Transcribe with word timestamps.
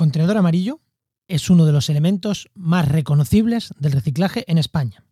contenedor 0.00 0.38
amarillo 0.38 0.80
es 1.28 1.50
uno 1.50 1.66
de 1.66 1.72
los 1.72 1.90
elementos 1.90 2.48
más 2.54 2.88
reconocibles 2.88 3.74
del 3.78 3.92
reciclaje 3.92 4.50
en 4.50 4.56
España. 4.56 5.04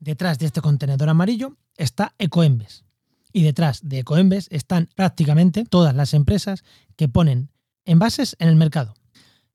Detrás 0.00 0.40
de 0.40 0.46
este 0.46 0.60
contenedor 0.60 1.08
amarillo 1.08 1.56
está 1.76 2.12
Ecoembes. 2.18 2.84
Y 3.32 3.44
detrás 3.44 3.88
de 3.88 4.00
Ecoembes 4.00 4.48
están 4.50 4.88
prácticamente 4.96 5.64
todas 5.64 5.94
las 5.94 6.12
empresas 6.12 6.64
que 6.96 7.08
ponen 7.08 7.50
envases 7.84 8.34
en 8.40 8.48
el 8.48 8.56
mercado, 8.56 8.96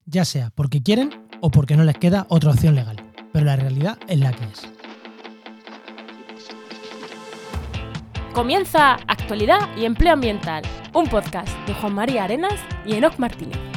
ya 0.06 0.24
sea 0.24 0.52
porque 0.52 0.82
quieren 0.82 1.10
o 1.42 1.52
porque 1.52 1.76
no 1.76 1.84
les 1.84 1.98
queda 1.98 2.26
otra 2.30 2.52
opción 2.52 2.76
legal. 2.76 2.96
Pero 3.34 3.44
la 3.44 3.58
realidad 3.58 3.98
es 4.08 4.20
la 4.22 4.32
que 4.32 4.46
es. 4.46 4.62
Comienza 8.34 8.94
Actualidad 9.06 9.76
y 9.78 9.84
Empleo 9.84 10.14
Ambiental, 10.14 10.64
un 10.94 11.08
podcast 11.08 11.50
de 11.68 11.74
Juan 11.74 11.94
María 11.94 12.24
Arenas 12.24 12.62
y 12.86 12.94
Enoc 12.94 13.20
Martínez. 13.20 13.69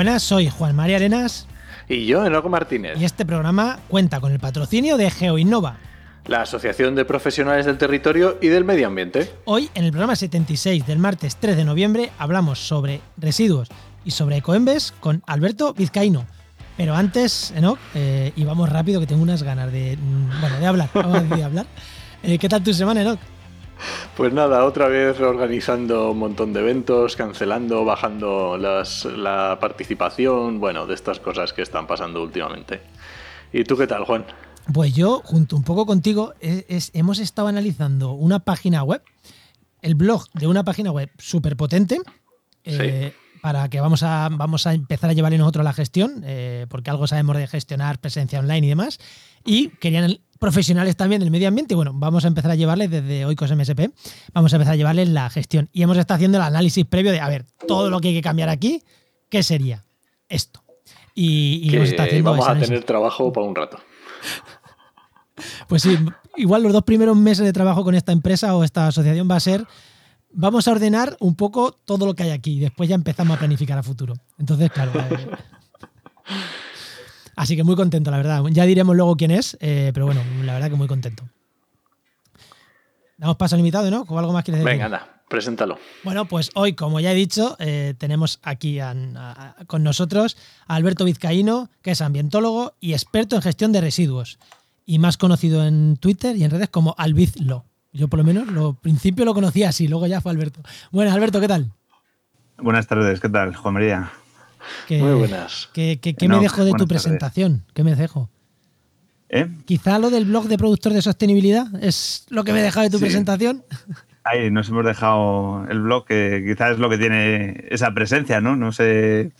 Buenas, 0.00 0.22
soy 0.22 0.48
Juan 0.48 0.74
María 0.74 0.96
Arenas. 0.96 1.46
Y 1.86 2.06
yo, 2.06 2.24
Enoc 2.24 2.46
Martínez. 2.46 2.98
Y 2.98 3.04
este 3.04 3.26
programa 3.26 3.80
cuenta 3.86 4.18
con 4.18 4.32
el 4.32 4.40
patrocinio 4.40 4.96
de 4.96 5.10
GeoInnova, 5.10 5.76
la 6.24 6.40
Asociación 6.40 6.94
de 6.94 7.04
Profesionales 7.04 7.66
del 7.66 7.76
Territorio 7.76 8.38
y 8.40 8.46
del 8.46 8.64
Medio 8.64 8.86
Ambiente. 8.86 9.30
Hoy, 9.44 9.68
en 9.74 9.84
el 9.84 9.90
programa 9.90 10.16
76 10.16 10.86
del 10.86 11.00
martes 11.00 11.36
3 11.36 11.54
de 11.54 11.66
noviembre, 11.66 12.12
hablamos 12.16 12.60
sobre 12.60 13.02
residuos 13.18 13.68
y 14.02 14.12
sobre 14.12 14.38
ecoembes 14.38 14.94
con 15.00 15.22
Alberto 15.26 15.74
Vizcaíno. 15.74 16.24
Pero 16.78 16.94
antes, 16.96 17.52
Enoc, 17.54 17.78
eh, 17.94 18.32
y 18.34 18.44
vamos 18.44 18.70
rápido 18.70 19.00
que 19.00 19.06
tengo 19.06 19.22
unas 19.22 19.42
ganas 19.42 19.70
de, 19.70 19.98
mm, 19.98 20.40
bueno, 20.40 20.60
de 20.60 20.66
hablar, 20.66 20.88
a 20.94 21.44
hablar. 21.44 21.66
Eh, 22.22 22.38
¿Qué 22.38 22.48
tal 22.48 22.62
tu 22.64 22.72
semana, 22.72 23.02
Enoc? 23.02 23.20
Pues 24.16 24.32
nada, 24.32 24.64
otra 24.64 24.88
vez 24.88 25.20
organizando 25.20 26.10
un 26.10 26.18
montón 26.18 26.52
de 26.52 26.60
eventos, 26.60 27.16
cancelando, 27.16 27.84
bajando 27.84 28.56
la 28.58 29.58
participación, 29.60 30.60
bueno, 30.60 30.86
de 30.86 30.94
estas 30.94 31.20
cosas 31.20 31.52
que 31.52 31.62
están 31.62 31.86
pasando 31.86 32.22
últimamente. 32.22 32.80
¿Y 33.52 33.64
tú 33.64 33.76
qué 33.76 33.86
tal, 33.86 34.04
Juan? 34.04 34.26
Pues 34.72 34.94
yo, 34.94 35.22
junto 35.24 35.56
un 35.56 35.64
poco 35.64 35.86
contigo, 35.86 36.34
hemos 36.40 37.18
estado 37.18 37.48
analizando 37.48 38.12
una 38.12 38.40
página 38.40 38.82
web, 38.82 39.02
el 39.82 39.94
blog 39.94 40.26
de 40.34 40.46
una 40.46 40.64
página 40.64 40.92
web 40.92 41.10
súper 41.18 41.56
potente, 41.56 41.98
eh, 42.64 43.12
para 43.40 43.68
que 43.68 43.80
vamos 43.80 44.02
a, 44.02 44.28
vamos 44.30 44.66
a 44.66 44.74
empezar 44.74 45.10
a 45.10 45.12
llevarle 45.12 45.38
nosotros 45.38 45.64
la 45.64 45.72
gestión, 45.72 46.22
eh, 46.24 46.66
porque 46.68 46.90
algo 46.90 47.06
sabemos 47.06 47.36
de 47.36 47.46
gestionar 47.46 47.98
presencia 47.98 48.38
online 48.38 48.66
y 48.66 48.68
demás. 48.68 48.98
Y 49.44 49.68
querían 49.68 50.18
profesionales 50.40 50.96
también 50.96 51.20
del 51.20 51.30
medio 51.30 51.46
ambiente. 51.46 51.76
Bueno, 51.76 51.92
vamos 51.94 52.24
a 52.24 52.28
empezar 52.28 52.50
a 52.50 52.56
llevarles 52.56 52.90
desde 52.90 53.24
Oikos 53.26 53.54
MSP, 53.54 53.92
vamos 54.32 54.52
a 54.52 54.56
empezar 54.56 54.72
a 54.72 54.76
llevarles 54.76 55.08
la 55.08 55.30
gestión. 55.30 55.68
Y 55.72 55.82
hemos 55.82 55.96
estado 55.96 56.16
haciendo 56.16 56.38
el 56.38 56.44
análisis 56.44 56.84
previo 56.86 57.12
de, 57.12 57.20
a 57.20 57.28
ver, 57.28 57.46
todo 57.68 57.90
lo 57.90 58.00
que 58.00 58.08
hay 58.08 58.14
que 58.14 58.22
cambiar 58.22 58.48
aquí, 58.48 58.82
¿qué 59.28 59.44
sería? 59.44 59.84
Esto. 60.28 60.64
Y, 61.14 61.70
vamos 62.22 62.48
a 62.48 62.58
tener 62.58 62.82
trabajo 62.84 63.32
para 63.32 63.46
un 63.46 63.54
rato. 63.54 63.78
Pues 65.68 65.80
sí, 65.80 65.96
igual 66.36 66.62
los 66.62 66.70
dos 66.70 66.82
primeros 66.82 67.16
meses 67.16 67.46
de 67.46 67.52
trabajo 67.54 67.82
con 67.82 67.94
esta 67.94 68.12
empresa 68.12 68.54
o 68.54 68.62
esta 68.62 68.88
asociación 68.88 69.26
va 69.30 69.36
a 69.36 69.40
ser, 69.40 69.66
vamos 70.32 70.68
a 70.68 70.72
ordenar 70.72 71.16
un 71.18 71.34
poco 71.34 71.72
todo 71.72 72.04
lo 72.04 72.14
que 72.14 72.24
hay 72.24 72.30
aquí 72.30 72.58
y 72.58 72.60
después 72.60 72.90
ya 72.90 72.94
empezamos 72.94 73.36
a 73.36 73.38
planificar 73.38 73.78
a 73.78 73.82
futuro. 73.82 74.12
Entonces, 74.38 74.70
claro. 74.70 74.92
Eh, 76.30 76.59
así 77.40 77.56
que 77.56 77.64
muy 77.64 77.74
contento, 77.74 78.10
la 78.10 78.18
verdad. 78.18 78.44
Ya 78.50 78.66
diremos 78.66 78.94
luego 78.94 79.16
quién 79.16 79.30
es, 79.30 79.56
eh, 79.60 79.92
pero 79.94 80.04
bueno, 80.04 80.20
la 80.44 80.52
verdad 80.52 80.68
que 80.68 80.76
muy 80.76 80.86
contento. 80.86 81.24
Damos 83.16 83.36
paso 83.36 83.56
limitado, 83.56 83.90
¿no? 83.90 84.04
¿O 84.06 84.18
algo 84.18 84.34
más 84.34 84.44
quieres 84.44 84.62
decir? 84.62 84.72
Venga, 84.72 84.84
anda, 84.84 85.22
preséntalo. 85.26 85.78
Bueno, 86.04 86.26
pues 86.26 86.50
hoy, 86.54 86.74
como 86.74 87.00
ya 87.00 87.12
he 87.12 87.14
dicho, 87.14 87.56
eh, 87.58 87.94
tenemos 87.96 88.40
aquí 88.42 88.78
con 89.66 89.82
nosotros 89.82 90.36
a 90.66 90.74
Alberto 90.74 91.06
Vizcaíno, 91.06 91.70
que 91.80 91.92
es 91.92 92.02
ambientólogo 92.02 92.74
y 92.78 92.92
experto 92.92 93.36
en 93.36 93.42
gestión 93.42 93.72
de 93.72 93.80
residuos 93.80 94.38
y 94.84 94.98
más 94.98 95.16
conocido 95.16 95.64
en 95.64 95.96
Twitter 95.96 96.36
y 96.36 96.44
en 96.44 96.50
redes 96.50 96.68
como 96.68 96.94
Albizlo. 96.98 97.64
Yo 97.92 98.08
por 98.08 98.18
lo 98.18 98.24
menos 98.24 98.48
lo 98.48 98.74
principio 98.74 99.24
lo 99.24 99.32
conocía 99.32 99.70
así, 99.70 99.88
luego 99.88 100.06
ya 100.06 100.20
fue 100.20 100.30
Alberto. 100.30 100.60
Bueno, 100.90 101.10
Alberto, 101.10 101.40
¿qué 101.40 101.48
tal? 101.48 101.72
Buenas 102.58 102.86
tardes, 102.86 103.18
¿qué 103.18 103.30
tal, 103.30 103.56
Juan 103.56 103.74
María? 103.74 104.12
Muy 104.88 105.14
buenas. 105.14 105.68
¿Qué, 105.72 105.98
me 106.28 106.38
dejo 106.38 106.64
de 106.64 106.72
tu 106.72 106.86
presentación? 106.86 107.64
¿Qué 107.74 107.84
me 107.84 107.94
dejo? 107.94 108.30
¿Eh? 109.28 109.48
Quizá 109.64 109.98
lo 109.98 110.10
del 110.10 110.24
blog 110.24 110.46
de 110.48 110.58
productor 110.58 110.92
de 110.92 111.02
sostenibilidad 111.02 111.66
es 111.82 112.26
lo 112.30 112.42
que 112.42 112.52
me 112.52 112.60
he 112.60 112.62
dejado 112.62 112.84
de 112.84 112.90
tu 112.90 112.98
presentación. 112.98 113.64
Ahí 114.24 114.50
nos 114.50 114.68
hemos 114.68 114.84
dejado 114.84 115.66
el 115.70 115.80
blog, 115.80 116.04
que 116.04 116.44
quizás 116.46 116.72
es 116.72 116.78
lo 116.78 116.90
que 116.90 116.98
tiene 116.98 117.64
esa 117.70 117.92
presencia, 117.94 118.40
¿no? 118.40 118.56
No 118.56 118.72
sé 118.72 119.32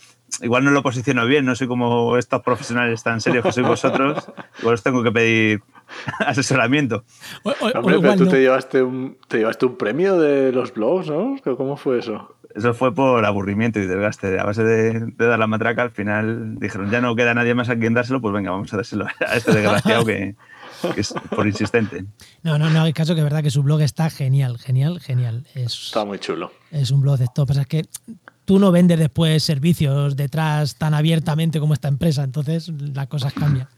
igual 0.43 0.65
no 0.65 0.71
lo 0.71 0.83
posiciono 0.83 1.27
bien, 1.27 1.45
no 1.45 1.55
soy 1.55 1.67
como 1.67 2.17
estos 2.17 2.43
profesionales 2.43 3.03
tan 3.03 3.21
serios 3.21 3.45
que 3.45 3.53
sois 3.53 3.67
vosotros, 3.67 4.31
igual 4.61 4.75
os 4.75 4.83
tengo 4.83 5.03
que 5.03 5.13
pedir 5.13 5.63
asesoramiento. 6.21 7.05
Hombre, 7.43 7.99
pero 8.01 8.17
tú 8.17 8.29
te, 8.29 8.41
llevaste 8.41 8.83
un, 8.83 9.19
te 9.29 9.39
llevaste 9.39 9.67
un 9.67 9.77
premio 9.77 10.19
de 10.19 10.53
los 10.53 10.73
blogs, 10.73 11.09
¿no? 11.09 11.37
¿Cómo 11.57 11.77
fue 11.77 11.99
eso? 11.99 12.37
Eso 12.55 12.75
fue 12.75 12.95
por 12.95 13.25
aburrimiento 13.25 13.79
y 13.79 13.87
desgaste. 13.87 14.39
A 14.39 14.45
base 14.45 14.65
de, 14.65 15.13
dar 15.17 15.39
la 15.39 15.47
matraca, 15.47 15.83
al 15.83 15.91
final 15.91 16.59
dijeron, 16.59 16.91
ya 16.91 17.01
no 17.01 17.15
queda 17.15 17.35
nadie 17.35 17.55
más 17.55 17.69
a 17.69 17.77
quien 17.77 17.95
dárselo, 17.95 18.21
pues 18.21 18.35
venga, 18.35 18.51
vamos 18.51 18.73
a 18.73 18.77
dárselo 18.77 19.07
a 19.07 19.37
este 19.37 19.53
desgraciado 19.53 20.05
que, 20.05 20.35
es 20.97 21.15
por 21.35 21.47
insistente. 21.47 22.05
No, 22.43 22.59
no, 22.59 22.71
no, 22.71 22.83
hay 22.83 22.93
caso 22.93 23.15
que 23.15 23.21
es 23.21 23.25
verdad 23.25 23.43
que 23.43 23.51
su 23.51 23.63
blog 23.63 23.83
está 23.83 24.11
genial, 24.11 24.59
genial, 24.59 25.01
genial. 25.01 25.47
está 25.55 26.05
muy 26.05 26.19
chulo. 26.19 26.53
Es 26.71 26.91
un 26.91 27.03
blog 27.03 27.19
de 27.19 27.25
esto. 27.25 27.47
Pasa 27.47 27.63
es 27.63 27.67
que 27.67 27.85
tú 28.45 28.59
no 28.59 28.73
vendes 28.73 28.99
después 28.99 29.43
servicios 29.43 30.17
detrás 30.17 30.77
tan 30.77 30.95
abiertamente 30.95 31.61
como 31.61 31.75
esta 31.75 31.87
empresa, 31.87 32.25
entonces 32.25 32.69
las 32.69 33.07
cosas 33.07 33.33
cambian. 33.33 33.69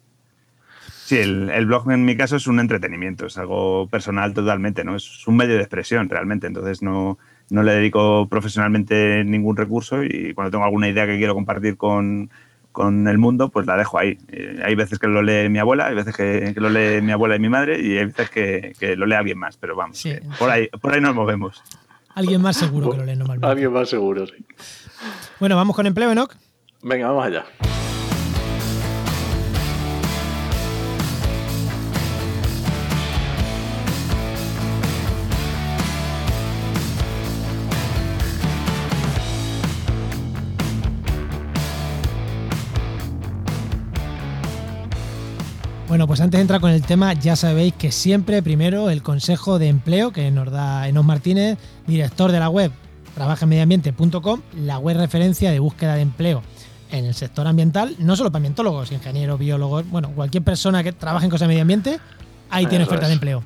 Sí, 1.04 1.18
el, 1.18 1.66
blog 1.66 1.90
en 1.90 2.06
mi 2.06 2.16
caso 2.16 2.36
es 2.36 2.46
un 2.46 2.58
entretenimiento, 2.58 3.26
es 3.26 3.36
algo 3.36 3.86
personal 3.88 4.32
totalmente, 4.32 4.82
¿no? 4.82 4.96
Es 4.96 5.26
un 5.28 5.36
medio 5.36 5.56
de 5.56 5.60
expresión 5.60 6.08
realmente, 6.08 6.46
entonces 6.46 6.80
no, 6.80 7.18
no 7.52 7.62
le 7.62 7.74
dedico 7.74 8.26
profesionalmente 8.28 9.24
ningún 9.24 9.56
recurso 9.56 10.02
y 10.02 10.32
cuando 10.34 10.50
tengo 10.50 10.64
alguna 10.64 10.88
idea 10.88 11.06
que 11.06 11.18
quiero 11.18 11.34
compartir 11.34 11.76
con, 11.76 12.30
el 12.78 13.18
mundo, 13.18 13.50
pues 13.50 13.66
la 13.66 13.76
dejo 13.76 13.98
ahí. 13.98 14.18
Eh, 14.28 14.62
hay 14.64 14.74
veces 14.74 14.98
que 14.98 15.06
lo 15.06 15.20
lee 15.20 15.50
mi 15.50 15.58
abuela, 15.58 15.88
hay 15.88 15.94
veces 15.94 16.16
que, 16.16 16.54
lo 16.56 16.70
lee 16.70 17.02
mi 17.02 17.12
abuela 17.12 17.36
y 17.36 17.38
mi 17.38 17.50
madre 17.50 17.78
y 17.78 17.98
hay 17.98 18.06
veces 18.06 18.30
que, 18.30 18.96
lo 18.96 19.04
lee 19.04 19.14
alguien 19.14 19.38
más, 19.38 19.58
pero 19.58 19.76
vamos, 19.76 20.02
por, 20.38 20.50
ahí, 20.50 20.68
por 20.80 20.94
ahí 20.94 21.00
nos 21.02 21.14
movemos. 21.14 21.62
Alguien 22.14 22.40
más 22.40 22.56
seguro 22.56 22.90
que 22.90 22.96
lo 22.96 23.04
lee 23.04 23.16
normalmente. 23.16 23.46
Alguien 23.46 23.72
más 23.72 23.88
seguro, 23.88 24.26
sí. 24.26 24.34
Bueno, 25.38 25.56
vamos 25.56 25.76
con 25.76 25.86
empleo, 25.86 26.10
Enoch. 26.10 26.34
Venga, 26.82 27.08
vamos 27.08 27.26
allá. 27.26 27.44
Bueno, 46.02 46.08
pues 46.08 46.20
antes 46.20 46.38
de 46.38 46.42
entrar 46.42 46.60
con 46.60 46.72
el 46.72 46.82
tema, 46.82 47.12
ya 47.12 47.36
sabéis 47.36 47.74
que 47.74 47.92
siempre 47.92 48.42
primero 48.42 48.90
el 48.90 49.04
consejo 49.04 49.60
de 49.60 49.68
empleo 49.68 50.10
que 50.10 50.32
nos 50.32 50.50
da 50.50 50.88
Enos 50.88 51.04
Martínez, 51.04 51.58
director 51.86 52.32
de 52.32 52.40
la 52.40 52.48
web 52.48 52.72
trabajenmediambiente.com, 53.14 54.40
la 54.56 54.78
web 54.78 54.96
referencia 54.96 55.52
de 55.52 55.60
búsqueda 55.60 55.94
de 55.94 56.00
empleo 56.00 56.42
en 56.90 57.04
el 57.04 57.14
sector 57.14 57.46
ambiental, 57.46 57.94
no 58.00 58.16
solo 58.16 58.32
para 58.32 58.38
ambientólogos, 58.38 58.90
ingenieros, 58.90 59.38
biólogos, 59.38 59.88
bueno, 59.90 60.10
cualquier 60.10 60.42
persona 60.42 60.82
que 60.82 60.90
trabaje 60.90 61.26
en 61.26 61.30
cosas 61.30 61.42
de 61.42 61.50
medio 61.50 61.62
ambiente, 61.62 62.00
ahí 62.50 62.66
tiene 62.66 62.82
oferta 62.82 63.06
de 63.06 63.12
empleo. 63.12 63.44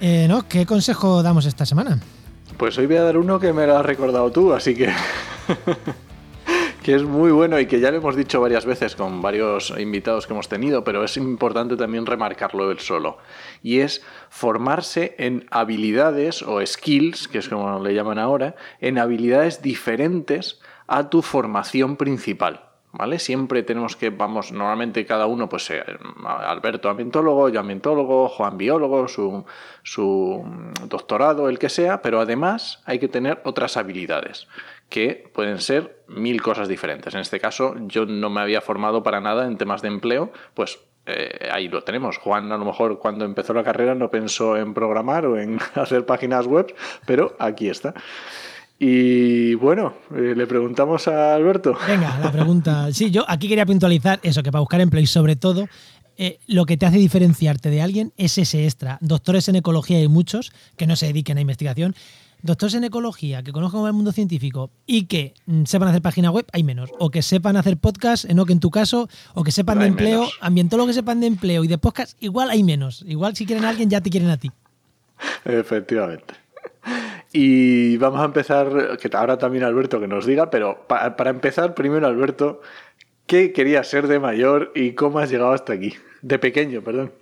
Eh, 0.00 0.24
¿no? 0.30 0.48
¿Qué 0.48 0.64
consejo 0.64 1.22
damos 1.22 1.44
esta 1.44 1.66
semana? 1.66 2.00
Pues 2.56 2.78
hoy 2.78 2.86
voy 2.86 2.96
a 2.96 3.02
dar 3.02 3.18
uno 3.18 3.38
que 3.38 3.52
me 3.52 3.66
lo 3.66 3.76
has 3.76 3.84
recordado 3.84 4.32
tú, 4.32 4.54
así 4.54 4.74
que 4.74 4.90
que 6.82 6.94
es 6.94 7.04
muy 7.04 7.30
bueno 7.30 7.60
y 7.60 7.66
que 7.66 7.80
ya 7.80 7.90
lo 7.90 7.98
hemos 7.98 8.16
dicho 8.16 8.40
varias 8.40 8.66
veces 8.66 8.96
con 8.96 9.22
varios 9.22 9.72
invitados 9.78 10.26
que 10.26 10.32
hemos 10.32 10.48
tenido, 10.48 10.82
pero 10.82 11.04
es 11.04 11.16
importante 11.16 11.76
también 11.76 12.06
remarcarlo 12.06 12.70
él 12.70 12.80
solo. 12.80 13.18
Y 13.62 13.78
es 13.80 14.04
formarse 14.28 15.14
en 15.18 15.46
habilidades 15.50 16.42
o 16.42 16.64
skills, 16.64 17.28
que 17.28 17.38
es 17.38 17.48
como 17.48 17.78
le 17.82 17.94
llaman 17.94 18.18
ahora, 18.18 18.56
en 18.80 18.98
habilidades 18.98 19.62
diferentes 19.62 20.60
a 20.88 21.08
tu 21.08 21.22
formación 21.22 21.96
principal. 21.96 22.68
¿Vale? 22.94 23.18
Siempre 23.18 23.62
tenemos 23.62 23.96
que, 23.96 24.10
vamos, 24.10 24.52
normalmente 24.52 25.06
cada 25.06 25.24
uno, 25.24 25.48
pues 25.48 25.70
eh, 25.70 25.82
Alberto 26.26 26.90
ambientólogo, 26.90 27.48
yo 27.48 27.60
ambientólogo, 27.60 28.28
Juan 28.28 28.58
biólogo, 28.58 29.08
su, 29.08 29.46
su 29.82 30.44
doctorado, 30.88 31.48
el 31.48 31.58
que 31.58 31.70
sea, 31.70 32.02
pero 32.02 32.20
además 32.20 32.82
hay 32.84 32.98
que 32.98 33.08
tener 33.08 33.40
otras 33.44 33.78
habilidades 33.78 34.46
que 34.92 35.24
pueden 35.32 35.58
ser 35.58 36.04
mil 36.06 36.42
cosas 36.42 36.68
diferentes. 36.68 37.14
En 37.14 37.20
este 37.20 37.40
caso, 37.40 37.74
yo 37.86 38.04
no 38.04 38.28
me 38.28 38.42
había 38.42 38.60
formado 38.60 39.02
para 39.02 39.22
nada 39.22 39.46
en 39.46 39.56
temas 39.56 39.80
de 39.80 39.88
empleo, 39.88 40.32
pues 40.52 40.78
eh, 41.06 41.48
ahí 41.50 41.68
lo 41.68 41.82
tenemos. 41.82 42.18
Juan 42.18 42.52
a 42.52 42.58
lo 42.58 42.66
mejor 42.66 42.98
cuando 42.98 43.24
empezó 43.24 43.54
la 43.54 43.64
carrera 43.64 43.94
no 43.94 44.10
pensó 44.10 44.54
en 44.58 44.74
programar 44.74 45.24
o 45.24 45.40
en 45.40 45.58
hacer 45.76 46.04
páginas 46.04 46.46
web, 46.46 46.74
pero 47.06 47.34
aquí 47.38 47.70
está. 47.70 47.94
Y 48.78 49.54
bueno, 49.54 49.94
eh, 50.14 50.34
le 50.36 50.46
preguntamos 50.46 51.08
a 51.08 51.34
Alberto. 51.34 51.74
Venga, 51.88 52.18
la 52.18 52.30
pregunta. 52.30 52.92
Sí, 52.92 53.10
yo 53.10 53.24
aquí 53.26 53.48
quería 53.48 53.64
puntualizar 53.64 54.20
eso, 54.22 54.42
que 54.42 54.52
para 54.52 54.60
buscar 54.60 54.82
empleo 54.82 55.02
y 55.02 55.06
sobre 55.06 55.36
todo 55.36 55.68
eh, 56.18 56.38
lo 56.48 56.66
que 56.66 56.76
te 56.76 56.84
hace 56.84 56.98
diferenciarte 56.98 57.70
de 57.70 57.80
alguien 57.80 58.12
es 58.18 58.36
ese 58.36 58.64
extra. 58.64 58.98
Doctores 59.00 59.48
en 59.48 59.56
ecología 59.56 59.96
hay 59.96 60.08
muchos 60.08 60.52
que 60.76 60.86
no 60.86 60.96
se 60.96 61.06
dediquen 61.06 61.38
a 61.38 61.40
investigación. 61.40 61.94
Doctores 62.42 62.74
en 62.74 62.82
ecología 62.84 63.42
que 63.42 63.52
conozcan 63.52 63.86
el 63.86 63.92
mundo 63.92 64.10
científico 64.12 64.70
y 64.84 65.06
que 65.06 65.34
mm, 65.46 65.64
sepan 65.64 65.88
hacer 65.88 66.02
página 66.02 66.30
web, 66.30 66.44
hay 66.52 66.64
menos. 66.64 66.90
O 66.98 67.10
que 67.10 67.22
sepan 67.22 67.56
hacer 67.56 67.76
podcast, 67.76 68.24
no 68.26 68.44
que 68.46 68.52
en 68.52 68.58
tu 68.60 68.70
caso, 68.70 69.08
o 69.34 69.44
que 69.44 69.52
sepan 69.52 69.76
No 69.78 69.82
de 69.82 69.88
empleo, 69.88 70.18
menos. 70.20 70.38
ambientólogos 70.40 70.90
que 70.90 70.94
sepan 70.94 71.20
de 71.20 71.28
empleo 71.28 71.62
y 71.64 71.68
de 71.68 71.78
podcast, 71.78 72.20
igual 72.22 72.50
hay 72.50 72.64
menos. 72.64 73.04
Igual 73.06 73.36
si 73.36 73.46
quieren 73.46 73.64
a 73.64 73.68
alguien 73.68 73.88
ya 73.90 74.00
te 74.00 74.10
quieren 74.10 74.28
a 74.30 74.36
ti. 74.36 74.50
Efectivamente. 75.44 76.34
Y 77.32 77.96
vamos 77.96 78.20
a 78.20 78.24
empezar, 78.24 78.98
que 79.00 79.10
ahora 79.16 79.38
también 79.38 79.64
Alberto 79.64 80.00
que 80.00 80.08
nos 80.08 80.26
diga, 80.26 80.50
pero 80.50 80.84
pa- 80.86 81.16
para 81.16 81.30
empezar, 81.30 81.74
primero 81.74 82.06
Alberto, 82.06 82.60
¿qué 83.26 83.52
querías 83.52 83.88
ser 83.88 84.06
de 84.08 84.18
mayor 84.18 84.72
y 84.74 84.92
cómo 84.92 85.18
has 85.20 85.30
llegado 85.30 85.52
hasta 85.52 85.72
aquí? 85.72 85.94
De 86.20 86.38
pequeño, 86.38 86.82
perdón. 86.82 87.12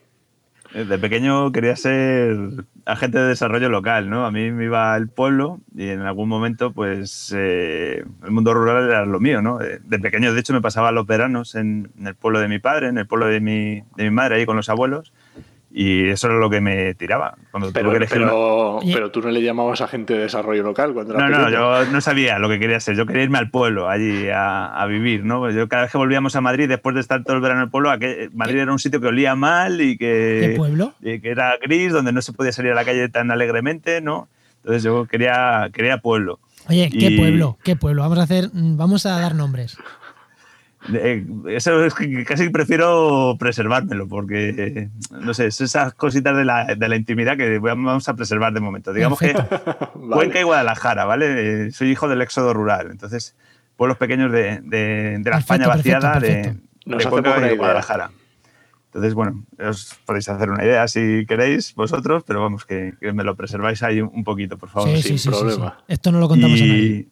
Eh, 0.73 0.85
De 0.85 0.99
pequeño 0.99 1.51
quería 1.53 1.75
ser 1.77 2.37
agente 2.87 3.19
de 3.19 3.29
desarrollo 3.29 3.69
local, 3.69 4.09
¿no? 4.09 4.25
A 4.25 4.31
mí 4.31 4.53
me 4.53 4.65
iba 4.65 4.95
al 4.95 5.09
pueblo 5.09 5.61
y 5.75 5.89
en 5.89 6.01
algún 6.03 6.29
momento, 6.29 6.73
pues, 6.73 7.35
eh, 7.37 8.05
el 8.25 8.31
mundo 8.31 8.55
rural 8.55 8.85
era 8.89 9.05
lo 9.05 9.19
mío, 9.21 9.43
¿no? 9.43 9.61
Eh, 9.61 9.81
De 9.85 9.99
pequeño, 9.99 10.33
de 10.33 10.41
hecho, 10.41 10.53
me 10.53 10.61
pasaba 10.61 10.93
los 10.93 11.07
veranos 11.07 11.55
en, 11.57 11.91
en 11.99 12.07
el 12.07 12.15
pueblo 12.15 12.41
de 12.41 12.49
mi 12.49 12.59
padre, 12.61 12.89
en 12.89 12.99
el 12.99 13.07
pueblo 13.07 13.27
de 13.27 13.41
mi, 13.41 13.83
de 13.97 14.05
mi 14.05 14.11
madre, 14.11 14.37
ahí 14.37 14.47
con 14.47 14.57
los 14.57 14.69
abuelos, 14.69 15.13
y 15.73 16.09
eso 16.09 16.27
era 16.27 16.37
lo 16.39 16.51
que 16.51 16.61
me 16.61 16.95
tiraba. 16.95 17.37
Cuando 17.53 17.69
tuve 17.69 17.75
Pero, 17.81 17.91
que 17.91 17.97
elegir 17.99 18.19
una- 18.19 18.31
pero, 18.31 18.81
pero 18.93 19.11
tú 19.13 19.21
no 19.23 19.31
le 19.31 19.41
llamabas 19.43 19.81
agente 19.81 20.15
de 20.15 20.21
desarrollo 20.21 20.63
local 20.65 20.93
cuando 20.93 21.15
era 21.15 21.23
No, 21.23 21.31
no, 21.31 21.45
pequeño. 21.47 21.85
yo 21.85 21.93
no 21.93 22.01
sabía 22.01 22.39
lo 22.41 22.49
que 22.49 22.59
quería 22.59 22.81
ser. 22.81 22.97
Yo 22.97 23.07
quería 23.07 23.23
irme 23.23 23.39
al 23.39 23.51
pueblo, 23.51 23.89
allí 23.89 24.29
a, 24.31 24.67
a 24.67 24.87
vivir, 24.87 25.25
¿no? 25.25 25.49
Yo 25.51 25.69
cada 25.69 25.83
vez 25.85 25.93
que 25.93 25.99
volvíamos 25.99 26.35
a 26.35 26.41
Madrid, 26.41 26.69
después 26.69 26.95
de 26.95 27.01
estar 27.01 27.23
todo 27.23 27.37
el 27.37 27.43
verano 27.43 27.61
en 27.61 27.65
el 27.67 27.71
pueblo, 27.71 27.91
aquel- 27.91 28.31
Madrid 28.35 28.59
era 28.59 28.73
un 28.73 28.79
sitio 28.81 29.01
que 29.01 29.07
olía 29.07 29.35
mal 29.37 29.81
y 29.81 29.97
que, 29.97 30.49
¿Qué 30.51 30.55
pueblo? 30.57 30.93
y 31.01 31.21
que 31.21 31.31
era 31.31 31.55
gris, 31.63 31.93
donde 31.93 32.13
no 32.13 32.21
se 32.23 32.33
podía 32.33 32.53
salir 32.53 32.73
a 32.73 32.75
la 32.75 32.85
calle 32.85 33.09
tan 33.09 33.31
alegremente, 33.31 34.01
¿no? 34.01 34.29
Entonces 34.63 34.83
yo 34.83 35.07
quería, 35.07 35.71
quería 35.73 35.99
pueblo. 35.99 36.39
Oye, 36.69 36.91
¿qué 36.91 37.07
Y- 37.11 37.17
pueblo? 37.17 37.59
¿Qué 37.65 37.75
pueblo? 37.77 38.03
Vamos 38.03 38.19
a 38.19 38.23
hacer, 38.23 38.51
vamos 38.53 39.07
a 39.07 39.19
dar 39.19 39.35
nombres. 39.35 39.77
Eh, 40.95 41.27
Eso 41.49 41.85
es 41.85 41.93
que 41.95 42.25
casi 42.25 42.49
prefiero 42.49 43.37
preservármelo, 43.39 44.09
porque, 44.09 44.49
eh, 44.57 44.89
no 45.21 45.35
sé, 45.35 45.47
es 45.49 45.61
esas 45.61 45.93
cositas 45.95 46.35
de 46.37 46.45
la, 46.45 46.75
de 46.75 46.89
la 46.89 46.97
intimidad 46.97 47.37
que 47.37 47.59
vamos 47.59 48.09
a 48.09 48.15
preservar 48.15 48.53
de 48.55 48.61
momento. 48.61 48.93
Digamos 48.93 49.19
que 49.19 49.33
Vale. 49.95 50.15
Cuenca 50.15 50.41
y 50.41 50.43
Guadalajara, 50.43 51.05
¿vale? 51.05 51.71
Soy 51.73 51.91
hijo 51.91 52.09
del 52.09 52.23
éxodo 52.23 52.55
rural, 52.55 52.89
entonces 52.91 53.37
pueblos 53.77 53.99
pequeños 53.99 54.33
de, 54.33 54.61
de- 54.63 55.19
de 55.19 55.31
la 55.31 55.37
Perfecto, 55.37 55.39
España 55.39 55.69
vaciada 55.69 56.13
perfecto, 56.15 56.49
de, 56.49 56.55
perfecto. 56.97 57.17
De 57.17 57.23
Cuenca 57.23 57.53
y. 57.53 57.57
Guadalajara. 57.57 58.11
Entonces, 58.87 59.15
bueno, 59.15 59.45
os 59.59 59.95
podéis 60.05 60.29
hacer 60.31 60.51
una 60.51 60.65
idea 60.65 60.89
si 60.89 61.25
queréis 61.29 61.75
vosotros, 61.77 62.25
pero 62.27 62.41
vamos, 62.43 62.65
que, 62.67 62.95
que 63.01 63.13
me 63.13 63.23
lo 63.23 63.37
preserváis 63.37 63.83
ahí 63.85 64.01
un, 64.01 64.25
poquito, 64.25 64.59
por 64.59 64.69
favor. 64.69 64.89
Sí, 64.89 65.03
sin 65.03 65.19
sí, 65.19 65.19
sí, 65.19 65.19
sí, 65.19 65.35
sí. 65.35 65.41
problema. 65.45 65.79
Esto 65.87 66.11
no 66.11 66.19
lo 66.19 66.27
contamos 66.29 66.61
a 66.61 66.65
nadie. 66.65 67.07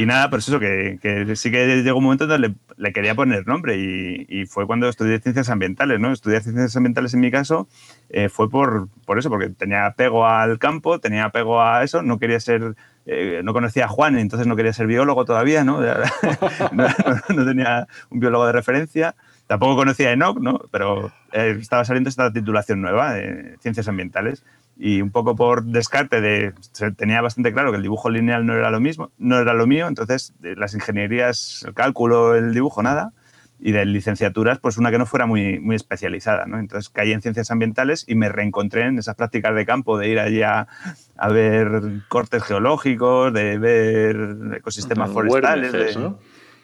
Y, 0.00 0.06
nada, 0.06 0.30
pues 0.30 0.46
eso, 0.48 0.60
que, 0.60 0.98
que 1.02 1.34
sí 1.36 1.50
que 1.50 1.82
llegó 1.82 1.98
un 1.98 2.04
momento 2.04 2.26
donde 2.26 2.48
le, 2.50 2.54
le 2.76 2.92
quería 2.92 3.14
poner 3.14 3.46
nombre 3.46 3.76
y, 3.78 4.26
y 4.28 4.46
fue 4.46 4.66
cuando 4.66 4.88
estudié 4.88 5.18
ciencias 5.20 5.50
ambientales, 5.50 5.98
¿no? 5.98 6.12
Estudiar 6.12 6.42
ciencias 6.42 6.76
ambientales 6.76 7.14
en 7.14 7.20
mi 7.20 7.30
caso 7.30 7.68
eh, 8.10 8.28
fue 8.28 8.48
por, 8.48 8.88
por 9.06 9.18
eso, 9.18 9.28
porque 9.28 9.48
tenía 9.50 9.86
apego 9.86 10.26
al 10.26 10.58
campo, 10.58 11.00
tenía 11.00 11.24
apego 11.24 11.60
a 11.62 11.82
eso, 11.82 12.02
no 12.02 12.18
quería 12.18 12.38
ser, 12.40 12.74
eh, 13.06 13.40
no 13.42 13.52
conocía 13.52 13.86
a 13.86 13.88
Juan, 13.88 14.18
entonces 14.18 14.46
no 14.46 14.56
quería 14.56 14.72
ser 14.72 14.86
biólogo 14.86 15.24
todavía, 15.24 15.64
¿no? 15.64 15.80
no, 16.72 16.86
no- 16.88 16.88
no 17.34 17.44
tenía 17.46 17.88
un 18.10 18.20
biólogo 18.20 18.46
de 18.46 18.52
referencia. 18.52 19.14
Tampoco 19.46 19.76
conocía 19.76 20.10
a 20.10 20.12
Enoch, 20.12 20.38
¿no? 20.40 20.60
Pero 20.70 21.10
eh, 21.32 21.56
estaba 21.58 21.84
saliendo 21.84 22.10
esta 22.10 22.30
titulación 22.32 22.82
nueva 22.82 23.14
de 23.14 23.56
ciencias 23.60 23.88
ambientales 23.88 24.44
y 24.80 25.02
un 25.02 25.10
poco 25.10 25.34
por 25.34 25.64
descarte 25.64 26.20
de 26.20 26.52
se- 26.72 26.92
tenía 26.92 27.20
bastante 27.20 27.52
claro 27.52 27.70
que 27.72 27.76
el 27.78 27.82
dibujo 27.82 28.10
lineal 28.10 28.46
no 28.46 28.54
era 28.54 28.70
lo 28.70 28.78
mismo, 28.80 29.10
no 29.18 29.38
era 29.38 29.52
lo 29.52 29.66
mío, 29.66 29.88
entonces 29.88 30.32
las 30.40 30.74
ingenierías, 30.74 31.64
el 31.66 31.74
cálculo, 31.74 32.34
el 32.36 32.54
dibujo, 32.54 32.82
nada. 32.82 33.12
Y 33.60 33.72
de 33.72 33.84
licenciaturas, 33.86 34.60
pues 34.60 34.78
una 34.78 34.92
que 34.92 34.98
no 34.98 35.04
fuera 35.06 35.26
muy, 35.26 35.58
muy 35.58 35.74
especializada, 35.74 36.46
¿no? 36.46 36.60
Entonces 36.60 36.90
caí 36.90 37.10
en 37.12 37.20
ciencias 37.22 37.50
ambientales 37.50 38.04
y 38.06 38.14
me 38.14 38.28
reencontré 38.28 38.82
en 38.84 39.00
esas 39.00 39.16
prácticas 39.16 39.52
de 39.56 39.66
campo, 39.66 39.98
de 39.98 40.08
ir 40.08 40.20
allí 40.20 40.42
a, 40.42 40.68
a 41.16 41.28
ver 41.28 41.82
cortes 42.06 42.44
geológicos, 42.44 43.32
de 43.32 43.58
ver 43.58 44.16
ecosistemas 44.58 45.08
En 45.08 45.14
forestales. 45.14 45.72
De- 45.72 45.94
¿no? 45.96 46.20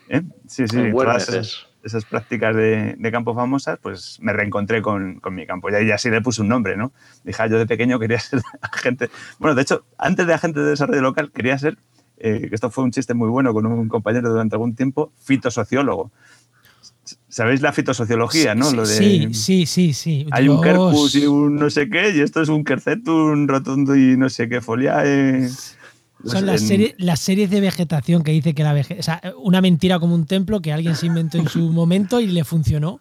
¿Eh? 0.08 0.22
Sí, 0.46 0.68
sí, 0.68 0.76
todas 0.92 1.28
esas. 1.28 1.66
Esas 1.84 2.04
prácticas 2.04 2.56
de, 2.56 2.94
de 2.98 3.12
campo 3.12 3.34
famosas, 3.34 3.78
pues 3.80 4.18
me 4.20 4.32
reencontré 4.32 4.82
con, 4.82 5.20
con 5.20 5.34
mi 5.34 5.46
campo. 5.46 5.70
Y 5.70 5.74
ahí 5.74 5.90
así 5.90 6.10
le 6.10 6.20
puse 6.22 6.40
un 6.42 6.48
nombre, 6.48 6.76
¿no? 6.76 6.92
Dije, 7.24 7.42
ah, 7.42 7.46
yo 7.46 7.58
de 7.58 7.66
pequeño 7.66 7.98
quería 7.98 8.18
ser 8.20 8.40
agente. 8.60 9.10
Bueno, 9.38 9.54
de 9.54 9.62
hecho, 9.62 9.84
antes 9.98 10.26
de 10.26 10.34
agente 10.34 10.60
de 10.60 10.70
desarrollo 10.70 11.02
local, 11.02 11.30
quería 11.30 11.58
ser, 11.58 11.78
eh, 12.16 12.48
esto 12.50 12.70
fue 12.70 12.84
un 12.84 12.90
chiste 12.90 13.14
muy 13.14 13.28
bueno 13.28 13.52
con 13.52 13.66
un 13.66 13.88
compañero 13.88 14.30
durante 14.30 14.56
algún 14.56 14.74
tiempo, 14.74 15.12
fitosociólogo. 15.22 16.10
¿Sabéis 17.28 17.60
la 17.60 17.72
fitosociología, 17.72 18.54
no? 18.54 18.64
Sí, 18.64 18.76
Lo 18.76 18.86
de, 18.86 18.94
sí, 18.94 19.34
sí, 19.34 19.66
sí, 19.66 19.92
sí. 19.92 20.26
Hay 20.30 20.48
un 20.48 20.62
quercus 20.62 21.14
y 21.16 21.26
un 21.26 21.56
no 21.56 21.68
sé 21.68 21.90
qué, 21.90 22.10
y 22.10 22.20
esto 22.20 22.40
es 22.40 22.48
un 22.48 22.64
quercetum 22.64 23.46
rotundo 23.46 23.94
y 23.94 24.16
no 24.16 24.30
sé 24.30 24.48
qué 24.48 24.60
foliae. 24.62 25.48
Son 26.26 26.46
las, 26.46 26.62
En- 26.62 26.68
series, 26.68 26.94
las 26.98 27.20
series 27.20 27.50
de 27.50 27.60
vegetación 27.60 28.22
que 28.22 28.32
dice 28.32 28.54
que 28.54 28.62
la 28.62 28.74
vege- 28.74 28.98
o 28.98 29.02
sea, 29.02 29.20
una 29.42 29.60
mentira 29.60 29.98
como 29.98 30.14
un 30.14 30.26
templo 30.26 30.60
que 30.60 30.72
alguien 30.72 30.96
se 30.96 31.06
inventó 31.06 31.38
en 31.38 31.48
su 31.48 31.58
momento 31.72 32.20
y 32.20 32.26
le 32.26 32.44
funcionó. 32.44 32.98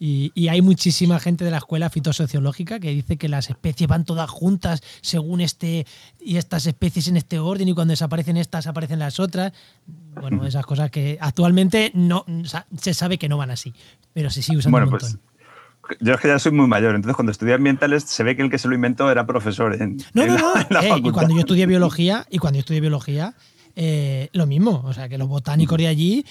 Y, 0.00 0.32
y 0.34 0.48
hay 0.48 0.60
muchísima 0.60 1.20
gente 1.20 1.44
de 1.44 1.52
la 1.52 1.58
escuela 1.58 1.88
fitosociológica 1.88 2.80
que 2.80 2.90
dice 2.90 3.16
que 3.16 3.28
las 3.28 3.48
especies 3.48 3.88
van 3.88 4.04
todas 4.04 4.28
juntas 4.28 4.82
según 5.02 5.40
este 5.40 5.86
y 6.20 6.36
estas 6.36 6.66
especies 6.66 7.06
en 7.06 7.16
este 7.16 7.38
orden 7.38 7.68
y 7.68 7.74
cuando 7.74 7.92
desaparecen 7.92 8.36
estas 8.36 8.66
aparecen 8.66 8.98
las 8.98 9.20
otras. 9.20 9.52
Bueno, 10.20 10.44
esas 10.46 10.66
cosas 10.66 10.90
que 10.90 11.16
actualmente 11.20 11.92
no 11.94 12.24
o 12.26 12.44
sea, 12.44 12.66
se 12.76 12.92
sabe 12.92 13.18
que 13.18 13.28
no 13.28 13.36
van 13.36 13.52
así, 13.52 13.72
pero 14.12 14.30
se 14.30 14.42
sigue 14.42 14.58
usando 14.58 14.72
Bueno, 14.74 14.86
un 14.86 14.90
pues 14.90 15.02
montón. 15.04 15.20
Yo 16.00 16.14
es 16.14 16.20
que 16.20 16.28
ya 16.28 16.38
soy 16.38 16.52
muy 16.52 16.66
mayor, 16.66 16.94
entonces 16.94 17.16
cuando 17.16 17.32
estudié 17.32 17.54
ambientales 17.54 18.04
se 18.04 18.22
ve 18.22 18.36
que 18.36 18.42
el 18.42 18.50
que 18.50 18.58
se 18.58 18.68
lo 18.68 18.74
inventó 18.74 19.10
era 19.10 19.26
profesor 19.26 19.74
en, 19.80 19.98
No, 20.12 20.22
en 20.22 20.28
no, 20.28 20.34
la, 20.34 20.40
no. 20.40 20.54
en 20.60 20.66
la 20.70 20.80
eh, 20.96 21.00
y 21.04 21.10
cuando 21.10 21.34
yo 21.34 21.40
estudié 21.40 21.66
biología, 21.66 22.26
y 22.30 22.38
cuando 22.38 22.56
yo 22.56 22.60
estudié 22.60 22.80
biología, 22.80 23.34
eh, 23.76 24.28
lo 24.32 24.46
mismo. 24.46 24.82
O 24.84 24.92
sea, 24.92 25.08
que 25.08 25.18
los 25.18 25.28
botánicos 25.28 25.76
de 25.78 25.88
allí 25.88 26.24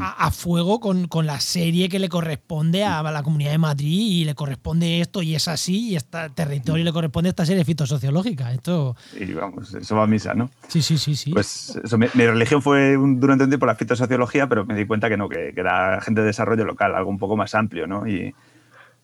a, 0.00 0.26
a 0.26 0.30
fuego 0.30 0.78
con, 0.78 1.08
con 1.08 1.26
la 1.26 1.40
serie 1.40 1.88
que 1.88 1.98
le 1.98 2.08
corresponde 2.08 2.84
a 2.84 3.02
la 3.02 3.24
Comunidad 3.24 3.50
de 3.50 3.58
Madrid 3.58 4.00
y 4.20 4.24
le 4.24 4.36
corresponde 4.36 5.00
esto 5.00 5.20
y 5.20 5.34
es 5.34 5.48
así 5.48 5.88
y 5.90 5.96
este 5.96 6.30
territorio 6.30 6.84
le 6.84 6.92
corresponde 6.92 7.28
esta 7.30 7.44
serie 7.44 7.64
fitosociológica. 7.64 8.52
Esto, 8.52 8.94
Y 9.18 9.32
vamos, 9.32 9.74
eso 9.74 9.96
va 9.96 10.04
a 10.04 10.06
misa, 10.06 10.32
¿no? 10.34 10.48
sí, 10.68 10.80
sí, 10.80 10.96
sí, 10.96 11.16
sí. 11.16 11.32
Pues 11.32 11.76
eso, 11.82 11.98
mi, 11.98 12.06
mi 12.14 12.24
religión 12.24 12.62
fue 12.62 12.96
un- 12.96 13.18
durante 13.18 13.42
un 13.42 13.50
tiempo 13.50 13.66
la 13.66 13.74
fitosociología, 13.74 14.48
pero 14.48 14.64
me 14.64 14.76
di 14.76 14.86
cuenta 14.86 15.08
que 15.08 15.16
no, 15.16 15.28
que, 15.28 15.50
que 15.52 15.60
era 15.60 16.00
gente 16.00 16.20
de 16.20 16.28
desarrollo 16.28 16.64
local, 16.64 16.94
algo 16.94 17.10
un 17.10 17.18
poco 17.18 17.36
más 17.36 17.52
amplio, 17.56 17.88
¿no? 17.88 18.06
Y, 18.06 18.32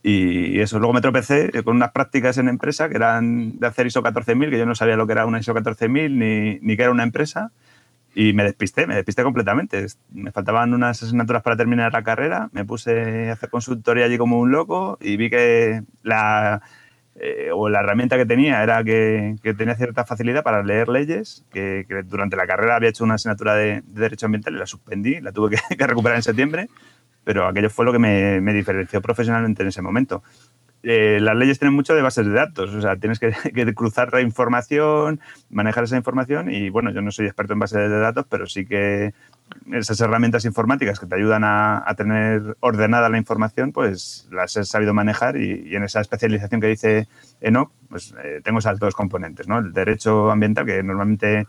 y 0.08 0.60
eso, 0.60 0.78
luego 0.78 0.94
me 0.94 1.00
tropecé 1.00 1.50
con 1.64 1.75
unas 1.75 1.90
prácticas 1.90 2.38
en 2.38 2.48
empresa 2.48 2.88
que 2.88 2.94
eran 2.94 3.58
de 3.58 3.66
hacer 3.66 3.88
ISO 3.88 4.02
14000, 4.02 4.50
que 4.50 4.58
yo 4.58 4.64
no 4.64 4.76
sabía 4.76 4.96
lo 4.96 5.04
que 5.04 5.14
era 5.14 5.26
una 5.26 5.40
ISO 5.40 5.52
14000 5.52 6.16
ni, 6.16 6.60
ni 6.60 6.76
que 6.76 6.82
era 6.84 6.92
una 6.92 7.02
empresa, 7.02 7.50
y 8.14 8.32
me 8.32 8.44
despisté, 8.44 8.86
me 8.86 8.94
despisté 8.94 9.25
completamente. 9.25 9.84
Me 10.12 10.30
faltaban 10.30 10.72
unas 10.72 11.02
asignaturas 11.02 11.42
para 11.42 11.56
terminar 11.56 11.92
la 11.92 12.04
carrera, 12.04 12.50
me 12.52 12.64
puse 12.64 13.30
a 13.30 13.32
hacer 13.32 13.50
consultoría 13.50 14.04
allí 14.04 14.16
como 14.16 14.38
un 14.38 14.52
loco 14.52 14.96
y 15.00 15.16
vi 15.16 15.28
que 15.28 15.82
la, 16.04 16.62
eh, 17.16 17.50
o 17.52 17.68
la 17.68 17.80
herramienta 17.80 18.16
que 18.16 18.26
tenía 18.26 18.62
era 18.62 18.84
que, 18.84 19.34
que 19.42 19.54
tenía 19.54 19.75
cierta 19.75 20.04
facilidad 20.04 20.44
para 20.44 20.62
leer 20.62 20.88
leyes, 20.88 21.44
que, 21.50 21.84
que 21.88 22.04
durante 22.04 22.36
la 22.36 22.46
carrera 22.46 22.76
había 22.76 22.90
hecho 22.90 23.02
una 23.02 23.14
asignatura 23.14 23.56
de, 23.56 23.82
de 23.84 24.00
Derecho 24.02 24.26
Ambiental 24.26 24.54
y 24.54 24.58
la 24.58 24.66
suspendí, 24.66 25.20
la 25.20 25.32
tuve 25.32 25.56
que, 25.56 25.76
que 25.76 25.86
recuperar 25.86 26.14
en 26.14 26.22
septiembre, 26.22 26.68
pero 27.26 27.49
aquello 27.49 27.68
fue 27.71 27.85
lo 27.85 27.92
que 27.92 27.99
me, 27.99 28.52
diferenció 28.52 29.02
profesionalmente 29.02 29.62
en 29.62 29.68
ese 29.68 29.83
momento. 29.83 30.23
Eh, 30.85 31.18
las 31.21 31.35
leyes 31.35 31.59
tienen 31.59 31.75
mucho 31.75 31.92
de 31.92 32.00
bases 32.00 32.25
de 32.25 32.33
datos, 32.33 32.73
o 32.73 32.80
sea, 32.80 32.95
tienes 32.95 33.18
que, 33.18 33.75
cruzar 33.75 34.12
la 34.12 34.21
información, 34.21 35.18
manejar 35.50 35.83
esa 35.83 35.97
información 35.97 36.52
y 36.52 36.71
bueno, 36.71 36.92
yo 36.92 37.02
no 37.02 37.11
soy 37.11 37.26
experto 37.26 37.54
en 37.54 37.59
bases 37.59 37.90
de 37.90 37.99
datos, 37.99 38.26
pero 38.30 38.47
sí 38.47 38.64
que 38.64 39.12
esas 39.73 40.00
herramientas 40.00 40.45
informáticas 40.45 41.00
que 41.00 41.06
te 41.06 41.16
ayudan 41.16 41.42
a, 41.45 41.92
tener 41.97 42.56
ordenada 42.61 43.09
la 43.09 43.18
información, 43.18 43.73
pues 43.73 44.28
las 44.30 44.56
he 44.56 44.64
sabido 44.64 44.95
manejar 44.95 45.37
y, 45.37 45.75
en 45.75 45.83
esa 45.83 46.00
especialización 46.00 46.61
que 46.61 46.68
dice 46.68 47.09
ENOC, 47.40 47.73
pues 47.88 48.14
eh, 48.23 48.40
tengo 48.45 48.61
esos 48.61 48.78
dos 48.78 48.95
componentes, 48.95 49.49
¿no? 49.49 49.59
El 49.59 49.73
derecho 49.73 50.30
ambiental, 50.30 50.64
que 50.64 50.80
normalmente 50.85 51.49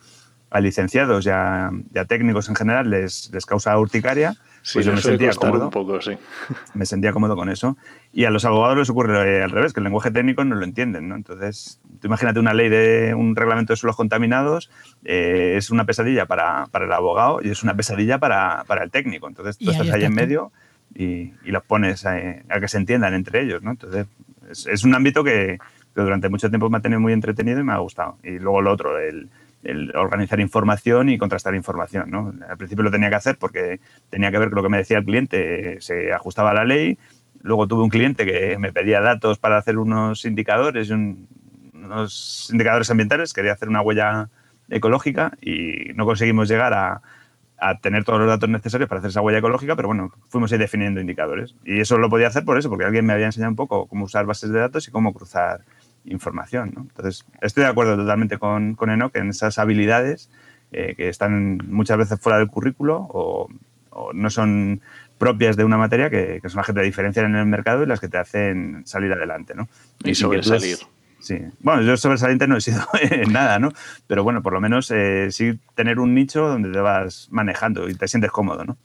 a 0.50 0.60
licenciados 0.60 1.28
y 1.28 1.30
a, 1.30 1.70
técnicos 2.08 2.50
en 2.50 2.56
general 2.56 2.90
les, 2.90 3.30
les 3.32 3.46
causa 3.46 3.78
urticaria, 3.78 4.36
pues 4.74 4.86
yo 4.86 4.94
me 4.94 5.02
sentía 5.02 5.32
cómodo. 5.32 5.66
Un 5.66 5.72
poco, 5.72 6.02
sí. 6.02 6.18
Me 6.74 6.86
sentía 6.86 7.14
cómodo 7.14 7.36
con 7.36 7.50
eso. 7.50 7.78
Y 8.12 8.26
a 8.26 8.30
los 8.30 8.46
abogados 8.46 8.78
les 8.78 8.90
ocurre 8.90 9.44
al 9.44 9.50
revés, 9.50 9.74
que 9.74 9.80
el 9.80 9.86
lenguaje 9.86 10.12
técnico 10.12 10.44
no 10.44 10.56
lo 10.56 10.64
entienden, 10.64 11.08
¿no? 11.08 11.16
Entonces, 11.16 11.80
tú 12.02 12.08
imagínate 12.08 12.40
una 12.40 12.54
ley 12.54 12.70
de 12.70 13.14
un 13.16 13.36
reglamento 13.36 13.74
de 13.74 13.78
suelos 13.78 13.96
contaminados, 13.96 14.70
eh, 15.06 15.56
es 15.58 15.70
una 15.70 15.86
pesadilla 15.86 16.26
para, 16.26 16.66
para, 16.72 16.86
el 16.86 16.92
abogado 16.92 17.40
y 17.42 17.50
es 17.50 17.64
una 17.64 17.76
pesadilla 17.76 18.18
para, 18.20 18.64
para 18.68 18.84
el 18.84 18.92
técnico. 18.92 19.28
Entonces, 19.28 19.58
tú 19.58 19.72
estás 19.72 19.90
ahí 19.92 20.04
en 20.04 20.14
medio 20.14 20.52
y, 20.94 21.34
y, 21.44 21.52
los 21.52 21.64
pones 21.64 22.06
a, 22.06 22.16
a, 22.50 22.60
que 22.60 22.68
se 22.68 22.78
entiendan 22.78 23.14
entre 23.14 23.42
ellos, 23.42 23.64
¿no? 23.64 23.72
Entonces, 23.72 24.08
es, 24.50 24.68
es 24.68 24.84
un 24.84 24.96
ámbito 24.96 25.24
que, 25.24 25.60
que 25.96 26.02
durante 26.02 26.30
mucho 26.30 26.50
tiempo 26.50 26.70
me 26.70 26.78
ha 26.78 26.82
tenido 26.82 27.00
muy 27.00 27.14
entretenido 27.14 27.60
y 27.60 27.64
me 27.64 27.74
ha 27.74 27.78
gustado. 27.78 28.18
Y 28.24 28.40
luego 28.40 28.62
lo 28.62 28.72
otro, 28.72 29.00
el, 29.00 29.30
el 29.64 29.96
organizar 29.96 30.40
información 30.40 31.10
y 31.10 31.18
contrastar 31.18 31.56
información. 31.56 32.10
¿no? 32.10 32.34
Al 32.48 32.58
principio 32.58 32.84
lo 32.84 32.92
tenía 32.92 33.10
que 33.10 33.16
hacer 33.16 33.38
porque 33.38 33.80
tenía 34.10 34.32
que 34.32 34.40
ver 34.40 34.50
que 34.50 34.56
lo 34.56 34.64
que 34.64 34.70
me 34.70 34.78
decía 34.78 34.98
el 34.98 35.06
cliente 35.06 35.78
se 35.82 36.14
ajustaba 36.14 36.52
a 36.52 36.54
la 36.54 36.66
ley. 36.66 36.98
Luego 37.42 37.68
tuve 37.68 37.84
un 37.84 37.90
cliente 37.90 38.26
que 38.26 38.58
me 38.58 38.74
pedía 38.74 39.02
datos 39.02 39.40
para 39.40 39.58
hacer 39.58 39.78
unos 39.78 40.26
indicadores, 40.26 40.90
unos 40.90 42.50
indicadores 42.52 42.90
ambientales, 42.90 43.34
quería 43.34 43.54
hacer 43.54 43.70
una 43.70 43.82
huella 43.82 44.30
ecológica 44.70 45.32
y 45.42 45.94
no 45.96 46.06
conseguimos 46.06 46.50
llegar 46.50 46.74
a, 46.74 47.02
a 47.58 47.80
tener 47.80 48.04
todos 48.04 48.20
los 48.20 48.28
datos 48.28 48.50
necesarios 48.50 48.88
para 48.88 49.00
hacer 49.00 49.10
esa 49.10 49.22
huella 49.22 49.40
ecológica, 49.40 49.76
pero 49.76 49.88
bueno, 49.88 50.12
fuimos 50.30 50.52
ahí 50.52 50.60
definiendo 50.60 51.02
indicadores. 51.02 51.56
Y 51.66 51.80
eso 51.80 51.98
lo 51.98 52.10
podía 52.10 52.28
hacer 52.28 52.46
por 52.46 52.58
eso, 52.58 52.70
porque 52.70 52.86
alguien 52.86 53.06
me 53.06 53.14
había 53.14 53.26
enseñado 53.26 53.52
un 53.52 53.56
poco 53.56 53.88
cómo 53.88 54.06
usar 54.06 54.26
bases 54.26 54.52
de 54.52 54.60
datos 54.60 54.88
y 54.88 54.92
cómo 54.92 55.14
cruzar 55.14 55.62
información. 56.08 56.74
¿no? 56.76 56.82
Entonces, 56.82 57.26
estoy 57.42 57.64
de 57.64 57.70
acuerdo 57.70 57.96
totalmente 57.96 58.38
con, 58.38 58.76
con 58.76 58.90
Enoch 58.90 59.16
en 59.16 59.30
esas 59.30 59.60
habilidades 59.60 60.30
eh, 60.72 60.96
que 60.98 61.08
están 61.10 61.60
muchas 61.68 61.98
veces 61.98 62.20
fuera 62.20 62.40
del 62.40 62.50
currículo 62.50 63.08
o, 63.10 63.48
no 64.14 64.30
son 64.30 64.82
propias 65.18 65.58
de 65.58 65.64
una 65.64 65.78
materia 65.78 66.12
que, 66.12 66.40
son 66.46 66.58
las 66.58 66.68
que 66.68 66.74
te 66.74 66.82
diferencian 66.84 67.26
en 67.26 67.36
el 67.36 67.48
mercado 67.48 67.82
y 67.82 67.88
las 67.88 68.00
que 68.00 68.08
te 68.08 68.20
hacen 68.20 68.84
salir 68.86 69.12
adelante. 69.12 69.56
¿no? 69.56 69.68
Y, 70.04 70.14
sobresalir. 70.14 70.78
Sí. 71.20 71.40
Bueno, 71.62 71.82
yo 71.82 71.98
sobresaliente 71.98 72.48
no 72.48 72.58
he 72.58 72.62
sido 72.62 72.86
en 73.02 73.34
nada, 73.34 73.58
¿no? 73.58 73.72
Pero 74.06 74.24
bueno, 74.24 74.44
por 74.44 74.54
lo 74.54 74.62
menos 74.62 74.92
eh, 74.92 75.30
sí 75.32 75.58
tener 75.74 76.00
un 76.00 76.14
nicho 76.14 76.48
donde 76.48 76.72
te 76.72 76.80
vas 76.80 77.28
manejando 77.32 77.90
y 77.90 77.96
te 77.96 78.08
sientes 78.08 78.30
cómodo, 78.30 78.66
¿no? 78.66 78.78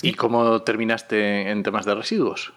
¿Y 0.00 0.14
cómo 0.14 0.62
terminaste 0.62 1.50
en 1.50 1.62
temas 1.62 1.84
de 1.84 1.94
residuos? 1.94 2.54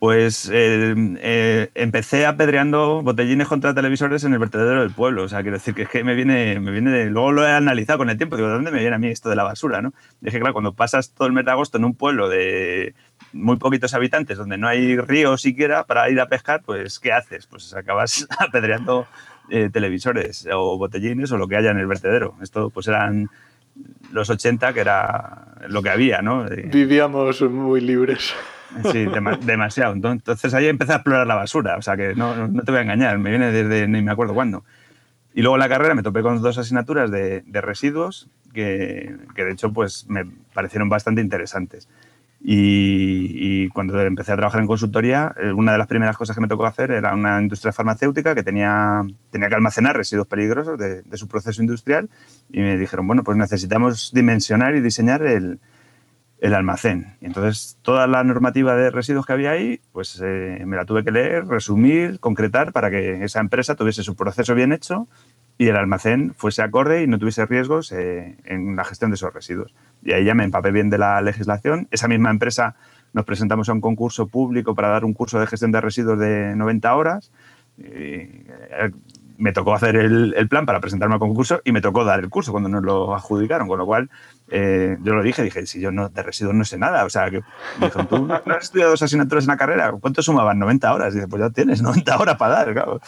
Pues 0.00 0.50
eh, 0.50 0.94
eh, 1.20 1.68
empecé 1.74 2.24
apedreando 2.24 3.02
botellines 3.02 3.46
contra 3.48 3.74
televisores 3.74 4.24
en 4.24 4.32
el 4.32 4.38
vertedero 4.38 4.80
del 4.80 4.92
pueblo. 4.92 5.24
O 5.24 5.28
sea, 5.28 5.42
quiero 5.42 5.58
decir 5.58 5.74
que 5.74 5.82
es 5.82 5.90
que 5.90 6.02
me 6.02 6.14
viene, 6.14 6.58
me 6.58 6.70
viene 6.70 7.10
Luego 7.10 7.32
lo 7.32 7.46
he 7.46 7.52
analizado 7.52 7.98
con 7.98 8.08
el 8.08 8.16
tiempo. 8.16 8.36
Digo, 8.36 8.48
¿de 8.48 8.54
dónde 8.54 8.70
me 8.70 8.80
viene 8.80 8.96
a 8.96 8.98
mí 8.98 9.08
esto 9.08 9.28
de 9.28 9.36
la 9.36 9.42
basura? 9.42 9.82
¿no? 9.82 9.92
Dije, 10.22 10.40
claro, 10.40 10.54
cuando 10.54 10.72
pasas 10.72 11.12
todo 11.12 11.28
el 11.28 11.34
mes 11.34 11.44
de 11.44 11.50
agosto 11.50 11.76
en 11.76 11.84
un 11.84 11.94
pueblo 11.94 12.30
de 12.30 12.94
muy 13.34 13.58
poquitos 13.58 13.92
habitantes, 13.92 14.38
donde 14.38 14.56
no 14.56 14.68
hay 14.68 14.96
río 14.96 15.36
siquiera 15.36 15.84
para 15.84 16.08
ir 16.08 16.18
a 16.18 16.28
pescar, 16.28 16.62
pues 16.64 16.98
¿qué 16.98 17.12
haces? 17.12 17.46
Pues 17.46 17.74
acabas 17.74 18.26
apedreando 18.38 19.06
eh, 19.50 19.68
televisores 19.70 20.48
o 20.50 20.78
botellines 20.78 21.30
o 21.30 21.36
lo 21.36 21.46
que 21.46 21.56
haya 21.56 21.72
en 21.72 21.78
el 21.78 21.86
vertedero. 21.86 22.36
Esto 22.40 22.70
pues 22.70 22.88
eran 22.88 23.28
los 24.12 24.30
80, 24.30 24.72
que 24.72 24.80
era 24.80 25.56
lo 25.68 25.82
que 25.82 25.90
había, 25.90 26.22
¿no? 26.22 26.46
Vivíamos 26.48 27.42
muy 27.42 27.82
libres. 27.82 28.32
Sí, 28.92 29.06
demasiado. 29.42 29.94
Entonces 29.94 30.54
ahí 30.54 30.66
empecé 30.66 30.92
a 30.92 30.96
explorar 30.96 31.26
la 31.26 31.34
basura, 31.34 31.76
o 31.76 31.82
sea 31.82 31.96
que 31.96 32.14
no, 32.14 32.48
no, 32.48 32.62
te 32.62 32.70
voy 32.70 32.78
a 32.78 32.82
engañar, 32.82 33.18
me 33.18 33.30
viene 33.30 33.52
desde 33.52 33.88
ni 33.88 34.02
me 34.02 34.12
acuerdo 34.12 34.34
cuándo. 34.34 34.64
Y 35.34 35.42
luego 35.42 35.56
en 35.56 35.60
la 35.60 35.68
carrera 35.68 35.94
me 35.94 36.02
topé 36.02 36.22
con 36.22 36.40
dos 36.42 36.58
asignaturas 36.58 37.10
de, 37.10 37.42
de 37.42 37.60
residuos 37.60 38.28
que, 38.52 39.16
que, 39.34 39.44
de 39.44 39.52
hecho 39.52 39.72
pues 39.72 40.06
me 40.08 40.24
parecieron 40.54 40.88
bastante 40.88 41.20
interesantes. 41.20 41.88
Y, 42.42 43.64
y, 43.64 43.68
cuando 43.68 44.00
empecé 44.00 44.32
a 44.32 44.36
trabajar 44.36 44.62
en 44.62 44.66
consultoría, 44.66 45.34
eh, 45.38 45.52
una 45.52 45.72
de 45.72 45.78
las 45.78 45.86
primeras 45.86 46.16
cosas 46.16 46.34
que 46.34 46.40
me 46.40 46.48
tocó 46.48 46.64
hacer 46.64 46.90
era 46.90 47.12
una 47.12 47.38
industria 47.38 47.70
farmacéutica 47.70 48.34
que 48.34 48.42
tenía, 48.42 49.02
tenía 49.30 49.50
que 49.50 49.56
almacenar 49.56 49.94
residuos 49.94 50.26
peligrosos 50.26 50.78
de, 50.78 51.02
de 51.02 51.16
su 51.18 51.28
proceso 51.28 51.60
industrial 51.60 52.08
y 52.50 52.60
me 52.60 52.78
dijeron, 52.78 53.06
bueno, 53.06 53.24
pues 53.24 53.36
necesitamos 53.36 54.10
dimensionar 54.14 54.74
y 54.74 54.80
diseñar 54.80 55.22
el, 55.22 55.60
el 56.40 56.54
almacén. 56.54 57.16
Entonces 57.20 57.78
toda 57.82 58.06
la 58.06 58.24
normativa 58.24 58.74
de 58.74 58.90
residuos 58.90 59.26
que 59.26 59.32
había 59.34 59.50
ahí, 59.50 59.80
pues 59.92 60.20
eh, 60.24 60.62
me 60.66 60.76
la 60.76 60.86
tuve 60.86 61.04
que 61.04 61.10
leer, 61.10 61.46
resumir, 61.46 62.18
concretar 62.18 62.72
para 62.72 62.90
que 62.90 63.22
esa 63.24 63.40
empresa 63.40 63.74
tuviese 63.74 64.02
su 64.02 64.16
proceso 64.16 64.54
bien 64.54 64.72
hecho 64.72 65.06
y 65.58 65.68
el 65.68 65.76
almacén 65.76 66.32
fuese 66.34 66.62
acorde 66.62 67.02
y 67.02 67.06
no 67.06 67.18
tuviese 67.18 67.44
riesgos 67.44 67.92
eh, 67.92 68.36
en 68.44 68.74
la 68.74 68.84
gestión 68.84 69.10
de 69.10 69.16
esos 69.16 69.32
residuos. 69.32 69.74
Y 70.02 70.12
ahí 70.12 70.24
ya 70.24 70.34
me 70.34 70.44
empapé 70.44 70.70
bien 70.70 70.88
de 70.88 70.96
la 70.96 71.20
legislación. 71.20 71.86
Esa 71.90 72.08
misma 72.08 72.30
empresa 72.30 72.74
nos 73.12 73.26
presentamos 73.26 73.68
a 73.68 73.74
un 73.74 73.82
concurso 73.82 74.26
público 74.26 74.74
para 74.74 74.88
dar 74.88 75.04
un 75.04 75.12
curso 75.12 75.38
de 75.38 75.46
gestión 75.46 75.72
de 75.72 75.80
residuos 75.82 76.18
de 76.18 76.56
90 76.56 76.94
horas. 76.94 77.30
Eh, 77.78 78.44
me 79.40 79.52
tocó 79.52 79.74
hacer 79.74 79.96
el, 79.96 80.48
plan 80.48 80.66
para 80.66 80.80
presentarme 80.80 81.14
al 81.14 81.18
concurso 81.18 81.62
y 81.64 81.72
me 81.72 81.80
tocó 81.80 82.04
dar 82.04 82.20
el 82.20 82.28
curso 82.28 82.52
cuando 82.52 82.68
nos 82.68 82.82
lo 82.82 83.14
adjudicaron, 83.14 83.66
con 83.66 83.78
lo 83.78 83.86
cual 83.86 84.10
eh, 84.48 84.98
yo 85.02 85.14
lo 85.14 85.22
dije, 85.22 85.42
dije, 85.42 85.64
si 85.64 85.80
yo 85.80 85.90
no, 85.90 86.10
de 86.10 86.22
residuos 86.22 86.54
no 86.54 86.64
sé 86.64 86.76
nada, 86.76 87.06
o 87.06 87.10
sea, 87.10 87.30
que 87.30 87.40
me 87.78 87.86
dijeron, 87.86 88.06
tú 88.06 88.26
no, 88.26 88.34
has 88.34 88.64
estudiado 88.64 88.90
dos 88.90 89.02
asignaturas 89.02 89.44
en 89.44 89.48
la 89.48 89.56
carrera, 89.56 89.92
¿cuánto 89.92 90.22
sumaban? 90.22 90.58
90 90.58 90.92
horas. 90.92 91.14
Y 91.14 91.16
dice, 91.16 91.28
pues 91.28 91.40
ya 91.40 91.48
tienes 91.48 91.80
90 91.82 92.18
horas 92.18 92.36
para 92.36 92.54
dar, 92.54 92.72
claro. 92.74 93.00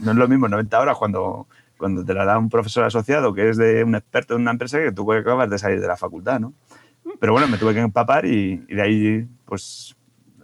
No 0.00 0.10
es 0.10 0.16
lo 0.18 0.28
mismo 0.28 0.46
90 0.46 0.78
horas 0.78 0.98
cuando, 0.98 1.48
cuando 1.78 2.04
te 2.04 2.12
la 2.12 2.26
da 2.26 2.38
un 2.38 2.50
profesor 2.50 2.84
asociado 2.84 3.32
que 3.32 3.48
es 3.48 3.56
de 3.56 3.82
un 3.82 3.94
experto 3.94 4.34
en 4.34 4.42
una 4.42 4.50
empresa 4.50 4.78
que 4.78 4.92
tú 4.92 5.10
acabas 5.10 5.48
de 5.48 5.58
salir 5.58 5.80
de 5.80 5.86
la 5.86 5.96
facultad, 5.96 6.38
¿no? 6.38 6.52
Pero 7.18 7.32
bueno, 7.32 7.48
me 7.48 7.56
tuve 7.56 7.72
que 7.72 7.80
empapar 7.80 8.26
y, 8.26 8.62
y 8.68 8.74
de 8.74 8.82
ahí, 8.82 9.28
pues, 9.46 9.96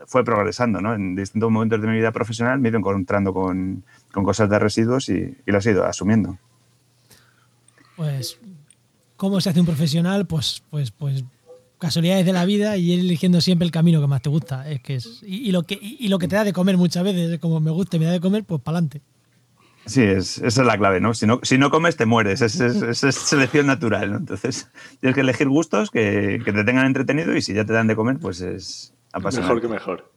fue 0.07 0.25
progresando, 0.25 0.81
¿no? 0.81 0.95
En 0.95 1.15
distintos 1.15 1.51
momentos 1.51 1.83
de 1.83 1.87
mi 1.87 1.97
vida 1.97 2.13
profesional 2.13 2.59
me 2.59 2.69
he 2.69 2.71
ido 2.71 2.79
encontrando 2.79 3.35
con, 3.35 3.85
con 4.14 4.25
cosas 4.25 4.49
de 4.49 4.59
residuos 4.59 5.09
y, 5.09 5.37
y 5.44 5.52
las 5.52 5.66
he 5.66 5.73
ido 5.73 5.85
asumiendo. 5.85 6.38
Pues, 7.97 8.38
¿cómo 9.16 9.40
se 9.40 9.50
hace 9.50 9.61
un 9.61 9.66
profesional? 9.66 10.26
Pues, 10.26 10.62
pues, 10.71 10.90
pues 10.90 11.25
casualidades 11.78 12.25
de 12.25 12.33
la 12.33 12.44
vida 12.44 12.76
y 12.76 12.92
ir 12.92 13.00
eligiendo 13.00 13.40
siempre 13.40 13.66
el 13.66 13.73
camino 13.73 14.00
que 14.00 14.06
más 14.06 14.23
te 14.23 14.30
gusta. 14.30 14.71
Es 14.71 14.80
que 14.80 14.94
es, 14.97 15.23
y, 15.26 15.52
lo 15.52 15.64
que, 15.64 15.78
y, 15.80 16.09
lo 16.09 16.18
que 16.18 16.28
te 16.28 16.37
da 16.37 16.44
de 16.44 16.52
comer 16.52 16.76
muchas 16.76 17.04
veces, 17.04 17.30
es 17.30 17.40
como 17.40 17.61
me 17.61 17.71
gusta 17.71 17.97
y 17.97 18.00
me 18.00 18.06
da 18.06 18.12
de 18.12 18.21
comer, 18.21 18.44
pues 18.44 18.62
para 18.62 18.78
adelante. 18.78 19.02
Sí, 19.87 20.00
es, 20.00 20.38
esa 20.38 20.62
es 20.62 20.66
la 20.66 20.78
clave, 20.78 20.99
¿no? 21.00 21.12
Si 21.12 21.26
no, 21.26 21.40
si 21.42 21.59
no 21.59 21.71
comes, 21.71 21.97
te 21.97 22.06
mueres. 22.06 22.40
Es, 22.40 22.59
es, 22.59 23.04
es 23.04 23.14
selección 23.14 23.66
natural, 23.66 24.12
¿no? 24.12 24.16
Entonces, 24.16 24.68
tienes 25.00 25.14
que 25.14 25.21
elegir 25.21 25.49
gustos 25.49 25.90
que, 25.90 26.40
que, 26.42 26.52
te 26.52 26.64
tengan 26.64 26.87
entretenido 26.87 27.37
y 27.37 27.42
si 27.42 27.52
ya 27.52 27.66
te 27.66 27.75
dan 27.75 27.87
de 27.87 27.97
comer, 27.97 28.18
pues 28.18 28.40
es 28.40 28.94
Mejor 29.23 29.61
que 29.61 29.68
mejor. 29.68 30.11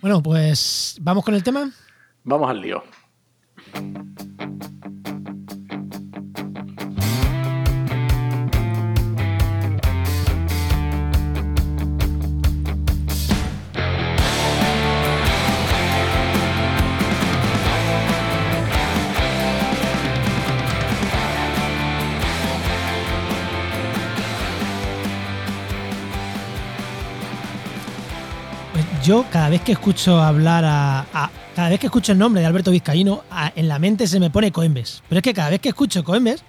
Bueno, 0.00 0.22
pues 0.22 0.96
vamos 1.00 1.24
con 1.24 1.34
el 1.34 1.42
tema. 1.42 1.70
Vamos 2.24 2.48
al 2.48 2.60
lío. 2.60 2.82
Yo 29.08 29.24
cada 29.30 29.48
vez 29.48 29.62
que 29.62 29.72
escucho 29.72 30.20
hablar 30.20 30.66
a, 30.66 31.30
cada 31.58 31.70
vez 31.70 31.80
que 31.80 31.86
escucho 31.86 32.12
el 32.12 32.18
nombre 32.18 32.40
de 32.40 32.46
Alberto 32.46 32.70
Vizcaíno, 32.70 33.24
en 33.56 33.66
la 33.66 33.80
mente 33.80 34.06
se 34.06 34.20
me 34.20 34.30
pone 34.30 34.52
Coembes. 34.52 35.02
Pero 35.08 35.18
es 35.18 35.22
que 35.24 35.34
cada 35.34 35.50
vez 35.50 35.58
que 35.58 35.70
escucho 35.70 36.04
Coembes, 36.04 36.44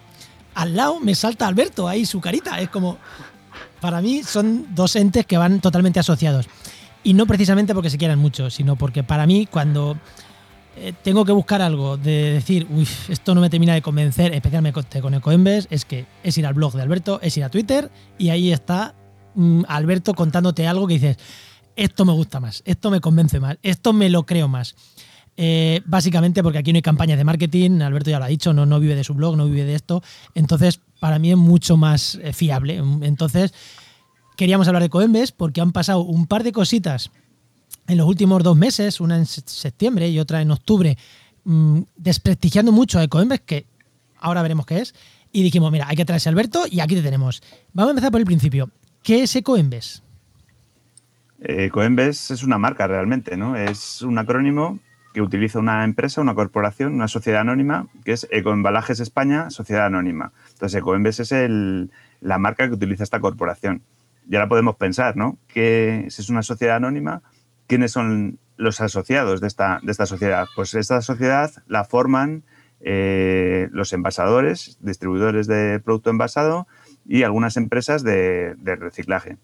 al 0.53 0.75
lado 0.75 0.99
me 0.99 1.15
salta 1.15 1.47
Alberto 1.47 1.87
ahí 1.87 2.05
su 2.05 2.21
carita. 2.21 2.61
Es 2.61 2.69
como, 2.69 2.99
para 3.81 4.01
mí 4.01 4.21
son 4.21 4.67
dos 4.75 4.95
entes 4.95 5.25
que 5.25 5.35
van 5.35 5.61
totalmente 5.61 5.99
asociados. 5.99 6.47
Y 7.03 7.15
no 7.15 7.25
precisamente 7.25 7.73
porque 7.73 7.89
se 7.89 7.97
quieran 7.97 8.19
mucho, 8.19 8.51
sino 8.51 8.75
porque 8.75 9.01
para 9.01 9.25
mí 9.25 9.47
cuando 9.47 9.97
eh, 10.77 10.93
tengo 11.01 11.25
que 11.25 11.31
buscar 11.31 11.63
algo 11.63 11.97
de 11.97 12.33
decir, 12.33 12.67
uy, 12.69 12.87
esto 13.07 13.33
no 13.33 13.41
me 13.41 13.49
termina 13.49 13.73
de 13.73 13.81
convencer, 13.81 14.31
especialmente 14.35 15.01
con 15.01 15.15
el 15.15 15.21
Coembes, 15.21 15.67
es 15.71 15.85
que 15.85 16.05
es 16.21 16.37
ir 16.37 16.45
al 16.45 16.53
blog 16.53 16.73
de 16.73 16.83
Alberto, 16.83 17.19
es 17.23 17.35
ir 17.35 17.43
a 17.43 17.49
Twitter 17.49 17.89
y 18.19 18.29
ahí 18.29 18.51
está 18.51 18.93
mm, 19.33 19.63
Alberto 19.69 20.13
contándote 20.13 20.67
algo 20.67 20.85
que 20.85 20.93
dices, 20.93 21.17
esto 21.79 22.05
me 22.05 22.11
gusta 22.11 22.39
más, 22.39 22.61
esto 22.65 22.91
me 22.91 22.99
convence 22.99 23.39
más, 23.39 23.57
esto 23.63 23.93
me 23.93 24.09
lo 24.09 24.25
creo 24.25 24.47
más. 24.47 24.75
Eh, 25.41 25.81
básicamente 25.85 26.43
porque 26.43 26.57
aquí 26.57 26.73
no 26.73 26.79
hay 26.79 26.81
campañas 26.81 27.17
de 27.17 27.23
marketing, 27.23 27.79
Alberto 27.79 28.09
ya 28.09 28.19
lo 28.19 28.25
ha 28.25 28.27
dicho, 28.27 28.51
no, 28.51 28.65
no 28.65 28.77
vive 28.81 28.93
de 28.93 29.05
su 29.05 29.13
blog, 29.13 29.37
no 29.37 29.45
vive 29.45 29.63
de 29.63 29.73
esto, 29.73 30.03
entonces 30.35 30.81
para 30.99 31.17
mí 31.17 31.31
es 31.31 31.37
mucho 31.37 31.77
más 31.77 32.15
eh, 32.21 32.33
fiable. 32.33 32.83
Entonces 33.03 33.53
queríamos 34.35 34.67
hablar 34.67 34.83
de 34.83 34.89
Coembes 34.89 35.31
porque 35.31 35.61
han 35.61 35.71
pasado 35.71 36.01
un 36.01 36.27
par 36.27 36.43
de 36.43 36.51
cositas 36.51 37.09
en 37.87 37.97
los 37.97 38.05
últimos 38.05 38.43
dos 38.43 38.57
meses, 38.57 38.99
una 38.99 39.15
en 39.15 39.25
septiembre 39.25 40.09
y 40.09 40.19
otra 40.19 40.41
en 40.41 40.51
octubre, 40.51 40.97
mm, 41.45 41.83
desprestigiando 41.95 42.73
mucho 42.73 42.99
a 42.99 43.07
Coembes, 43.07 43.39
que 43.39 43.65
ahora 44.19 44.41
veremos 44.41 44.65
qué 44.65 44.79
es, 44.79 44.93
y 45.31 45.41
dijimos, 45.41 45.71
mira, 45.71 45.87
hay 45.87 45.95
que 45.95 46.03
traerse 46.03 46.27
a 46.27 46.31
Alberto 46.31 46.65
y 46.69 46.81
aquí 46.81 46.95
te 46.95 47.01
tenemos. 47.01 47.41
Vamos 47.71 47.87
a 47.87 47.91
empezar 47.91 48.11
por 48.11 48.19
el 48.19 48.25
principio. 48.25 48.71
¿Qué 49.03 49.23
es 49.23 49.33
Ecoembes? 49.37 50.03
Ecoembes 51.39 52.29
es 52.29 52.43
una 52.43 52.57
marca 52.57 52.87
realmente, 52.87 53.37
¿no? 53.37 53.55
Es 53.55 54.01
un 54.01 54.17
acrónimo 54.17 54.79
que 55.13 55.21
utiliza 55.21 55.59
una 55.59 55.83
empresa, 55.83 56.21
una 56.21 56.35
corporación, 56.35 56.93
una 56.93 57.07
sociedad 57.07 57.41
anónima, 57.41 57.87
que 58.05 58.11
es 58.11 58.27
Ecoembalajes 58.31 58.99
España, 58.99 59.49
Sociedad 59.49 59.85
Anónima. 59.85 60.31
Entonces, 60.51 60.79
Ecoembes 60.79 61.19
es 61.19 61.33
la 62.21 62.37
marca 62.37 62.67
que 62.67 62.73
utiliza 62.73 63.03
esta 63.03 63.19
corporación. 63.19 63.81
Y 64.29 64.35
ahora 64.35 64.47
podemos 64.47 64.75
pensar, 64.75 65.17
¿no? 65.17 65.37
Que 65.47 66.05
si 66.09 66.21
es 66.21 66.29
una 66.29 66.43
sociedad 66.43 66.75
anónima, 66.75 67.23
¿quiénes 67.65 67.91
son 67.91 68.37
los 68.57 68.79
asociados 68.81 69.41
de 69.41 69.47
esta, 69.47 69.79
de 69.81 69.91
esta 69.91 70.05
sociedad? 70.05 70.45
Pues 70.55 70.75
esta 70.75 71.01
sociedad 71.01 71.51
la 71.67 71.83
forman 71.83 72.43
eh, 72.81 73.69
los 73.71 73.91
envasadores, 73.91 74.77
distribuidores 74.81 75.47
de 75.47 75.79
producto 75.79 76.11
envasado 76.11 76.67
y 77.07 77.23
algunas 77.23 77.57
empresas 77.57 78.03
de, 78.03 78.55
reciclaje. 78.63 79.37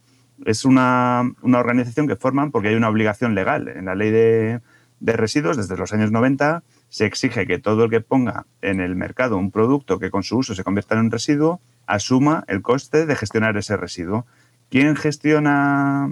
Es 0.45 0.65
una, 0.65 1.23
una, 1.41 1.59
organización 1.59 2.07
que 2.07 2.15
forman 2.15 2.51
porque 2.51 2.67
hay 2.67 2.75
una 2.75 2.89
obligación 2.89 3.33
legal. 3.33 3.67
En 3.69 3.85
la 3.85 3.95
ley 3.95 4.11
de, 4.11 4.61
de 5.05 5.13
residuos, 5.13 5.55
desde 5.55 5.77
los 5.77 5.93
años 5.93 6.11
90, 6.11 6.63
se 6.89 7.05
exige 7.05 7.45
que 7.45 7.59
todo 7.59 7.83
el 7.83 7.91
que 7.91 8.01
ponga 8.01 8.47
en 8.63 8.79
el 8.79 8.95
mercado 8.95 9.37
un 9.37 9.51
producto 9.51 9.99
que 9.99 10.09
con 10.09 10.23
su 10.23 10.37
uso 10.37 10.55
se 10.55 10.63
convierta 10.63 10.95
en 10.95 11.01
un 11.01 11.11
residuo 11.11 11.61
asuma 11.85 12.43
el 12.47 12.63
coste 12.63 13.05
de 13.05 13.15
gestionar 13.15 13.55
ese 13.55 13.77
residuo. 13.77 14.25
¿Quién 14.71 14.95
gestiona 14.95 16.09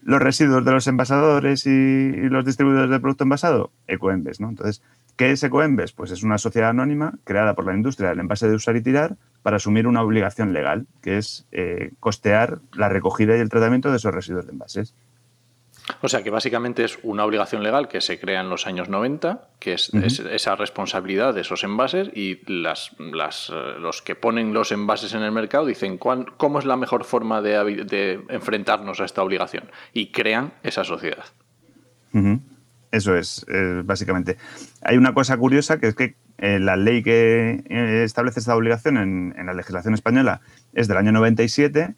los 0.00 0.22
residuos 0.22 0.64
de 0.64 0.72
los 0.72 0.86
envasadores 0.86 1.66
y, 1.66 2.10
los 2.30 2.46
distribuidores 2.46 2.88
de 2.88 3.00
producto 3.00 3.24
envasado? 3.24 3.70
Ecoembes, 3.86 4.40
¿no? 4.40 4.48
Entonces, 4.48 4.80
¿qué 5.16 5.32
es 5.32 5.42
Ecoembes? 5.42 5.92
Pues 5.92 6.10
es 6.10 6.22
una 6.22 6.38
sociedad 6.38 6.70
anónima 6.70 7.18
creada 7.24 7.54
por 7.54 7.66
la 7.66 7.74
industria 7.74 8.08
del 8.08 8.20
envase 8.20 8.48
de 8.48 8.54
usar 8.54 8.76
y 8.76 8.80
tirar 8.80 9.18
para 9.42 9.56
asumir 9.56 9.86
una 9.86 10.00
obligación 10.00 10.54
legal, 10.54 10.86
que 11.02 11.18
es 11.18 11.46
eh, 11.52 11.92
costear 12.00 12.60
la 12.72 12.88
recogida 12.88 13.36
y 13.36 13.40
el 13.40 13.50
tratamiento 13.50 13.90
de 13.90 13.98
esos 13.98 14.14
residuos 14.14 14.46
de 14.46 14.52
envases. 14.52 14.94
O 16.00 16.08
sea 16.08 16.22
que 16.22 16.30
básicamente 16.30 16.84
es 16.84 16.98
una 17.02 17.24
obligación 17.24 17.62
legal 17.62 17.88
que 17.88 18.00
se 18.00 18.20
crea 18.20 18.40
en 18.40 18.48
los 18.48 18.66
años 18.66 18.88
90, 18.88 19.48
que 19.58 19.74
es, 19.74 19.90
esa 19.92 20.54
responsabilidad 20.54 21.34
de 21.34 21.40
esos 21.40 21.64
envases 21.64 22.08
y 22.14 22.40
las, 22.46 22.92
las, 22.98 23.50
eh, 23.50 23.78
los 23.80 24.02
que 24.02 24.14
ponen 24.14 24.52
los 24.52 24.72
envases 24.72 25.14
en 25.14 25.22
el 25.22 25.32
mercado 25.32 25.66
dicen 25.66 25.98
cómo 25.98 26.58
es 26.58 26.64
la 26.64 26.76
mejor 26.76 27.04
forma 27.04 27.42
de, 27.42 28.20
enfrentarnos 28.28 29.00
a 29.00 29.04
esta 29.04 29.22
obligación 29.22 29.64
y 29.92 30.12
crean 30.12 30.52
esa 30.62 30.84
sociedad. 30.84 31.24
Eso 32.90 33.16
es, 33.16 33.46
eh, 33.48 33.82
básicamente. 33.84 34.36
Hay 34.82 34.98
una 34.98 35.14
cosa 35.14 35.36
curiosa 35.36 35.80
que 35.80 35.88
es 35.88 35.94
que 35.94 36.14
eh, 36.38 36.58
la 36.58 36.76
ley 36.76 37.02
que 37.02 37.64
establece 38.04 38.40
esta 38.40 38.54
obligación 38.54 38.98
en, 38.98 39.34
en, 39.36 39.46
la 39.46 39.54
legislación 39.54 39.94
española 39.94 40.42
es 40.74 40.88
del 40.88 40.98
año 40.98 41.12
97, 41.12 41.94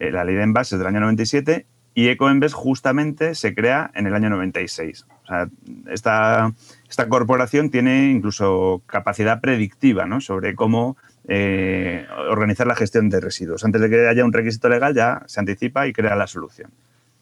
la 0.00 0.24
ley 0.24 0.34
de 0.34 0.42
envases 0.42 0.78
del 0.78 0.88
año 0.88 1.00
97, 1.00 1.66
y 1.94 2.08
Ecoembes 2.08 2.52
justamente 2.52 3.34
se 3.34 3.54
crea 3.54 3.90
en 3.94 4.06
el 4.06 4.14
año 4.14 4.28
96. 4.30 5.06
O 5.22 5.26
sea, 5.26 5.48
esta, 5.88 6.52
esta 6.88 7.08
corporación 7.08 7.70
tiene 7.70 8.10
incluso 8.10 8.82
capacidad 8.86 9.40
predictiva 9.40 10.04
¿no? 10.06 10.20
sobre 10.20 10.54
cómo 10.54 10.96
eh, 11.28 12.06
organizar 12.28 12.66
la 12.66 12.74
gestión 12.74 13.08
de 13.08 13.20
residuos. 13.20 13.64
Antes 13.64 13.80
de 13.80 13.88
que 13.88 14.08
haya 14.08 14.24
un 14.24 14.32
requisito 14.32 14.68
legal 14.68 14.94
ya 14.94 15.22
se 15.26 15.40
anticipa 15.40 15.86
y 15.86 15.92
crea 15.92 16.16
la 16.16 16.26
solución. 16.26 16.70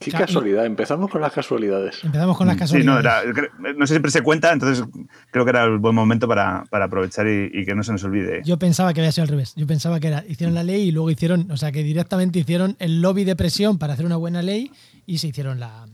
Qué 0.04 0.10
casualidad, 0.10 0.66
empezamos 0.66 1.10
con 1.10 1.20
las 1.20 1.32
casualidades. 1.32 2.02
Empezamos 2.02 2.36
con 2.36 2.46
las 2.46 2.56
casualidades. 2.56 3.22
Sí, 3.24 3.40
no, 3.58 3.72
no, 3.74 3.86
sé 3.86 3.92
siempre 3.92 4.10
se 4.10 4.22
cuenta, 4.22 4.52
entonces 4.52 4.84
creo 5.30 5.44
que 5.44 5.50
era 5.50 5.64
el 5.64 5.78
buen 5.78 5.94
momento 5.94 6.26
para, 6.26 6.64
aprovechar 6.70 7.26
y, 7.28 7.64
que 7.64 7.74
no 7.74 7.82
se 7.82 7.92
nos 7.92 8.04
olvide. 8.04 8.42
Yo 8.44 8.58
pensaba 8.58 8.92
que 8.92 9.00
había 9.00 9.12
sido 9.12 9.22
al 9.24 9.28
revés. 9.28 9.54
Yo 9.54 9.66
pensaba 9.66 10.00
que 10.00 10.08
era, 10.08 10.24
hicieron 10.28 10.54
la 10.54 10.62
ley 10.62 10.88
y 10.88 10.92
luego 10.92 11.10
hicieron, 11.10 11.50
o 11.50 11.56
sea, 11.56 11.72
que 11.72 11.82
directamente 11.82 12.38
hicieron 12.38 12.76
el 12.78 13.00
lobby 13.00 13.24
de 13.24 13.36
presión 13.36 13.78
para 13.78 13.94
hacer 13.94 14.06
una 14.06 14.16
buena 14.16 14.42
ley 14.42 14.70
y 15.06 15.18
se 15.18 15.28
hicieron 15.28 15.60
la. 15.60 15.86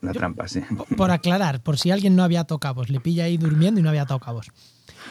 La 0.00 0.12
trampa, 0.12 0.46
sí. 0.48 0.60
Por, 0.98 1.10
aclarar, 1.10 1.62
por 1.62 1.78
si 1.78 1.90
alguien 1.90 2.14
no 2.14 2.22
había 2.22 2.44
tocado 2.44 2.74
cabos, 2.74 2.90
le 2.90 3.00
pilla 3.00 3.24
ahí 3.24 3.38
durmiendo 3.38 3.80
y 3.80 3.82
no 3.82 3.88
había 3.88 4.04
tocado 4.04 4.20
cabos. 4.20 4.50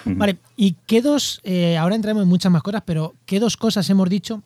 Vale, 0.06 0.38
¿y 0.56 0.76
qué 0.86 1.02
dos, 1.02 1.42
eh, 1.44 1.78
ahora 1.78 1.96
entramos 1.96 2.24
en 2.24 2.30
muchas 2.30 2.52
más 2.52 2.62
cosas, 2.62 2.84
pero 2.86 3.16
qué 3.26 3.40
dos 3.40 3.58
cosas 3.58 3.90
hemos 3.90 4.08
dicho 4.08 4.44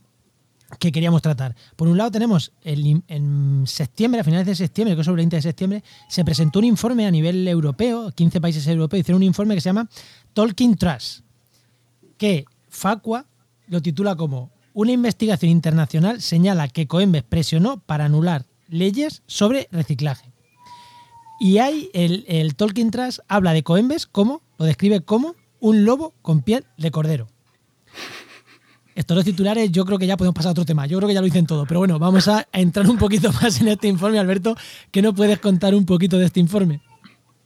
que 0.79 0.91
queríamos 0.91 1.21
tratar. 1.21 1.55
Por 1.75 1.87
un 1.87 1.97
lado 1.97 2.11
tenemos 2.11 2.51
el, 2.63 3.01
en 3.07 3.63
septiembre, 3.65 4.21
a 4.21 4.23
finales 4.23 4.47
de 4.47 4.55
septiembre, 4.55 4.95
que 4.95 5.01
es 5.01 5.05
sobre 5.05 5.21
el 5.21 5.25
20 5.25 5.35
de 5.37 5.41
septiembre, 5.41 5.83
se 6.09 6.25
presentó 6.25 6.59
un 6.59 6.65
informe 6.65 7.05
a 7.05 7.11
nivel 7.11 7.47
europeo, 7.47 8.11
15 8.11 8.41
países 8.41 8.67
europeos 8.67 9.01
hicieron 9.01 9.21
un 9.21 9.27
informe 9.27 9.55
que 9.55 9.61
se 9.61 9.69
llama 9.69 9.89
Talking 10.33 10.75
Trust, 10.75 11.21
que 12.17 12.45
Facua 12.69 13.25
lo 13.67 13.81
titula 13.81 14.15
como 14.15 14.51
una 14.73 14.91
investigación 14.91 15.51
internacional 15.51 16.21
señala 16.21 16.67
que 16.67 16.85
Coembes 16.85 17.23
presionó 17.23 17.79
para 17.79 18.05
anular 18.05 18.45
leyes 18.67 19.23
sobre 19.25 19.67
reciclaje. 19.71 20.31
Y 21.39 21.59
hay 21.59 21.89
el, 21.93 22.25
el 22.27 22.55
Tolkien 22.55 22.91
Trust 22.91 23.19
habla 23.27 23.53
de 23.53 23.63
Coembes 23.63 24.05
como, 24.05 24.41
lo 24.57 24.65
describe 24.65 25.01
como 25.01 25.35
un 25.59 25.85
lobo 25.85 26.13
con 26.21 26.41
piel 26.41 26.65
de 26.77 26.91
cordero. 26.91 27.27
Estos 28.97 29.15
dos 29.15 29.25
titulares 29.25 29.71
yo 29.71 29.85
creo 29.85 29.99
que 29.99 30.07
ya 30.07 30.17
podemos 30.17 30.33
pasar 30.33 30.49
a 30.49 30.51
otro 30.53 30.65
tema. 30.65 30.87
Yo 30.87 30.97
creo 30.97 31.07
que 31.07 31.13
ya 31.13 31.21
lo 31.21 31.25
dicen 31.25 31.45
todo. 31.45 31.67
Pero 31.67 31.81
bueno, 31.81 31.99
vamos 31.99 32.27
a 32.27 32.47
entrar 32.51 32.89
un 32.89 32.97
poquito 32.97 33.31
más 33.43 33.61
en 33.61 33.67
este 33.67 33.87
informe. 33.87 34.17
Alberto, 34.17 34.55
¿qué 34.89 35.03
nos 35.03 35.13
puedes 35.13 35.37
contar 35.37 35.75
un 35.75 35.85
poquito 35.85 36.17
de 36.17 36.25
este 36.25 36.39
informe? 36.39 36.81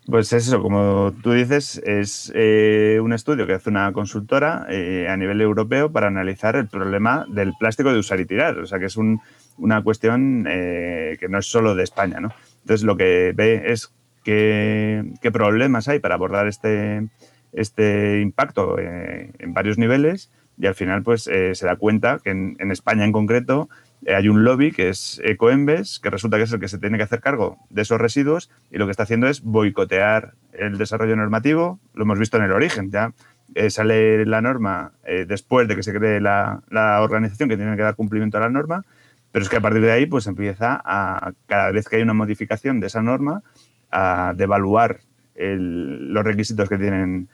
Pues 0.06 0.32
es 0.32 0.48
eso, 0.48 0.62
como 0.62 1.14
tú 1.22 1.34
dices, 1.34 1.82
es 1.86 2.32
eh, 2.34 3.00
un 3.04 3.12
estudio 3.12 3.46
que 3.46 3.54
hace 3.54 3.70
una 3.70 3.92
consultora 3.92 4.66
eh, 4.70 5.08
a 5.10 5.18
nivel 5.18 5.42
europeo 5.42 5.92
para 5.92 6.08
analizar 6.08 6.56
el 6.56 6.70
problema 6.70 7.26
del 7.28 7.52
plástico 7.60 7.92
de 7.92 8.00
usar 8.00 8.22
y 8.22 8.26
tirar. 8.26 8.58
O 8.58 8.66
sea, 8.66 8.80
que 8.80 8.86
es 8.86 8.96
una 8.96 9.84
cuestión 9.84 10.48
eh, 10.50 11.18
que 11.20 11.28
no 11.28 11.38
es 11.38 11.48
solo 11.48 11.76
de 11.76 11.84
España. 11.84 12.22
¿no? 12.22 12.30
Entonces, 12.62 12.86
lo 12.86 12.96
que 12.96 13.34
ve 13.36 13.64
es 13.66 13.94
qué, 14.24 15.04
qué 15.22 15.32
problemas 15.34 15.90
hay 15.90 16.00
para 16.00 16.16
abordar 16.16 16.48
este, 16.48 17.10
este 17.52 18.22
impacto 18.22 18.80
en 18.80 19.54
varios 19.54 19.78
niveles 19.78 20.32
y 20.62 20.68
al 20.68 20.76
final 20.76 21.02
pues 21.02 21.28
eh, 21.28 21.56
se 21.56 21.66
da 21.66 21.76
cuenta 21.76 22.20
que 22.24 22.30
en, 22.30 22.72
España 22.72 23.04
en 23.04 23.12
concreto 23.12 23.68
eh, 24.06 24.14
hay 24.14 24.30
un 24.30 24.44
lobby 24.44 24.72
que 24.72 24.90
es 24.90 25.20
Ecoembes, 25.24 26.00
que 26.00 26.12
resulta 26.12 26.38
que 26.38 26.44
es 26.44 26.54
el 26.54 26.60
que 26.60 26.68
se 26.68 26.78
tiene 26.78 26.98
que 26.98 27.04
hacer 27.04 27.20
cargo 27.20 27.58
de 27.72 27.82
esos 27.82 28.00
residuos 28.00 28.52
y 28.70 28.78
lo 28.78 28.86
que 28.86 28.92
está 28.92 29.04
haciendo 29.04 29.28
es 29.28 29.42
boicotear 29.42 30.34
el 30.54 30.78
desarrollo 30.78 31.16
normativo, 31.16 31.80
lo 31.96 32.04
hemos 32.04 32.20
visto 32.20 32.38
en 32.38 32.44
el 32.44 32.52
origen, 32.52 32.92
ya 32.92 33.12
eh, 33.56 33.72
sale 33.72 34.24
la 34.28 34.42
norma 34.42 34.92
después 35.28 35.68
de 35.68 35.76
que 35.76 35.84
se 35.84 35.94
cree 35.94 36.22
la, 36.22 36.62
organización 37.02 37.50
que 37.50 37.58
tiene 37.58 37.76
que 37.76 37.82
dar 37.82 37.96
cumplimiento 37.96 38.38
a 38.38 38.42
la 38.42 38.50
norma, 38.50 38.86
pero 39.32 39.44
es 39.44 39.50
que 39.50 39.58
a 39.58 39.62
partir 39.62 39.82
de 39.82 39.92
ahí 39.92 40.06
pues 40.06 40.28
empieza 40.28 40.80
a, 40.86 41.32
cada 41.48 41.72
vez 41.72 41.90
que 41.90 41.96
hay 41.96 42.04
una 42.04 42.14
modificación 42.14 42.80
de 42.80 42.88
esa 42.88 43.02
norma, 43.02 43.42
a 43.90 44.34
devaluar 44.38 45.00
los 45.36 46.24
requisitos 46.24 46.70
que 46.70 46.78
tienen 46.78 47.30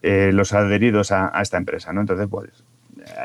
los 0.00 0.52
adheridos 0.52 1.10
a, 1.10 1.36
a, 1.36 1.42
esta 1.42 1.56
empresa, 1.56 1.92
¿no? 1.92 2.00
Entonces, 2.00 2.28
pues, 2.30 2.64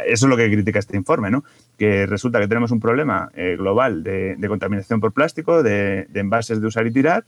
eso 0.06 0.26
es 0.26 0.30
lo 0.30 0.38
que 0.38 0.50
critica 0.52 0.80
este 0.80 0.98
informe, 0.98 1.32
¿no? 1.32 1.43
Que 1.78 2.06
resulta 2.06 2.39
que 2.39 2.48
tenemos 2.48 2.72
un 2.72 2.80
problema 2.80 3.30
eh, 3.36 3.56
global 3.58 4.04
de, 4.04 4.38
contaminación 4.48 5.00
por 5.00 5.13
plástico, 5.13 5.63
de, 5.63 6.08
envases 6.13 6.62
de 6.62 6.67
usar 6.67 6.88
y 6.88 6.91
tirar, 6.91 7.26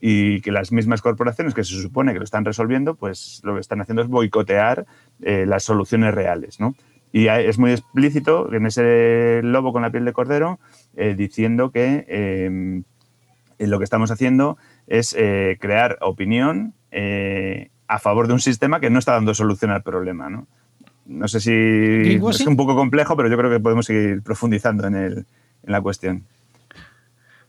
y 0.00 0.40
que 0.40 0.52
las 0.52 0.70
mismas 0.72 1.02
corporaciones 1.02 1.54
que 1.54 1.64
se 1.64 1.80
supone 1.80 2.12
que 2.12 2.18
lo 2.18 2.24
están 2.24 2.44
resolviendo, 2.44 2.94
pues 2.94 3.40
lo 3.44 3.54
que 3.54 3.60
están 3.60 3.80
haciendo 3.80 4.02
es 4.02 4.08
boicotear 4.08 4.86
eh, 5.22 5.44
las 5.46 5.64
soluciones 5.64 6.14
reales, 6.14 6.60
¿no? 6.60 6.74
Y 7.10 7.28
es 7.28 7.58
muy 7.58 7.72
explícito 7.72 8.52
en 8.52 8.66
ese 8.66 9.40
lobo 9.42 9.72
con 9.72 9.80
la 9.80 9.90
piel 9.90 10.04
de 10.04 10.12
cordero 10.12 10.60
eh, 10.94 11.14
diciendo 11.16 11.70
que 11.70 12.84
lo 13.58 13.78
que 13.78 13.84
estamos 13.84 14.10
haciendo 14.10 14.58
es 14.86 15.16
crear 15.58 15.96
opinión 16.02 16.74
a 17.88 17.98
favor 17.98 18.26
de 18.28 18.34
un 18.34 18.40
sistema 18.40 18.78
que 18.78 18.90
no 18.90 18.98
está 18.98 19.12
dando 19.12 19.32
solución 19.32 19.70
al 19.70 19.82
problema, 19.82 20.28
¿no? 20.28 20.46
No 21.08 21.26
sé 21.26 21.40
si 21.40 21.50
es 21.50 22.46
un 22.46 22.56
poco 22.56 22.76
complejo, 22.76 23.16
pero 23.16 23.30
yo 23.30 23.36
creo 23.38 23.50
que 23.50 23.60
podemos 23.60 23.86
seguir 23.86 24.22
profundizando 24.22 24.86
en, 24.86 24.94
el, 24.94 25.12
en 25.64 25.72
la 25.72 25.80
cuestión. 25.80 26.24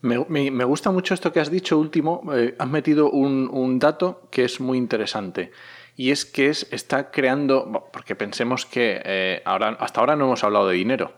Me, 0.01 0.17
me, 0.29 0.63
gusta 0.63 0.91
mucho 0.91 1.13
esto 1.13 1.33
que 1.33 1.41
has 1.41 1.51
dicho 1.51 1.77
último. 1.77 2.23
Eh, 2.33 2.55
has 2.57 2.69
metido 2.69 3.11
un, 3.11 3.49
un, 3.51 3.77
dato 3.77 4.29
que 4.31 4.45
es 4.45 4.61
muy 4.61 4.77
interesante. 4.77 5.51
Y 5.97 6.11
es 6.11 6.23
que 6.25 6.47
es, 6.47 6.67
está 6.71 7.11
creando, 7.11 7.89
porque 7.91 8.15
pensemos 8.15 8.65
que 8.65 9.01
eh, 9.03 9.41
ahora, 9.43 9.75
hasta 9.81 9.99
ahora 9.99 10.15
no 10.15 10.25
hemos 10.25 10.43
hablado 10.45 10.69
de 10.69 10.75
dinero. 10.75 11.11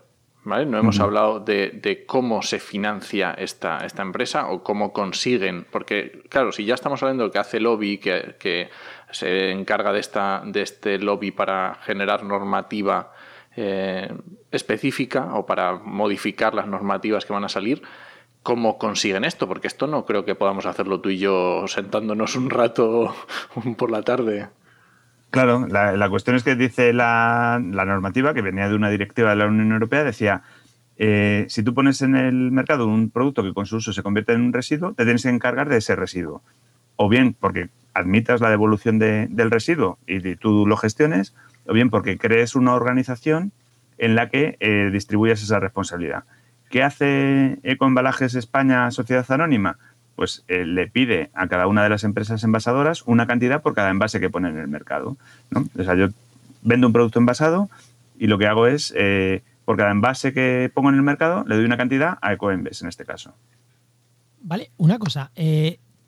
¿Vale? 0.43 0.65
No 0.65 0.80
hemos 0.80 0.99
hablado 0.99 1.39
de, 1.39 1.69
de, 1.69 2.04
cómo 2.08 2.41
se 2.41 2.58
financia 2.58 3.32
esta, 3.38 3.86
esta, 3.86 4.01
empresa 4.01 4.47
o 4.47 4.63
cómo 4.63 4.91
consiguen, 4.91 5.67
porque 5.69 6.23
claro, 6.30 6.51
si 6.51 6.65
ya 6.65 6.73
estamos 6.73 7.04
hablando 7.04 7.25
de 7.25 7.30
que 7.30 7.38
hace 7.38 7.60
lobby, 7.60 7.99
que, 7.99 8.38
que 8.39 8.71
se 9.12 9.52
encarga 9.52 9.93
de, 9.93 10.00
esta, 10.00 10.41
de 10.45 10.62
este 10.62 10.97
lobby 10.97 11.32
para 11.32 11.76
generar 11.84 12.24
normativa 12.24 13.13
eh, 13.56 14.12
específica 14.52 15.36
o 15.36 15.45
para 15.45 15.74
modificar 15.74 16.54
las 16.54 16.67
normativas 16.67 17.26
que 17.26 17.34
van 17.34 17.43
a 17.43 17.50
salir, 17.50 17.82
¿cómo 18.43 18.78
consiguen 18.78 19.26
esto? 19.26 19.47
Porque 19.47 19.67
esto 19.67 19.88
no 19.88 20.06
creo 20.06 20.26
que 20.26 20.36
podamos 20.36 20.65
hacerlo 20.65 21.02
tú 21.02 21.10
y 21.10 21.17
yo 21.17 21.65
sentándonos 21.67 22.36
un 22.36 22.50
rato 22.50 23.13
por 23.78 23.91
la 23.91 24.04
tarde. 24.04 24.50
Claro, 25.32 25.65
la, 25.67 26.10
cuestión 26.10 26.36
es 26.36 26.43
que 26.43 26.56
dice 26.56 26.91
la, 26.91 27.58
normativa, 27.62 28.34
que 28.34 28.41
venía 28.41 28.67
de 28.67 28.76
una 28.76 28.89
directiva 28.89 29.30
de 29.30 29.38
la 29.38 29.47
Unión 29.47 29.71
Europea, 29.71 30.04
decía, 30.04 30.43
eh, 30.97 31.45
si 31.47 31.63
tú 31.63 31.74
pones 31.74 32.02
en 32.02 32.15
el 32.15 32.52
mercado 32.52 32.86
un 32.86 33.10
producto 33.10 33.41
que 33.41 33.54
con 33.54 33.65
su 33.65 33.78
uso 33.78 33.93
se 33.93 34.04
convierte 34.04 34.34
en 34.34 34.41
un 34.41 34.52
residuo, 34.52 34.93
te 34.93 35.06
tienes 35.06 35.24
que 35.24 35.30
encargar 35.30 35.69
de 35.69 35.78
ese 35.78 35.95
residuo. 35.95 36.43
O 37.04 37.10
bien 37.10 37.34
porque 37.34 37.70
admitas 37.96 38.42
la 38.42 38.52
devolución 38.52 39.00
del 39.00 39.50
residuo 39.50 39.98
y, 40.06 40.36
tú 40.36 40.68
lo 40.68 40.78
gestiones, 40.78 41.34
o 41.66 41.74
bien 41.74 41.90
porque 41.90 42.20
crees 42.20 42.54
una 42.56 42.76
organización 42.76 43.52
en 43.98 44.14
la 44.14 44.30
que 44.30 44.56
eh, 44.60 44.92
distribuyas 44.94 45.42
esa 45.42 45.60
responsabilidad. 45.60 46.26
¿Qué 46.70 46.84
hace 46.84 47.58
Ecoembalajes 47.64 48.36
España 48.36 48.92
Sociedad 48.92 49.26
Anónima? 49.32 49.80
Pues 50.16 50.44
eh, 50.48 50.64
le 50.64 50.86
pide 50.90 51.32
a 51.34 51.48
cada 51.48 51.66
una 51.66 51.82
de 51.82 51.90
las 51.90 52.04
empresas 52.04 52.44
envasadoras 52.44 53.02
una 53.08 53.26
cantidad 53.26 53.64
por 53.64 53.74
cada 53.74 53.90
envase 53.90 54.20
que 54.20 54.30
pone 54.30 54.50
en 54.50 54.60
el 54.60 54.68
mercado. 54.68 55.18
O 55.56 55.84
sea, 55.84 55.96
yo 55.96 56.10
vendo 56.62 56.86
un 56.86 56.94
producto 56.94 57.18
envasado 57.18 57.68
y 58.20 58.28
lo 58.28 58.38
que 58.38 58.46
hago 58.46 58.68
es, 58.68 58.94
eh, 58.96 59.42
por 59.66 59.76
cada 59.76 59.90
envase 59.90 60.34
que 60.34 60.70
pongo 60.72 60.90
en 60.90 60.96
el 60.98 61.02
mercado, 61.02 61.46
le 61.48 61.56
doy 61.56 61.66
una 61.66 61.78
cantidad 61.78 62.20
a 62.22 62.32
Ecoembes 62.34 62.84
en 62.84 62.90
este 62.90 63.06
caso. 63.06 63.34
Vale, 64.44 64.70
una 64.78 65.00
cosa 65.00 65.32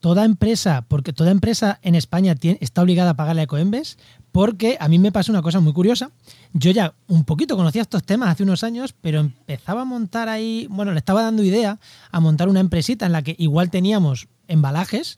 toda 0.03 0.25
empresa, 0.25 0.83
porque 0.89 1.13
toda 1.13 1.31
empresa 1.31 1.79
en 1.81 1.95
España 1.95 2.35
está 2.59 2.81
obligada 2.81 3.11
a 3.11 3.13
pagarle 3.13 3.39
a 3.39 3.43
Ecoembes, 3.45 3.97
porque 4.33 4.75
a 4.81 4.89
mí 4.89 4.99
me 4.99 5.13
pasa 5.13 5.31
una 5.31 5.41
cosa 5.41 5.61
muy 5.61 5.71
curiosa. 5.71 6.11
Yo 6.51 6.71
ya 6.71 6.93
un 7.07 7.23
poquito 7.23 7.55
conocía 7.55 7.83
estos 7.83 8.03
temas 8.03 8.27
hace 8.27 8.43
unos 8.43 8.65
años, 8.65 8.93
pero 8.99 9.21
empezaba 9.21 9.83
a 9.83 9.85
montar 9.85 10.27
ahí, 10.27 10.67
bueno, 10.69 10.91
le 10.91 10.97
estaba 10.97 11.23
dando 11.23 11.41
idea 11.41 11.79
a 12.11 12.19
montar 12.19 12.49
una 12.49 12.59
empresita 12.59 13.05
en 13.05 13.13
la 13.13 13.21
que 13.21 13.37
igual 13.39 13.69
teníamos 13.69 14.27
embalajes 14.49 15.15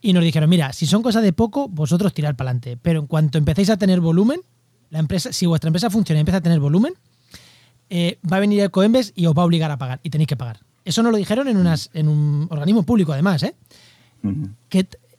y 0.00 0.14
nos 0.14 0.24
dijeron, 0.24 0.48
mira, 0.48 0.72
si 0.72 0.86
son 0.86 1.02
cosas 1.02 1.22
de 1.22 1.34
poco, 1.34 1.68
vosotros 1.68 2.14
tirad 2.14 2.34
para 2.34 2.52
adelante, 2.52 2.78
pero 2.80 3.00
en 3.00 3.08
cuanto 3.08 3.36
empecéis 3.36 3.68
a 3.68 3.76
tener 3.76 4.00
volumen, 4.00 4.40
la 4.88 5.00
empresa, 5.00 5.30
si 5.34 5.44
vuestra 5.44 5.68
empresa 5.68 5.90
funciona 5.90 6.20
y 6.20 6.22
empieza 6.22 6.38
a 6.38 6.42
tener 6.42 6.58
volumen, 6.58 6.94
eh, 7.90 8.18
va 8.32 8.38
a 8.38 8.40
venir 8.40 8.62
Ecoembes 8.62 9.12
y 9.14 9.26
os 9.26 9.36
va 9.36 9.42
a 9.42 9.44
obligar 9.44 9.70
a 9.70 9.76
pagar 9.76 10.00
y 10.02 10.08
tenéis 10.08 10.28
que 10.28 10.38
pagar. 10.38 10.60
Eso 10.86 11.02
nos 11.02 11.12
lo 11.12 11.18
dijeron 11.18 11.48
en, 11.48 11.58
en 11.92 12.08
un 12.08 12.46
organismo 12.50 12.82
público, 12.84 13.12
además, 13.12 13.42
¿eh? 13.42 13.54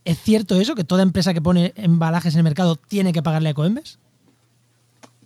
¿Es 0.06 0.20
cierto 0.20 0.60
eso, 0.60 0.76
que 0.76 0.84
toda 0.84 1.04
empresa 1.04 1.34
que 1.34 1.42
pone 1.42 1.74
embalajes 1.76 2.34
en 2.36 2.39
el 2.39 2.44
mercado 2.44 2.76
tiene 2.76 3.13
que 3.13 3.24
pagarle 3.24 3.50
a 3.50 3.52
Ecoembes? 3.52 4.00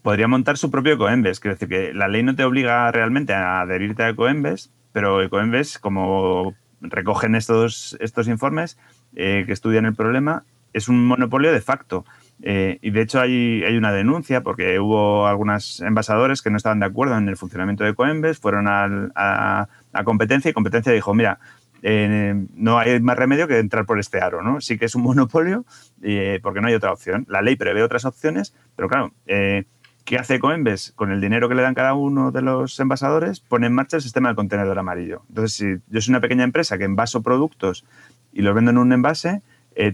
Podría 0.04 0.28
montar 0.28 0.58
su 0.58 0.70
propio 0.70 0.94
Ecoembes. 0.94 1.40
Quiero 1.40 1.56
decir 1.56 1.68
que 1.68 1.94
la 1.94 2.08
ley 2.08 2.24
no 2.24 2.36
te 2.36 2.44
obliga 2.44 2.92
realmente 2.92 3.34
a 3.34 3.62
adherirte 3.62 4.04
a 4.04 4.10
Ecoembes, 4.10 4.72
pero 4.94 5.22
Ecoembes, 5.22 5.80
como 5.80 6.54
recogen 6.80 7.36
estos, 7.36 7.98
estos 8.00 8.28
informes 8.28 8.78
eh, 9.16 9.44
que 9.46 9.54
estudian 9.54 9.86
el 9.86 9.96
problema, 9.96 10.44
es 10.74 10.88
un 10.88 11.06
monopolio 11.06 11.52
de 11.52 11.62
facto. 11.62 12.06
Eh, 12.44 12.78
y 12.82 12.92
de 12.92 13.02
hecho 13.02 13.20
hay, 13.20 13.64
hay, 13.64 13.78
una 13.78 13.92
denuncia 13.92 14.42
porque 14.42 14.80
hubo 14.80 15.26
algunos 15.26 15.80
envasadores 15.82 16.44
que 16.44 16.52
no 16.52 16.58
estaban 16.58 16.80
de 16.80 16.86
acuerdo 16.86 17.18
en 17.18 17.28
el 17.28 17.36
funcionamiento 17.36 17.84
de 17.84 17.92
Ecoembes, 17.92 18.38
fueron 18.38 18.68
a, 18.68 19.68
a, 19.92 20.04
competencia 20.04 20.52
y 20.52 20.54
competencia 20.54 20.92
dijo, 20.92 21.16
mira, 21.16 21.40
eh, 21.82 22.34
no 22.54 22.78
hay 22.78 23.00
más 23.00 23.18
remedio 23.18 23.48
que 23.48 23.60
entrar 23.60 23.86
por 23.86 24.00
este 24.00 24.20
aro, 24.20 24.42
¿no? 24.42 24.62
Sí 24.62 24.78
que 24.78 24.86
es 24.86 24.96
un 24.96 25.04
monopolio 25.04 25.66
eh, 26.02 26.40
porque 26.42 26.62
no 26.62 26.68
hay 26.68 26.74
otra 26.74 26.92
opción. 26.92 27.26
La 27.30 27.42
ley 27.42 27.56
prevé 27.56 27.84
otras 27.84 28.06
opciones, 28.06 28.54
pero 28.76 28.88
claro, 28.88 29.14
eh, 29.26 29.66
¿qué 30.06 30.18
hace 30.18 30.40
Coembes? 30.40 30.94
Con 30.96 31.12
el 31.12 31.22
dinero 31.22 31.50
que 31.50 31.56
le 31.56 31.62
dan 31.62 31.74
cada 31.74 31.94
uno 31.94 32.32
de 32.32 32.42
los 32.42 32.80
envasadores, 32.80 33.40
pone 33.40 33.68
en 33.68 33.74
marcha 33.74 33.98
el 33.98 34.04
sistema 34.04 34.30
del 34.30 34.36
contenedor 34.36 34.80
amarillo. 34.80 35.24
Entonces, 35.30 35.54
si 35.54 35.94
yo 35.94 36.02
soy 36.02 36.12
una 36.12 36.22
pequeña 36.22 36.44
empresa 36.44 36.78
que 36.78 36.86
envaso 36.86 37.22
productos 37.22 37.86
y 38.34 38.42
los 38.42 38.56
vendo 38.56 38.72
en 38.72 38.78
un 38.78 38.92
envase, 38.94 39.42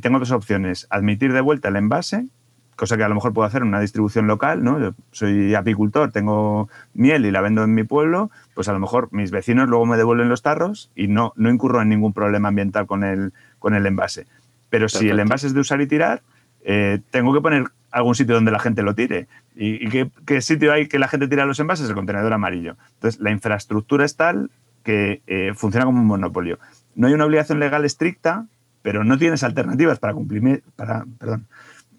tengo 0.01 0.19
dos 0.19 0.31
opciones. 0.31 0.87
Admitir 0.89 1.33
de 1.33 1.41
vuelta 1.41 1.67
el 1.67 1.75
envase 1.75 2.27
cosa 2.75 2.97
que 2.97 3.03
a 3.03 3.09
lo 3.09 3.15
mejor 3.15 3.33
puedo 3.33 3.47
hacer 3.47 3.61
en 3.61 3.67
una 3.69 3.79
distribución 3.79 4.27
local, 4.27 4.63
¿no? 4.63 4.79
Yo 4.79 4.93
soy 5.11 5.55
apicultor, 5.55 6.11
tengo 6.11 6.69
miel 6.93 7.25
y 7.25 7.31
la 7.31 7.41
vendo 7.41 7.63
en 7.63 7.73
mi 7.73 7.83
pueblo, 7.83 8.31
pues 8.53 8.67
a 8.67 8.73
lo 8.73 8.79
mejor 8.79 9.09
mis 9.11 9.31
vecinos 9.31 9.69
luego 9.69 9.85
me 9.85 9.97
devuelven 9.97 10.29
los 10.29 10.41
tarros 10.41 10.91
y 10.95 11.07
no, 11.07 11.33
no 11.35 11.49
incurro 11.49 11.81
en 11.81 11.89
ningún 11.89 12.13
problema 12.13 12.49
ambiental 12.49 12.85
con 12.87 13.03
el, 13.03 13.33
con 13.59 13.73
el 13.73 13.85
envase. 13.85 14.25
Pero 14.69 14.89
si 14.89 15.09
el 15.09 15.19
envase 15.19 15.47
es 15.47 15.53
de 15.53 15.59
usar 15.59 15.81
y 15.81 15.87
tirar, 15.87 16.23
eh, 16.63 16.99
tengo 17.11 17.33
que 17.33 17.41
poner 17.41 17.65
algún 17.91 18.15
sitio 18.15 18.35
donde 18.35 18.51
la 18.51 18.59
gente 18.59 18.81
lo 18.81 18.95
tire. 18.95 19.27
¿Y, 19.55 19.87
qué, 19.87 20.41
sitio 20.41 20.73
hay 20.73 20.87
que 20.87 20.97
la 20.97 21.07
gente 21.07 21.27
tira 21.27 21.45
los 21.45 21.59
envases? 21.59 21.87
El 21.87 21.95
contenedor 21.95 22.33
amarillo. 22.33 22.75
Entonces, 22.95 23.21
la 23.21 23.31
infraestructura 23.31 24.03
es 24.03 24.15
tal 24.15 24.49
que 24.83 25.21
eh, 25.27 25.51
funciona 25.55 25.85
como 25.85 25.99
un 25.99 26.07
monopolio. 26.07 26.57
No 26.95 27.07
hay 27.07 27.13
una 27.13 27.25
obligación 27.25 27.59
legal 27.59 27.85
estricta, 27.85 28.47
pero 28.81 29.03
no 29.03 29.17
tienes 29.17 29.43
alternativas 29.43 29.99
para 29.99 30.13
cumplir, 30.13 30.63
para, 30.75 31.05
perdón, 31.19 31.45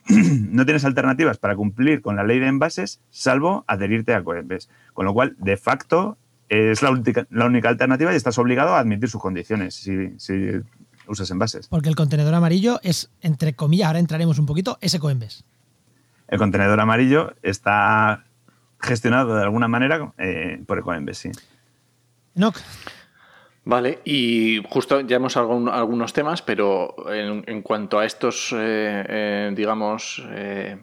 no 0.08 0.64
tienes 0.64 0.84
alternativas 0.84 1.38
para 1.38 1.56
cumplir 1.56 2.02
con 2.02 2.16
la 2.16 2.24
ley 2.24 2.38
de 2.38 2.48
envases 2.48 3.00
salvo 3.10 3.64
adherirte 3.66 4.14
a 4.14 4.22
Coembes. 4.22 4.68
Con 4.92 5.06
lo 5.06 5.14
cual, 5.14 5.36
de 5.38 5.56
facto, 5.56 6.18
es 6.48 6.82
la 6.82 6.90
única, 6.90 7.26
la 7.30 7.46
única 7.46 7.68
alternativa 7.68 8.12
y 8.12 8.16
estás 8.16 8.38
obligado 8.38 8.74
a 8.74 8.80
admitir 8.80 9.08
sus 9.08 9.20
condiciones 9.20 9.74
si, 9.74 10.62
usas 11.06 11.30
envases. 11.30 11.68
Porque 11.68 11.88
el 11.88 11.96
contenedor 11.96 12.34
amarillo 12.34 12.80
es, 12.82 13.10
entre 13.20 13.54
comillas, 13.54 13.88
ahora 13.88 13.98
entraremos 13.98 14.38
un 14.38 14.46
poquito, 14.46 14.78
ese 14.80 14.98
Coembes. 14.98 15.44
El 16.28 16.38
contenedor 16.38 16.80
amarillo 16.80 17.34
está 17.42 18.24
gestionado 18.80 19.36
de 19.36 19.42
alguna 19.42 19.68
manera 19.68 20.12
eh, 20.18 20.62
por 20.66 20.78
Ecoembes, 20.78 21.18
sí. 21.18 21.30
Noc. 22.34 22.56
Vale, 23.66 24.00
y 24.05 24.61
justo 24.68 25.00
ya 25.00 25.16
hemos 25.16 25.38
hablado 25.38 25.72
algunos 25.72 26.12
temas, 26.12 26.42
pero 26.42 26.94
en, 27.11 27.62
cuanto 27.62 27.98
a 27.98 28.05
estos, 28.05 28.53
eh, 28.53 28.57
eh, 29.09 29.53
digamos, 29.57 30.22
eh, 30.33 30.77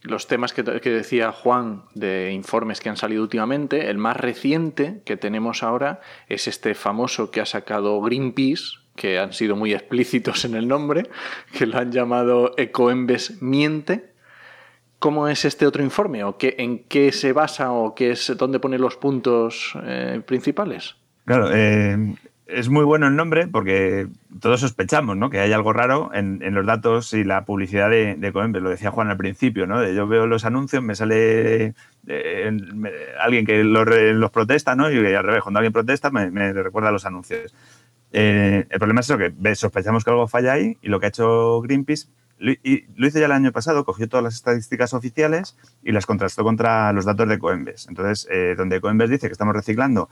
los 0.00 0.26
temas 0.26 0.54
que, 0.54 0.62
decía 0.62 1.30
Juan 1.32 1.84
de 1.94 2.32
informes 2.32 2.80
que 2.80 2.88
han 2.88 2.96
salido 2.96 3.22
últimamente, 3.22 3.90
el 3.90 3.98
más 3.98 4.16
reciente 4.16 5.02
que 5.04 5.18
tenemos 5.18 5.62
ahora 5.62 6.00
es 6.26 6.48
este 6.48 6.74
famoso 6.74 7.30
que 7.30 7.42
ha 7.42 7.46
sacado 7.46 8.00
Greenpeace, 8.00 8.78
que 8.96 9.18
han 9.18 9.34
sido 9.34 9.54
muy 9.54 9.74
explícitos 9.74 10.46
en 10.46 10.54
el 10.54 10.66
nombre, 10.66 11.10
que 11.52 11.66
lo 11.66 11.78
han 11.78 11.92
llamado 11.92 12.54
Ecoembes 12.56 13.42
Miente. 13.42 14.10
¿Cómo 14.98 15.28
es 15.28 15.44
este 15.44 15.66
otro 15.66 15.82
informe? 15.82 16.24
¿O 16.24 16.38
qué, 16.38 16.54
en 16.58 16.84
qué 16.84 17.12
se 17.12 17.34
basa 17.34 17.72
o 17.72 17.94
qué 17.94 18.12
es, 18.12 18.32
dónde 18.38 18.58
pone 18.58 18.78
los 18.78 18.96
puntos 18.96 19.74
principales? 20.26 21.01
Claro, 21.24 21.50
eh, 21.52 22.14
es 22.46 22.68
muy 22.68 22.84
bueno 22.84 23.06
el 23.06 23.16
nombre 23.16 23.46
porque 23.46 24.08
todos 24.40 24.60
sospechamos 24.60 25.16
¿no? 25.16 25.30
que 25.30 25.40
hay 25.40 25.52
algo 25.52 25.72
raro 25.72 26.10
en, 26.12 26.40
los 26.54 26.66
datos 26.66 27.14
y 27.14 27.24
la 27.24 27.44
publicidad 27.44 27.90
de, 27.90 28.16
de 28.16 28.60
Lo 28.60 28.70
decía 28.70 28.90
Juan 28.90 29.08
al 29.08 29.16
principio, 29.16 29.66
¿no? 29.66 29.86
yo 29.88 30.06
veo 30.06 30.26
los 30.26 30.44
anuncios, 30.44 30.82
me 30.82 30.94
sale 30.94 31.74
eh, 32.06 32.50
alguien 33.20 33.46
que 33.46 33.64
los, 33.64 34.30
protesta, 34.30 34.74
¿no? 34.74 34.90
y 34.90 34.96
al 35.14 35.24
revés, 35.24 35.42
cuando 35.42 35.58
alguien 35.58 35.72
protesta 35.72 36.10
me, 36.10 36.30
me 36.30 36.52
recuerda 36.52 36.90
los 36.90 37.06
anuncios. 37.06 37.54
Eh, 38.12 38.66
el 38.68 38.78
problema 38.78 39.00
es 39.00 39.08
eso, 39.08 39.18
que 39.18 39.54
sospechamos 39.54 40.04
que 40.04 40.10
algo 40.10 40.28
falla 40.28 40.52
ahí 40.52 40.76
y 40.82 40.88
lo 40.88 41.00
que 41.00 41.06
ha 41.06 41.08
hecho 41.08 41.60
Greenpeace 41.62 42.08
lo 42.42 43.06
hizo 43.06 43.18
ya 43.18 43.26
el 43.26 43.32
año 43.32 43.52
pasado, 43.52 43.84
cogió 43.84 44.08
todas 44.08 44.24
las 44.24 44.34
estadísticas 44.34 44.94
oficiales 44.94 45.56
y 45.82 45.92
las 45.92 46.06
contrastó 46.06 46.42
contra 46.42 46.92
los 46.92 47.04
datos 47.04 47.28
de 47.28 47.38
Coembes. 47.38 47.86
Entonces, 47.88 48.26
eh, 48.30 48.54
donde 48.56 48.80
Coembes 48.80 49.10
dice 49.10 49.28
que 49.28 49.32
estamos 49.32 49.54
reciclando 49.54 50.10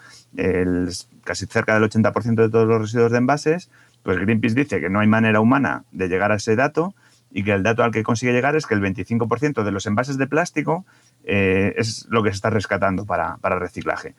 casi 1.24 1.46
cerca 1.46 1.74
del 1.74 1.82
80% 1.82 2.34
de 2.36 2.48
todos 2.48 2.68
los 2.68 2.80
residuos 2.82 3.10
de 3.10 3.18
envases, 3.18 3.70
pues 4.02 4.18
Greenpeace 4.18 4.54
dice 4.54 4.80
que 4.80 4.88
no 4.88 5.00
hay 5.00 5.08
manera 5.08 5.40
humana 5.40 5.84
de 5.90 6.08
llegar 6.08 6.30
a 6.30 6.36
ese 6.36 6.54
dato 6.54 6.94
y 7.32 7.42
que 7.42 7.52
el 7.52 7.62
dato 7.62 7.82
al 7.82 7.90
que 7.90 8.02
consigue 8.02 8.32
llegar 8.32 8.56
es 8.56 8.66
que 8.66 8.74
el 8.74 8.80
25% 8.80 9.64
de 9.64 9.70
los 9.72 9.86
envases 9.86 10.16
de 10.16 10.26
plástico 10.26 10.84
eh, 11.24 11.74
es 11.76 12.06
lo 12.10 12.22
que 12.22 12.30
se 12.30 12.36
está 12.36 12.50
rescatando 12.50 13.06
para, 13.06 13.38
reciclaje. 13.42 14.14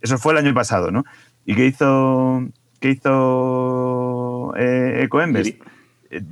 Eso 0.00 0.18
fue 0.18 0.32
el 0.32 0.38
año 0.38 0.54
pasado, 0.54 0.90
¿no? 0.90 1.04
¿Y 1.44 1.54
qué 1.54 1.66
hizo, 1.66 2.46
qué 2.80 2.90
hizo 2.90 4.54
eh, 4.56 5.02
Ecoembes? 5.04 5.54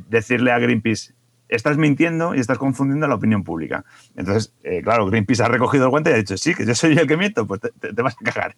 Decirle 0.08 0.52
a 0.52 0.58
Greenpeace, 0.58 1.14
estás 1.48 1.76
mintiendo 1.76 2.34
y 2.34 2.40
estás 2.40 2.58
confundiendo 2.58 3.06
a 3.06 3.08
la 3.08 3.14
opinión 3.14 3.44
pública. 3.44 3.84
Entonces, 4.16 4.52
eh, 4.64 4.80
claro, 4.82 5.06
Greenpeace 5.06 5.42
ha 5.42 5.48
recogido 5.48 5.84
el 5.84 5.90
guante 5.90 6.10
y 6.10 6.14
ha 6.14 6.16
dicho, 6.16 6.36
sí, 6.36 6.54
que 6.54 6.64
yo 6.64 6.74
soy 6.74 6.96
el 6.96 7.06
que 7.06 7.16
miento, 7.16 7.46
pues 7.46 7.60
te, 7.60 8.02
vas 8.02 8.16
a 8.18 8.24
cagar. 8.24 8.56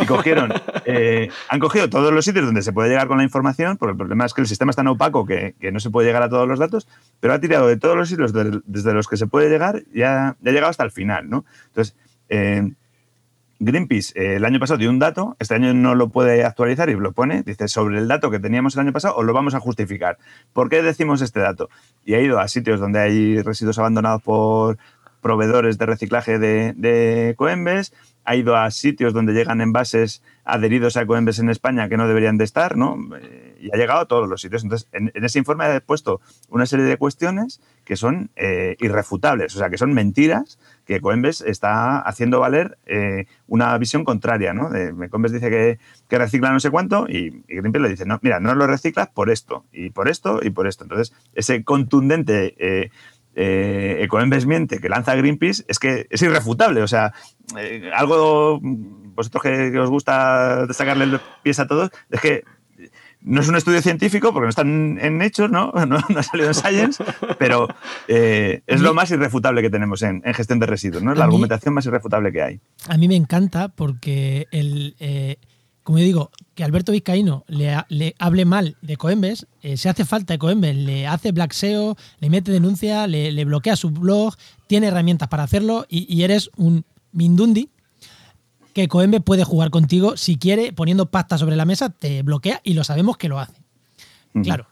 Y 0.00 0.06
cogieron, 0.06 0.52
eh, 0.84 1.30
han 1.48 1.58
cogido 1.58 1.90
todos 1.90 2.12
los 2.12 2.24
sitios 2.24 2.46
donde 2.46 2.62
se 2.62 2.72
puede 2.72 2.88
llegar 2.88 3.08
con 3.08 3.18
la 3.18 3.24
información, 3.24 3.76
porque 3.76 3.92
el 3.92 3.96
problema 3.96 4.24
es 4.24 4.34
que 4.34 4.40
el 4.40 4.46
sistema 4.46 4.70
es 4.70 4.76
tan 4.76 4.86
opaco 4.86 5.26
que, 5.26 5.54
no 5.72 5.80
se 5.80 5.90
puede 5.90 6.06
llegar 6.06 6.22
a 6.22 6.28
todos 6.28 6.46
los 6.48 6.58
datos, 6.58 6.86
pero 7.20 7.34
ha 7.34 7.40
tirado 7.40 7.66
de 7.66 7.76
todos 7.76 7.96
los 7.96 8.08
sitios 8.08 8.32
desde 8.32 8.92
los 8.92 9.08
que 9.08 9.16
se 9.16 9.26
puede 9.26 9.50
llegar 9.50 9.82
y 9.92 10.02
ha, 10.02 10.28
ha 10.28 10.36
llegado 10.42 10.70
hasta 10.70 10.84
el 10.84 10.90
final, 10.90 11.28
¿no? 11.28 11.44
Entonces, 11.66 11.96
eh, 12.28 12.70
Greenpeace 13.60 14.12
eh, 14.14 14.36
el 14.36 14.44
año 14.44 14.60
pasado 14.60 14.78
dio 14.78 14.90
un 14.90 14.98
dato, 14.98 15.36
este 15.40 15.54
año 15.54 15.74
no 15.74 15.94
lo 15.94 16.10
puede 16.10 16.44
actualizar 16.44 16.88
y 16.90 16.94
lo 16.94 17.12
pone, 17.12 17.42
dice, 17.42 17.66
sobre 17.68 17.98
el 17.98 18.06
dato 18.06 18.30
que 18.30 18.38
teníamos 18.38 18.74
el 18.74 18.80
año 18.80 18.92
pasado 18.92 19.16
os 19.16 19.24
lo 19.24 19.32
vamos 19.32 19.54
a 19.54 19.60
justificar. 19.60 20.18
¿Por 20.52 20.68
qué 20.68 20.82
decimos 20.82 21.22
este 21.22 21.40
dato? 21.40 21.68
Y 22.04 22.14
ha 22.14 22.20
ido 22.20 22.38
a 22.38 22.48
sitios 22.48 22.78
donde 22.78 23.00
hay 23.00 23.42
residuos 23.42 23.78
abandonados 23.78 24.22
por 24.22 24.78
proveedores 25.20 25.78
de 25.78 25.86
reciclaje 25.86 26.38
de, 26.38 27.34
Coembes, 27.36 27.92
ha 28.24 28.36
ido 28.36 28.56
a 28.56 28.70
sitios 28.70 29.12
donde 29.12 29.32
llegan 29.32 29.60
envases 29.60 30.22
adheridos 30.44 30.96
a 30.96 31.06
Coembes 31.06 31.38
en 31.38 31.48
España 31.48 31.88
que 31.88 31.96
no 31.96 32.06
deberían 32.06 32.38
de 32.38 32.44
estar, 32.44 32.76
¿no? 32.76 32.96
Eh, 33.20 33.58
y 33.60 33.74
ha 33.74 33.76
llegado 33.76 34.00
a 34.00 34.06
todos 34.06 34.28
los 34.28 34.40
sitios. 34.40 34.62
Entonces, 34.62 34.88
en, 34.92 35.10
ese 35.14 35.38
informe 35.38 35.64
ha 35.64 35.80
puesto 35.80 36.20
una 36.48 36.66
serie 36.66 36.84
de 36.84 36.96
cuestiones 36.96 37.60
que 37.84 37.96
son 37.96 38.30
eh, 38.36 38.76
irrefutables, 38.80 39.56
o 39.56 39.58
sea, 39.58 39.70
que 39.70 39.78
son 39.78 39.92
mentiras 39.94 40.58
que 40.88 41.02
Coembes 41.02 41.42
está 41.42 42.00
haciendo 42.00 42.40
valer 42.40 42.78
eh, 42.86 43.26
una 43.46 43.76
visión 43.76 44.04
contraria, 44.04 44.54
¿no? 44.54 44.70
Coembes 45.10 45.32
dice 45.32 45.50
que, 45.50 46.16
recicla 46.16 46.50
no 46.50 46.60
sé 46.60 46.70
cuánto 46.70 47.06
y, 47.06 47.44
Greenpeace 47.46 47.82
le 47.82 47.88
dice, 47.90 48.06
no, 48.06 48.18
mira, 48.22 48.40
no 48.40 48.54
lo 48.54 48.66
reciclas 48.66 49.08
por 49.08 49.28
esto, 49.28 49.66
y 49.70 49.90
por 49.90 50.08
esto, 50.08 50.40
y 50.42 50.48
por 50.48 50.66
esto. 50.66 50.84
Entonces, 50.84 51.14
ese 51.34 51.62
contundente... 51.62 52.54
Eh, 52.58 52.90
eh, 53.40 54.02
Ecoembes 54.02 54.46
miente 54.46 54.80
que 54.80 54.88
lanza 54.88 55.14
Greenpeace 55.14 55.62
es 55.68 55.78
que 55.78 56.08
es 56.10 56.22
irrefutable. 56.22 56.82
O 56.82 56.88
sea, 56.88 57.12
eh, 57.56 57.88
algo, 57.94 58.58
vosotros 58.60 59.40
que, 59.44 59.78
os 59.78 59.90
gusta 59.90 60.66
sacarle 60.72 61.20
pies 61.44 61.60
a 61.60 61.68
todos, 61.68 61.90
es 62.10 62.20
que 62.20 62.42
no 63.22 63.40
es 63.40 63.48
un 63.48 63.56
estudio 63.56 63.82
científico 63.82 64.32
porque 64.32 64.46
no 64.46 64.50
están 64.50 64.98
en 65.00 65.22
hechos, 65.22 65.50
¿no? 65.52 65.72
No, 65.86 65.96
ha 65.96 66.22
salido 66.22 66.48
en 66.48 66.54
Science, 66.54 67.04
pero 67.38 67.68
eh, 68.06 68.62
es 68.66 68.80
lo 68.80 68.94
más 68.94 69.10
irrefutable 69.10 69.62
que 69.62 69.70
tenemos 69.70 70.02
en, 70.02 70.22
gestión 70.34 70.58
de 70.58 70.66
residuos, 70.66 71.02
¿no? 71.02 71.12
Es 71.12 71.18
la 71.18 71.24
argumentación 71.24 71.74
más 71.74 71.86
irrefutable 71.86 72.32
que 72.32 72.42
hay. 72.42 72.60
A 72.88 72.96
mí 72.96 73.08
me 73.08 73.16
encanta 73.16 73.68
porque 73.68 74.46
el, 74.50 74.94
eh, 75.00 75.36
como 75.88 76.00
yo 76.00 76.04
digo, 76.04 76.30
que 76.54 76.64
Alberto 76.64 76.92
Vizcaíno 76.92 77.46
le, 77.48 77.74
le 77.88 78.14
hable 78.18 78.44
mal 78.44 78.76
de 78.82 78.98
Coembes, 78.98 79.46
eh, 79.62 79.78
se 79.78 79.88
hace 79.88 80.04
falta 80.04 80.34
de 80.34 80.38
Coembes, 80.38 80.76
le 80.76 81.06
hace 81.06 81.32
black 81.32 81.52
SEO, 81.52 81.96
le 82.20 82.28
mete 82.28 82.52
denuncia, 82.52 83.06
le, 83.06 83.44
bloquea 83.46 83.74
su 83.74 83.88
blog, 83.88 84.34
tiene 84.66 84.88
herramientas 84.88 85.28
para 85.28 85.44
hacerlo 85.44 85.86
y, 85.88 86.22
eres 86.22 86.50
un 86.58 86.84
Mindundi 87.12 87.70
que 88.78 88.86
Coembes 88.86 89.22
puede 89.24 89.42
jugar 89.42 89.70
contigo 89.70 90.16
si 90.16 90.36
quiere, 90.36 90.72
poniendo 90.72 91.10
pasta 91.10 91.36
sobre 91.36 91.56
la 91.56 91.64
mesa, 91.64 91.90
te 91.90 92.22
bloquea 92.22 92.60
y 92.62 92.74
lo 92.74 92.84
sabemos 92.84 93.16
que 93.16 93.28
lo 93.28 93.40
hace. 93.40 93.60
Claro, 94.44 94.68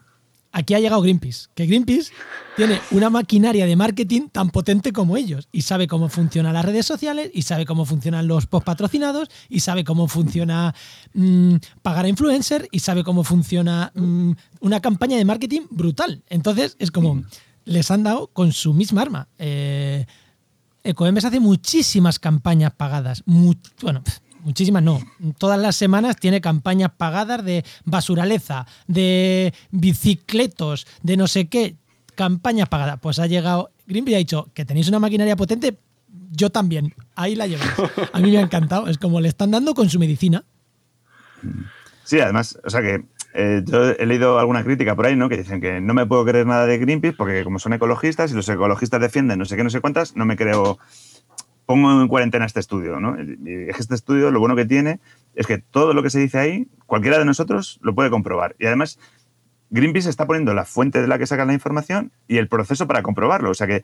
aquí 0.53 0.75
ha 0.75 0.79
llegado 0.79 1.01
Greenpeace, 1.01 1.49
que 1.53 1.65
Greenpeace 1.65 2.13
tiene 2.55 2.79
una 2.91 3.09
maquinaria 3.09 3.65
de 3.65 3.75
marketing 3.75 4.29
tan 4.29 4.49
potente 4.49 4.93
como 4.93 5.17
ellos 5.17 5.49
y 5.51 5.63
sabe 5.63 5.87
cómo 5.87 6.07
funcionan 6.07 6.53
las 6.53 6.63
redes 6.63 6.85
sociales 6.85 7.31
y 7.33 7.41
sabe 7.41 7.65
cómo 7.65 7.83
funcionan 7.83 8.27
los 8.27 8.47
post 8.47 8.65
patrocinados 8.65 9.27
y 9.49 9.59
sabe 9.59 9.83
cómo 9.83 10.07
funciona 10.07 10.73
mm, 11.13 11.55
pagar 11.81 12.05
a 12.05 12.07
influencer 12.07 12.69
y 12.71 12.79
sabe 12.79 13.03
cómo 13.03 13.25
funciona 13.25 13.91
mm, 13.93 14.31
una 14.61 14.79
campaña 14.79 15.17
de 15.17 15.25
marketing 15.25 15.63
brutal. 15.69 16.23
Entonces 16.29 16.77
es 16.79 16.91
como 16.91 17.25
les 17.65 17.91
han 17.91 18.03
dado 18.03 18.27
con 18.27 18.53
su 18.53 18.73
misma 18.73 19.01
arma. 19.01 19.27
Eh, 19.37 20.05
Ecoembes 20.87 21.25
hace 21.25 21.41
muchísimas 21.41 22.17
campañas 22.17 22.71
pagadas. 22.71 23.21
bueno, 23.25 24.03
muchísimas 24.39 24.81
no. 24.81 25.01
Todas 25.37 25.59
las 25.59 25.75
semanas 25.75 26.15
tiene 26.15 26.39
campañas 26.39 26.91
pagadas 26.95 27.43
de 27.43 27.65
basuraleza, 27.83 28.65
de 28.87 29.53
bicicletos, 29.69 30.87
de 31.03 31.17
no 31.17 31.27
sé 31.27 31.49
qué. 31.49 31.75
Campañas 32.15 32.69
pagadas. 32.69 32.99
Pues 33.01 33.19
ha 33.19 33.27
llegado. 33.27 33.71
Greenpeace 33.85 34.15
ha 34.15 34.19
dicho 34.19 34.49
que 34.53 34.63
tenéis 34.63 34.87
una 34.87 34.99
maquinaria 34.99 35.35
potente. 35.35 35.77
Yo 36.31 36.51
también. 36.51 36.95
Ahí 37.15 37.35
la 37.35 37.47
lleváis. 37.47 37.69
A 38.13 38.19
mí 38.19 38.31
me 38.31 38.37
ha 38.37 38.41
encantado. 38.41 38.87
Es 38.87 38.97
como 38.97 39.19
le 39.19 39.27
están 39.27 39.51
dando 39.51 39.73
con 39.73 39.89
su 39.89 39.99
medicina. 39.99 40.45
Sí, 42.05 42.21
además, 42.21 42.57
o 42.63 42.69
sea 42.69 42.81
que 42.81 43.03
eh, 43.39 43.61
yo 43.63 43.91
he 43.91 44.05
leído 44.05 44.39
alguna 44.39 44.63
crítica 44.63 44.95
por 44.95 45.05
ahí, 45.05 45.15
¿no? 45.15 45.29
Que 45.29 45.37
dicen 45.37 45.61
que 45.61 45.79
no 45.79 45.93
me 45.93 46.05
puedo 46.05 46.25
creer 46.25 46.47
nada 46.47 46.65
de 46.65 46.77
Greenpeace 46.79 47.15
porque 47.15 47.43
como 47.43 47.59
son 47.59 47.73
ecologistas 47.73 48.31
y 48.31 48.35
los 48.35 48.49
ecologistas 48.49 48.99
defienden 48.99 49.37
no 49.37 49.45
sé 49.45 49.55
qué, 49.55 49.63
no 49.63 49.69
sé 49.69 49.79
cuántas, 49.79 50.15
no 50.15 50.25
me 50.25 50.35
creo 50.35 50.79
pongo 51.67 52.01
en 52.01 52.07
cuarentena 52.07 52.45
este 52.45 52.61
estudio, 52.61 52.99
¿no? 52.99 53.15
Este 53.67 53.93
estudio 53.93 54.31
lo 54.31 54.39
bueno 54.39 54.55
que 54.55 54.65
tiene 54.65 54.99
es 55.35 55.45
que 55.45 55.59
todo 55.59 55.93
lo 55.93 56.01
que 56.01 56.09
se 56.09 56.19
dice 56.19 56.39
ahí, 56.39 56.67
cualquiera 56.87 57.19
de 57.19 57.25
nosotros 57.25 57.77
lo 57.83 57.93
puede 57.93 58.09
comprobar. 58.09 58.55
Y 58.57 58.65
además, 58.65 58.97
Greenpeace 59.69 60.09
está 60.09 60.25
poniendo 60.25 60.53
la 60.53 60.65
fuente 60.65 61.01
de 61.01 61.07
la 61.07 61.19
que 61.19 61.27
sacan 61.27 61.47
la 61.47 61.53
información 61.53 62.11
y 62.27 62.37
el 62.37 62.47
proceso 62.47 62.87
para 62.87 63.03
comprobarlo. 63.03 63.51
O 63.51 63.53
sea 63.53 63.67
que 63.67 63.83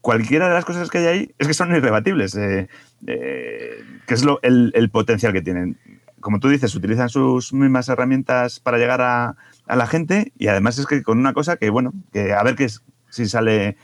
cualquiera 0.00 0.48
de 0.48 0.54
las 0.54 0.64
cosas 0.64 0.88
que 0.88 0.98
hay 0.98 1.06
ahí 1.06 1.34
es 1.38 1.48
que 1.48 1.54
son 1.54 1.74
irrebatibles, 1.74 2.36
eh, 2.36 2.68
eh, 3.08 3.84
que 4.06 4.14
es 4.14 4.24
lo, 4.24 4.38
el, 4.42 4.88
potencial 4.90 5.32
que 5.32 5.42
tienen. 5.42 5.78
Como 6.20 6.40
tú 6.40 6.48
dices, 6.48 6.74
utilizan 6.74 7.08
sus 7.08 7.52
mismas 7.52 7.88
herramientas 7.88 8.60
para 8.60 8.78
llegar 8.78 9.00
a, 9.02 9.36
la 9.68 9.86
gente 9.86 10.32
y 10.38 10.46
además 10.46 10.78
es 10.78 10.86
que 10.86 11.02
con 11.02 11.18
una 11.18 11.32
cosa 11.32 11.56
que, 11.56 11.70
bueno, 11.70 11.92
que 12.12 12.32
a 12.32 12.42
ver 12.42 12.54
qué 12.54 12.68
si 13.10 13.26
sale 13.26 13.76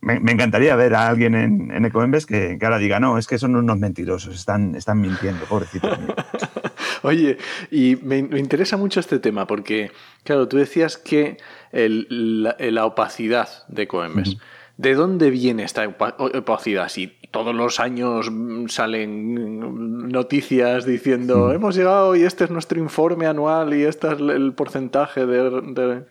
me, 0.00 0.32
encantaría 0.32 0.74
ver 0.76 0.94
a 0.94 1.08
alguien 1.08 1.34
en, 1.34 1.70
en 1.70 1.84
Ecoembes 1.84 2.26
que, 2.26 2.58
ahora 2.62 2.78
diga, 2.78 3.00
no, 3.00 3.18
es 3.18 3.26
que 3.26 3.38
son 3.38 3.56
unos 3.56 3.78
mentirosos, 3.78 4.34
están, 4.34 4.74
están 4.74 5.00
mintiendo, 5.00 5.44
pobrecito. 5.44 5.90
Oye, 7.02 7.38
y 7.70 7.96
me, 8.02 8.18
interesa 8.18 8.76
mucho 8.76 9.00
este 9.00 9.18
tema 9.18 9.46
porque, 9.46 9.90
claro, 10.24 10.48
tú 10.48 10.56
decías 10.56 10.96
que 10.96 11.38
la, 11.72 12.84
opacidad 12.84 13.48
de 13.68 13.82
Ecoembes. 13.82 14.36
¿De 14.76 14.94
dónde 14.94 15.28
viene 15.28 15.64
esta 15.64 15.86
opacidad? 15.86 16.88
Si 16.88 17.18
todos 17.30 17.54
los 17.54 17.80
años 17.80 18.30
salen 18.68 20.08
noticias 20.08 20.84
diciendo 20.84 21.52
hemos 21.52 21.76
llegado 21.76 22.16
y 22.16 22.24
este 22.24 22.44
es 22.44 22.50
nuestro 22.50 22.78
informe 22.78 23.26
anual 23.26 23.74
y 23.74 23.84
este 23.84 24.08
es 24.08 24.20
el 24.20 24.52
porcentaje 24.52 25.26
de... 25.26 26.04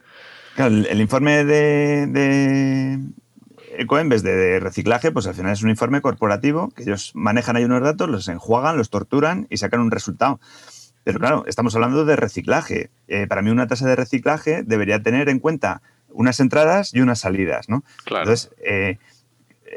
Claro, 0.55 0.75
el, 0.75 0.99
informe 0.99 1.45
de 1.45 2.99
Ecoembes 3.79 4.23
de, 4.23 4.35
de 4.35 4.59
reciclaje, 4.59 5.11
pues 5.11 5.25
al 5.27 5.35
final 5.35 5.53
es 5.53 5.63
un 5.63 5.69
informe 5.69 6.01
corporativo 6.01 6.69
que 6.75 6.83
ellos 6.83 7.11
manejan 7.13 7.55
ahí 7.55 7.63
unos 7.63 7.81
datos, 7.81 8.09
los 8.09 8.27
enjuagan, 8.27 8.77
los 8.77 8.89
torturan 8.89 9.47
y 9.49 9.57
sacan 9.57 9.79
un 9.79 9.91
resultado. 9.91 10.39
Pero 11.05 11.19
claro, 11.19 11.45
estamos 11.47 11.73
hablando 11.75 12.03
de 12.03 12.15
reciclaje. 12.17 12.89
Eh, 13.07 13.25
para 13.27 13.41
mí 13.41 13.49
una 13.49 13.67
tasa 13.67 13.87
de 13.87 13.95
reciclaje 13.95 14.63
debería 14.63 15.01
tener 15.01 15.29
en 15.29 15.39
cuenta 15.39 15.81
unas 16.09 16.39
entradas 16.39 16.93
y 16.93 16.99
unas 16.99 17.19
salidas, 17.19 17.69
¿no? 17.69 17.83
Entonces, 18.05 18.51
eh, 18.63 18.97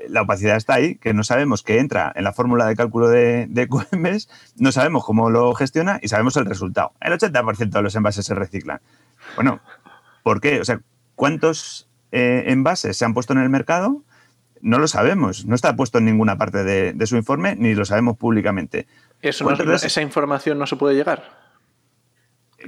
la 0.08 0.22
opacidad 0.22 0.56
está 0.56 0.74
ahí, 0.74 0.96
que 0.96 1.14
no 1.14 1.24
sabemos 1.24 1.62
qué 1.62 1.78
entra 1.78 2.12
en 2.14 2.24
la 2.24 2.32
fórmula 2.32 2.66
de 2.66 2.76
cálculo 2.76 3.08
de, 3.08 3.46
de 3.48 3.62
Ecoembes, 3.68 4.28
no 4.56 4.72
sabemos 4.72 5.04
cómo 5.04 5.30
lo 5.30 5.54
gestiona 5.54 5.98
y 6.02 6.08
sabemos 6.08 6.36
el 6.36 6.46
resultado. 6.46 6.92
El 7.00 7.12
80% 7.12 7.70
de 7.70 7.82
los 7.82 7.94
envases 7.94 8.26
se 8.26 8.34
reciclan. 8.34 8.80
Bueno, 9.36 9.60
¿por 10.22 10.40
qué? 10.40 10.60
O 10.60 10.64
sea, 10.64 10.80
¿cuántos 11.14 11.88
eh, 12.12 12.44
envases 12.48 12.98
se 12.98 13.06
han 13.06 13.14
puesto 13.14 13.32
en 13.32 13.40
el 13.40 13.48
mercado, 13.48 14.02
no 14.60 14.78
lo 14.78 14.86
sabemos. 14.86 15.46
No 15.46 15.54
está 15.54 15.74
puesto 15.74 15.98
en 15.98 16.04
ninguna 16.04 16.36
parte 16.36 16.62
de, 16.62 17.06
su 17.06 17.16
informe 17.16 17.56
ni 17.56 17.74
lo 17.74 17.86
sabemos 17.86 18.18
públicamente. 18.18 18.86
Eso 19.22 19.50
¿Esa 19.50 20.02
información 20.02 20.58
no 20.58 20.66
se 20.66 20.76
puede 20.76 20.94
llegar? 20.94 21.41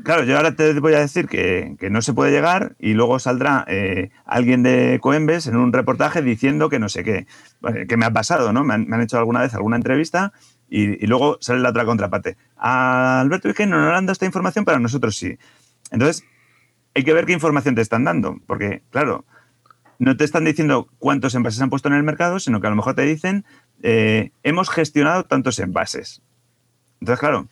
Claro, 0.03 0.25
yo 0.25 0.37
ahora 0.37 0.57
te 0.57 0.79
voy 0.81 0.95
a 0.95 1.01
decir 1.01 1.29
que, 1.29 1.77
no 1.91 2.03
se 2.03 2.13
puede 2.13 2.33
llegar 2.33 2.75
y 2.79 2.95
luego 2.95 3.19
saldrá 3.19 3.65
eh, 3.69 4.11
alguien 4.25 4.63
de 4.63 4.99
Coembes 5.01 5.47
en 5.47 5.57
un 5.57 5.73
reportaje 5.73 6.23
diciendo 6.23 6.69
que 6.69 6.79
no 6.79 6.89
sé 6.89 7.05
qué. 7.05 7.27
Que 7.87 7.97
me 7.97 8.07
ha 8.07 8.11
pasado, 8.11 8.53
¿no? 8.53 8.65
Me 8.65 8.75
han, 8.75 9.01
hecho 9.01 9.19
alguna 9.19 9.41
vez 9.41 9.55
alguna 9.55 9.77
entrevista 9.77 10.33
y, 10.69 11.07
luego 11.07 11.39
sale 11.41 11.61
la 11.61 11.71
otra 11.71 11.85
contraparte. 11.85 12.37
A 12.57 13.21
Alberto 13.21 13.53
que 13.55 13.67
no 13.67 13.79
le 13.79 13.95
han 13.95 14.07
dado 14.07 14.13
esta 14.13 14.27
información, 14.27 14.65
pero 14.65 14.79
a 14.79 14.81
nosotros 14.81 15.17
sí. 15.17 15.39
Entonces, 15.91 16.25
hay 16.95 17.05
que 17.05 17.13
ver 17.13 17.27
qué 17.27 17.33
información 17.33 17.75
te 17.75 17.83
están 17.83 18.05
dando, 18.05 18.39
porque, 18.47 18.83
claro, 18.91 19.25
no 19.99 20.17
te 20.17 20.25
están 20.25 20.45
diciendo 20.45 20.89
cuántos 20.99 21.35
envases 21.35 21.61
han 21.61 21.71
puesto 21.71 21.89
en 21.89 21.95
el 21.95 22.03
mercado, 22.03 22.41
sino 22.41 22.61
que 22.61 22.67
a 22.67 22.71
lo 22.71 22.77
mejor 22.77 22.95
te 22.95 23.03
dicen, 23.03 23.45
eh, 23.83 24.31
hemos 24.43 24.71
gestionado 24.71 25.25
tantos 25.25 25.59
envases. 25.59 26.23
Entonces, 27.01 27.21
claro, 27.21 27.49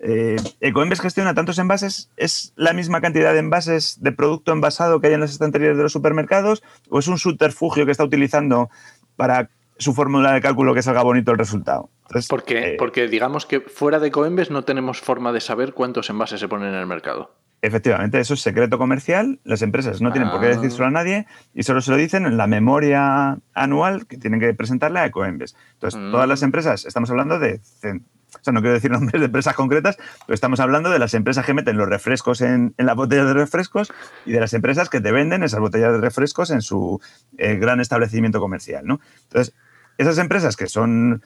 eh, 0.00 0.36
Ecoembes 0.60 1.00
gestiona 1.00 1.34
tantos 1.34 1.58
envases, 1.58 2.10
¿es 2.16 2.52
la 2.56 2.72
misma 2.72 3.00
cantidad 3.00 3.32
de 3.32 3.38
envases 3.38 3.98
de 4.00 4.12
producto 4.12 4.52
envasado 4.52 5.00
que 5.00 5.08
hay 5.08 5.14
en 5.14 5.20
las 5.20 5.32
estanterías 5.32 5.76
de 5.76 5.82
los 5.82 5.92
supermercados? 5.92 6.62
¿O 6.90 6.98
es 6.98 7.08
un 7.08 7.18
subterfugio 7.18 7.86
que 7.86 7.92
está 7.92 8.04
utilizando 8.04 8.68
para 9.16 9.48
su 9.78 9.94
fórmula 9.94 10.32
de 10.32 10.40
cálculo 10.40 10.74
que 10.74 10.82
salga 10.82 11.02
bonito 11.02 11.32
el 11.32 11.38
resultado? 11.38 11.90
porque, 12.28 12.74
eh, 12.74 12.76
porque 12.78 13.08
digamos 13.08 13.46
que 13.46 13.60
fuera 13.60 13.98
de 13.98 14.08
Ecoembes 14.08 14.50
no 14.50 14.62
tenemos 14.62 15.00
forma 15.00 15.32
de 15.32 15.40
saber 15.40 15.72
cuántos 15.72 16.08
envases 16.08 16.40
se 16.40 16.48
ponen 16.48 16.68
en 16.68 16.76
el 16.76 16.86
mercado. 16.86 17.34
Efectivamente, 17.62 18.20
eso 18.20 18.34
es 18.34 18.40
secreto 18.40 18.78
comercial. 18.78 19.40
Las 19.42 19.62
empresas 19.62 20.00
no 20.00 20.12
tienen 20.12 20.30
por 20.30 20.40
qué 20.40 20.48
decírselo 20.48 20.86
a 20.86 20.90
nadie 20.90 21.26
y 21.54 21.62
solo 21.62 21.80
se 21.80 21.90
lo 21.90 21.96
dicen 21.96 22.26
en 22.26 22.36
la 22.36 22.46
memoria 22.46 23.38
anual 23.54 24.06
que 24.06 24.18
tienen 24.18 24.40
que 24.40 24.54
presentarle 24.54 25.00
a 25.00 25.06
Ecoembes. 25.06 25.56
Entonces, 25.72 25.98
mm. 26.00 26.12
todas 26.12 26.28
las 26.28 26.42
empresas, 26.42 26.84
estamos 26.84 27.10
hablando 27.10 27.38
de. 27.38 27.60
O 28.40 28.44
sea, 28.44 28.52
no 28.52 28.60
quiero 28.60 28.74
decir 28.74 28.90
nombres 28.92 29.20
de 29.20 29.26
empresas 29.26 29.54
concretas, 29.54 29.96
pero 30.26 30.34
estamos 30.34 30.60
hablando 30.60 30.90
de 30.90 30.98
las 30.98 31.14
empresas 31.14 31.44
que 31.44 31.54
meten 31.54 31.76
los 31.76 31.88
refrescos 31.88 32.40
en, 32.40 32.74
en 32.76 32.86
las 32.86 32.96
botellas 32.96 33.26
de 33.26 33.34
refrescos 33.34 33.92
y 34.24 34.32
de 34.32 34.40
las 34.40 34.52
empresas 34.52 34.88
que 34.88 35.00
te 35.00 35.12
venden 35.12 35.42
esas 35.42 35.60
botellas 35.60 35.92
de 35.92 36.00
refrescos 36.00 36.50
en 36.50 36.62
su 36.62 37.00
eh, 37.38 37.56
gran 37.56 37.80
establecimiento 37.80 38.40
comercial. 38.40 38.86
¿no? 38.86 39.00
Entonces, 39.24 39.54
esas 39.98 40.18
empresas 40.18 40.56
que 40.56 40.66
son 40.66 41.22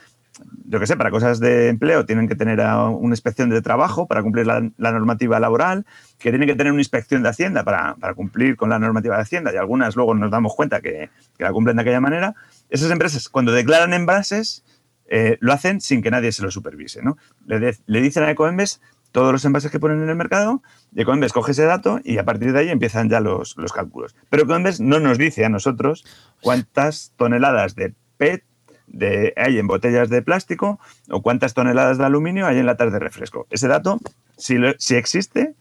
yo 0.67 0.79
qué 0.79 0.87
sé, 0.87 0.97
para 0.97 1.11
cosas 1.11 1.41
de 1.41 1.69
empleo 1.69 2.07
tienen 2.07 2.29
que 2.29 2.37
tener 2.37 2.61
una 2.61 3.13
inspección 3.13 3.51
de 3.51 3.61
trabajo 3.61 4.07
para 4.07 4.23
cumplir 4.23 4.47
la, 4.47 4.61
normativa 4.79 5.41
laboral, 5.41 5.85
que 6.19 6.31
tienen 6.31 6.49
que 6.49 6.55
tener 6.55 6.73
una 6.73 6.81
inspección 6.81 7.23
de 7.23 7.29
Hacienda 7.29 7.65
para, 7.65 7.97
cumplir 8.15 8.57
con 8.57 8.71
la 8.71 8.79
normativa 8.79 9.17
de 9.17 9.23
Hacienda, 9.23 9.53
y 9.53 9.57
algunas 9.57 9.97
luego 9.97 10.15
nos 10.15 10.31
damos 10.31 10.55
cuenta 10.55 10.81
que, 10.81 11.11
la 11.39 11.53
cumplen 11.53 11.77
de 11.77 11.83
aquella 11.83 12.01
manera. 12.01 12.35
Esas 12.69 12.91
empresas, 12.91 13.29
cuando 13.29 13.53
declaran 13.53 13.93
envases, 13.93 14.65
eh, 15.11 15.37
lo 15.41 15.53
hacen 15.53 15.81
sin 15.81 16.03
que 16.03 16.11
nadie 16.11 16.33
se 16.33 16.43
lo 16.43 16.51
supervise. 16.51 17.03
¿no? 17.03 17.19
Le, 17.47 18.01
dicen 18.01 18.23
a 18.23 18.31
Ecoembes 18.31 18.81
todos 19.13 19.33
los 19.33 19.45
envases 19.45 19.73
que 19.73 19.81
ponen 19.81 20.03
en 20.03 20.09
el 20.09 20.15
mercado, 20.15 20.63
y 20.95 21.03
Ecoembes 21.03 21.33
coge 21.33 21.51
ese 21.51 21.65
dato 21.65 22.01
y 22.05 22.19
a 22.19 22.25
partir 22.25 22.53
de 22.53 22.61
ahí 22.61 22.69
empiezan 22.69 23.11
ya 23.11 23.21
los, 23.21 23.57
los 23.57 23.73
cálculos. 23.73 24.15
Pero 24.31 24.45
Ecoembes 24.45 24.81
no 24.81 25.01
nos 25.01 25.19
dice 25.19 25.45
a 25.45 25.49
nosotros 25.49 26.05
cuántas 26.41 27.13
toneladas 27.17 27.75
de 27.75 27.93
PET 28.17 28.45
de, 28.87 29.33
hay 29.37 29.59
en 29.59 29.67
botellas 29.67 30.11
de 30.11 30.23
plástico 30.23 30.79
o 31.11 31.23
cuántas 31.23 31.55
toneladas 31.55 31.99
de 31.99 32.05
aluminio 32.05 32.47
hay 32.47 32.59
en 32.59 32.67
latas 32.67 32.93
de 32.93 32.99
refresco. 33.01 33.47
Ese 33.51 33.69
dato, 33.69 33.99
si, 34.37 34.57
si 34.79 34.95
existe, 34.95 35.55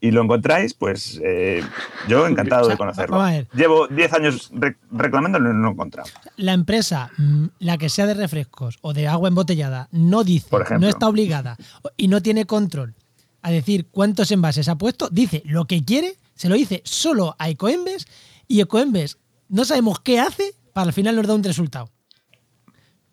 y 0.00 0.10
lo 0.10 0.22
encontráis, 0.22 0.74
pues 0.74 1.20
eh, 1.24 1.62
yo 2.06 2.26
encantado 2.26 2.68
de 2.68 2.76
conocerlo. 2.76 3.20
Llevo 3.52 3.88
10 3.88 4.12
años 4.12 4.52
reclamándolo 4.92 5.50
y 5.50 5.54
no 5.54 5.60
lo 5.60 5.68
he 5.68 5.72
encontrado. 5.72 6.08
La 6.36 6.52
empresa, 6.52 7.10
mm, 7.16 7.46
la 7.58 7.78
que 7.78 7.88
sea 7.88 8.06
de 8.06 8.14
refrescos 8.14 8.78
o 8.80 8.94
de 8.94 9.08
agua 9.08 9.28
embotellada, 9.28 9.88
no 9.90 10.24
dice, 10.24 10.48
no 10.78 10.88
está 10.88 11.08
obligada 11.08 11.56
y 11.96 12.08
no 12.08 12.22
tiene 12.22 12.46
control 12.46 12.94
a 13.42 13.50
decir 13.50 13.86
cuántos 13.90 14.30
envases 14.30 14.68
ha 14.68 14.76
puesto, 14.76 15.08
dice 15.10 15.42
lo 15.44 15.66
que 15.66 15.84
quiere, 15.84 16.16
se 16.34 16.48
lo 16.48 16.54
dice 16.54 16.82
solo 16.84 17.34
a 17.38 17.48
Ecoembes 17.48 18.06
y 18.46 18.60
Ecoembes 18.60 19.18
no 19.48 19.64
sabemos 19.64 20.00
qué 20.00 20.20
hace 20.20 20.54
para 20.72 20.88
al 20.88 20.92
final 20.92 21.16
nos 21.16 21.26
da 21.26 21.34
un 21.34 21.42
resultado. 21.42 21.90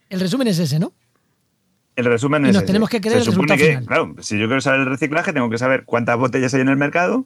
El 0.09 0.19
resumen 0.19 0.47
es 0.47 0.59
ese, 0.59 0.77
¿no? 0.79 0.93
El 1.95 2.05
resumen 2.05 2.45
y 2.45 2.51
nos 2.51 2.65
tenemos 2.65 2.89
que 2.89 2.99
creer 2.99 3.23
Se 3.23 3.31
supone 3.31 3.57
que, 3.57 3.79
claro, 3.85 4.15
si 4.19 4.37
yo 4.37 4.47
quiero 4.47 4.61
saber 4.61 4.81
el 4.81 4.85
reciclaje, 4.87 5.31
tengo 5.31 5.49
que 5.49 5.57
saber 5.57 5.85
cuántas 5.85 6.17
botellas 6.17 6.53
hay 6.53 6.61
en 6.61 6.69
el 6.69 6.75
mercado, 6.75 7.25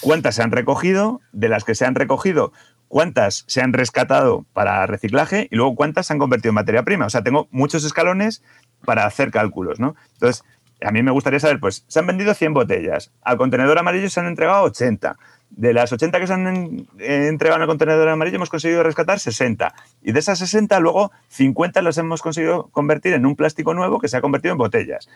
cuántas 0.00 0.34
se 0.34 0.42
han 0.42 0.50
recogido, 0.50 1.20
de 1.32 1.48
las 1.48 1.64
que 1.64 1.74
se 1.74 1.84
han 1.84 1.94
recogido, 1.94 2.52
cuántas 2.88 3.44
se 3.46 3.60
han 3.60 3.72
rescatado 3.72 4.44
para 4.52 4.86
reciclaje 4.86 5.46
y 5.50 5.56
luego 5.56 5.76
cuántas 5.76 6.06
se 6.06 6.14
han 6.14 6.18
convertido 6.18 6.50
en 6.50 6.56
materia 6.56 6.82
prima. 6.82 7.06
O 7.06 7.10
sea, 7.10 7.22
tengo 7.22 7.48
muchos 7.52 7.84
escalones 7.84 8.42
para 8.84 9.06
hacer 9.06 9.30
cálculos, 9.30 9.78
¿no? 9.78 9.94
Entonces, 10.14 10.42
a 10.82 10.90
mí 10.90 11.02
me 11.02 11.12
gustaría 11.12 11.40
saber, 11.40 11.60
pues, 11.60 11.84
se 11.86 11.98
han 12.00 12.06
vendido 12.06 12.34
100 12.34 12.54
botellas, 12.54 13.12
al 13.22 13.36
contenedor 13.36 13.78
amarillo 13.78 14.10
se 14.10 14.20
han 14.20 14.26
entregado 14.26 14.64
80 14.64 15.16
de 15.50 15.72
las 15.72 15.92
80 15.92 16.20
que 16.20 16.26
se 16.26 16.32
han 16.32 16.86
entregado 16.98 17.56
en 17.56 17.62
el 17.62 17.68
contenedor 17.68 18.08
amarillo 18.08 18.36
hemos 18.36 18.50
conseguido 18.50 18.82
rescatar 18.82 19.18
60. 19.18 19.74
Y 20.02 20.12
de 20.12 20.18
esas 20.18 20.38
60, 20.38 20.78
luego 20.80 21.10
50 21.28 21.82
las 21.82 21.98
hemos 21.98 22.22
conseguido 22.22 22.68
convertir 22.70 23.14
en 23.14 23.26
un 23.26 23.34
plástico 23.34 23.74
nuevo 23.74 23.98
que 23.98 24.08
se 24.08 24.16
ha 24.16 24.20
convertido 24.20 24.52
en 24.52 24.58
botellas. 24.58 25.08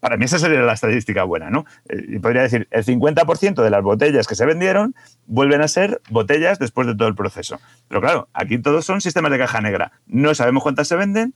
Para 0.00 0.16
mí 0.16 0.26
esa 0.26 0.38
sería 0.38 0.60
la 0.60 0.74
estadística 0.74 1.24
buena, 1.24 1.50
¿no? 1.50 1.64
Eh, 1.88 2.04
y 2.08 2.18
podría 2.18 2.42
decir, 2.42 2.68
el 2.70 2.84
50% 2.84 3.62
de 3.62 3.70
las 3.70 3.82
botellas 3.82 4.28
que 4.28 4.34
se 4.34 4.46
vendieron 4.46 4.94
vuelven 5.26 5.62
a 5.62 5.68
ser 5.68 6.00
botellas 6.10 6.58
después 6.58 6.86
de 6.86 6.94
todo 6.94 7.08
el 7.08 7.14
proceso. 7.14 7.58
Pero 7.88 8.00
claro, 8.00 8.28
aquí 8.32 8.58
todos 8.58 8.84
son 8.84 9.00
sistemas 9.00 9.32
de 9.32 9.38
caja 9.38 9.60
negra. 9.60 9.92
No 10.06 10.34
sabemos 10.34 10.62
cuántas 10.62 10.86
se 10.86 10.96
venden. 10.96 11.34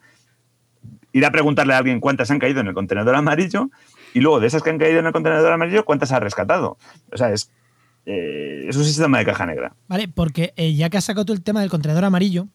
Ir 1.14 1.26
a 1.26 1.30
preguntarle 1.30 1.74
a 1.74 1.78
alguien 1.78 2.00
cuántas 2.00 2.30
han 2.30 2.38
caído 2.38 2.60
en 2.60 2.68
el 2.68 2.74
contenedor 2.74 3.14
amarillo 3.14 3.70
y 4.14 4.20
luego 4.20 4.40
de 4.40 4.46
esas 4.46 4.62
que 4.62 4.70
han 4.70 4.78
caído 4.78 5.00
en 5.00 5.06
el 5.06 5.12
contenedor 5.12 5.52
amarillo, 5.52 5.84
cuántas 5.84 6.12
ha 6.12 6.20
rescatado. 6.20 6.78
O 7.12 7.16
sea, 7.16 7.32
es 7.32 7.50
eh, 8.06 8.66
es 8.68 8.76
un 8.76 8.84
sistema 8.84 9.18
de 9.18 9.24
caja 9.24 9.46
negra. 9.46 9.74
Vale, 9.88 10.08
porque 10.08 10.52
eh, 10.56 10.74
ya 10.74 10.90
que 10.90 10.98
has 10.98 11.04
sacado 11.04 11.24
tú 11.24 11.32
el 11.32 11.42
tema 11.42 11.60
del 11.60 11.70
contenedor 11.70 12.04
amarillo, 12.04 12.48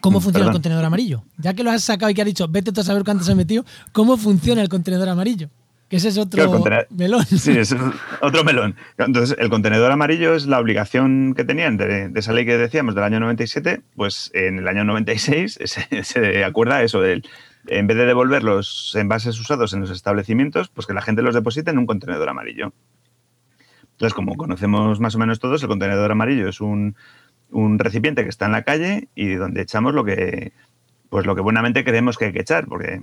¿cómo 0.00 0.18
mm, 0.18 0.22
funciona 0.22 0.46
el 0.46 0.52
contenedor 0.52 0.84
amarillo? 0.84 1.24
Ya 1.38 1.54
que 1.54 1.62
lo 1.62 1.70
has 1.70 1.84
sacado 1.84 2.10
y 2.10 2.14
que 2.14 2.22
has 2.22 2.26
dicho, 2.26 2.48
vete 2.48 2.72
tú 2.72 2.80
a 2.80 2.84
saber 2.84 3.04
cuánto 3.04 3.24
se 3.24 3.32
ha 3.32 3.34
metido, 3.34 3.64
¿cómo 3.92 4.16
funciona 4.16 4.62
el 4.62 4.68
contenedor 4.68 5.08
amarillo? 5.08 5.50
Que 5.88 5.96
ese 5.96 6.08
es 6.08 6.18
otro 6.18 6.62
melón. 6.90 7.26
Sí, 7.26 7.50
es 7.50 7.74
otro 8.20 8.44
melón. 8.44 8.76
Entonces, 8.96 9.36
el 9.40 9.50
contenedor 9.50 9.90
amarillo 9.90 10.34
es 10.34 10.46
la 10.46 10.60
obligación 10.60 11.34
que 11.34 11.42
tenían 11.42 11.76
de, 11.76 12.12
esa 12.14 12.32
ley 12.32 12.46
que 12.46 12.56
decíamos 12.56 12.94
del 12.94 13.02
año 13.02 13.18
97, 13.18 13.82
pues 13.96 14.30
en 14.32 14.60
el 14.60 14.68
año 14.68 14.84
96 14.84 15.58
se, 15.64 16.04
se 16.04 16.44
acuerda 16.44 16.82
eso 16.84 17.00
del 17.00 17.24
en 17.66 17.86
vez 17.86 17.96
de 17.96 18.06
devolver 18.06 18.42
los 18.42 18.94
envases 18.94 19.38
usados 19.38 19.72
en 19.74 19.80
los 19.80 19.90
establecimientos, 19.90 20.70
pues 20.70 20.86
que 20.86 20.94
la 20.94 21.02
gente 21.02 21.22
los 21.22 21.34
deposite 21.34 21.70
en 21.70 21.78
un 21.78 21.86
contenedor 21.86 22.28
amarillo. 22.28 22.72
Entonces, 24.00 24.14
como 24.14 24.34
conocemos 24.36 24.98
más 24.98 25.14
o 25.14 25.18
menos 25.18 25.40
todos, 25.40 25.62
el 25.62 25.68
contenedor 25.68 26.10
amarillo 26.10 26.48
es 26.48 26.62
un, 26.62 26.96
recipiente 27.50 28.22
que 28.22 28.30
está 28.30 28.46
en 28.46 28.52
la 28.52 28.62
calle 28.62 29.10
y 29.14 29.34
donde 29.34 29.60
echamos 29.60 29.92
lo 29.92 30.06
que, 30.06 30.54
pues 31.10 31.26
lo 31.26 31.34
que 31.34 31.42
buenamente 31.42 31.84
creemos 31.84 32.16
que 32.16 32.24
hay 32.24 32.32
que 32.32 32.40
echar, 32.40 32.66
porque 32.66 33.02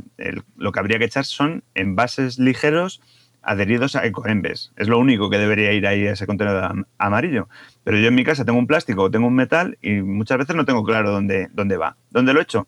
lo 0.55 0.71
que 0.71 0.79
habría 0.79 0.97
que 0.97 1.05
echar 1.05 1.23
son 1.25 1.63
envases 1.75 2.39
ligeros 2.39 2.99
adheridos 3.43 3.95
a 3.95 4.07
ecoembes. 4.07 4.73
Es 4.75 4.88
lo 4.88 4.97
único 4.97 5.29
que 5.29 5.38
debería 5.38 5.71
ir 5.71 5.86
ahí 5.86 6.07
a 6.07 6.13
ese 6.13 6.25
contenedor 6.25 6.88
amarillo. 6.97 7.47
Pero 7.83 7.99
yo 7.99 8.07
en 8.07 8.15
mi 8.15 8.23
casa 8.23 8.43
tengo 8.43 8.57
un 8.57 8.65
plástico 8.65 9.03
o 9.03 9.12
tengo 9.12 9.27
un 9.27 9.36
metal 9.36 9.77
y 9.83 10.01
muchas 10.01 10.39
veces 10.39 10.55
no 10.55 10.65
tengo 10.65 10.83
claro 10.83 11.12
dónde, 11.12 11.49
dónde 11.53 11.77
va. 11.77 11.95
¿Dónde 12.10 12.33
lo 12.33 12.41
echo? 12.41 12.67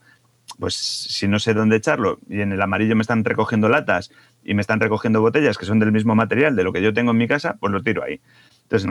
Pues 0.59 0.75
si 0.75 1.27
no 1.27 1.39
sé 1.39 1.55
dónde 1.55 1.77
echarlo 1.77 2.19
y 2.29 2.41
en 2.41 2.51
el 2.51 2.61
amarillo 2.61 2.95
me 2.95 3.01
están 3.01 3.25
recogiendo 3.25 3.69
latas 3.69 4.11
y 4.43 4.53
me 4.53 4.61
están 4.61 4.79
recogiendo 4.79 5.21
botellas 5.21 5.57
que 5.57 5.65
son 5.65 5.79
del 5.79 5.91
mismo 5.91 6.15
material 6.15 6.55
de 6.55 6.63
lo 6.63 6.73
que 6.73 6.81
yo 6.81 6.93
tengo 6.93 7.11
en 7.11 7.17
mi 7.17 7.27
casa, 7.27 7.57
pues 7.59 7.71
lo 7.71 7.83
tiro 7.83 8.03
ahí. 8.03 8.21
Entonces, 8.69 8.89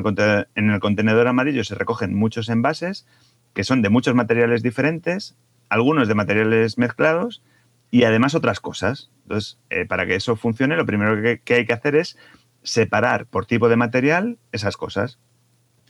en 0.55 0.71
el 0.71 0.81
contenedor 0.81 1.29
amarillo 1.29 1.63
se 1.63 1.75
recogen 1.75 2.15
muchos 2.15 2.49
envases 2.49 3.07
que 3.55 3.65
son 3.65 3.83
de 3.83 3.89
muchos 3.89 4.15
materiales 4.15 4.63
diferentes, 4.63 5.37
algunos 5.69 6.09
de 6.09 6.15
materiales 6.15 6.79
mezclados 6.79 7.43
y 7.91 8.05
además 8.05 8.35
otras 8.35 8.61
cosas. 8.61 9.11
Entonces, 9.23 9.59
eh, 9.71 9.85
para 9.87 10.07
que 10.07 10.15
eso 10.15 10.37
funcione, 10.37 10.77
lo 10.77 10.87
primero 10.87 11.21
que, 11.45 11.55
hay 11.55 11.67
que 11.67 11.73
hacer 11.73 11.97
es 11.97 12.17
separar 12.63 13.27
por 13.27 13.47
tipo 13.47 13.69
de 13.69 13.77
material 13.77 14.39
esas 14.53 14.77
cosas. 14.77 15.19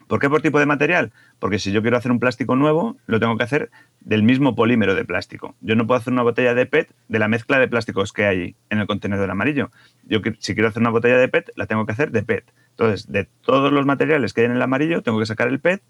¿Por 0.07 0.21
qué 0.21 0.31
por 0.31 0.41
tipo 0.41 0.59
de 0.59 0.67
material? 0.67 1.13
Porque 1.39 1.59
si 1.59 1.73
yo 1.73 1.83
quiero 1.83 1.97
hacer 1.97 2.11
un 2.11 2.21
plástico 2.21 2.57
nuevo, 2.57 2.97
lo 3.07 3.21
tengo 3.21 3.37
que 3.37 3.45
hacer 3.45 3.71
del 4.09 4.23
mismo 4.23 4.55
polímero 4.55 4.95
de 4.95 5.05
plástico. 5.05 5.55
Yo 5.61 5.77
no 5.77 5.87
puedo 5.87 6.01
hacer 6.01 6.15
una 6.15 6.23
botella 6.23 6.55
de 6.55 6.65
PET 6.65 6.95
de 7.09 7.19
la 7.19 7.29
mezcla 7.29 7.59
de 7.59 7.69
plásticos 7.69 8.15
que 8.15 8.25
hay 8.25 8.57
en 8.71 8.79
el 8.79 8.87
contenedor 8.87 9.31
amarillo. 9.31 9.71
Yo 10.05 10.21
si 10.39 10.55
quiero 10.55 10.71
hacer 10.71 10.81
una 10.81 10.89
botella 10.89 11.19
de 11.19 11.29
PET, 11.29 11.51
la 11.57 11.67
tengo 11.67 11.85
que 11.85 11.93
hacer 11.93 12.11
de 12.11 12.23
PET. 12.23 12.51
Entonces, 12.71 13.13
de 13.13 13.29
todos 13.43 13.71
los 13.71 13.85
materiales 13.85 14.33
que 14.33 14.41
hay 14.41 14.47
en 14.47 14.53
el 14.53 14.63
amarillo, 14.63 15.03
tengo 15.03 15.19
que 15.19 15.27
sacar 15.27 15.49
el 15.49 15.61
PET 15.61 15.83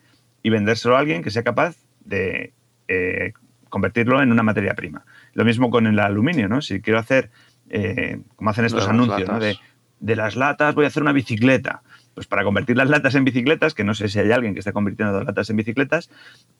y 0.42 0.50
vendérselo 0.50 0.96
a 0.96 0.98
alguien 0.98 1.22
que 1.22 1.30
sea 1.30 1.44
capaz 1.44 1.76
de 2.00 2.54
eh, 2.88 3.34
convertirlo 3.68 4.20
en 4.20 4.32
una 4.32 4.42
materia 4.42 4.74
prima. 4.74 5.04
Lo 5.34 5.44
mismo 5.44 5.70
con 5.70 5.86
el 5.86 6.00
aluminio, 6.00 6.48
¿no? 6.48 6.60
Si 6.60 6.80
quiero 6.80 6.98
hacer, 6.98 7.30
eh, 7.70 8.18
como 8.34 8.50
hacen 8.50 8.64
estos 8.64 8.88
anuncios, 8.88 9.28
¿no? 9.28 9.38
de, 9.38 9.58
de 10.00 10.16
las 10.16 10.34
latas 10.34 10.74
voy 10.74 10.86
a 10.86 10.88
hacer 10.88 11.04
una 11.04 11.12
bicicleta 11.12 11.82
pues 12.18 12.26
para 12.26 12.42
convertir 12.42 12.76
las 12.76 12.90
latas 12.90 13.14
en 13.14 13.24
bicicletas, 13.24 13.74
que 13.74 13.84
no 13.84 13.94
sé 13.94 14.08
si 14.08 14.18
hay 14.18 14.32
alguien 14.32 14.52
que 14.52 14.58
esté 14.58 14.72
convirtiendo 14.72 15.22
latas 15.22 15.50
en 15.50 15.56
bicicletas, 15.56 16.10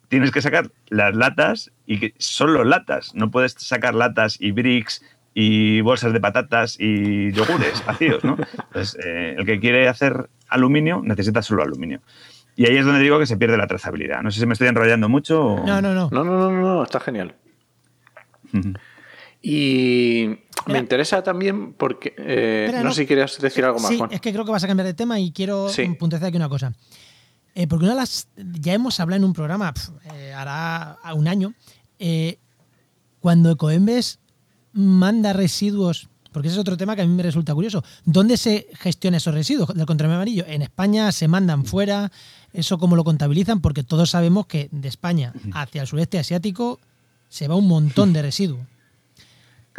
tienes 0.07 0.31
que 0.31 0.41
sacar 0.41 0.71
las 0.89 1.17
latas 1.17 1.73
y 1.85 1.99
que 1.99 2.15
solo 2.17 2.63
latas. 2.63 3.13
No 3.17 3.33
puedes 3.33 3.55
sacar 3.55 3.97
latas 3.97 4.41
y 4.41 4.53
bricks 4.53 5.03
y 5.35 5.81
bolsas 5.81 6.13
de 6.13 6.21
patatas 6.21 6.77
y 6.79 7.33
yogures 7.33 7.85
vacíos, 7.85 8.23
¿no? 8.23 8.37
Entonces, 8.67 9.05
eh, 9.05 9.35
el 9.37 9.45
que 9.45 9.59
quiere 9.59 9.89
hacer 9.89 10.31
aluminio 10.49 11.01
necesita 11.03 11.43
solo 11.43 11.65
aluminio. 11.65 12.03
Y 12.55 12.67
ahí 12.67 12.77
es 12.77 12.87
donde 12.87 13.01
digo 13.01 13.19
que 13.19 13.27
se 13.27 13.37
pierde 13.37 13.57
la 13.57 13.67
trazabilidad. 13.67 14.23
No 14.23 14.31
sé 14.31 14.39
si 14.39 14.47
me 14.47 14.53
estoy 14.53 14.69
enrollando 14.69 15.09
mucho 15.09 15.45
o... 15.45 15.67
No, 15.67 15.83
no, 15.83 15.93
no. 15.93 16.09
No, 16.13 16.23
no, 16.23 16.39
no, 16.39 16.53
no, 16.53 16.85
está 16.85 17.01
genial. 17.01 17.35
Y 19.41 20.39
me 20.67 20.79
interesa 20.79 21.23
también 21.23 21.73
porque. 21.75 22.15
Eh, 22.19 22.81
no, 22.83 22.93
sé 22.93 23.03
si 23.03 23.07
querías 23.07 23.39
decir 23.39 23.65
algo 23.65 23.79
más, 23.79 23.91
sí, 23.91 23.99
Es 24.11 24.21
que 24.21 24.33
creo 24.33 24.45
que 24.45 24.51
vas 24.51 24.65
a 24.65 24.67
cambiar 24.67 24.87
de 24.87 24.95
tema 24.95 25.21
y 25.21 25.31
quiero 25.31 25.69
sí. 25.69 25.85
puntualizar 25.99 26.29
aquí 26.29 26.37
una 26.37 26.49
cosa. 26.49 26.73
Eh, 27.55 27.67
porque 27.67 27.85
una 27.85 27.95
de 27.95 28.01
las. 28.01 28.29
Ya 28.37 28.75
hemos 28.75 28.99
hablado 29.01 29.19
en 29.19 29.25
un 29.25 29.33
programa, 29.33 29.73
eh, 30.15 30.33
hará 30.33 30.99
un 31.15 31.29
año, 31.29 31.55
cuando 33.21 33.51
Ecoembes 33.51 34.19
manda 34.73 35.33
residuos. 35.33 36.09
Porque 36.31 36.49
ese 36.49 36.57
es 36.57 36.61
otro 36.61 36.77
tema 36.77 36.95
que 36.95 37.03
a 37.03 37.07
mí 37.07 37.15
me 37.15 37.23
resulta 37.23 37.55
curioso. 37.55 37.83
¿Dónde 38.05 38.37
se 38.37 38.69
gestiona 38.75 39.17
esos 39.17 39.33
residuos 39.33 39.75
del 39.75 39.87
control 39.87 40.13
amarillo? 40.13 40.45
¿En 40.47 40.61
España 40.61 41.11
se 41.11 41.27
mandan 41.27 41.65
fuera? 41.65 42.13
¿Eso 42.53 42.79
cómo 42.79 42.97
lo 42.97 43.03
contabilizan? 43.03 43.61
Porque 43.61 43.83
todos 43.83 44.11
sabemos 44.11 44.47
que 44.47 44.69
de 44.71 44.89
España 44.89 45.33
hacia 45.55 45.81
el 45.81 45.89
sureste 45.89 46.19
asiático 46.19 46.81
se 47.31 47.49
va 47.49 47.57
un 47.57 47.67
montón 47.67 48.13
de 48.13 48.23
residuos 48.23 48.61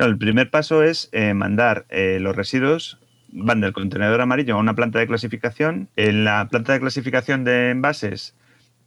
el 0.05 0.17
primer 0.17 0.49
paso 0.49 0.83
es 0.83 1.09
eh, 1.11 1.33
mandar 1.33 1.85
eh, 1.89 2.19
los 2.21 2.35
residuos, 2.35 2.99
van 3.31 3.61
del 3.61 3.73
contenedor 3.73 4.21
amarillo 4.21 4.55
a 4.55 4.59
una 4.59 4.75
planta 4.75 4.99
de 4.99 5.07
clasificación. 5.07 5.89
En 5.95 6.23
la 6.23 6.47
planta 6.49 6.73
de 6.73 6.79
clasificación 6.79 7.43
de 7.43 7.71
envases 7.71 8.35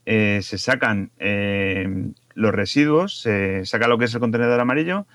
eh, 0.06 0.40
se 0.42 0.58
sacan 0.58 1.10
los 2.34 2.52
residuos, 2.52 3.20
se 3.20 3.64
saca 3.66 3.88
lo 3.88 3.98
que 3.98 4.06
es 4.06 4.14
el 4.14 4.20
contenedor 4.20 4.58
amarillo 4.58 5.06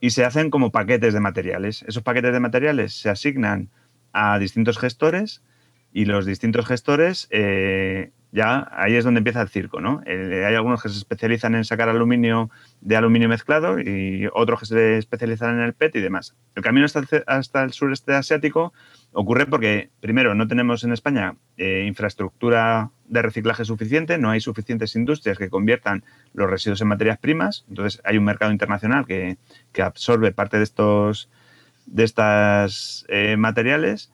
y 0.00 0.10
se 0.10 0.24
hacen 0.24 0.50
como 0.50 0.70
paquetes 0.70 1.12
de 1.12 1.20
materiales. 1.20 1.84
Esos 1.86 2.02
paquetes 2.02 2.32
de 2.32 2.40
materiales 2.40 2.94
se 2.94 3.10
asignan 3.10 3.68
a 4.12 4.38
distintos 4.38 4.78
gestores 4.78 5.42
y 5.92 6.04
los 6.04 6.24
distintos 6.26 6.66
gestores 6.66 7.28
ya 8.32 8.68
ahí 8.72 8.94
es 8.94 9.04
donde 9.04 9.18
empieza 9.18 9.42
el 9.42 9.48
circo, 9.48 9.80
¿no? 9.80 10.02
Eh, 10.06 10.44
hay 10.46 10.54
algunos 10.54 10.82
que 10.82 10.88
se 10.88 10.98
especializan 10.98 11.54
en 11.54 11.64
sacar 11.64 11.88
aluminio 11.88 12.50
de 12.80 12.96
aluminio 12.96 13.28
mezclado 13.28 13.80
y 13.80 14.28
otros 14.32 14.60
que 14.60 14.66
se 14.66 14.98
especializan 14.98 15.58
en 15.58 15.64
el 15.64 15.74
PET 15.74 15.96
y 15.96 16.00
demás. 16.00 16.36
El 16.54 16.62
camino 16.62 16.86
hasta, 16.86 17.62
el 17.64 17.72
sureste 17.72 18.14
asiático 18.14 18.72
ocurre 19.12 19.46
porque, 19.46 19.90
primero, 20.00 20.34
no 20.34 20.46
tenemos 20.46 20.84
en 20.84 20.92
España 20.92 21.34
eh, 21.56 21.84
infraestructura 21.86 22.90
de 23.06 23.22
reciclaje 23.22 23.64
suficiente, 23.64 24.18
no 24.18 24.30
hay 24.30 24.40
suficientes 24.40 24.94
industrias 24.94 25.36
que 25.36 25.50
conviertan 25.50 26.04
los 26.32 26.48
residuos 26.48 26.80
en 26.80 26.88
materias 26.88 27.18
primas, 27.18 27.64
entonces 27.68 28.00
hay 28.04 28.16
un 28.16 28.24
mercado 28.24 28.52
internacional 28.52 29.06
que, 29.06 29.38
absorbe 29.82 30.30
parte 30.30 30.58
de 30.58 30.64
estos 30.64 31.30
de 31.86 32.04
estas 32.04 33.04
eh, 33.08 33.36
materiales 33.36 34.12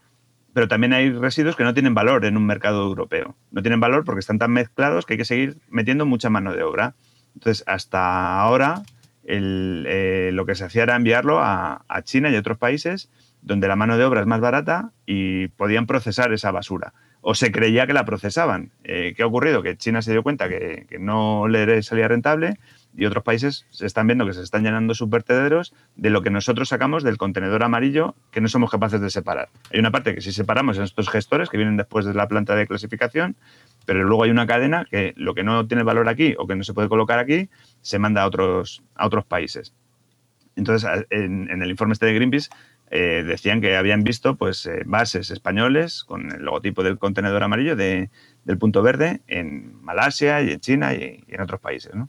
pero 0.56 0.68
también 0.68 0.94
hay 0.94 1.12
residuos 1.12 1.54
que 1.54 1.64
no 1.64 1.74
tienen 1.74 1.92
valor 1.92 2.24
en 2.24 2.34
un 2.34 2.46
mercado 2.46 2.82
europeo. 2.86 3.36
No 3.50 3.60
tienen 3.60 3.78
valor 3.78 4.06
porque 4.06 4.20
están 4.20 4.38
tan 4.38 4.52
mezclados 4.52 5.04
que 5.04 5.12
hay 5.12 5.18
que 5.18 5.26
seguir 5.26 5.58
metiendo 5.68 6.06
mucha 6.06 6.30
mano 6.30 6.54
de 6.54 6.62
obra. 6.62 6.94
Entonces, 7.34 7.62
hasta 7.66 8.40
ahora, 8.40 8.80
eh, 9.24 10.30
lo 10.32 10.46
que 10.46 10.54
se 10.54 10.64
hacía 10.64 10.84
era 10.84 10.96
enviarlo 10.96 11.40
a, 11.42 11.84
China 12.04 12.30
y 12.30 12.36
otros 12.36 12.56
países 12.56 13.10
donde 13.42 13.68
la 13.68 13.76
mano 13.76 13.98
de 13.98 14.06
obra 14.06 14.22
es 14.22 14.26
más 14.26 14.40
barata 14.40 14.92
y 15.04 15.48
podían 15.48 15.84
procesar 15.84 16.32
esa 16.32 16.52
basura. 16.52 16.94
O 17.20 17.34
se 17.34 17.52
creía 17.52 17.86
que 17.86 17.92
la 17.92 18.06
procesaban. 18.06 18.70
Eh, 18.82 19.12
¿Qué 19.14 19.24
ha 19.24 19.26
ocurrido? 19.26 19.62
Que 19.62 19.76
China 19.76 20.00
se 20.00 20.12
dio 20.12 20.22
cuenta 20.22 20.48
que, 20.48 20.86
que 20.88 20.98
no 20.98 21.48
le 21.48 21.82
salía 21.82 22.08
rentable 22.08 22.56
y 22.96 23.04
otros 23.04 23.22
países 23.22 23.66
se 23.70 23.86
están 23.86 24.06
viendo 24.06 24.26
que 24.26 24.32
se 24.32 24.42
están 24.42 24.62
llenando 24.62 24.94
sus 24.94 25.10
vertederos 25.10 25.74
de 25.96 26.10
lo 26.10 26.22
que 26.22 26.30
nosotros 26.30 26.70
sacamos 26.70 27.02
del 27.02 27.18
contenedor 27.18 27.62
amarillo 27.62 28.14
que 28.30 28.40
no 28.40 28.48
somos 28.48 28.70
capaces 28.70 29.00
de 29.00 29.10
separar. 29.10 29.50
Hay 29.70 29.78
una 29.78 29.90
parte 29.90 30.14
que 30.14 30.22
si 30.22 30.32
separamos 30.32 30.78
en 30.78 30.84
estos 30.84 31.08
gestores 31.08 31.50
que 31.50 31.58
vienen 31.58 31.76
después 31.76 32.06
de 32.06 32.14
la 32.14 32.26
planta 32.26 32.56
de 32.56 32.66
clasificación, 32.66 33.36
pero 33.84 34.02
luego 34.02 34.24
hay 34.24 34.30
una 34.30 34.46
cadena 34.46 34.86
que 34.90 35.12
lo 35.16 35.34
que 35.34 35.42
no 35.42 35.66
tiene 35.66 35.82
valor 35.82 36.08
aquí 36.08 36.34
o 36.38 36.46
que 36.46 36.56
no 36.56 36.64
se 36.64 36.72
puede 36.72 36.88
colocar 36.88 37.18
aquí 37.18 37.50
se 37.82 37.98
manda 37.98 38.22
a 38.22 38.26
otros, 38.26 38.82
a 38.94 39.06
otros 39.06 39.24
países. 39.26 39.74
Entonces, 40.56 40.88
en, 41.10 41.50
el 41.50 41.70
informe 41.70 41.92
este 41.92 42.06
de 42.06 42.14
Greenpeace 42.14 42.48
eh, 42.90 43.24
decían 43.26 43.60
que 43.60 43.76
habían 43.76 44.04
visto 44.04 44.36
pues, 44.36 44.64
eh, 44.64 44.84
bases 44.86 45.30
españoles 45.30 46.02
con 46.04 46.32
el 46.32 46.42
logotipo 46.42 46.82
del 46.82 46.98
contenedor 46.98 47.42
amarillo 47.42 47.76
de, 47.76 48.08
del 48.44 48.56
punto 48.56 48.82
verde 48.82 49.20
en 49.26 49.82
Malasia 49.82 50.40
y 50.40 50.52
en 50.52 50.60
China 50.60 50.94
y, 50.94 51.24
y 51.26 51.34
en 51.34 51.40
otros 51.42 51.60
países. 51.60 51.94
¿no? 51.94 52.08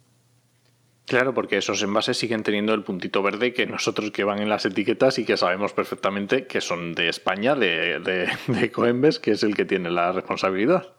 Claro, 1.08 1.34
porque 1.34 1.58
esos 1.58 1.82
envases 1.84 2.18
siguen 2.18 2.44
teniendo 2.44 2.74
el 2.74 2.84
puntito 2.84 3.24
verde 3.24 3.54
que 3.54 3.66
nosotros 3.66 4.12
que 4.12 4.26
van 4.26 4.40
en 4.40 4.50
las 4.50 4.66
etiquetas 4.66 5.18
y 5.20 5.24
que 5.24 5.38
sabemos 5.38 5.72
perfectamente 5.72 6.48
que 6.48 6.60
son 6.60 6.96
de 6.96 7.08
España, 7.08 7.56
de, 7.56 8.30
de, 8.48 8.72
Coembes, 8.74 9.18
que 9.18 9.32
es 9.32 9.44
el 9.44 9.56
que 9.56 9.64
tiene 9.64 9.90
la 9.90 10.12
responsabilidad. 10.12 10.97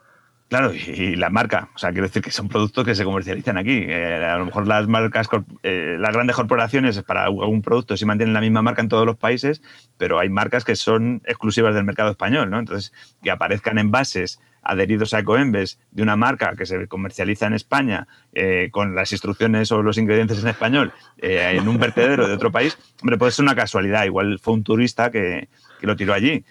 Claro, 0.49 0.73
y, 0.73 1.15
la 1.17 1.29
marca. 1.29 1.69
O 1.75 1.79
sea, 1.79 1.91
quiero 1.91 2.07
decir 2.07 2.23
que 2.23 2.31
son 2.31 2.49
productos 2.49 2.85
que 2.85 2.95
se 2.95 3.05
comercializan 3.05 3.59
aquí. 3.59 3.85
Eh, 3.87 4.25
a 4.25 4.39
lo 4.39 4.47
mejor 4.47 4.67
las 4.67 4.89
marcas, 4.89 5.29
eh, 5.63 5.97
las 5.99 6.15
grandes 6.15 6.37
corporaciones 6.37 7.03
para 7.03 7.25
algún 7.25 7.61
producto 7.61 7.97
sí 7.97 8.07
mantienen 8.07 8.33
la 8.33 8.41
misma 8.41 8.63
marca 8.63 8.81
en 8.81 8.89
todos 8.89 9.05
los 9.05 9.17
países, 9.17 9.61
pero 9.99 10.19
hay 10.19 10.31
marcas 10.31 10.65
que 10.65 10.75
son 10.75 11.21
exclusivas 11.27 11.75
del 11.75 11.85
mercado 11.85 12.11
español, 12.11 12.49
¿no? 12.49 12.59
Entonces, 12.59 12.95
que 13.23 13.31
aparezcan 13.31 13.79
envases 13.79 14.41
adheridos 14.69 15.15
a 15.15 15.21
Ecoembes 15.21 15.79
de 15.91 16.03
una 16.03 16.17
marca 16.17 16.55
que 16.57 16.67
se 16.67 16.87
comercializa 16.89 17.47
en 17.47 17.55
España 17.55 18.07
eh, 18.33 18.69
con 18.71 18.95
las 18.95 19.13
instrucciones 19.13 19.73
o 19.73 19.83
los 19.83 19.99
ingredientes 19.99 20.43
en 20.43 20.49
español 20.49 20.93
eh, 21.19 21.55
en 21.55 21.67
un 21.69 21.79
vertedero 21.79 22.29
de 22.29 22.35
otro 22.35 22.53
país, 22.53 22.77
hombre, 23.01 23.17
puede 23.19 23.33
ser 23.33 23.45
una 23.45 23.55
casualidad. 23.55 24.05
Igual 24.05 24.39
fue 24.39 24.55
un 24.55 24.65
turista 24.65 25.11
que, 25.11 25.49
lo 25.81 25.97
tiró 25.97 26.13
allí. 26.13 26.45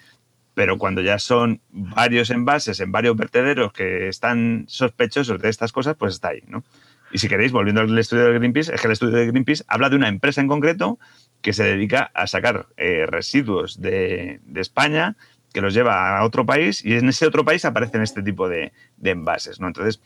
Pero 0.58 0.76
cuando 0.76 1.02
ya 1.02 1.20
son 1.20 1.60
varios 1.70 2.30
envases 2.30 2.80
en 2.80 2.90
varios 2.90 3.16
vertederos 3.16 3.72
que 3.72 4.08
están 4.08 4.64
sospechosos 4.66 5.40
de 5.40 5.50
estas 5.50 5.70
cosas, 5.70 5.94
pues 5.96 6.14
está 6.14 6.30
ahí, 6.30 6.42
¿no? 6.48 6.64
Y 7.12 7.18
si 7.18 7.28
queréis, 7.28 7.52
volviendo 7.52 7.82
al 7.82 7.96
estudio 7.96 8.24
de 8.24 8.32
Greenpeace, 8.40 8.74
es 8.74 8.80
que 8.80 8.88
el 8.88 8.92
estudio 8.92 9.18
de 9.18 9.26
Greenpeace 9.28 9.62
habla 9.68 9.88
de 9.88 9.94
una 9.94 10.08
empresa 10.08 10.40
en 10.40 10.48
concreto 10.48 10.98
que 11.42 11.52
se 11.52 11.62
dedica 11.62 12.10
a 12.12 12.26
sacar 12.26 12.66
eh, 12.76 13.06
residuos 13.06 13.80
de, 13.80 14.40
España 14.56 15.14
que 15.52 15.60
los 15.60 15.74
lleva 15.74 16.18
a 16.18 16.24
otro 16.24 16.44
país 16.44 16.84
y 16.84 16.94
en 16.94 17.08
ese 17.08 17.24
otro 17.24 17.44
país 17.44 17.64
aparecen 17.64 18.02
este 18.02 18.24
tipo 18.24 18.48
de, 18.48 18.72
envases, 19.00 19.60
¿no? 19.60 19.68
Entonces, 19.68 20.00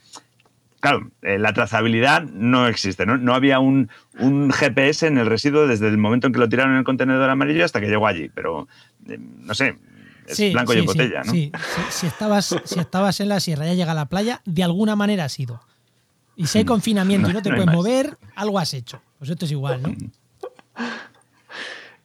claro, 0.81 1.11
eh, 1.23 1.39
la 1.39 1.55
trazabilidad 1.55 2.25
no 2.25 2.69
existe, 2.69 3.07
¿no? 3.07 3.17
No 3.17 3.33
había 3.33 3.59
un, 3.59 3.89
GPS 4.53 5.07
en 5.07 5.17
el 5.17 5.29
residuo 5.29 5.67
desde 5.67 5.89
el 5.89 5.97
momento 5.97 6.27
en 6.27 6.35
que 6.35 6.41
lo 6.41 6.49
tiraron 6.51 6.73
en 6.73 6.81
el 6.81 6.85
contenedor 6.85 7.31
amarillo 7.31 7.65
hasta 7.65 7.81
que 7.81 7.89
llegó 7.89 8.07
allí, 8.07 8.29
pero 8.35 8.69
eh, 9.09 9.19
no 9.19 9.55
sé, 9.55 9.79
es 10.27 10.53
blanco 10.53 10.75
y 10.75 10.79
en 10.79 10.87
botella, 10.87 11.23
¿no? 11.25 11.33
Sí, 11.33 11.53
si, 11.91 12.07
estabas, 12.07 12.57
si 12.65 12.79
estabas 12.79 13.21
en 13.21 13.29
la 13.29 13.41
sierra 13.41 13.67
y 13.67 13.71
ya 13.71 13.75
llega 13.75 13.93
a 13.93 13.97
la 13.97 14.07
playa, 14.07 14.43
de 14.45 14.63
alguna 14.63 14.97
manera 14.97 15.25
has 15.25 15.39
ido. 15.39 15.61
Y 16.37 16.47
si 16.47 16.59
hay 16.59 16.65
mm. 16.65 16.69
confinamiento 16.69 17.31
y 17.31 17.33
no 17.33 17.43
te 17.43 17.51
puedes 17.51 17.67
mover, 17.67 18.17
algo 18.35 18.59
has 18.59 18.75
hecho. 18.75 19.01
Pues 19.19 19.31
esto 19.31 19.45
es 19.45 19.53
igual, 19.53 19.83
¿no? 19.83 19.89
Mm. 19.89 20.11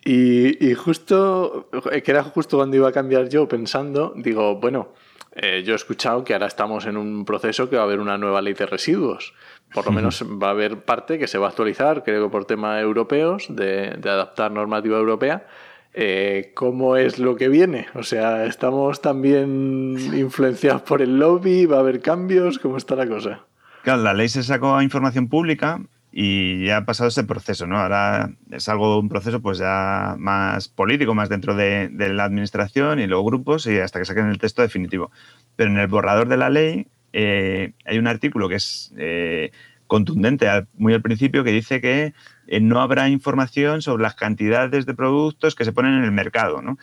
Y, 0.09 0.74
justo, 0.76 1.70
eh, 1.91 2.01
que 2.01 2.11
era 2.11 2.24
justo 2.24 2.55
cuando 2.55 2.78
iba 2.78 2.88
a 2.88 2.93
cambiar 2.93 3.28
yo 3.28 3.45
pensando, 3.45 4.13
digo, 4.15 4.55
bueno, 4.55 4.93
eh, 5.36 5.63
yo 5.65 5.74
he 5.74 5.76
escuchado 5.76 6.24
que 6.24 6.32
ahora 6.32 6.47
estamos 6.47 6.86
en 6.86 6.95
un 6.95 7.26
proceso 7.26 7.70
que 7.70 7.76
va 7.76 7.82
a 7.82 7.86
haber 7.86 7.99
una 7.99 8.18
nueva 8.18 8.41
ley 8.41 8.53
de 8.53 8.65
residuos. 8.65 9.34
Por 9.74 9.86
lo 9.86 9.91
menos 9.91 10.24
va 10.24 10.47
a 10.47 10.51
haber 10.51 10.86
parte 10.86 11.20
que 11.20 11.28
se 11.28 11.38
va 11.38 11.47
a 11.47 11.49
actualizar, 11.49 12.03
creo 12.05 12.24
que 12.24 12.32
por 12.32 12.45
temas 12.45 12.82
europeos, 12.82 13.47
de, 13.49 13.99
adaptar 14.01 14.49
normativa 14.49 14.97
europea. 14.97 15.45
Eh, 15.94 16.52
¿Cómo 16.54 16.96
es 16.96 17.20
lo 17.20 17.36
que 17.36 17.50
viene? 17.50 17.88
O 17.96 18.04
sea, 18.04 18.46
¿estamos 18.46 19.02
también 19.02 19.98
influenciados 20.14 20.84
por 20.84 21.02
el 21.02 21.18
lobby? 21.18 21.66
¿Va 21.66 21.78
a 21.78 21.80
haber 21.80 22.02
cambios? 22.02 22.60
¿Cómo 22.60 22.78
está 22.78 22.96
la 22.96 23.08
cosa? 23.08 23.46
Claro, 23.84 24.04
la 24.04 24.14
ley 24.14 24.30
se 24.30 24.44
sacó 24.44 24.76
a 24.76 24.84
información 24.84 25.28
pública 25.28 25.82
y 26.12 26.66
ya 26.66 26.78
ha 26.78 26.86
pasado 26.86 27.10
ese 27.10 27.24
proceso, 27.24 27.68
¿no? 27.68 27.78
Ahora 27.78 28.32
es 28.52 28.68
algo, 28.70 29.00
un 29.00 29.08
proceso 29.08 29.42
pues 29.42 29.60
ya 29.60 30.16
más 30.18 30.68
político, 30.68 31.14
más 31.14 31.30
dentro 31.30 31.56
de, 31.56 31.90
la 31.96 32.24
administración 32.24 33.00
y 33.00 33.08
luego 33.08 33.26
grupos 33.26 33.68
y 33.68 33.78
hasta 33.80 34.00
que 34.00 34.06
saquen 34.06 34.28
el 34.28 34.40
texto 34.40 34.62
definitivo. 34.62 35.12
Pero 35.56 35.70
en 35.70 35.78
el 35.78 35.88
borrador 35.88 36.28
de 36.28 36.38
la 36.38 36.50
ley 36.50 36.88
eh, 37.14 37.74
hay 37.86 37.98
un 37.98 38.08
artículo 38.08 38.50
que 38.50 38.56
es 38.56 38.94
eh, 38.98 39.52
contundente 39.88 40.48
muy 40.76 40.94
al 40.94 41.02
principio 41.02 41.44
que 41.44 41.52
dice 41.52 41.82
que 41.82 42.14
eh, 42.48 42.60
no 42.60 42.82
habrá 42.82 43.10
información 43.10 43.82
sobre 43.82 44.04
las 44.04 44.16
cantidades 44.16 44.86
de 44.86 44.94
productos 44.94 45.56
que 45.56 45.66
se 45.66 45.72
ponen 45.72 45.96
en 45.96 46.04
el 46.04 46.12
mercado, 46.12 46.62
¿no? 46.62 46.78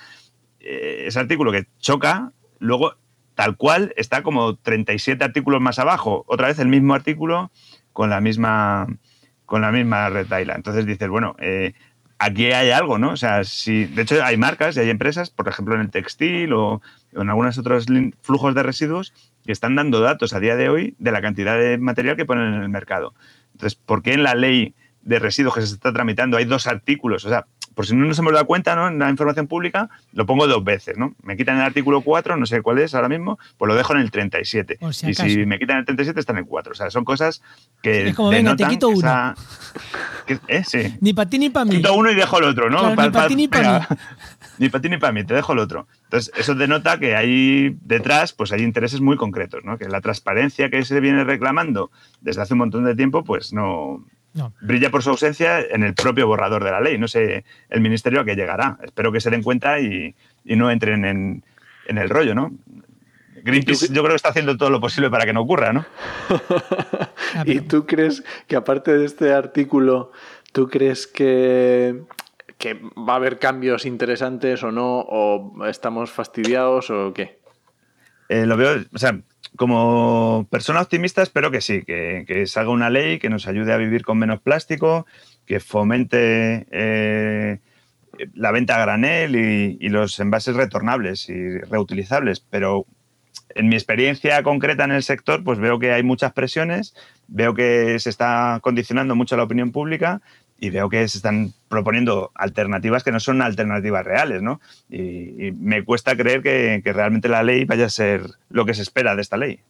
ese 0.58 1.20
artículo 1.20 1.52
que 1.52 1.66
choca, 1.78 2.32
luego 2.58 2.96
tal 3.34 3.56
cual 3.56 3.92
está 3.96 4.22
como 4.22 4.56
37 4.56 5.22
artículos 5.22 5.60
más 5.60 5.78
abajo, 5.78 6.24
otra 6.26 6.48
vez 6.48 6.58
el 6.58 6.68
mismo 6.68 6.94
artículo 6.94 7.50
con 7.92 8.10
la 8.10 8.20
misma 8.20 8.86
con 9.46 9.60
la 9.60 9.70
misma 9.70 10.08
retaila. 10.08 10.54
Entonces 10.54 10.86
dices, 10.86 11.08
bueno, 11.08 11.36
eh, 11.38 11.74
aquí 12.18 12.46
hay 12.46 12.70
algo, 12.70 12.98
¿no? 12.98 13.10
O 13.10 13.16
sea, 13.16 13.44
si, 13.44 13.84
de 13.84 14.02
hecho 14.02 14.24
hay 14.24 14.36
marcas 14.36 14.76
y 14.76 14.80
hay 14.80 14.90
empresas, 14.90 15.30
por 15.30 15.48
ejemplo 15.48 15.74
en 15.74 15.82
el 15.82 15.90
textil 15.90 16.52
o 16.54 16.80
en 17.12 17.28
algunos 17.28 17.58
otros 17.58 17.86
flujos 18.22 18.54
de 18.54 18.62
residuos, 18.62 19.12
que 19.44 19.52
están 19.52 19.74
dando 19.74 20.00
datos 20.00 20.32
a 20.32 20.40
día 20.40 20.56
de 20.56 20.68
hoy 20.68 20.94
de 20.98 21.12
la 21.12 21.20
cantidad 21.20 21.58
de 21.58 21.78
material 21.78 22.16
que 22.16 22.24
ponen 22.24 22.54
en 22.54 22.62
el 22.62 22.68
mercado. 22.68 23.14
Entonces, 23.52 23.74
¿por 23.74 24.02
qué 24.02 24.14
en 24.14 24.22
la 24.22 24.34
ley 24.34 24.74
de 25.02 25.18
residuos 25.18 25.54
que 25.54 25.62
se 25.62 25.74
está 25.74 25.92
tramitando 25.92 26.36
hay 26.36 26.44
dos 26.44 26.66
artículos? 26.66 27.24
O 27.24 27.28
sea, 27.28 27.46
por 27.74 27.86
si 27.86 27.94
no 27.94 28.06
nos 28.06 28.18
hemos 28.18 28.32
dado 28.32 28.46
cuenta 28.46 28.74
¿no? 28.76 28.88
en 28.88 28.98
la 28.98 29.10
información 29.10 29.46
pública, 29.46 29.90
lo 30.12 30.26
pongo 30.26 30.46
dos 30.46 30.62
veces. 30.62 30.96
¿no? 30.96 31.14
Me 31.22 31.36
quitan 31.36 31.56
el 31.56 31.62
artículo 31.62 32.00
4, 32.02 32.36
no 32.36 32.46
sé 32.46 32.62
cuál 32.62 32.78
es 32.78 32.94
ahora 32.94 33.08
mismo, 33.08 33.38
pues 33.58 33.68
lo 33.68 33.74
dejo 33.74 33.94
en 33.94 34.00
el 34.00 34.10
37. 34.10 34.78
y 34.80 35.14
si 35.14 35.46
me 35.46 35.58
quitan 35.58 35.78
el 35.78 35.84
37 35.84 36.20
está 36.20 36.32
en 36.32 36.38
el 36.38 36.46
4. 36.46 36.72
O 36.72 36.74
sea, 36.74 36.90
son 36.90 37.04
cosas 37.04 37.42
que. 37.82 38.08
Es 38.08 38.14
como, 38.14 38.30
venga, 38.30 38.56
te 38.56 38.66
quito 38.66 38.88
uno. 38.88 39.34
¿Eh? 40.48 40.62
Sí. 40.64 40.96
Ni 41.00 41.12
para 41.12 41.28
ti 41.28 41.38
ni 41.38 41.50
para 41.50 41.64
mí. 41.64 41.76
Quito 41.76 41.94
uno 41.94 42.10
y 42.10 42.14
dejo 42.14 42.38
el 42.38 42.44
otro, 42.44 42.70
¿no? 42.70 42.90
ni 42.90 42.96
para 42.96 43.28
ti 43.28 43.36
ni 43.36 43.48
para 43.48 43.80
mí. 43.80 43.96
ni 44.58 44.68
para 44.68 44.82
ti 44.82 44.88
ni 44.88 44.98
para 44.98 45.12
mí, 45.12 45.24
te 45.24 45.34
dejo 45.34 45.52
el 45.52 45.58
otro. 45.58 45.86
Entonces, 46.04 46.32
eso 46.36 46.54
denota 46.54 46.98
que 46.98 47.16
ahí 47.16 47.76
detrás 47.82 48.32
pues 48.32 48.52
hay 48.52 48.62
intereses 48.62 49.00
muy 49.00 49.16
concretos, 49.16 49.64
¿no? 49.64 49.78
Que 49.78 49.88
la 49.88 50.00
transparencia 50.00 50.70
que 50.70 50.84
se 50.84 51.00
viene 51.00 51.24
reclamando 51.24 51.90
desde 52.20 52.42
hace 52.42 52.54
un 52.54 52.58
montón 52.58 52.84
de 52.84 52.94
tiempo, 52.94 53.24
pues 53.24 53.52
no, 53.52 54.04
Brilla 54.60 54.90
por 54.90 55.02
su 55.02 55.10
ausencia 55.10 55.60
en 55.60 55.84
el 55.84 55.94
propio 55.94 56.26
borrador 56.26 56.64
de 56.64 56.70
la 56.72 56.80
ley. 56.80 56.98
No 56.98 57.06
sé 57.06 57.44
el 57.70 57.80
ministerio 57.80 58.20
a 58.20 58.24
qué 58.24 58.34
llegará. 58.34 58.78
Espero 58.82 59.12
que 59.12 59.20
se 59.20 59.30
den 59.30 59.42
cuenta 59.42 59.78
y, 59.78 60.14
no 60.44 60.70
entren 60.70 61.04
en, 61.04 61.42
el 61.86 62.08
rollo, 62.08 62.34
¿no? 62.34 62.52
Greenpeace 63.44 63.88
yo 63.88 64.02
creo 64.02 64.10
que 64.10 64.16
está 64.16 64.30
haciendo 64.30 64.56
todo 64.56 64.70
lo 64.70 64.80
posible 64.80 65.10
para 65.10 65.26
que 65.26 65.32
no 65.32 65.42
ocurra, 65.42 65.72
¿no? 65.72 65.84
¿Y 67.44 67.60
tú 67.60 67.86
crees 67.86 68.24
que 68.48 68.56
aparte 68.56 68.96
de 68.96 69.04
este 69.04 69.32
artículo, 69.32 70.10
tú 70.52 70.68
crees 70.68 71.06
que, 71.06 72.02
que 72.64 72.80
va 72.96 73.12
a 73.12 73.16
haber 73.16 73.38
cambios 73.38 73.84
interesantes 73.84 74.62
o 74.62 74.72
no? 74.72 75.00
¿O 75.00 75.66
estamos 75.66 76.10
fastidiados 76.10 76.88
o 76.88 77.12
qué? 77.12 77.38
Eh, 78.30 78.46
lo 78.46 78.56
veo, 78.56 78.82
o 78.90 78.98
sea, 78.98 79.20
como 79.54 80.48
persona 80.50 80.80
optimista 80.80 81.20
espero 81.20 81.50
que 81.50 81.60
sí, 81.60 81.82
que, 81.82 82.46
salga 82.46 82.70
una 82.70 82.88
ley 82.88 83.18
que 83.18 83.28
nos 83.28 83.46
ayude 83.46 83.74
a 83.74 83.76
vivir 83.76 84.02
con 84.02 84.16
menos 84.16 84.40
plástico, 84.40 85.04
que 85.44 85.60
fomente 85.60 86.66
eh, 86.70 87.58
la 88.32 88.50
venta 88.50 88.76
a 88.76 88.80
granel 88.80 89.36
y, 89.36 89.88
los 89.90 90.18
envases 90.18 90.56
retornables 90.56 91.28
y 91.28 91.58
reutilizables. 91.58 92.40
Pero 92.40 92.86
en 93.50 93.68
mi 93.68 93.74
experiencia 93.74 94.42
concreta 94.42 94.84
en 94.84 94.92
el 94.92 95.02
sector, 95.02 95.44
pues 95.44 95.58
veo 95.58 95.78
que 95.78 95.92
hay 95.92 96.02
muchas 96.02 96.32
presiones, 96.32 96.94
veo 97.28 97.52
que 97.52 97.98
se 97.98 98.08
está 98.08 98.58
condicionando 98.62 99.14
mucho 99.14 99.36
la 99.36 99.42
opinión 99.42 99.70
pública 99.70 100.22
y 100.58 100.70
veo 100.70 100.88
que 100.88 101.06
se 101.08 101.18
están 101.18 101.52
proponiendo 101.68 102.30
alternativas 102.34 103.02
que 103.02 103.12
no 103.12 103.20
son 103.20 103.42
alternativas 103.42 104.04
reales, 104.04 104.42
¿no? 104.42 104.60
Y, 104.88 105.52
me 105.52 105.84
cuesta 105.84 106.16
creer 106.16 106.42
que, 106.42 106.80
realmente 106.84 107.28
la 107.28 107.42
ley 107.42 107.64
vaya 107.64 107.86
a 107.86 107.90
ser 107.90 108.22
lo 108.48 108.64
que 108.64 108.74
se 108.74 108.82
espera 108.82 109.16
de 109.16 109.22
esta 109.22 109.36
ley. 109.36 109.60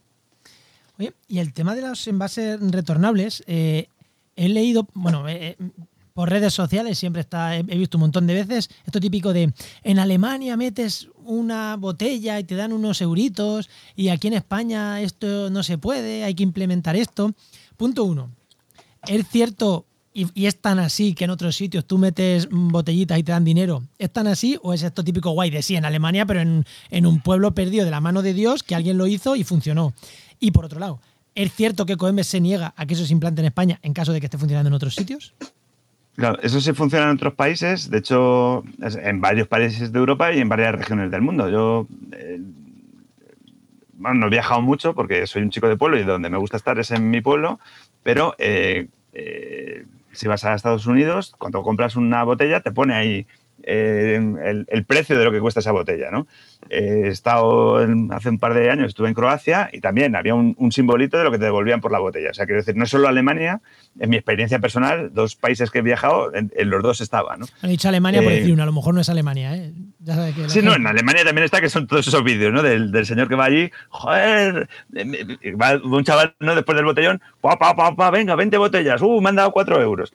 Oye, 0.98 1.12
y 1.26 1.38
el 1.38 1.52
tema 1.52 1.74
de 1.74 1.82
los 1.82 2.06
envases 2.06 2.60
retornables, 2.60 3.42
eh, 3.46 3.88
he 4.36 4.48
leído, 4.48 4.86
bueno, 4.94 5.28
eh, 5.28 5.56
por 6.12 6.30
redes 6.30 6.54
sociales 6.54 6.98
siempre 6.98 7.22
está, 7.22 7.56
he, 7.56 7.60
he 7.60 7.78
visto 7.78 7.98
un 7.98 8.02
montón 8.02 8.26
de 8.26 8.34
veces, 8.34 8.70
esto 8.86 9.00
típico 9.00 9.32
de 9.32 9.52
en 9.82 9.98
Alemania 9.98 10.56
metes 10.56 11.08
una 11.24 11.74
botella 11.76 12.38
y 12.38 12.44
te 12.44 12.54
dan 12.54 12.72
unos 12.72 13.00
euritos 13.00 13.68
y 13.96 14.10
aquí 14.10 14.28
en 14.28 14.34
España 14.34 15.00
esto 15.00 15.50
no 15.50 15.64
se 15.64 15.78
puede, 15.78 16.22
hay 16.22 16.34
que 16.34 16.44
implementar 16.44 16.94
esto. 16.94 17.32
Punto 17.76 18.04
uno. 18.04 18.30
¿Es 19.06 19.26
cierto 19.28 19.86
y, 20.14 20.46
es 20.46 20.60
tan 20.60 20.78
así 20.78 21.14
que 21.14 21.24
en 21.24 21.30
otros 21.30 21.56
sitios 21.56 21.84
tú 21.84 21.98
metes 21.98 22.48
botellitas 22.50 23.18
y 23.18 23.22
te 23.22 23.32
dan 23.32 23.44
dinero? 23.44 23.82
¿Es 23.98 24.10
tan 24.10 24.26
así 24.26 24.58
o 24.62 24.72
es 24.72 24.82
esto 24.82 25.04
típico 25.04 25.30
guay 25.30 25.50
de 25.50 25.62
sí 25.62 25.76
en 25.76 25.84
Alemania, 25.84 26.24
pero 26.24 26.40
en, 26.40 26.64
en 26.90 27.06
un 27.06 27.20
pueblo 27.20 27.52
perdido 27.52 27.84
de 27.84 27.90
la 27.90 28.00
mano 28.00 28.22
de 28.22 28.32
Dios 28.32 28.62
que 28.62 28.74
alguien 28.74 28.96
lo 28.96 29.06
hizo 29.06 29.36
y 29.36 29.44
funcionó? 29.44 29.92
Y 30.40 30.52
por 30.52 30.64
otro 30.64 30.80
lado, 30.80 31.00
¿es 31.34 31.52
cierto 31.52 31.84
que 31.84 31.96
Coembes 31.96 32.28
se 32.28 32.40
niega 32.40 32.72
a 32.76 32.86
que 32.86 32.94
eso 32.94 33.04
se 33.04 33.12
implante 33.12 33.40
en 33.40 33.46
España 33.46 33.80
en 33.82 33.92
caso 33.92 34.12
de 34.12 34.20
que 34.20 34.26
esté 34.26 34.38
funcionando 34.38 34.68
en 34.68 34.74
otros 34.74 34.94
sitios? 34.94 35.34
Claro, 36.16 36.38
eso 36.42 36.60
sí 36.60 36.72
funciona 36.72 37.06
en 37.06 37.16
otros 37.16 37.34
países, 37.34 37.90
de 37.90 37.98
hecho, 37.98 38.62
en 38.80 39.20
varios 39.20 39.48
países 39.48 39.90
de 39.92 39.98
Europa 39.98 40.32
y 40.32 40.38
en 40.38 40.48
varias 40.48 40.72
regiones 40.74 41.10
del 41.10 41.22
mundo. 41.22 41.50
Yo 41.50 41.88
eh, 42.12 42.40
bueno, 44.04 44.20
no 44.20 44.26
he 44.26 44.30
viajado 44.30 44.60
mucho 44.60 44.94
porque 44.94 45.26
soy 45.26 45.42
un 45.42 45.50
chico 45.50 45.68
de 45.68 45.76
pueblo 45.76 45.98
y 45.98 46.04
donde 46.04 46.30
me 46.30 46.38
gusta 46.38 46.56
estar 46.56 46.78
es 46.78 46.90
en 46.90 47.10
mi 47.10 47.20
pueblo, 47.20 47.58
pero 48.02 48.34
eh, 48.38 48.88
eh, 49.12 49.86
si 50.14 50.28
vas 50.28 50.44
a 50.44 50.54
Estados 50.54 50.86
Unidos, 50.86 51.34
cuando 51.38 51.62
compras 51.62 51.96
una 51.96 52.22
botella, 52.24 52.60
te 52.60 52.72
pone 52.72 52.94
ahí 52.94 53.26
eh, 53.66 54.16
el, 54.44 54.66
el 54.68 54.84
precio 54.84 55.18
de 55.18 55.24
lo 55.24 55.32
que 55.32 55.40
cuesta 55.40 55.60
esa 55.60 55.72
botella, 55.72 56.10
¿no? 56.10 56.26
Eh, 56.70 57.02
he 57.04 57.08
estado 57.08 57.82
en- 57.82 58.12
hace 58.12 58.28
un 58.28 58.38
par 58.38 58.54
de 58.54 58.70
años, 58.70 58.88
estuve 58.88 59.08
en 59.08 59.14
Croacia 59.14 59.70
y 59.72 59.80
también 59.80 60.14
había 60.16 60.34
un, 60.34 60.54
un 60.58 60.70
simbolito 60.72 61.16
de 61.18 61.24
lo 61.24 61.30
que 61.30 61.38
te 61.38 61.44
devolvían 61.44 61.80
por 61.80 61.90
la 61.92 61.98
botella. 61.98 62.30
O 62.30 62.34
sea, 62.34 62.46
quiero 62.46 62.60
decir, 62.60 62.76
no 62.76 62.86
solo 62.86 63.08
Alemania, 63.08 63.60
en 63.98 64.10
mi 64.10 64.16
experiencia 64.16 64.58
personal, 64.58 65.12
dos 65.14 65.34
países 65.36 65.70
que 65.70 65.78
he 65.78 65.82
viajado, 65.82 66.34
en, 66.34 66.52
en 66.56 66.70
los 66.70 66.82
dos 66.82 67.00
estaba, 67.00 67.36
¿no? 67.36 67.46
Dicho 67.62 67.88
Alemania 67.88 68.22
por 68.22 68.32
Eh, 68.32 68.36
decir 68.36 68.52
uno, 68.52 68.62
a 68.62 68.66
lo 68.66 68.72
mejor 68.72 68.94
no 68.94 69.00
es 69.00 69.08
Alemania, 69.08 69.56
¿eh? 69.56 69.72
Ya 70.00 70.14
sabes 70.14 70.34
que 70.34 70.48
Sí, 70.50 70.58
no, 70.60 70.72
gente- 70.72 70.80
en 70.82 70.86
Alemania 70.86 71.24
también 71.24 71.44
está 71.46 71.60
que 71.60 71.70
son 71.70 71.86
todos 71.86 72.06
esos 72.06 72.22
vídeos, 72.22 72.52
¿no? 72.52 72.62
Del, 72.62 72.92
del 72.92 73.06
señor 73.06 73.28
que 73.28 73.34
va 73.34 73.46
allí, 73.46 73.70
joder, 73.88 74.68
eh, 74.94 75.54
va 75.54 75.76
un 75.82 76.04
chaval, 76.04 76.34
¿no? 76.40 76.54
Después 76.54 76.76
del 76.76 76.84
botellón, 76.84 77.20
pa, 77.40 77.58
pa, 77.58 77.74
pa, 77.74 77.94
pa, 77.96 78.10
venga, 78.10 78.34
20 78.34 78.56
botellas, 78.58 79.00
uh, 79.02 79.20
me 79.20 79.30
han 79.30 79.36
dado 79.36 79.52
4 79.52 79.80
euros. 79.80 80.12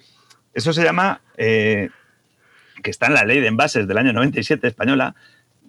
Eso 0.53 0.73
se 0.73 0.83
llama, 0.83 1.21
eh, 1.37 1.89
que 2.81 2.91
está 2.91 3.07
en 3.07 3.13
la 3.13 3.25
ley 3.25 3.39
de 3.39 3.47
envases 3.47 3.87
del 3.87 3.97
año 3.97 4.13
97 4.13 4.67
española, 4.67 5.15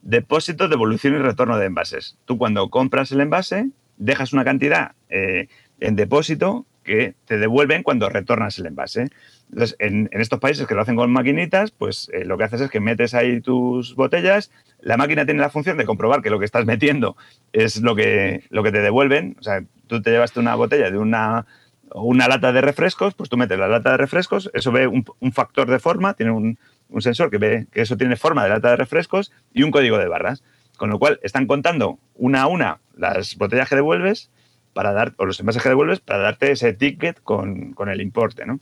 depósito, 0.02 0.68
devolución 0.68 1.14
y 1.14 1.18
retorno 1.18 1.58
de 1.58 1.66
envases. 1.66 2.16
Tú 2.24 2.38
cuando 2.38 2.70
compras 2.70 3.12
el 3.12 3.20
envase, 3.20 3.70
dejas 3.96 4.32
una 4.32 4.44
cantidad 4.44 4.92
eh, 5.08 5.48
en 5.80 5.96
depósito 5.96 6.66
que 6.82 7.14
te 7.26 7.38
devuelven 7.38 7.82
cuando 7.82 8.08
retornas 8.08 8.58
el 8.58 8.66
envase. 8.66 9.08
Entonces, 9.50 9.76
en, 9.78 10.08
estos 10.12 10.40
países 10.40 10.66
que 10.66 10.74
lo 10.74 10.80
hacen 10.80 10.96
con 10.96 11.12
maquinitas, 11.12 11.70
pues 11.70 12.10
eh, 12.12 12.24
lo 12.24 12.38
que 12.38 12.44
haces 12.44 12.62
es 12.62 12.70
que 12.70 12.80
metes 12.80 13.14
ahí 13.14 13.40
tus 13.40 13.94
botellas, 13.94 14.50
la 14.80 14.96
máquina 14.96 15.24
tiene 15.26 15.40
la 15.40 15.50
función 15.50 15.76
de 15.76 15.84
comprobar 15.84 16.22
que 16.22 16.30
lo 16.30 16.38
que 16.38 16.46
estás 16.46 16.64
metiendo 16.64 17.16
es 17.52 17.82
lo 17.82 17.94
que, 17.94 18.44
lo 18.48 18.62
que 18.62 18.72
te 18.72 18.80
devuelven. 18.80 19.36
O 19.38 19.42
sea, 19.42 19.62
tú 19.86 20.00
te 20.00 20.10
llevaste 20.10 20.40
una 20.40 20.54
botella 20.54 20.90
de 20.90 20.98
una, 20.98 21.46
una 21.94 22.28
lata 22.28 22.52
de 22.52 22.62
refrescos, 22.62 23.14
pues 23.14 23.28
tú 23.28 23.36
metes 23.36 23.58
la 23.58 23.68
lata 23.68 23.90
de 23.90 23.96
refrescos, 23.98 24.50
eso 24.54 24.72
ve 24.72 24.86
un 24.86 25.32
factor 25.32 25.68
de 25.68 25.78
forma, 25.78 26.14
tiene 26.14 26.32
un, 26.32 26.58
un 26.90 27.02
sensor 27.02 27.30
que 27.30 27.38
ve 27.38 27.66
que 27.72 27.82
eso 27.82 27.96
tiene 27.96 28.16
forma 28.16 28.44
de 28.44 28.50
lata 28.50 28.70
de 28.70 28.76
refrescos 28.76 29.32
y 29.52 29.62
un 29.62 29.70
código 29.70 29.98
de 29.98 30.08
barras. 30.08 30.42
Con 30.76 30.90
lo 30.90 30.98
cual, 30.98 31.20
están 31.22 31.46
contando 31.46 31.98
una 32.14 32.42
a 32.42 32.46
una 32.46 32.80
las 32.96 33.36
botellas 33.36 33.68
que 33.68 33.76
devuelves 33.76 34.30
para 34.72 34.92
dar, 34.92 35.12
o 35.16 35.26
los 35.26 35.38
envases 35.40 35.62
que 35.62 35.68
devuelves 35.68 36.00
para 36.00 36.20
darte 36.20 36.52
ese 36.52 36.72
ticket 36.72 37.20
con, 37.22 37.72
con 37.72 37.88
el 37.88 38.00
importe, 38.00 38.46
¿no? 38.46 38.60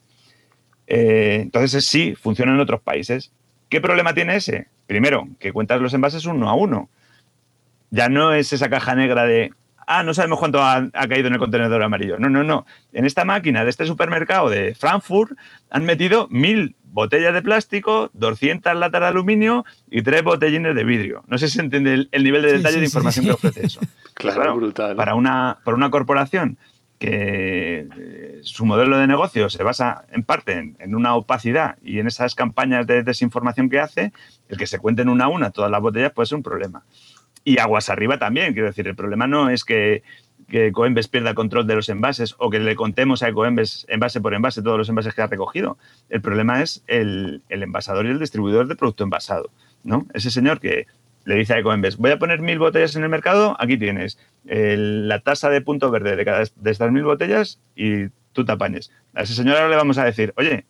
Eh, 0.87 1.41
entonces, 1.43 1.85
sí, 1.85 2.15
funciona 2.15 2.53
en 2.53 2.61
otros 2.61 2.81
países. 2.81 3.33
¿Qué 3.69 3.81
problema 3.81 4.15
tiene 4.15 4.37
ese? 4.37 4.69
Primero, 4.87 5.29
que 5.39 5.53
cuentas 5.53 5.81
los 5.81 5.95
envases 5.95 6.25
uno 6.25 6.49
a 6.49 6.55
uno. 6.55 6.89
Ya 7.91 8.09
no 8.09 8.33
es 8.33 8.53
esa 8.53 8.71
caja 8.71 8.95
negra 8.95 9.25
de, 9.25 9.53
ah, 9.87 10.03
no 10.03 10.15
sabemos 10.15 10.39
cuánto 10.39 10.63
ha, 10.63 10.89
ha 10.93 11.09
caído 11.09 11.29
en 11.29 11.35
el 11.35 11.39
contenedor 11.39 11.83
amarillo. 11.83 12.19
No, 12.19 12.29
no, 12.29 12.43
no. 12.43 12.67
En 12.93 13.05
esta 13.05 13.25
máquina 13.25 13.65
de 13.65 13.71
este 13.71 13.87
supermercado 13.87 14.49
de 14.49 14.75
Frankfurt 14.75 15.33
han 15.71 15.85
metido 15.85 16.27
mil 16.31 16.75
botellas 16.93 17.35
de 17.35 17.43
plástico, 17.43 18.11
200 18.15 18.75
latas 18.77 19.01
de 19.01 19.07
aluminio 19.07 19.65
y 19.91 20.03
tres 20.03 20.23
botellines 20.23 20.75
de 20.75 20.85
vidrio. 20.85 21.25
No 21.27 21.39
sé 21.39 21.49
si 21.49 21.55
se 21.55 21.63
entiende 21.63 21.95
el, 21.95 22.09
el 22.13 22.25
nivel 22.25 22.43
de 22.43 22.53
detalle 22.53 22.75
sí, 22.75 22.81
de 22.81 22.87
información 22.87 23.25
sí. 23.25 23.29
que 23.29 23.35
ofrece 23.35 23.67
eso. 23.67 23.81
Claro, 24.15 24.57
brutal. 24.57 24.97
Para 24.97 25.15
una, 25.15 25.59
para 25.63 25.77
una 25.77 25.91
corporación 25.91 26.59
que 26.99 27.87
eh, 27.97 28.41
su 28.43 28.67
modelo 28.67 28.99
de 28.99 29.07
negocio 29.07 29.49
se 29.49 29.63
basa 29.63 30.07
en 30.11 30.25
parte 30.25 30.55
en, 30.55 30.77
en 30.81 30.97
una 30.97 31.15
opacidad 31.15 31.79
y 31.85 32.01
en 32.01 32.09
esas 32.09 32.35
campañas 32.35 32.85
de 32.89 33.05
desinformación 33.05 33.71
que 33.71 33.79
hace, 33.79 34.13
el 34.49 34.59
que 34.59 34.67
se 34.67 34.81
cuenten 34.81 35.09
una 35.09 35.27
a 35.27 35.29
una 35.29 35.51
todas 35.51 35.71
las 35.71 35.81
botellas 35.81 36.11
puede 36.11 36.27
ser 36.27 36.35
un 36.35 36.43
problema. 36.43 36.83
Y 37.45 37.61
aguas 37.61 37.89
arriba 37.91 38.19
también, 38.19 38.53
quiero 38.53 38.67
decir, 38.67 38.89
el 38.89 38.97
problema 38.97 39.29
no 39.29 39.51
es 39.51 39.63
que, 39.65 40.03
que 40.49 40.73
Coembes 40.73 41.09
pierda 41.09 41.35
control 41.35 41.67
de 41.67 41.75
los 41.75 41.89
envases 41.89 42.35
o 42.39 42.51
que 42.51 42.59
le 42.59 42.75
contemos 42.75 43.23
a 43.23 43.33
Coembes 43.33 43.87
envase 43.89 44.21
por 44.21 44.35
envase 44.35 44.63
todos 44.63 44.79
los 44.79 44.89
envases 44.89 45.15
que 45.15 45.23
ha 45.23 45.27
recogido. 45.27 45.79
El 46.09 46.23
problema 46.23 46.63
es 46.63 46.83
el, 46.87 47.43
el 47.49 47.63
envasador 47.63 48.07
y 48.07 48.11
el 48.11 48.19
distribuidor 48.19 48.67
de 48.67 48.77
producto 48.77 49.05
envasado. 49.05 49.51
¿no? 49.85 50.07
Ese 50.15 50.31
señor 50.31 50.61
que 50.61 50.87
le 51.25 51.35
dice 51.35 51.53
a 51.53 51.59
Ecoembes, 51.59 51.99
voy 51.99 52.11
a 52.11 52.19
poner 52.19 52.41
mil 52.41 52.59
botellas 52.59 52.97
en 52.97 53.03
el 53.03 53.11
mercado, 53.11 53.55
aquí 53.61 53.77
tienes 53.77 54.19
la 54.45 55.21
tasa 55.21 55.51
de 55.51 55.61
punto 55.61 55.91
verde 55.91 56.17
de 56.17 56.25
cada 56.25 56.39
de 56.39 56.71
estas 56.71 56.91
mil 56.91 57.05
botellas 57.05 57.61
y 57.77 58.09
tú 58.33 58.47
te. 58.47 58.53
A 58.53 59.23
ese 59.23 59.35
señor 59.35 59.57
ahora 59.57 59.69
le 59.69 59.77
vamos 59.77 59.99
a 59.99 60.05
decir, 60.05 60.33
oye, 60.37 60.65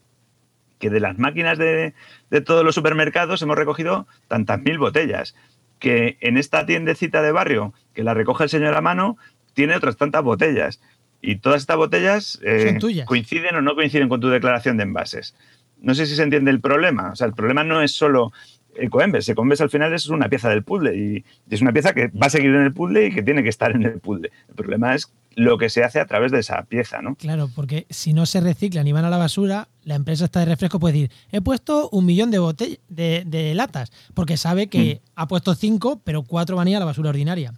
que 0.80 0.90
de 0.90 0.98
las 0.98 1.18
máquinas 1.18 1.58
de, 1.58 1.94
de 2.30 2.40
todos 2.40 2.64
los 2.64 2.74
supermercados 2.74 3.40
hemos 3.42 3.56
recogido 3.56 4.08
tantas 4.26 4.60
mil 4.60 4.78
botellas, 4.78 5.36
que 5.78 6.16
en 6.20 6.36
esta 6.38 6.66
tiendecita 6.66 7.22
de 7.22 7.30
barrio 7.30 7.72
que 7.94 8.02
la 8.02 8.14
recoge 8.14 8.44
el 8.44 8.50
señor 8.50 8.74
a 8.74 8.80
mano 8.80 9.16
tiene 9.58 9.74
otras 9.74 9.96
tantas 9.96 10.22
botellas. 10.22 10.78
Y 11.20 11.36
todas 11.40 11.60
estas 11.62 11.76
botellas 11.76 12.38
eh, 12.44 12.60
coinciden 13.06 13.56
o 13.56 13.60
no 13.60 13.74
coinciden 13.74 14.08
con 14.08 14.20
tu 14.20 14.28
declaración 14.28 14.76
de 14.76 14.84
envases. 14.84 15.34
No 15.80 15.92
sé 15.96 16.06
si 16.06 16.14
se 16.14 16.22
entiende 16.22 16.52
el 16.52 16.60
problema. 16.60 17.10
O 17.10 17.16
sea, 17.16 17.26
el 17.26 17.32
problema 17.32 17.64
no 17.64 17.82
es 17.82 17.90
solo 17.90 18.30
Ecoembes. 18.76 19.28
Ecoembes 19.28 19.60
al 19.60 19.68
final 19.70 19.92
es 19.92 20.06
una 20.08 20.28
pieza 20.28 20.48
del 20.48 20.62
puzzle 20.62 20.96
y 20.96 21.24
es 21.50 21.60
una 21.60 21.72
pieza 21.72 21.92
que 21.92 22.06
va 22.08 22.26
a 22.28 22.30
seguir 22.30 22.50
en 22.54 22.62
el 22.62 22.72
puzzle 22.72 23.06
y 23.06 23.12
que 23.12 23.24
tiene 23.24 23.42
que 23.42 23.48
estar 23.48 23.72
en 23.72 23.82
el 23.82 23.98
puzzle. 23.98 24.30
El 24.48 24.54
problema 24.54 24.94
es 24.94 25.12
lo 25.34 25.58
que 25.58 25.68
se 25.70 25.82
hace 25.82 25.98
a 25.98 26.06
través 26.06 26.30
de 26.30 26.38
esa 26.38 26.62
pieza, 26.62 27.02
¿no? 27.02 27.16
Claro, 27.16 27.50
porque 27.56 27.86
si 27.90 28.12
no 28.12 28.24
se 28.24 28.40
reciclan 28.40 28.86
y 28.86 28.92
van 28.92 29.04
a 29.04 29.10
la 29.10 29.18
basura, 29.18 29.66
la 29.82 29.96
empresa 29.96 30.24
esta 30.26 30.38
de 30.40 30.46
refresco 30.46 30.78
puede 30.78 30.94
decir, 30.94 31.10
he 31.32 31.40
puesto 31.40 31.88
un 31.90 32.06
millón 32.06 32.30
de, 32.30 32.38
botell- 32.40 32.78
de, 32.88 33.24
de 33.26 33.54
latas, 33.56 33.90
porque 34.14 34.36
sabe 34.36 34.68
que 34.68 35.00
ha 35.16 35.26
puesto 35.26 35.54
cinco, 35.56 36.00
pero 36.04 36.22
cuatro 36.22 36.54
van 36.56 36.68
a 36.68 36.70
ir 36.70 36.76
a 36.76 36.80
la 36.80 36.86
basura 36.86 37.10
ordinaria. 37.10 37.52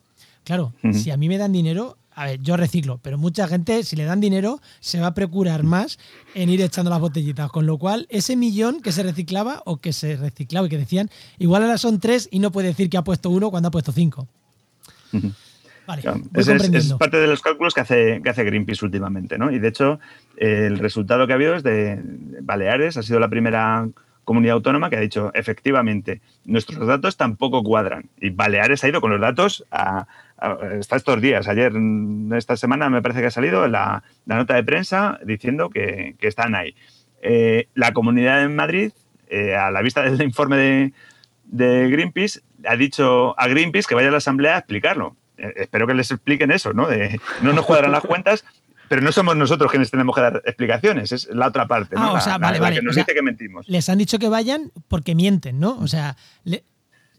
Claro, 0.51 0.72
si 0.92 1.12
a 1.12 1.16
mí 1.16 1.28
me 1.28 1.38
dan 1.38 1.53
dinero, 1.53 1.96
a 2.12 2.24
ver, 2.24 2.40
yo 2.40 2.57
reciclo, 2.57 2.98
pero 3.01 3.16
mucha 3.18 3.46
gente, 3.46 3.84
si 3.84 3.94
le 3.94 4.03
dan 4.03 4.20
dinero, 4.20 4.61
se 4.80 4.98
va 4.98 5.07
a 5.07 5.14
procurar 5.14 5.62
más 5.62 5.96
en 6.34 6.48
ir 6.48 6.61
echando 6.61 6.90
las 6.90 6.98
botellitas. 6.98 7.53
Con 7.53 7.66
lo 7.66 7.78
cual, 7.78 8.09
ese 8.11 8.34
millón 8.34 8.82
que 8.82 8.90
se 8.90 9.05
reciclaba 9.05 9.62
o 9.64 9.76
que 9.76 9.92
se 9.92 10.16
reciclaba 10.16 10.66
y 10.66 10.70
que 10.70 10.76
decían, 10.76 11.09
igual 11.38 11.62
ahora 11.62 11.78
son 11.78 12.01
tres 12.01 12.28
y 12.32 12.40
no 12.40 12.51
puede 12.51 12.66
decir 12.66 12.90
que 12.90 12.96
ha 12.96 13.05
puesto 13.05 13.30
uno 13.30 13.53
cuando 13.53 13.68
ha 13.68 13.70
puesto 13.70 13.92
cinco. 13.92 14.26
Vale, 15.86 16.03
Claro, 16.03 16.20
es, 16.34 16.48
es 16.48 16.94
parte 16.94 17.18
de 17.18 17.28
los 17.28 17.42
cálculos 17.42 17.72
que 17.72 17.82
hace, 17.82 18.20
que 18.20 18.30
hace 18.30 18.42
Greenpeace 18.42 18.84
últimamente, 18.84 19.38
¿no? 19.38 19.53
Y 19.53 19.61
de 19.61 19.68
hecho, 19.68 20.01
el 20.36 20.80
resultado 20.80 21.28
que 21.28 21.32
ha 21.32 21.36
habido 21.36 21.55
es 21.55 21.62
de 21.62 22.03
Baleares, 22.42 22.96
ha 22.96 23.05
sido 23.05 23.20
la 23.20 23.28
primera 23.28 23.88
comunidad 24.31 24.55
autónoma 24.55 24.91
que 24.91 24.97
ha 24.97 25.01
dicho, 25.01 25.33
efectivamente, 25.35 26.20
nuestros 26.45 26.87
datos 26.87 27.16
tampoco 27.16 27.64
cuadran. 27.64 28.11
Y 28.20 28.31
Baleares 28.31 28.85
ha 28.85 28.89
ido 28.89 29.01
con 29.01 29.11
los 29.11 29.20
datos 29.20 29.66
a, 29.72 30.07
hasta 30.37 30.95
estos 30.95 31.20
días. 31.20 31.49
Ayer, 31.49 31.72
mm, 31.72 32.35
esta 32.35 32.57
semana, 32.57 32.89
me 32.91 33.03
parece 33.03 33.22
que 33.22 33.26
ha 33.26 33.33
salido 33.33 33.66
la, 33.66 34.05
la 34.26 34.37
nota 34.37 34.55
de 34.55 34.62
prensa 34.62 35.18
diciendo 35.24 35.68
que, 35.68 36.14
que 36.20 36.28
están 36.28 36.55
ahí. 36.55 36.76
Eh, 37.22 37.66
la 37.74 37.93
comunidad 37.93 38.45
en 38.45 38.55
Madrid, 38.55 38.93
eh, 39.28 39.57
a 39.57 39.72
la 39.72 39.83
vista 39.83 40.03
del 40.03 40.22
informe 40.22 40.57
de, 40.57 40.93
de 41.47 41.91
Greenpeace, 41.91 42.39
ha 42.68 42.76
dicho 42.76 43.35
a 43.37 43.49
Greenpeace 43.49 43.89
que 43.89 43.97
vaya 43.97 44.11
a 44.11 44.12
la 44.12 44.18
asamblea 44.18 44.55
a 44.55 44.59
explicarlo. 44.59 45.16
Eh, 45.39 45.55
espero 45.57 45.89
que 45.89 45.95
les 45.95 46.09
expliquen 46.12 46.53
eso, 46.53 46.72
¿no? 46.72 46.87
De, 46.87 47.20
no 47.43 47.53
nos 47.53 47.66
cuadran 47.66 47.91
las 47.91 48.05
cuentas, 48.05 48.45
pero 48.91 49.03
no 49.03 49.12
somos 49.12 49.36
nosotros 49.36 49.70
quienes 49.70 49.88
tenemos 49.88 50.16
que 50.16 50.20
dar 50.20 50.43
explicaciones, 50.45 51.12
es 51.12 51.28
la 51.32 51.47
otra 51.47 51.68
parte, 51.68 51.95
¿no? 51.95 52.03
Ah, 52.03 52.11
o 52.11 52.14
La- 52.14 52.20
sea, 52.20 52.32
la- 52.32 52.38
vale, 52.38 52.59
la 52.59 52.62
vale, 52.62 52.76
que 52.76 52.82
nos 52.82 52.91
o 52.91 52.95
sea, 52.95 53.05
dice 53.05 53.14
que 53.14 53.22
mentimos. 53.22 53.68
Les 53.68 53.88
han 53.88 53.99
dicho 53.99 54.18
que 54.18 54.28
vayan 54.28 54.72
porque 54.88 55.14
mienten, 55.14 55.61
¿no? 55.61 55.78
O 55.78 55.86
sea, 55.86 56.16
le- 56.43 56.64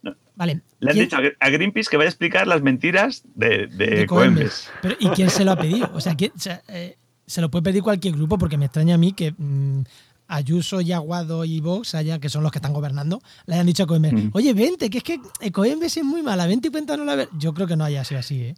No. 0.02 0.14
vale. 0.36 0.60
Le 0.82 0.90
han 0.90 0.94
¿quién- 0.96 1.06
dicho 1.06 1.16
a 1.40 1.50
Greenpeace 1.50 1.90
que 1.90 1.96
vaya 1.96 2.10
a 2.10 2.12
explicar 2.12 2.46
las 2.46 2.62
mentiras 2.62 3.24
de, 3.36 3.68
de, 3.68 3.86
de 3.86 4.06
Coembes. 4.06 4.68
Coembes. 4.70 4.70
Pero, 4.82 4.96
¿Y 5.00 5.08
quién 5.16 5.30
se 5.30 5.46
lo 5.46 5.52
ha 5.54 5.56
pedido? 5.56 5.90
O 5.94 6.02
sea, 6.02 6.16
¿quién- 6.16 6.34
o 6.36 6.40
sea, 6.40 6.62
eh, 6.68 6.98
se 7.26 7.40
lo 7.40 7.50
puede 7.50 7.64
pedir 7.64 7.84
cualquier 7.84 8.16
grupo 8.16 8.38
porque 8.38 8.58
me 8.58 8.66
extraña 8.66 8.96
a 8.96 8.98
mí 8.98 9.14
que 9.14 9.32
mm, 9.38 9.84
Ayuso, 10.28 10.82
Yaguado 10.82 11.46
y 11.46 11.60
Vox, 11.62 11.96
haya, 11.96 12.20
que 12.20 12.28
son 12.30 12.44
los 12.44 12.52
que 12.52 12.58
están 12.58 12.74
gobernando, 12.74 13.22
le 13.46 13.54
hayan 13.56 13.66
dicho 13.68 13.84
a 13.84 13.88
Coembes, 13.88 14.12
Mm. 14.14 14.30
oye, 14.34 14.54
vente, 14.54 14.90
que 14.90 14.98
es 14.98 15.04
que 15.06 15.20
eh, 15.40 15.52
Coembes 15.54 15.96
es 15.96 16.04
muy 16.04 16.22
mala, 16.22 16.48
vente 16.48 16.68
y 16.68 16.72
cuéntanos 16.72 17.06
la 17.06 17.16
verdad. 17.16 17.32
Yo 17.38 17.54
creo 17.54 17.66
que 17.68 17.76
no 17.78 17.86
haya 17.86 18.04
sido 18.04 18.20
así, 18.20 18.42
¿eh? 18.42 18.56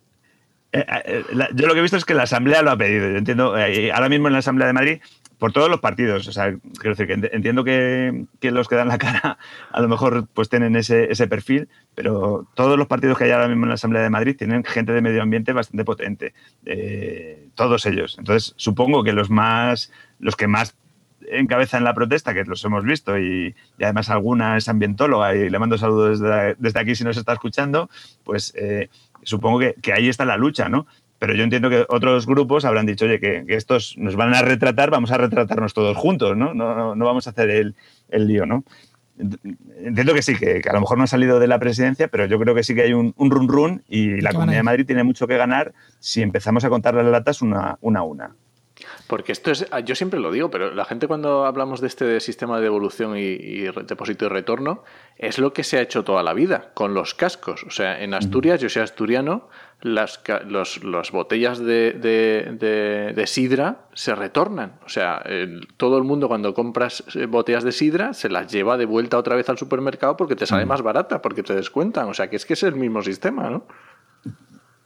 Eh, 0.73 0.85
eh, 1.05 1.23
la- 1.33 1.49
yo 1.53 1.67
lo 1.67 1.73
que 1.73 1.79
he 1.79 1.83
visto 1.83 1.97
es 1.97 2.05
que 2.05 2.15
la 2.15 2.23
Asamblea 2.23 2.63
lo 2.63 2.71
ha 2.71 2.77
pedido. 2.77 3.05
Entiendo, 3.05 3.57
eh, 3.57 3.91
ahora 3.91 4.09
mismo 4.09 4.27
en 4.27 4.33
la 4.33 4.39
Asamblea 4.39 4.67
de 4.67 4.73
Madrid, 4.73 4.99
por 5.37 5.53
todos 5.53 5.69
los 5.69 5.79
partidos. 5.79 6.27
O 6.27 6.31
sea, 6.31 6.55
quiero 6.79 6.95
decir 6.95 7.05
que 7.05 7.29
entiendo 7.35 7.63
que, 7.63 8.25
los 8.41 8.67
que 8.67 8.75
dan 8.75 8.87
la 8.87 8.97
cara 8.97 9.37
a 9.71 9.81
lo 9.81 9.87
mejor 9.87 10.27
pues 10.33 10.49
tienen 10.49 10.75
ese, 10.75 11.11
ese, 11.11 11.27
perfil, 11.27 11.69
pero 11.95 12.47
todos 12.55 12.77
los 12.77 12.87
partidos 12.87 13.17
que 13.17 13.25
hay 13.25 13.31
ahora 13.31 13.47
mismo 13.47 13.65
en 13.65 13.69
la 13.69 13.75
Asamblea 13.75 14.01
de 14.01 14.09
Madrid 14.09 14.35
tienen 14.35 14.63
gente 14.63 14.93
de 14.93 15.01
medio 15.01 15.21
ambiente 15.21 15.53
bastante 15.53 15.85
potente. 15.85 16.33
Eh, 16.65 17.49
todos 17.55 17.85
ellos. 17.85 18.15
Entonces, 18.17 18.53
supongo 18.57 19.03
que 19.03 19.13
los 19.13 19.29
más, 19.29 19.91
los 20.19 20.35
que 20.35 20.47
más 20.47 20.75
encabezan 21.29 21.83
la 21.83 21.93
protesta, 21.93 22.33
que 22.33 22.43
los 22.45 22.63
hemos 22.65 22.83
visto, 22.83 23.19
y, 23.19 23.55
además 23.81 24.09
alguna 24.09 24.57
es 24.57 24.67
ambientóloga 24.69 25.35
y 25.35 25.49
le 25.49 25.59
mando 25.59 25.77
saludos 25.77 26.19
desde, 26.19 26.79
aquí 26.79 26.95
si 26.95 27.03
nos 27.03 27.17
está 27.17 27.33
escuchando, 27.33 27.89
pues 28.23 28.53
eh, 28.55 28.89
supongo 29.25 29.59
que, 29.59 29.75
que, 29.81 29.93
ahí 29.93 30.09
está 30.09 30.25
la 30.25 30.37
lucha, 30.37 30.69
¿no? 30.69 30.85
Pero 31.19 31.35
yo 31.35 31.43
entiendo 31.43 31.69
que 31.69 31.85
otros 31.87 32.25
grupos 32.25 32.65
habrán 32.65 32.85
dicho, 32.85 33.05
oye, 33.05 33.19
que, 33.19 33.45
estos 33.47 33.95
nos 33.97 34.15
van 34.15 34.33
a 34.33 34.41
retratar, 34.41 34.89
vamos 34.89 35.11
a 35.11 35.17
retratarnos 35.17 35.73
todos 35.73 35.95
juntos, 35.95 36.35
¿no? 36.35 36.53
No, 36.53 36.95
no, 36.95 37.05
vamos 37.05 37.27
a 37.27 37.29
hacer 37.29 37.49
el, 37.49 37.75
el, 38.09 38.27
lío, 38.27 38.45
¿no? 38.45 38.65
Entiendo 39.17 40.13
que 40.13 40.21
sí, 40.21 40.35
que, 40.35 40.61
a 40.67 40.73
lo 40.73 40.81
mejor 40.81 40.97
no 40.97 41.05
ha 41.05 41.07
salido 41.07 41.39
de 41.39 41.47
la 41.47 41.59
presidencia, 41.59 42.09
pero 42.09 42.25
yo 42.25 42.37
creo 42.39 42.53
que 42.53 42.63
sí 42.63 42.75
que 42.75 42.81
hay 42.81 42.93
un, 42.93 43.13
un 43.15 43.31
run 43.31 43.47
run 43.47 43.83
y 43.87 44.19
la 44.19 44.31
Comunidad 44.33 44.57
de 44.57 44.63
Madrid 44.63 44.85
tiene 44.85 45.03
mucho 45.03 45.27
que 45.27 45.37
ganar 45.37 45.73
si 45.99 46.21
empezamos 46.21 46.65
a 46.65 46.69
contar 46.69 46.93
las 46.95 47.05
latas 47.05 47.41
una, 47.41 47.77
una 47.79 48.01
a 48.01 48.03
una. 48.03 48.35
Porque 49.07 49.33
esto 49.33 49.51
es, 49.51 49.65
yo 49.85 49.95
siempre 49.95 50.19
lo 50.19 50.31
digo, 50.31 50.49
pero 50.49 50.73
la 50.73 50.85
gente 50.85 51.07
cuando 51.07 51.45
hablamos 51.45 51.81
de 51.81 51.87
este 51.87 52.19
sistema 52.19 52.57
de 52.57 52.63
devolución 52.63 53.17
y, 53.17 53.63
depósito 53.85 54.25
y 54.25 54.27
retorno, 54.29 54.83
es 55.17 55.39
lo 55.39 55.53
que 55.53 55.63
se 55.63 55.77
ha 55.77 55.81
hecho 55.81 56.03
toda 56.03 56.23
la 56.23 56.33
vida, 56.33 56.71
con 56.73 56.93
los 56.93 57.13
cascos. 57.13 57.63
O 57.63 57.69
sea, 57.69 58.01
en 58.01 58.13
Asturias, 58.13 58.61
yo 58.61 58.69
soy 58.69 58.81
asturiano, 58.81 59.49
las, 59.81 60.21
los, 60.47 61.11
botellas 61.11 61.59
de, 61.59 63.23
sidra 63.27 63.85
se 63.93 64.15
retornan. 64.15 64.79
O 64.85 64.89
sea, 64.89 65.21
todo 65.75 65.97
el 65.97 66.03
mundo 66.05 66.29
cuando 66.29 66.53
compras 66.53 67.03
eh, 67.15 67.25
botellas 67.25 67.63
de 67.63 67.73
sidra 67.73 68.13
se 68.13 68.29
las 68.29 68.51
lleva 68.51 68.77
de 68.77 68.85
vuelta 68.85 69.17
otra 69.17 69.35
vez 69.35 69.49
al 69.49 69.57
supermercado 69.57 70.15
porque 70.15 70.35
te 70.35 70.45
sale 70.45 70.65
más 70.65 70.81
barata, 70.81 71.21
porque 71.21 71.43
te 71.43 71.53
descuentan. 71.53 72.07
O 72.07 72.13
sea, 72.13 72.29
que 72.29 72.37
es 72.37 72.45
que 72.45 72.53
es 72.53 72.63
el 72.63 72.75
mismo 72.75 73.01
sistema, 73.01 73.49
¿no? 73.49 73.65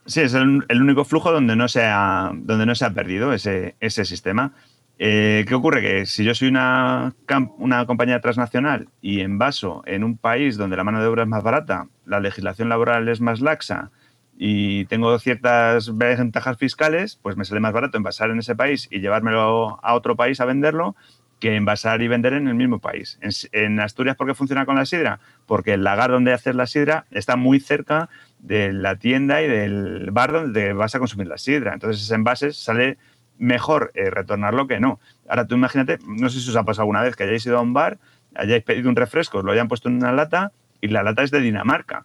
Sí, 0.08 0.22
es 0.22 0.32
el, 0.32 0.64
único 0.70 1.04
flujo 1.04 1.30
donde 1.30 1.54
no 1.54 1.68
se 1.68 1.84
ha, 1.84 2.32
donde 2.34 2.64
no 2.64 2.74
se 2.74 2.86
ha 2.86 2.94
perdido 2.94 3.34
ese, 3.34 3.76
ese 3.78 4.06
sistema. 4.06 4.54
Eh, 4.98 5.44
¿Qué 5.46 5.54
ocurre? 5.54 5.82
Que 5.82 6.06
si 6.06 6.24
yo 6.24 6.34
soy 6.34 6.48
una, 6.48 7.14
una 7.58 7.84
compañía 7.84 8.18
transnacional 8.22 8.88
y 9.02 9.20
envaso 9.20 9.82
en 9.84 10.04
un 10.04 10.16
país 10.16 10.56
donde 10.56 10.78
la 10.78 10.84
mano 10.84 11.02
de 11.02 11.06
obra 11.06 11.24
es 11.24 11.28
más 11.28 11.42
barata, 11.42 11.88
la 12.06 12.20
legislación 12.20 12.70
laboral 12.70 13.06
es 13.08 13.20
más 13.20 13.42
laxa 13.42 13.90
y 14.38 14.86
tengo 14.86 15.18
ciertas 15.18 15.94
ventajas 15.94 16.56
fiscales, 16.56 17.18
pues 17.20 17.36
me 17.36 17.44
sale 17.44 17.60
más 17.60 17.74
barato 17.74 17.98
envasar 17.98 18.30
en 18.30 18.38
ese 18.38 18.56
país 18.56 18.88
y 18.90 19.00
llevármelo 19.00 19.78
a 19.82 19.94
otro 19.94 20.16
país 20.16 20.40
a 20.40 20.46
venderlo 20.46 20.96
que 21.38 21.54
envasar 21.56 22.02
y 22.02 22.08
vender 22.08 22.32
en 22.32 22.48
el 22.48 22.54
mismo 22.54 22.78
país. 22.78 23.18
En, 23.52 23.80
Asturias, 23.80 24.16
¿por 24.16 24.26
qué 24.26 24.34
funciona 24.34 24.66
con 24.66 24.76
la 24.76 24.86
sidra? 24.86 25.20
Porque 25.46 25.74
el 25.74 25.84
lagar 25.84 26.10
donde 26.10 26.32
haces 26.32 26.54
la 26.54 26.66
sidra 26.66 27.06
está 27.10 27.36
muy 27.36 27.60
cerca 27.60 28.08
de 28.40 28.72
la 28.72 28.96
tienda 28.96 29.42
y 29.42 29.48
del 29.48 30.10
bar 30.10 30.32
donde 30.32 30.72
vas 30.72 30.94
a 30.94 30.98
consumir 30.98 31.28
la 31.28 31.38
sidra. 31.38 31.74
Entonces, 31.74 32.02
ese 32.02 32.14
envase 32.14 32.52
sale 32.52 32.98
mejor 33.38 33.92
eh, 33.94 34.10
retornarlo 34.10 34.66
que 34.66 34.80
no. 34.80 34.98
Ahora 35.28 35.46
tú 35.46 35.54
imagínate, 35.54 35.98
no 36.06 36.28
sé 36.28 36.40
si 36.40 36.50
os 36.50 36.56
ha 36.56 36.64
pasado 36.64 36.82
alguna 36.82 37.02
vez 37.02 37.14
que 37.14 37.24
hayáis 37.24 37.46
ido 37.46 37.58
a 37.58 37.62
un 37.62 37.72
bar, 37.72 37.98
hayáis 38.34 38.64
pedido 38.64 38.88
un 38.88 38.96
refresco, 38.96 39.42
lo 39.42 39.52
hayan 39.52 39.68
puesto 39.68 39.88
en 39.88 39.96
una 39.96 40.12
lata 40.12 40.52
y 40.80 40.88
la 40.88 41.02
lata 41.02 41.22
es 41.22 41.30
de 41.30 41.40
Dinamarca. 41.40 42.04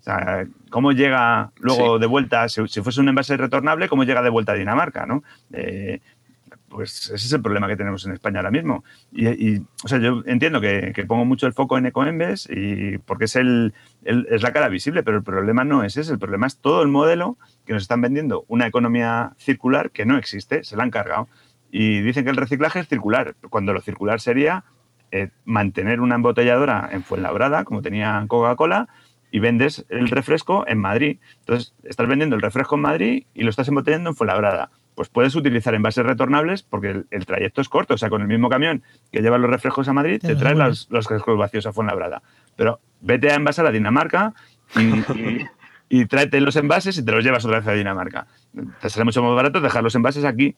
O 0.00 0.02
sea, 0.02 0.46
¿cómo 0.70 0.92
llega 0.92 1.52
luego 1.58 1.98
de 1.98 2.06
vuelta, 2.06 2.48
si, 2.48 2.66
fuese 2.66 3.00
un 3.00 3.10
envase 3.10 3.36
retornable, 3.36 3.88
cómo 3.88 4.04
llega 4.04 4.22
de 4.22 4.30
vuelta 4.30 4.52
a 4.52 4.54
Dinamarca? 4.54 5.04
¿no? 5.04 5.22
Eh, 5.52 6.00
pues 6.70 7.10
ese 7.10 7.26
es 7.26 7.32
el 7.32 7.42
problema 7.42 7.66
que 7.66 7.76
tenemos 7.76 8.06
en 8.06 8.12
España 8.12 8.38
ahora 8.38 8.52
mismo. 8.52 8.84
Y, 9.12 9.58
o 9.58 9.88
sea, 9.88 9.98
yo 9.98 10.22
entiendo 10.24 10.60
que, 10.60 11.04
pongo 11.06 11.24
mucho 11.24 11.46
el 11.46 11.52
foco 11.52 11.76
en 11.76 11.86
Ecoembes 11.86 12.48
y 12.48 12.96
porque 12.98 13.24
es, 13.24 13.36
el, 13.36 13.74
es 14.04 14.42
la 14.42 14.52
cara 14.52 14.68
visible, 14.68 15.02
pero 15.02 15.18
el 15.18 15.24
problema 15.24 15.64
no 15.64 15.82
es 15.82 15.96
ese, 15.96 16.12
el 16.12 16.18
problema 16.18 16.46
es 16.46 16.58
todo 16.58 16.82
el 16.82 16.88
modelo 16.88 17.36
que 17.66 17.72
nos 17.72 17.82
están 17.82 18.00
vendiendo, 18.00 18.44
una 18.46 18.66
economía 18.68 19.32
circular 19.38 19.90
que 19.90 20.06
no 20.06 20.16
existe, 20.16 20.62
se 20.62 20.76
la 20.76 20.84
han 20.84 20.90
cargado. 20.90 21.28
Y 21.72 22.00
dicen 22.00 22.24
que 22.24 22.30
el 22.30 22.36
reciclaje 22.36 22.78
es 22.78 22.88
circular, 22.88 23.34
cuando 23.50 23.72
lo 23.72 23.80
circular 23.80 24.20
sería 24.20 24.64
eh, 25.10 25.30
mantener 25.44 26.00
una 26.00 26.14
embotelladora 26.14 26.88
en 26.92 27.02
Fuenlabrada, 27.02 27.64
como 27.64 27.82
tenía 27.82 28.24
Coca-Cola, 28.28 28.88
y 29.32 29.40
vendes 29.40 29.84
el 29.88 30.08
refresco 30.08 30.64
en 30.66 30.78
Madrid. 30.78 31.18
Entonces, 31.40 31.74
estás 31.82 32.08
vendiendo 32.08 32.36
el 32.36 32.42
refresco 32.42 32.76
en 32.76 32.82
Madrid 32.82 33.24
y 33.34 33.42
lo 33.42 33.50
estás 33.50 33.68
embotellando 33.68 34.10
en 34.10 34.16
Fuenlabrada 34.16 34.70
pues 35.00 35.08
puedes 35.08 35.34
utilizar 35.34 35.74
envases 35.74 36.04
retornables 36.04 36.62
porque 36.62 37.04
el, 37.10 37.24
trayecto 37.24 37.62
es 37.62 37.70
corto. 37.70 37.94
O 37.94 37.96
sea, 37.96 38.10
con 38.10 38.20
el 38.20 38.28
mismo 38.28 38.50
camión 38.50 38.82
que 39.10 39.22
lleva 39.22 39.38
los 39.38 39.48
refrescos 39.48 39.88
a 39.88 39.94
Madrid, 39.94 40.20
te, 40.20 40.36
traes 40.36 40.58
los, 40.58 40.88
refrescos 40.90 41.38
vacíos 41.38 41.64
a 41.64 41.72
Fuenlabrada. 41.72 42.20
Pero 42.54 42.80
vete 43.00 43.30
a 43.30 43.34
envasar 43.36 43.64
a 43.64 43.70
Dinamarca 43.70 44.34
y, 44.76 45.40
y, 45.88 46.04
tráete 46.04 46.38
los 46.42 46.54
envases 46.56 46.98
y 46.98 47.02
te 47.02 47.12
los 47.12 47.24
llevas 47.24 47.46
otra 47.46 47.60
vez 47.60 47.68
a 47.68 47.72
Dinamarca. 47.72 48.26
Te 48.82 48.90
sale 48.90 49.06
mucho 49.06 49.22
más 49.22 49.34
barato 49.34 49.62
dejar 49.62 49.82
los 49.82 49.94
envases 49.94 50.26
aquí. 50.26 50.54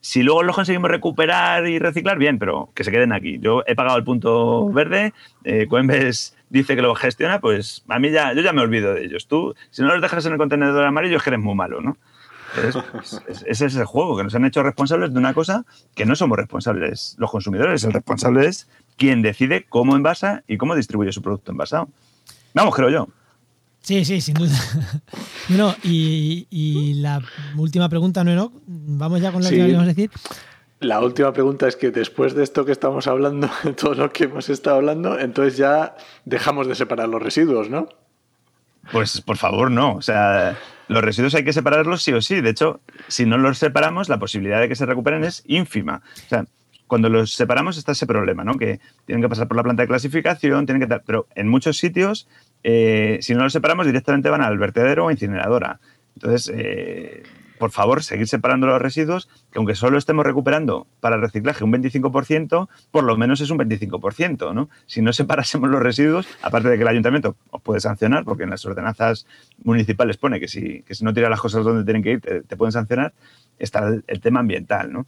Si 0.00 0.22
luego 0.22 0.42
los 0.42 0.56
conseguimos 0.56 0.90
recuperar 0.90 1.66
y 1.66 1.78
reciclar, 1.78 2.16
bien, 2.16 2.38
pero 2.38 2.70
que 2.74 2.82
se 2.82 2.92
queden 2.92 3.12
aquí. 3.12 3.40
Yo 3.40 3.62
he 3.66 3.74
pagado 3.74 3.98
el 3.98 4.04
punto 4.04 4.70
verde, 4.70 5.12
eh, 5.44 5.66
Coembes 5.68 6.34
dice 6.48 6.76
que 6.76 6.80
lo 6.80 6.94
gestiona, 6.94 7.40
pues 7.40 7.84
a 7.88 7.98
mí 7.98 8.10
ya, 8.10 8.32
yo 8.32 8.40
ya 8.40 8.54
me 8.54 8.62
olvido 8.62 8.94
de 8.94 9.04
ellos. 9.04 9.28
Tú, 9.28 9.54
si 9.68 9.82
no 9.82 9.88
los 9.88 10.00
dejas 10.00 10.24
en 10.24 10.32
el 10.32 10.38
contenedor 10.38 10.86
amarillo, 10.86 11.18
es 11.18 11.22
que 11.22 11.28
eres 11.28 11.40
muy 11.40 11.54
malo, 11.54 11.82
¿no? 11.82 11.98
Ese 13.46 13.66
es 13.66 13.76
el 13.76 13.84
juego, 13.84 14.16
que 14.16 14.24
nos 14.24 14.34
han 14.34 14.44
hecho 14.44 14.62
responsables 14.62 15.12
de 15.12 15.18
una 15.18 15.34
cosa 15.34 15.64
que 15.94 16.06
no 16.06 16.16
somos 16.16 16.38
responsables 16.38 17.16
los 17.18 17.30
consumidores. 17.30 17.84
El 17.84 17.92
responsable 17.92 18.46
es 18.46 18.68
quien 18.96 19.22
decide 19.22 19.66
cómo 19.68 19.96
envasa 19.96 20.44
y 20.46 20.56
cómo 20.56 20.74
distribuye 20.74 21.12
su 21.12 21.22
producto 21.22 21.52
envasado. 21.52 21.88
Vamos, 22.54 22.74
creo 22.74 22.90
yo. 22.90 23.08
Sí, 23.80 24.04
sí, 24.04 24.20
sin 24.20 24.34
duda. 24.34 24.56
no, 25.50 25.74
y, 25.82 26.94
la 26.96 27.20
última 27.56 27.88
pregunta, 27.88 28.24
no, 28.24 28.52
vamos 28.66 29.20
ya 29.20 29.30
con 29.30 29.42
la 29.42 29.50
que 29.50 29.56
íbamos 29.56 29.84
a 29.84 29.88
decir. 29.88 30.10
La 30.80 31.00
última 31.00 31.32
pregunta 31.32 31.68
es 31.68 31.76
que 31.76 31.90
después 31.90 32.34
de 32.34 32.42
esto 32.44 32.64
que 32.64 32.72
estamos 32.72 33.06
hablando, 33.06 33.50
todo 33.80 33.94
lo 33.94 34.10
que 34.10 34.24
hemos 34.24 34.48
estado 34.48 34.76
hablando, 34.76 35.18
entonces 35.18 35.56
ya 35.56 35.96
dejamos 36.24 36.66
de 36.66 36.74
separar 36.74 37.08
los 37.08 37.22
residuos, 37.22 37.68
¿no? 37.68 37.88
Pues 38.92 39.20
por 39.20 39.36
favor, 39.36 39.70
no. 39.70 39.94
O 39.96 40.02
sea, 40.02 40.58
los 40.88 41.02
residuos 41.02 41.34
hay 41.34 41.44
que 41.44 41.52
separarlos 41.52 42.02
sí 42.02 42.12
o 42.12 42.20
sí. 42.20 42.40
De 42.40 42.50
hecho, 42.50 42.80
si 43.08 43.26
no 43.26 43.38
los 43.38 43.58
separamos, 43.58 44.08
la 44.08 44.18
posibilidad 44.18 44.60
de 44.60 44.68
que 44.68 44.76
se 44.76 44.86
recuperen 44.86 45.24
es 45.24 45.42
ínfima. 45.46 46.02
O 46.26 46.28
sea, 46.28 46.44
cuando 46.86 47.08
los 47.08 47.34
separamos 47.34 47.76
está 47.76 47.92
ese 47.92 48.06
problema, 48.06 48.44
¿no? 48.44 48.56
Que 48.56 48.80
tienen 49.06 49.22
que 49.22 49.28
pasar 49.28 49.48
por 49.48 49.56
la 49.56 49.62
planta 49.62 49.82
de 49.82 49.88
clasificación, 49.88 50.66
tienen 50.66 50.86
que... 50.86 51.00
Pero 51.06 51.26
en 51.34 51.48
muchos 51.48 51.78
sitios, 51.78 52.28
eh, 52.62 53.18
si 53.20 53.34
no 53.34 53.42
los 53.42 53.52
separamos, 53.52 53.86
directamente 53.86 54.28
van 54.30 54.42
al 54.42 54.58
vertedero 54.58 55.06
o 55.06 55.10
incineradora. 55.10 55.80
Entonces, 56.14 56.52
eh, 56.54 57.22
por 57.58 57.70
favor, 57.70 58.02
seguir 58.02 58.28
separando 58.28 58.66
los 58.66 58.80
residuos, 58.80 59.28
que 59.52 59.58
aunque 59.58 59.74
solo 59.74 59.98
estemos 59.98 60.24
recuperando 60.24 60.86
para 61.00 61.16
el 61.16 61.22
reciclaje 61.22 61.64
un 61.64 61.72
25%, 61.72 62.68
por 62.90 63.04
lo 63.04 63.16
menos 63.16 63.40
es 63.40 63.50
un 63.50 63.58
25%, 63.58 64.54
¿no? 64.54 64.68
Si 64.86 65.02
no 65.02 65.12
separásemos 65.12 65.70
los 65.70 65.80
residuos, 65.80 66.26
aparte 66.42 66.68
de 66.68 66.76
que 66.76 66.82
el 66.82 66.88
ayuntamiento 66.88 67.36
os 67.50 67.62
puede 67.62 67.80
sancionar, 67.80 68.24
porque 68.24 68.44
en 68.44 68.50
las 68.50 68.64
ordenanzas 68.64 69.26
municipales 69.62 70.16
pone 70.16 70.40
que 70.40 70.48
si, 70.48 70.82
que 70.82 70.94
si 70.94 71.04
no 71.04 71.14
tira 71.14 71.28
las 71.28 71.40
cosas 71.40 71.64
donde 71.64 71.84
tienen 71.84 72.02
que 72.02 72.12
ir, 72.12 72.20
te, 72.20 72.56
pueden 72.56 72.72
sancionar, 72.72 73.12
está 73.58 73.88
el, 74.06 74.20
tema 74.20 74.40
ambiental, 74.40 74.92
¿no? 74.92 75.06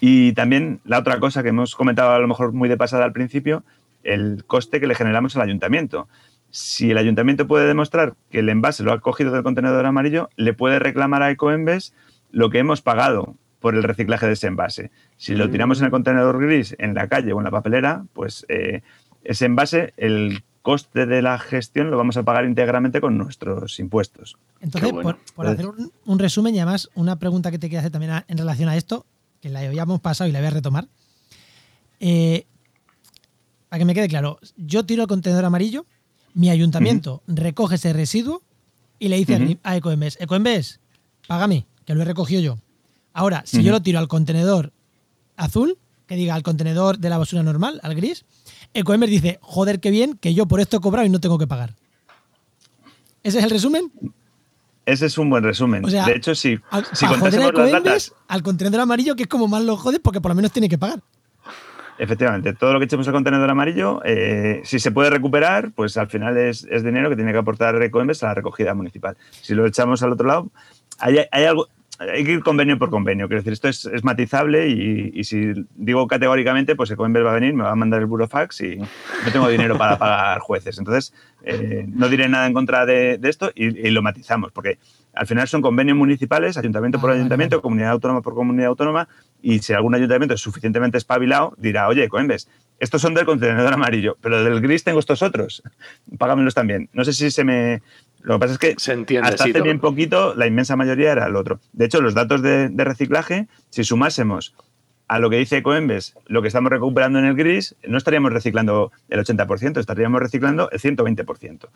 Y 0.00 0.32
también 0.32 0.80
la 0.84 0.98
otra 0.98 1.18
cosa 1.18 1.42
que 1.42 1.48
hemos 1.48 1.74
comentado 1.74 2.12
a 2.12 2.18
lo 2.18 2.28
mejor 2.28 2.52
muy 2.52 2.68
de 2.68 2.76
pasada 2.76 3.04
al 3.04 3.12
principio, 3.12 3.64
el 4.04 4.44
coste 4.46 4.80
que 4.80 4.86
le 4.86 4.94
generamos 4.94 5.36
al 5.36 5.42
ayuntamiento 5.42 6.08
si 6.50 6.90
el 6.90 6.98
ayuntamiento 6.98 7.46
puede 7.46 7.66
demostrar 7.66 8.14
que 8.30 8.40
el 8.40 8.48
envase 8.48 8.82
lo 8.82 8.92
ha 8.92 9.00
cogido 9.00 9.32
del 9.32 9.42
contenedor 9.42 9.84
amarillo, 9.86 10.28
le 10.36 10.54
puede 10.54 10.78
reclamar 10.78 11.22
a 11.22 11.30
Ecoembes 11.30 11.94
lo 12.30 12.50
que 12.50 12.58
hemos 12.58 12.82
pagado 12.82 13.36
por 13.60 13.74
el 13.74 13.82
reciclaje 13.82 14.26
de 14.26 14.32
ese 14.32 14.46
envase. 14.46 14.90
Si 15.16 15.34
lo 15.34 15.50
tiramos 15.50 15.80
en 15.80 15.86
el 15.86 15.90
contenedor 15.90 16.40
gris, 16.40 16.76
en 16.78 16.94
la 16.94 17.08
calle 17.08 17.32
o 17.32 17.38
en 17.38 17.44
la 17.44 17.50
papelera, 17.50 18.04
pues 18.12 18.46
eh, 18.48 18.82
ese 19.24 19.46
envase, 19.46 19.92
el 19.96 20.44
coste 20.62 21.06
de 21.06 21.22
la 21.22 21.38
gestión 21.38 21.90
lo 21.90 21.96
vamos 21.96 22.16
a 22.16 22.22
pagar 22.22 22.44
íntegramente 22.44 23.00
con 23.00 23.16
nuestros 23.16 23.78
impuestos. 23.80 24.36
Entonces, 24.60 24.92
por, 25.34 25.46
hacer 25.46 25.66
un, 26.04 26.18
resumen 26.18 26.54
y 26.54 26.58
además 26.58 26.90
una 26.94 27.18
pregunta 27.18 27.50
que 27.50 27.58
te 27.58 27.68
quiero 27.68 27.80
hacer 27.80 27.92
también 27.92 28.12
en 28.26 28.38
relación 28.38 28.68
a 28.68 28.76
esto, 28.76 29.06
que 29.40 29.48
la 29.48 29.60
habíamos 29.60 30.00
pasado 30.00 30.28
y 30.28 30.32
la 30.32 30.40
voy 30.40 30.48
a 30.48 30.50
retomar. 30.50 30.88
Eh, 32.00 32.46
para 33.68 33.78
que 33.78 33.84
me 33.84 33.94
quede 33.94 34.08
claro, 34.08 34.38
yo 34.56 34.84
tiro 34.84 35.02
el 35.02 35.08
contenedor 35.08 35.44
amarillo, 35.44 35.86
mi 36.38 36.50
ayuntamiento 36.50 37.20
recoge 37.26 37.74
ese 37.74 37.92
residuo 37.92 38.42
y 39.00 39.08
le 39.08 39.16
dice 39.16 39.58
a 39.64 39.76
Ecoembes, 39.76 40.16
Ecoembes, 40.20 40.78
págame, 41.26 41.66
que 41.84 41.96
lo 41.96 42.02
he 42.02 42.04
recogido 42.04 42.40
yo. 42.40 42.58
Ahora, 43.12 43.42
si 43.44 43.64
yo 43.64 43.72
lo 43.72 43.82
tiro 43.82 43.98
al 43.98 44.06
contenedor 44.06 44.72
azul, 45.36 45.78
que 46.06 46.14
diga 46.14 46.36
al 46.36 46.44
contenedor 46.44 46.98
de 46.98 47.10
la 47.10 47.18
basura 47.18 47.42
normal, 47.42 47.80
al 47.82 47.96
gris, 47.96 48.24
Ecoembes 48.72 49.10
dice, 49.10 49.40
joder, 49.42 49.80
qué 49.80 49.90
bien, 49.90 50.16
que 50.16 50.32
yo 50.32 50.46
por 50.46 50.60
esto 50.60 50.76
he 50.76 50.80
cobrado 50.80 51.04
y 51.06 51.10
no 51.10 51.18
tengo 51.18 51.38
que 51.38 51.48
pagar. 51.48 51.74
¿Ese 53.24 53.38
es 53.38 53.44
el 53.44 53.50
resumen? 53.50 53.90
ese 54.86 55.06
es 55.06 55.18
un 55.18 55.28
buen 55.28 55.42
resumen. 55.42 55.84
O 55.84 55.90
sea, 55.90 56.06
de 56.06 56.12
hecho, 56.12 56.36
sí. 56.36 56.56
Si 56.92 57.04
joder 57.04 57.34
a 57.34 57.38
las 57.40 57.48
Ecoembes, 57.50 57.72
datas, 57.72 58.12
al 58.28 58.44
contenedor 58.44 58.80
amarillo, 58.82 59.16
que 59.16 59.24
es 59.24 59.28
como 59.28 59.48
más 59.48 59.64
lo 59.64 59.76
jode 59.76 59.98
porque 59.98 60.20
por 60.20 60.30
lo 60.30 60.36
menos 60.36 60.52
tiene 60.52 60.68
que 60.68 60.78
pagar. 60.78 61.02
Efectivamente, 61.98 62.52
todo 62.52 62.72
lo 62.72 62.78
que 62.78 62.86
echemos 62.86 63.06
al 63.08 63.14
contenedor 63.14 63.50
amarillo, 63.50 64.00
eh, 64.04 64.60
si 64.64 64.78
se 64.78 64.90
puede 64.90 65.10
recuperar, 65.10 65.72
pues 65.74 65.96
al 65.96 66.08
final 66.08 66.36
es, 66.36 66.66
es 66.70 66.82
dinero 66.84 67.10
que 67.10 67.16
tiene 67.16 67.32
que 67.32 67.38
aportar 67.38 67.80
Ecoembes 67.82 68.22
a 68.22 68.28
la 68.28 68.34
recogida 68.34 68.74
municipal. 68.74 69.16
Si 69.30 69.54
lo 69.54 69.66
echamos 69.66 70.02
al 70.02 70.12
otro 70.12 70.26
lado, 70.26 70.50
hay, 70.98 71.18
hay 71.30 71.44
algo, 71.44 71.66
hay 71.98 72.24
que 72.24 72.32
ir 72.32 72.42
convenio 72.42 72.78
por 72.78 72.90
convenio. 72.90 73.26
Quiero 73.26 73.40
decir, 73.40 73.52
esto 73.52 73.68
es, 73.68 73.84
es 73.86 74.04
matizable 74.04 74.68
y, 74.68 75.10
y 75.14 75.24
si 75.24 75.52
digo 75.74 76.06
categóricamente, 76.06 76.76
pues 76.76 76.90
Ecoembes 76.90 77.24
va 77.24 77.32
a 77.32 77.34
venir, 77.34 77.54
me 77.54 77.64
va 77.64 77.72
a 77.72 77.76
mandar 77.76 78.00
el 78.00 78.06
burofax 78.06 78.60
y 78.60 78.76
no 78.76 79.32
tengo 79.32 79.48
dinero 79.48 79.76
para 79.76 79.98
pagar 79.98 80.38
jueces. 80.38 80.78
Entonces, 80.78 81.12
eh, 81.42 81.86
no 81.88 82.08
diré 82.08 82.28
nada 82.28 82.46
en 82.46 82.54
contra 82.54 82.86
de, 82.86 83.18
de 83.18 83.28
esto 83.28 83.50
y, 83.54 83.86
y 83.86 83.90
lo 83.90 84.02
matizamos, 84.02 84.52
porque 84.52 84.78
al 85.14 85.26
final 85.26 85.48
son 85.48 85.62
convenios 85.62 85.96
municipales, 85.96 86.56
ayuntamiento 86.56 87.00
por 87.00 87.10
Ah, 87.10 87.14
ayuntamiento, 87.14 87.60
comunidad 87.60 87.90
autónoma 87.90 88.22
por 88.22 88.34
comunidad 88.34 88.68
autónoma, 88.68 89.08
y 89.42 89.60
si 89.60 89.72
algún 89.72 89.94
ayuntamiento 89.94 90.34
es 90.34 90.40
suficientemente 90.40 90.98
espabilado, 90.98 91.54
dirá, 91.58 91.88
oye, 91.88 92.08
Coembes, 92.08 92.48
estos 92.78 93.02
son 93.02 93.14
del 93.14 93.24
contenedor 93.24 93.72
amarillo, 93.72 94.16
pero 94.20 94.42
del 94.44 94.60
gris 94.60 94.84
tengo 94.84 95.00
estos 95.00 95.22
otros, 95.22 95.62
págamelos 96.18 96.54
también. 96.54 96.88
No 96.92 97.04
sé 97.04 97.12
si 97.12 97.30
se 97.30 97.44
me... 97.44 97.82
Lo 98.20 98.34
que 98.34 98.40
pasa 98.40 98.52
es 98.54 98.58
que 98.58 98.74
Se 98.78 98.92
entiende, 98.92 99.28
hasta 99.28 99.44
sí, 99.44 99.50
hace 99.50 99.58
todo. 99.60 99.64
bien 99.64 99.80
poquito 99.80 100.34
la 100.34 100.46
inmensa 100.46 100.76
mayoría 100.76 101.12
era 101.12 101.26
el 101.26 101.36
otro. 101.36 101.60
De 101.72 101.84
hecho, 101.84 102.00
los 102.00 102.14
datos 102.14 102.42
de, 102.42 102.68
de 102.68 102.84
reciclaje, 102.84 103.48
si 103.70 103.84
sumásemos 103.84 104.54
a 105.08 105.18
lo 105.18 105.30
que 105.30 105.36
dice 105.38 105.62
Coembes, 105.62 106.14
lo 106.26 106.42
que 106.42 106.48
estamos 106.48 106.70
recuperando 106.70 107.18
en 107.18 107.24
el 107.24 107.34
gris, 107.34 107.74
no 107.86 107.96
estaríamos 107.96 108.32
reciclando 108.32 108.92
el 109.08 109.20
80%, 109.20 109.78
estaríamos 109.78 110.20
reciclando 110.20 110.70
el 110.70 110.78
120%. 110.78 111.68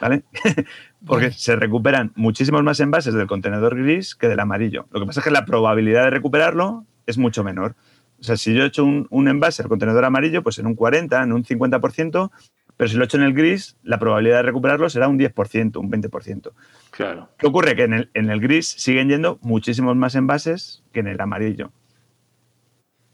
¿Vale? 0.00 0.24
Porque 1.06 1.30
se 1.30 1.54
recuperan 1.54 2.12
muchísimos 2.16 2.62
más 2.64 2.80
envases 2.80 3.14
del 3.14 3.28
contenedor 3.28 3.76
gris 3.80 4.16
que 4.16 4.28
del 4.28 4.40
amarillo. 4.40 4.86
Lo 4.90 5.00
que 5.00 5.06
pasa 5.06 5.20
es 5.20 5.24
que 5.24 5.30
la 5.30 5.44
probabilidad 5.44 6.04
de 6.04 6.10
recuperarlo 6.10 6.84
es 7.06 7.18
mucho 7.18 7.44
menor. 7.44 7.74
O 8.20 8.22
sea, 8.22 8.36
si 8.36 8.54
yo 8.54 8.62
he 8.62 8.66
hecho 8.66 8.84
un, 8.84 9.06
un 9.10 9.28
envase 9.28 9.62
al 9.62 9.68
contenedor 9.68 10.04
amarillo, 10.04 10.42
pues 10.42 10.58
en 10.58 10.66
un 10.66 10.74
40, 10.74 11.22
en 11.22 11.32
un 11.32 11.44
50%, 11.44 12.30
pero 12.76 12.88
si 12.88 12.96
lo 12.96 13.02
he 13.02 13.06
hecho 13.06 13.16
en 13.18 13.22
el 13.24 13.34
gris, 13.34 13.76
la 13.82 13.98
probabilidad 13.98 14.36
de 14.38 14.42
recuperarlo 14.44 14.88
será 14.88 15.08
un 15.08 15.18
10%, 15.18 15.76
un 15.76 15.90
20%. 15.90 16.52
Claro. 16.90 17.28
¿Qué 17.38 17.46
ocurre? 17.46 17.76
Que 17.76 17.84
en 17.84 17.92
el, 17.92 18.10
en 18.14 18.30
el 18.30 18.40
gris 18.40 18.68
siguen 18.68 19.08
yendo 19.08 19.38
muchísimos 19.42 19.94
más 19.96 20.14
envases 20.14 20.82
que 20.92 21.00
en 21.00 21.08
el 21.08 21.20
amarillo. 21.20 21.70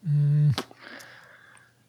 Mm. 0.03 0.51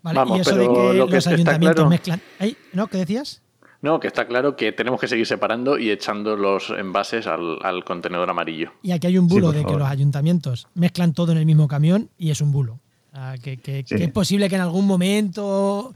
Vale, 0.04 0.20
Vamos, 0.20 0.38
y 0.38 0.42
eso 0.42 0.56
de 0.56 0.66
pero 0.68 0.74
que 0.92 0.98
lo 0.98 1.08
que 1.08 1.14
los 1.16 1.28
ayuntamientos 1.28 1.76
claro- 1.76 1.90
mezclan. 1.90 2.22
Ay, 2.40 2.58
¿No? 2.74 2.88
¿Qué 2.88 2.98
decías? 2.98 3.42
No, 3.82 4.00
que 4.00 4.08
está 4.08 4.28
claro 4.28 4.56
que 4.56 4.72
tenemos 4.72 5.00
que 5.00 5.08
seguir 5.08 5.26
separando 5.26 5.80
y 5.80 5.90
echando 5.90 6.36
los 6.36 6.70
envases 6.70 7.26
al, 7.26 7.58
al 7.64 7.84
contenedor 7.84 8.30
amarillo. 8.30 8.72
Y 8.84 8.92
aquí 8.92 9.08
hay 9.08 9.18
un 9.18 9.28
bulo 9.28 9.52
de 9.52 9.66
que 9.66 9.74
los 9.74 9.88
ayuntamientos 9.88 10.68
mezclan 10.76 11.14
todo 11.14 11.32
en 11.32 11.40
el 11.40 11.46
mismo 11.48 11.68
camión 11.68 12.10
y 12.18 12.30
es 12.30 12.42
un 12.42 12.52
bulo. 12.52 12.80
Ah, 13.14 13.36
que, 13.42 13.58
que- 13.58 13.84
Sí. 13.86 13.96
que 13.96 14.04
es 14.06 14.12
posible 14.12 14.48
que 14.50 14.56
en 14.56 14.62
algún 14.62 14.86
momento 14.88 15.94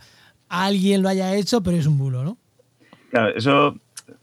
alguien 0.49 1.01
lo 1.03 1.09
haya 1.09 1.35
hecho, 1.35 1.61
pero 1.61 1.77
es 1.77 1.85
un 1.85 1.97
bulo, 1.97 2.23
¿no? 2.23 2.37
Claro, 3.11 3.35
eso 3.35 3.75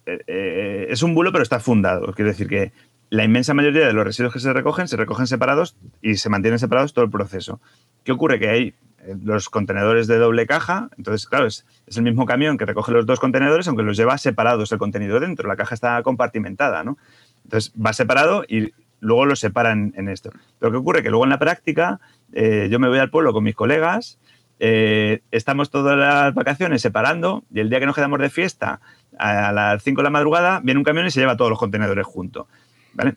eh, 0.07 0.19
eh, 0.27 0.87
es 0.91 1.03
un 1.03 1.15
bulo, 1.15 1.31
pero 1.33 1.43
está 1.43 1.61
fundado. 1.61 2.13
Quiero 2.15 2.31
decir 2.31 2.49
que 2.49 2.73
la 3.11 3.25
inmensa 3.25 3.55
mayoría 3.55 3.87
de 3.87 3.93
los 3.93 4.05
residuos 4.05 4.33
que 4.33 4.41
se 4.41 4.53
recogen 4.53 4.89
se 4.89 4.97
recogen 4.97 5.27
separados 5.27 5.77
y 6.03 6.17
se 6.17 6.29
mantienen 6.29 6.59
separados 6.59 6.93
todo 6.93 7.05
el 7.05 7.11
proceso. 7.11 7.61
¿Qué 8.05 8.13
ocurre? 8.13 8.39
Que 8.39 8.49
hay 8.49 8.75
los 9.23 9.49
contenedores 9.49 10.07
de 10.07 10.19
doble 10.19 10.47
caja, 10.47 10.89
entonces, 10.97 11.27
claro, 11.27 11.47
es, 11.47 11.67
el 11.95 12.03
mismo 12.03 12.27
camión 12.27 12.57
que 12.57 12.67
recoge 12.67 12.93
los 12.93 13.07
dos 13.07 13.21
contenedores, 13.21 13.67
aunque 13.69 13.83
los 13.83 13.97
lleva 13.97 14.17
separados 14.19 14.71
el 14.73 14.79
contenido 14.79 15.21
dentro. 15.21 15.49
La 15.49 15.57
caja 15.57 15.75
está 15.75 16.03
compartimentada, 16.03 16.85
¿no? 16.85 16.99
Entonces 17.45 17.73
va 17.75 17.93
separado 17.93 18.45
y 18.49 18.73
luego 19.01 19.27
lo 19.27 19.37
separan 19.37 19.93
en 19.97 20.09
esto. 20.09 20.31
Pero 20.59 20.73
¿qué 20.73 20.79
ocurre? 20.79 21.03
Que 21.03 21.11
luego 21.11 21.25
en 21.25 21.31
la 21.31 21.39
práctica 21.39 22.01
eh, 22.33 22.69
yo 22.71 22.79
me 22.79 22.89
voy 22.89 22.99
al 22.99 23.11
pueblo 23.11 23.33
con 23.33 23.45
mis 23.45 23.55
colegas, 23.55 24.19
eh, 24.65 25.23
estamos 25.33 25.71
todas 25.71 25.99
las 25.99 26.35
vacaciones 26.35 26.81
separando 26.83 27.43
y 27.53 27.59
el 27.61 27.69
día 27.69 27.81
que 27.81 27.87
nos 27.87 27.97
quedamos 27.97 28.21
de 28.21 28.31
fiesta 28.31 28.81
a 29.19 29.51
las 29.51 29.83
5 29.83 30.01
de 30.01 30.05
la 30.05 30.11
madrugada 30.11 30.61
viene 30.63 30.79
un 30.79 30.85
camión 30.85 31.05
y 31.07 31.11
se 31.11 31.19
lleva 31.19 31.37
todos 31.37 31.51
los 31.51 31.59
contenedores 31.59 32.07
juntos. 32.07 32.47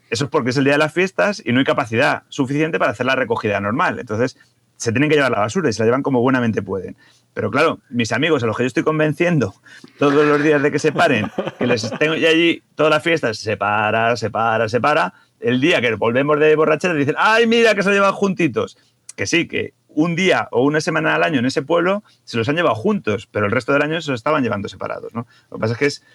Eso 0.10 0.26
es 0.26 0.32
porque 0.32 0.50
es 0.50 0.58
el 0.58 0.64
día 0.64 0.74
de 0.74 0.80
las 0.80 0.94
fiestas 0.94 1.44
y 1.46 1.52
no 1.52 1.60
hay 1.60 1.66
capacidad 1.66 2.24
suficiente 2.30 2.80
para 2.80 2.92
hacer 2.92 3.06
la 3.06 3.16
recogida 3.16 3.60
normal. 3.60 4.00
Entonces 4.00 4.38
se 4.78 4.92
tienen 4.92 5.10
que 5.10 5.16
llevar 5.16 5.32
la 5.32 5.40
basura 5.40 5.70
y 5.70 5.74
se 5.74 5.80
la 5.80 5.86
llevan 5.86 6.04
como 6.04 6.22
buenamente 6.22 6.62
pueden. 6.62 6.96
Pero 7.34 7.52
claro, 7.52 7.80
mis 7.90 8.12
amigos 8.12 8.44
a 8.44 8.46
los 8.46 8.56
que 8.56 8.64
yo 8.64 8.68
estoy 8.68 8.84
convenciendo 8.84 9.54
todos 10.00 10.26
los 10.26 10.42
días 10.42 10.62
de 10.62 10.72
que 10.72 10.80
se 10.80 10.92
paren, 10.92 11.32
que 11.58 11.68
les 11.68 11.90
tengo 12.00 12.14
allí 12.14 12.64
todas 12.76 12.90
las 12.90 13.04
fiestas, 13.04 13.38
se 13.38 13.58
para, 13.58 14.16
se 14.16 14.30
para, 14.30 14.70
se 14.70 14.80
para, 14.80 15.14
el 15.40 15.60
día 15.60 15.82
que 15.82 15.94
volvemos 15.96 16.40
de 16.40 16.56
borrachera 16.56 16.94
dicen, 16.94 17.16
ay, 17.18 17.46
mira 17.46 17.76
que 17.76 17.84
se 17.84 17.90
lo 17.90 17.96
llevan 17.96 18.14
juntitos. 18.14 18.78
Que 19.16 19.28
sí, 19.28 19.48
que 19.48 19.74
un 19.88 20.16
día 20.16 20.48
o 20.52 20.64
una 20.64 20.82
semana 20.82 21.16
al 21.16 21.24
año 21.24 21.40
en 21.40 21.46
ese 21.46 21.62
pueblo 21.62 22.04
se 22.24 22.38
los 22.38 22.48
han 22.50 22.56
llevado 22.56 22.76
juntos, 22.76 23.28
pero 23.32 23.46
el 23.46 23.52
resto 23.52 23.74
del 23.74 23.82
año 23.82 24.02
se 24.02 24.12
los 24.12 24.20
estaban 24.20 24.44
llevando 24.44 24.68
separados. 24.68 25.14
¿no? 25.14 25.28
Lo 25.50 25.58
que 25.58 25.62
pasa 25.62 25.74
es 25.74 25.80
que 25.80 26.06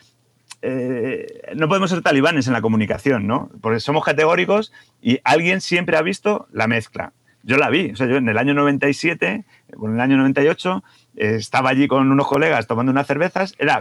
eh, 0.63 1.53
no 1.55 1.69
podemos 1.69 1.91
ser 1.91 2.03
talibanes 2.03 2.47
en 2.47 2.53
la 2.53 2.61
comunicación, 2.61 3.27
¿no? 3.27 3.51
Porque 3.63 3.81
somos 3.81 4.05
categóricos 4.05 4.73
y 5.01 5.19
alguien 5.25 5.63
siempre 5.63 5.97
ha 5.97 6.03
visto 6.03 6.49
la 6.53 6.67
mezcla. 6.67 7.13
Yo 7.43 7.57
la 7.57 7.71
vi, 7.71 7.91
o 7.93 7.97
sea, 7.97 8.07
yo 8.07 8.17
en 8.17 8.29
el 8.29 8.39
año 8.39 8.55
97, 8.55 9.45
o 9.77 9.89
en 9.89 9.95
el 9.95 10.01
año 10.01 10.17
98, 10.19 10.85
eh, 11.17 11.35
estaba 11.37 11.71
allí 11.71 11.89
con 11.89 12.11
unos 12.11 12.27
colegas 12.27 12.67
tomando 12.67 12.93
unas 12.93 13.07
cervezas, 13.07 13.55
era, 13.59 13.81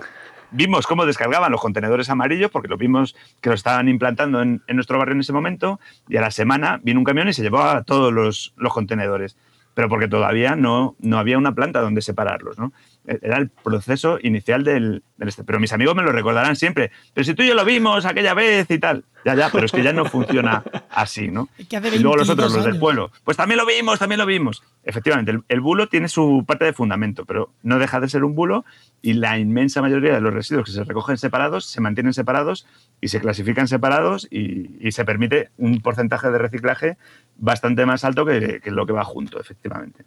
vimos 0.51 0.87
cómo 0.87 1.05
descargaban 1.05 1.51
los 1.51 1.61
contenedores 1.61 2.09
amarillos, 2.09 2.51
porque 2.51 2.69
lo 2.69 2.77
vimos 2.77 3.15
que 3.41 3.49
lo 3.49 3.55
estaban 3.55 3.89
implantando 3.89 4.41
en, 4.41 4.61
nuestro 4.69 4.97
barrio 4.97 5.15
en 5.15 5.21
ese 5.21 5.33
momento, 5.33 5.79
y 6.07 6.17
a 6.17 6.21
la 6.21 6.31
semana 6.31 6.79
vino 6.83 6.99
un 6.99 7.05
camión 7.05 7.27
y 7.27 7.33
se 7.33 7.41
llevó 7.41 7.61
a 7.61 7.83
todos 7.83 8.13
los, 8.13 8.53
los 8.57 8.73
contenedores 8.73 9.37
pero 9.79 9.87
porque 9.87 10.09
todavía 10.09 10.57
no, 10.57 10.97
no 10.99 11.19
había 11.19 11.37
una 11.37 11.55
planta 11.55 11.79
donde 11.79 12.01
separarlos, 12.01 12.59
¿no? 12.59 12.73
Era 13.21 13.37
el 13.37 13.49
proceso 13.49 14.19
inicial 14.21 14.63
del, 14.63 15.03
del 15.17 15.27
este. 15.27 15.43
Pero 15.43 15.59
mis 15.59 15.73
amigos 15.73 15.95
me 15.95 16.03
lo 16.03 16.11
recordarán 16.11 16.55
siempre. 16.55 16.91
Pero 17.13 17.25
si 17.25 17.33
tú 17.33 17.43
y 17.43 17.47
yo 17.47 17.55
lo 17.55 17.65
vimos 17.65 18.05
aquella 18.05 18.33
vez 18.33 18.69
y 18.69 18.79
tal. 18.79 19.03
Ya, 19.25 19.35
ya, 19.35 19.49
pero 19.49 19.65
es 19.65 19.71
que 19.71 19.83
ya 19.83 19.91
no 19.91 20.05
funciona 20.05 20.63
así, 20.89 21.27
¿no? 21.27 21.49
Y 21.57 21.99
luego 21.99 22.15
los 22.17 22.27
22 22.27 22.29
otros, 22.29 22.53
los 22.53 22.65
del 22.65 22.79
pueblo. 22.79 23.11
Pues 23.23 23.35
también 23.35 23.57
lo 23.57 23.65
vimos, 23.65 23.99
también 23.99 24.19
lo 24.19 24.25
vimos. 24.25 24.63
Efectivamente, 24.83 25.31
el, 25.31 25.43
el 25.49 25.59
bulo 25.59 25.87
tiene 25.89 26.07
su 26.07 26.45
parte 26.47 26.65
de 26.65 26.73
fundamento, 26.73 27.25
pero 27.25 27.51
no 27.63 27.79
deja 27.79 27.99
de 27.99 28.07
ser 28.07 28.23
un 28.23 28.33
bulo 28.33 28.63
y 29.01 29.13
la 29.13 29.37
inmensa 29.37 29.81
mayoría 29.81 30.13
de 30.13 30.21
los 30.21 30.33
residuos 30.33 30.65
que 30.65 30.71
se 30.71 30.83
recogen 30.83 31.17
separados 31.17 31.65
se 31.65 31.81
mantienen 31.81 32.13
separados 32.13 32.65
y 33.01 33.09
se 33.09 33.19
clasifican 33.19 33.67
separados 33.67 34.27
y, 34.31 34.77
y 34.79 34.91
se 34.91 35.05
permite 35.05 35.49
un 35.57 35.81
porcentaje 35.81 36.31
de 36.31 36.37
reciclaje 36.37 36.97
bastante 37.37 37.85
más 37.85 38.03
alto 38.03 38.25
que, 38.25 38.61
que 38.61 38.71
lo 38.71 38.85
que 38.85 38.93
va 38.93 39.03
junto, 39.03 39.39
efectivamente. 39.39 40.05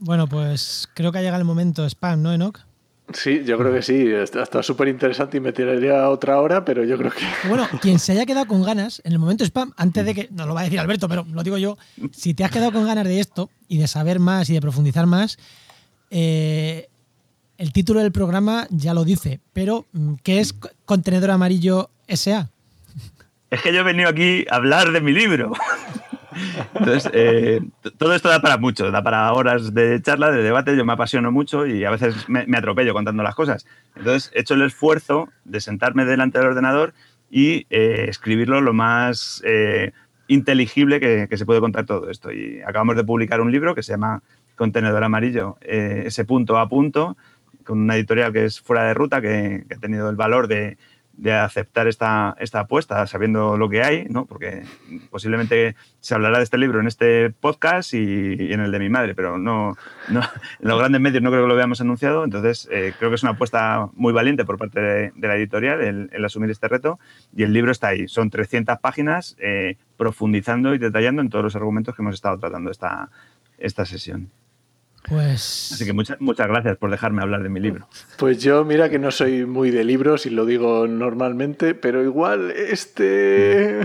Bueno, 0.00 0.26
pues 0.26 0.88
creo 0.94 1.12
que 1.12 1.18
ha 1.18 1.22
llegado 1.22 1.40
el 1.40 1.46
momento 1.46 1.84
spam, 1.88 2.22
¿no, 2.22 2.32
Enoch? 2.32 2.58
Sí, 3.12 3.42
yo 3.44 3.58
creo 3.58 3.72
que 3.72 3.82
sí. 3.82 4.06
Está 4.06 4.62
súper 4.62 4.88
interesante 4.88 5.36
y 5.36 5.40
me 5.40 5.52
tiraría 5.52 6.08
otra 6.08 6.40
hora, 6.40 6.64
pero 6.64 6.84
yo 6.84 6.96
creo 6.96 7.10
que. 7.10 7.24
Bueno, 7.48 7.68
quien 7.80 7.98
se 7.98 8.12
haya 8.12 8.24
quedado 8.24 8.46
con 8.46 8.62
ganas, 8.62 9.02
en 9.04 9.12
el 9.12 9.18
momento 9.18 9.44
spam, 9.44 9.72
antes 9.76 10.04
de 10.04 10.14
que, 10.14 10.28
no 10.30 10.46
lo 10.46 10.54
va 10.54 10.60
a 10.60 10.64
decir 10.64 10.80
Alberto, 10.80 11.08
pero 11.08 11.26
lo 11.30 11.42
digo 11.42 11.58
yo, 11.58 11.76
si 12.12 12.34
te 12.34 12.44
has 12.44 12.50
quedado 12.50 12.72
con 12.72 12.86
ganas 12.86 13.04
de 13.04 13.20
esto 13.20 13.50
y 13.68 13.78
de 13.78 13.88
saber 13.88 14.20
más 14.20 14.48
y 14.48 14.54
de 14.54 14.60
profundizar 14.60 15.06
más, 15.06 15.38
eh, 16.10 16.88
el 17.58 17.72
título 17.72 18.00
del 18.00 18.12
programa 18.12 18.66
ya 18.70 18.94
lo 18.94 19.04
dice, 19.04 19.40
pero 19.52 19.86
mm, 19.92 20.14
¿qué 20.22 20.40
es 20.40 20.54
Contenedor 20.84 21.30
Amarillo 21.30 21.90
SA? 22.08 22.48
Es 23.50 23.60
que 23.62 23.72
yo 23.72 23.80
he 23.80 23.84
venido 23.84 24.08
aquí 24.08 24.46
a 24.48 24.56
hablar 24.56 24.92
de 24.92 25.00
mi 25.00 25.12
libro. 25.12 25.52
Entonces, 26.74 27.10
eh, 27.12 27.60
todo 27.98 28.14
esto 28.14 28.28
da 28.28 28.40
para 28.40 28.56
mucho, 28.58 28.90
da 28.90 29.02
para 29.02 29.32
horas 29.32 29.74
de 29.74 30.00
charla, 30.02 30.30
de 30.30 30.42
debate. 30.42 30.76
Yo 30.76 30.84
me 30.84 30.92
apasiono 30.92 31.30
mucho 31.32 31.66
y 31.66 31.84
a 31.84 31.90
veces 31.90 32.28
me, 32.28 32.44
atropello 32.56 32.92
contando 32.92 33.22
las 33.22 33.34
cosas. 33.34 33.66
Entonces, 33.96 34.30
he 34.34 34.40
hecho 34.40 34.54
el 34.54 34.62
esfuerzo 34.62 35.28
de 35.44 35.60
sentarme 35.60 36.04
delante 36.04 36.38
del 36.38 36.48
ordenador 36.48 36.94
y 37.30 37.66
eh, 37.70 38.06
escribirlo 38.08 38.60
lo 38.60 38.72
más 38.72 39.42
eh, 39.44 39.92
inteligible 40.28 41.00
que, 41.00 41.36
se 41.36 41.46
puede 41.46 41.60
contar 41.60 41.86
todo 41.86 42.10
esto. 42.10 42.32
Y 42.32 42.60
acabamos 42.62 42.96
de 42.96 43.04
publicar 43.04 43.40
un 43.40 43.52
libro 43.52 43.74
que 43.74 43.82
se 43.82 43.92
llama 43.92 44.22
Contenedor 44.56 45.02
Amarillo, 45.02 45.56
ese 45.60 46.24
punto 46.24 46.58
a 46.58 46.68
punto, 46.68 47.16
con 47.64 47.80
una 47.80 47.96
editorial 47.96 48.32
que 48.32 48.44
es 48.44 48.60
fuera 48.60 48.84
de 48.84 48.94
ruta, 48.94 49.20
que 49.20 49.64
ha 49.74 49.78
tenido 49.78 50.10
el 50.10 50.16
valor 50.16 50.48
de, 50.48 50.76
de 51.20 51.34
aceptar 51.34 51.86
esta, 51.86 52.34
esta 52.40 52.60
apuesta 52.60 53.06
sabiendo 53.06 53.58
lo 53.58 53.68
que 53.68 53.82
hay, 53.82 54.06
¿no? 54.08 54.24
porque 54.24 54.62
posiblemente 55.10 55.76
se 56.00 56.14
hablará 56.14 56.38
de 56.38 56.44
este 56.44 56.56
libro 56.56 56.80
en 56.80 56.86
este 56.86 57.28
podcast 57.28 57.92
y, 57.92 58.52
en 58.52 58.60
el 58.60 58.72
de 58.72 58.78
mi 58.78 58.88
madre, 58.88 59.14
pero 59.14 59.36
no, 59.36 59.76
no 60.08 60.20
en 60.20 60.68
los 60.68 60.78
grandes 60.78 61.00
medios 61.00 61.22
no 61.22 61.30
creo 61.30 61.42
que 61.42 61.48
lo 61.48 61.54
veamos 61.54 61.82
anunciado, 61.82 62.24
entonces 62.24 62.68
eh, 62.72 62.94
creo 62.98 63.10
que 63.10 63.16
es 63.16 63.22
una 63.22 63.32
apuesta 63.32 63.90
muy 63.92 64.14
valiente 64.14 64.46
por 64.46 64.56
parte 64.56 64.80
de, 64.80 65.12
la 65.16 65.36
editorial 65.36 65.82
el, 65.82 66.08
el 66.10 66.24
asumir 66.24 66.50
este 66.50 66.68
reto 66.68 66.98
y 67.36 67.42
el 67.42 67.52
libro 67.52 67.70
está 67.70 67.88
ahí, 67.88 68.08
son 68.08 68.30
300 68.30 68.78
páginas 68.78 69.36
eh, 69.40 69.76
profundizando 69.98 70.74
y 70.74 70.78
detallando 70.78 71.20
en 71.20 71.28
todos 71.28 71.44
los 71.44 71.56
argumentos 71.56 71.94
que 71.94 72.00
hemos 72.00 72.14
estado 72.14 72.38
tratando 72.38 72.70
esta, 72.70 73.10
esta 73.58 73.84
sesión. 73.84 74.30
Pues. 75.08 75.70
Así 75.72 75.84
que 75.84 75.92
muchas, 75.92 76.20
muchas 76.20 76.46
gracias 76.48 76.76
por 76.76 76.90
dejarme 76.90 77.22
hablar 77.22 77.42
de 77.42 77.48
mi 77.48 77.58
libro. 77.60 77.88
Pues 78.18 78.42
yo, 78.42 78.64
mira 78.64 78.90
que 78.90 78.98
no 78.98 79.10
soy 79.10 79.44
muy 79.46 79.70
de 79.70 79.82
libros 79.84 80.26
y 80.26 80.30
lo 80.30 80.44
digo 80.46 80.86
normalmente, 80.86 81.74
pero 81.74 82.02
igual 82.04 82.50
este. 82.50 83.80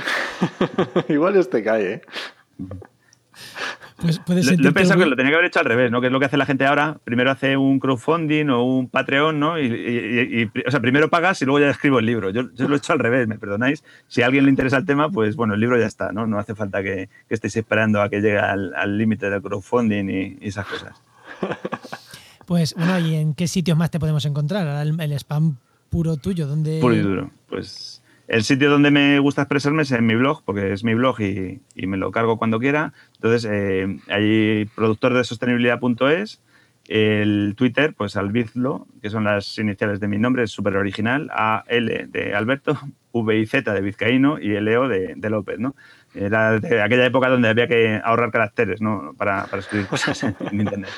igual 1.09 1.35
este 1.37 1.63
cae, 1.63 1.93
¿eh? 1.93 2.01
Pues 3.97 4.19
puede 4.19 4.43
Lo, 4.57 4.69
he 4.69 4.73
pensado 4.73 4.99
que 4.99 5.05
lo 5.05 5.15
tenía 5.15 5.31
que 5.31 5.35
haber 5.37 5.47
hecho 5.47 5.59
al 5.59 5.65
revés, 5.65 5.89
¿no? 5.89 6.01
Que 6.01 6.07
es 6.07 6.13
lo 6.13 6.19
que 6.19 6.25
hace 6.25 6.35
la 6.35 6.45
gente 6.45 6.65
ahora. 6.65 6.97
Primero 7.05 7.31
hace 7.31 7.55
un 7.55 7.79
crowdfunding 7.79 8.49
o 8.49 8.63
un 8.63 8.89
Patreon, 8.89 9.39
¿no? 9.39 9.57
Y, 9.57 9.65
y- 9.67 10.41
y- 10.53 10.67
o 10.67 10.69
sea, 10.71 10.81
primero 10.81 11.09
pagas 11.09 11.41
y 11.41 11.45
luego 11.45 11.59
ya 11.61 11.69
escribo 11.69 11.99
el 11.99 12.05
libro. 12.05 12.29
Yo, 12.29 12.51
yo 12.53 12.67
lo 12.67 12.75
he 12.75 12.77
hecho 12.77 12.91
al 12.91 12.99
revés, 12.99 13.25
me 13.27 13.39
perdonáis. 13.39 13.83
Si 14.07 14.21
a 14.21 14.25
alguien 14.25 14.43
le 14.43 14.49
interesa 14.49 14.77
el 14.77 14.85
tema, 14.85 15.09
pues 15.09 15.37
bueno, 15.37 15.53
el 15.53 15.61
libro 15.61 15.79
ya 15.79 15.85
está, 15.85 16.11
¿no? 16.11 16.27
No 16.27 16.37
hace 16.39 16.55
falta 16.55 16.83
que, 16.83 17.07
que 17.29 17.33
estéis 17.35 17.55
esperando 17.55 18.01
a 18.01 18.09
que 18.09 18.17
llegue 18.21 18.37
al 18.37 18.73
al 18.75 18.97
límite 18.97 19.29
del 19.29 19.41
crowdfunding 19.41 20.09
y, 20.09 20.37
y 20.41 20.47
esas 20.49 20.65
cosas. 20.67 21.01
Pues 22.45 22.75
bueno, 22.75 22.99
¿y 22.99 23.15
en 23.15 23.33
qué 23.33 23.47
sitios 23.47 23.77
más 23.77 23.89
te 23.89 23.99
podemos 23.99 24.25
encontrar? 24.25 24.85
El, 24.85 25.11
spam 25.13 25.57
puro 25.89 26.17
tuyo, 26.17 26.47
¿dónde. 26.47 26.79
Puro 26.79 26.95
y 26.95 26.99
duro. 26.99 27.31
Pues 27.47 28.03
el 28.27 28.43
sitio 28.43 28.69
donde 28.69 28.91
me 28.91 29.19
gusta 29.19 29.43
expresarme 29.43 29.83
es 29.83 29.91
en 29.91 30.05
mi 30.05 30.15
blog, 30.15 30.43
porque 30.43 30.71
es 30.71 30.83
mi 30.83 30.93
blog 30.93 31.19
y, 31.21 31.61
me 31.75 31.97
lo 31.97 32.11
cargo 32.11 32.37
cuando 32.37 32.59
quiera. 32.59 32.93
Entonces, 33.15 33.49
eh, 33.51 33.99
hay 34.09 34.65
productor 34.75 35.15
de 35.15 35.23
sostenibilidad.es, 35.23 36.41
el 36.87 37.55
Twitter, 37.57 37.95
pues 37.97 38.15
Albizlo, 38.15 38.87
que 39.01 39.09
son 39.09 39.23
las 39.23 39.57
iniciales 39.57 39.99
de 39.99 40.07
mi 40.07 40.19
nombre, 40.19 40.43
es 40.43 40.51
súper 40.51 40.75
original, 40.75 41.31
AL 41.33 42.11
de 42.11 42.35
Alberto, 42.35 42.77
V 43.11 43.39
y 43.39 43.47
Z 43.47 43.73
de 43.73 43.81
Vizcaíno 43.81 44.37
y 44.39 44.59
LO 44.59 44.87
de, 44.87 45.13
de 45.15 45.29
López, 45.31 45.57
¿no? 45.57 45.75
Era 46.13 46.59
de 46.59 46.81
aquella 46.81 47.05
época 47.05 47.29
donde 47.29 47.49
había 47.49 47.67
que 47.67 47.99
ahorrar 48.03 48.31
caracteres, 48.31 48.81
¿no? 48.81 49.15
Para, 49.17 49.45
para 49.45 49.61
escribir 49.61 49.87
cosas 49.87 50.23
en 50.23 50.61
Internet. 50.61 50.91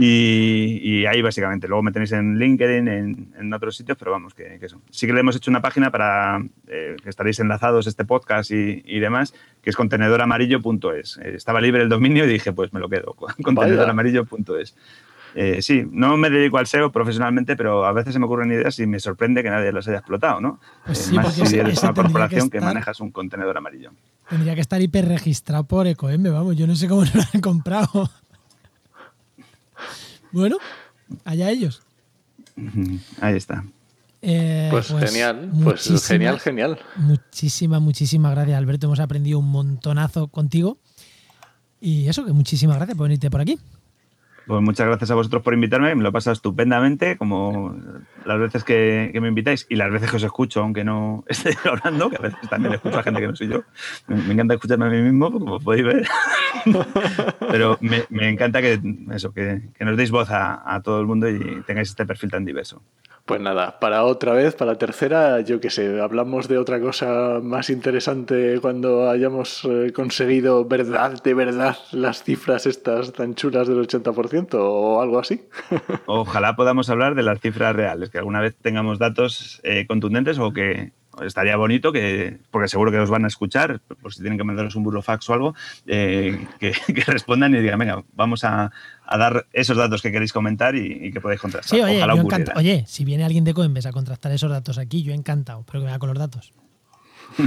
Y, 0.00 0.80
y 0.80 1.06
ahí 1.06 1.20
básicamente. 1.22 1.66
Luego 1.66 1.82
me 1.82 1.90
tenéis 1.90 2.12
en 2.12 2.38
LinkedIn, 2.38 2.86
en, 2.88 3.34
en 3.38 3.52
otros 3.52 3.76
sitios, 3.76 3.98
pero 3.98 4.12
vamos, 4.12 4.32
que, 4.32 4.58
que 4.60 4.66
eso. 4.66 4.80
Sí 4.90 5.06
que 5.08 5.12
le 5.12 5.20
hemos 5.20 5.34
hecho 5.34 5.50
una 5.50 5.60
página 5.60 5.90
para 5.90 6.40
eh, 6.68 6.94
que 7.02 7.10
estaréis 7.10 7.40
enlazados 7.40 7.86
este 7.88 8.04
podcast 8.04 8.50
y, 8.52 8.82
y 8.86 9.00
demás, 9.00 9.34
que 9.60 9.70
es 9.70 9.76
contenedoramarillo.es. 9.76 11.18
Eh, 11.22 11.32
estaba 11.34 11.60
libre 11.60 11.82
el 11.82 11.88
dominio 11.88 12.24
y 12.24 12.28
dije, 12.28 12.52
pues 12.52 12.72
me 12.72 12.80
lo 12.80 12.88
quedo, 12.88 13.14
contenedoramarillo.es. 13.42 14.76
Eh, 15.34 15.60
sí, 15.60 15.84
no 15.90 16.16
me 16.16 16.30
dedico 16.30 16.56
al 16.58 16.66
SEO 16.66 16.90
profesionalmente, 16.90 17.54
pero 17.54 17.84
a 17.84 17.92
veces 17.92 18.14
se 18.14 18.18
me 18.18 18.24
ocurren 18.24 18.50
ideas 18.50 18.78
y 18.78 18.86
me 18.86 18.98
sorprende 18.98 19.42
que 19.42 19.50
nadie 19.50 19.72
las 19.72 19.86
haya 19.86 19.98
explotado, 19.98 20.40
¿no? 20.40 20.58
Pues 20.86 20.98
sí, 20.98 21.14
más 21.14 21.34
si 21.34 21.58
eres 21.58 21.82
una 21.82 21.92
que 21.92 22.00
corporación 22.02 22.48
que, 22.50 22.58
estar- 22.58 22.72
manejas 22.72 23.00
un 23.00 23.10
contenedor 23.10 23.56
amarillo. 23.58 23.90
Tendría 24.30 24.54
que 24.54 24.62
estar 24.62 24.80
hiperregistrado 24.80 25.64
por 25.64 25.86
EcoM, 25.86 26.22
vamos. 26.22 26.56
Yo 26.56 26.66
no 26.66 26.74
sé 26.76 26.88
cómo 26.88 27.04
no 27.04 27.10
lo 27.14 27.22
han 27.34 27.40
comprado. 27.42 28.10
Bueno, 30.32 30.56
allá 31.24 31.50
ellos. 31.50 31.82
Ahí 33.20 33.36
está. 33.36 33.64
Eh, 34.20 34.68
Pues, 34.70 34.88
genial, 34.88 35.50
pues 35.62 36.06
genial, 36.06 36.40
genial. 36.40 36.78
Muchísimas, 36.96 37.80
muchísimas 37.80 38.32
gracias, 38.32 38.58
Alberto. 38.58 38.86
Hemos 38.86 39.00
aprendido 39.00 39.38
un 39.38 39.48
montonazo 39.50 40.28
contigo. 40.28 40.78
Y 41.80 42.08
eso, 42.08 42.24
que 42.24 42.32
muchísimas 42.32 42.76
gracias 42.76 42.96
por 42.96 43.04
venirte 43.06 43.30
por 43.30 43.40
aquí. 43.40 43.58
Pues 44.48 44.62
muchas 44.62 44.86
gracias 44.86 45.10
a 45.10 45.14
vosotros 45.14 45.42
por 45.42 45.52
invitarme, 45.52 45.94
me 45.94 46.02
lo 46.02 46.08
he 46.08 46.12
pasado 46.12 46.32
estupendamente, 46.32 47.18
como 47.18 47.76
las 48.24 48.38
veces 48.38 48.64
que, 48.64 49.12
me 49.20 49.28
invitáis 49.28 49.66
y 49.68 49.76
las 49.76 49.92
veces 49.92 50.08
que 50.08 50.16
os 50.16 50.22
escucho, 50.22 50.62
aunque 50.62 50.84
no 50.84 51.22
esté 51.28 51.54
hablando, 51.68 52.08
que 52.08 52.16
a 52.16 52.20
veces 52.20 52.48
también 52.48 52.72
escucho 52.72 52.98
a 52.98 53.02
gente 53.02 53.20
que 53.20 53.26
no 53.26 53.36
soy 53.36 53.48
yo. 53.48 53.62
Me, 54.06 54.32
encanta 54.32 54.54
escucharme 54.54 54.86
a 54.86 54.88
mí 54.88 55.02
mismo, 55.02 55.30
como 55.30 55.60
podéis 55.60 55.84
ver. 55.84 56.08
Pero 57.50 57.76
me, 57.82 58.06
encanta 58.26 58.62
que, 58.62 58.80
eso, 59.12 59.34
que, 59.34 59.60
nos 59.80 59.98
deis 59.98 60.10
voz 60.10 60.30
a 60.30 60.80
todo 60.82 60.98
el 60.98 61.06
mundo 61.06 61.28
y 61.28 61.62
tengáis 61.66 61.90
este 61.90 62.06
perfil 62.06 62.30
tan 62.30 62.46
diverso. 62.46 62.82
Pues 63.28 63.42
nada, 63.42 63.78
para 63.78 64.04
otra 64.04 64.32
vez, 64.32 64.54
para 64.54 64.72
la 64.72 64.78
tercera, 64.78 65.42
yo 65.42 65.60
qué 65.60 65.68
sé, 65.68 66.00
hablamos 66.00 66.48
de 66.48 66.56
otra 66.56 66.80
cosa 66.80 67.40
más 67.42 67.68
interesante 67.68 68.58
cuando 68.62 69.10
hayamos 69.10 69.66
eh, 69.66 69.92
conseguido 69.94 70.64
verdad, 70.64 71.22
de 71.22 71.34
verdad, 71.34 71.76
las 71.92 72.22
cifras 72.22 72.64
estas 72.64 73.12
tan 73.12 73.34
chulas 73.34 73.68
del 73.68 73.86
80% 73.86 74.54
o 74.54 75.02
algo 75.02 75.18
así. 75.18 75.42
Ojalá 76.06 76.56
podamos 76.56 76.88
hablar 76.88 77.14
de 77.14 77.22
las 77.22 77.38
cifras 77.38 77.76
reales, 77.76 78.08
que 78.08 78.16
alguna 78.16 78.40
vez 78.40 78.56
tengamos 78.56 78.98
datos 78.98 79.60
eh, 79.62 79.86
contundentes 79.86 80.38
o 80.38 80.50
que 80.54 80.92
estaría 81.24 81.56
bonito 81.56 81.92
que, 81.92 82.38
porque 82.50 82.68
seguro 82.68 82.90
que 82.90 82.98
os 82.98 83.10
van 83.10 83.24
a 83.24 83.28
escuchar, 83.28 83.80
por 84.00 84.12
si 84.12 84.20
tienen 84.20 84.38
que 84.38 84.44
mandaros 84.44 84.74
un 84.76 84.82
burofax 84.84 85.28
o 85.30 85.34
algo, 85.34 85.54
eh, 85.86 86.46
que, 86.58 86.72
que 86.94 87.00
respondan 87.02 87.54
y 87.54 87.58
digan, 87.60 87.78
venga, 87.78 88.02
vamos 88.14 88.44
a, 88.44 88.70
a 89.06 89.18
dar 89.18 89.46
esos 89.52 89.76
datos 89.76 90.02
que 90.02 90.10
queréis 90.12 90.32
comentar 90.32 90.74
y, 90.76 91.06
y 91.06 91.12
que 91.12 91.20
podéis 91.20 91.40
contrastar. 91.40 91.78
Sí, 91.78 91.82
oye, 91.84 91.98
Ojalá 91.98 92.14
yo 92.14 92.20
ocurriera. 92.22 92.44
encanta- 92.44 92.58
oye, 92.60 92.84
si 92.86 93.04
viene 93.04 93.24
alguien 93.24 93.44
de 93.44 93.54
Coinbase 93.54 93.88
a 93.88 93.92
contrastar 93.92 94.32
esos 94.32 94.50
datos 94.50 94.78
aquí, 94.78 95.02
yo 95.02 95.12
encantado, 95.12 95.64
pero 95.66 95.80
que 95.80 95.86
venga 95.86 95.98
con 95.98 96.08
los 96.10 96.18
datos. 96.18 96.52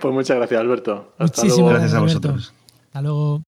Pues 0.00 0.12
muchas 0.14 0.36
gracias, 0.36 0.60
Alberto. 0.60 1.14
Hasta 1.18 1.42
Muchísimas 1.42 1.58
luego. 1.58 1.68
Gracias 1.70 1.94
a 1.94 1.98
Alberto. 1.98 2.20
vosotros. 2.32 2.54
Hasta 2.86 3.02
luego. 3.02 3.42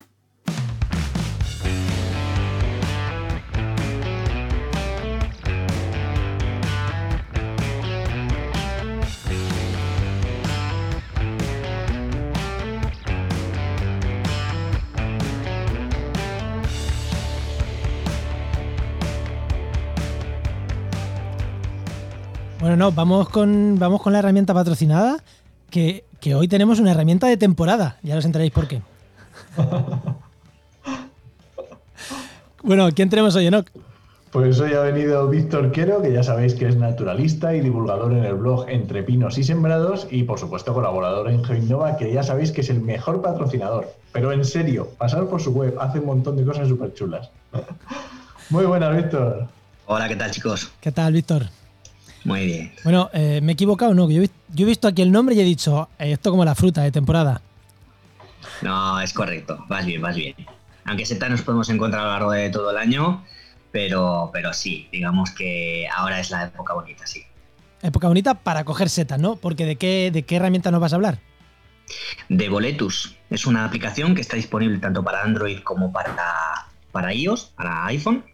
Bueno, 22.75 22.87
no, 22.87 22.93
vamos 22.93 23.29
con, 23.29 23.79
vamos 23.79 24.03
con 24.03 24.13
la 24.13 24.19
herramienta 24.19 24.53
patrocinada, 24.53 25.23
que, 25.71 26.03
que 26.19 26.35
hoy 26.35 26.49
tenemos 26.49 26.81
una 26.81 26.91
herramienta 26.91 27.29
de 27.29 27.37
temporada. 27.37 27.99
Ya 28.03 28.17
os 28.17 28.25
enteréis 28.25 28.51
por 28.51 28.67
qué. 28.67 28.83
bueno, 32.65 32.89
¿quién 32.93 33.09
tenemos 33.09 33.37
hoy, 33.37 33.47
Enoch? 33.47 33.69
Pues 34.33 34.59
hoy 34.59 34.73
ha 34.73 34.81
venido 34.81 35.29
Víctor 35.29 35.71
Quero, 35.71 36.03
que 36.03 36.13
ya 36.13 36.25
sabéis 36.25 36.55
que 36.55 36.67
es 36.67 36.75
naturalista 36.75 37.55
y 37.55 37.61
divulgador 37.61 38.13
en 38.13 38.25
el 38.25 38.35
blog 38.35 38.69
Entre 38.69 39.05
Pinos 39.05 39.39
y 39.39 39.45
Sembrados 39.45 40.09
y 40.11 40.25
por 40.25 40.41
supuesto 40.41 40.75
colaborador 40.75 41.31
en 41.31 41.45
GeoInnova, 41.45 41.97
que 41.97 42.13
ya 42.13 42.25
sabéis 42.25 42.51
que 42.51 42.63
es 42.63 42.71
el 42.71 42.81
mejor 42.81 43.23
patrocinador. 43.23 43.95
Pero 44.11 44.33
en 44.33 44.45
serio, 44.45 44.89
pasar 44.99 45.27
por 45.27 45.41
su 45.41 45.53
web, 45.53 45.77
hace 45.79 46.01
un 46.01 46.07
montón 46.07 46.37
de 46.37 46.45
cosas 46.45 46.67
súper 46.67 46.93
chulas. 46.93 47.31
Muy 48.51 48.67
buenas, 48.67 48.97
Víctor. 48.97 49.47
Hola, 49.87 50.09
¿qué 50.09 50.17
tal 50.17 50.33
chicos? 50.33 50.73
¿Qué 50.81 50.91
tal, 50.91 51.13
Víctor? 51.13 51.45
Muy 52.25 52.47
bien. 52.47 52.73
Bueno, 52.85 53.11
eh, 53.13 53.41
me 53.43 53.53
he 53.53 53.55
equivocado, 53.55 53.95
¿no? 53.95 54.11
Yo, 54.11 54.17
he 54.19 54.21
vis- 54.21 54.31
yo 54.55 54.65
he 54.65 54.69
visto 54.69 54.89
aquí 54.89 55.03
el 55.03 55.13
nombre 55.13 55.35
y 55.35 55.41
he 55.41 55.45
dicho, 55.45 55.89
eh, 55.99 56.13
esto 56.13 56.31
como 56.31 56.45
la 56.45 56.55
fruta 56.55 56.83
de 56.83 56.91
temporada. 56.91 57.41
No, 58.63 59.01
es 59.01 59.13
correcto, 59.13 59.65
vas 59.69 59.85
bien, 59.85 60.01
vas 60.01 60.17
bien. 60.17 60.35
Aunque 60.87 61.07
setas 61.07 61.31
nos 61.31 61.43
podemos 61.43 61.69
encontrar 61.71 62.03
a 62.03 62.05
lo 62.05 62.11
largo 62.13 62.31
de 62.33 62.51
todo 62.51 62.71
el 62.71 62.77
año, 62.79 63.25
pero, 63.73 64.31
pero 64.33 64.53
sí, 64.53 64.89
digamos 64.93 65.31
que 65.33 65.87
ahora 65.95 66.21
es 66.21 66.31
la 66.31 66.45
época 66.45 66.75
bonita, 66.75 67.07
sí. 67.07 67.23
Época 67.83 68.09
bonita 68.09 68.35
para 68.35 68.65
coger 68.65 68.89
setas, 68.89 69.19
¿no? 69.19 69.37
Porque 69.37 69.67
¿de 69.67 69.77
qué, 69.77 70.11
de 70.13 70.23
qué 70.23 70.37
herramienta 70.37 70.71
nos 70.71 70.81
vas 70.81 70.93
a 70.93 70.97
hablar? 70.97 71.19
De 72.31 72.49
Boletus 72.49 73.17
es 73.29 73.45
una 73.47 73.67
aplicación 73.67 74.15
que 74.15 74.23
está 74.23 74.37
disponible 74.37 74.79
tanto 74.79 75.03
para 75.05 75.23
Android 75.23 75.59
como 75.61 75.93
para, 75.93 76.15
para 76.93 77.13
iOS, 77.13 77.53
para 77.57 77.85
iPhone. 77.87 78.25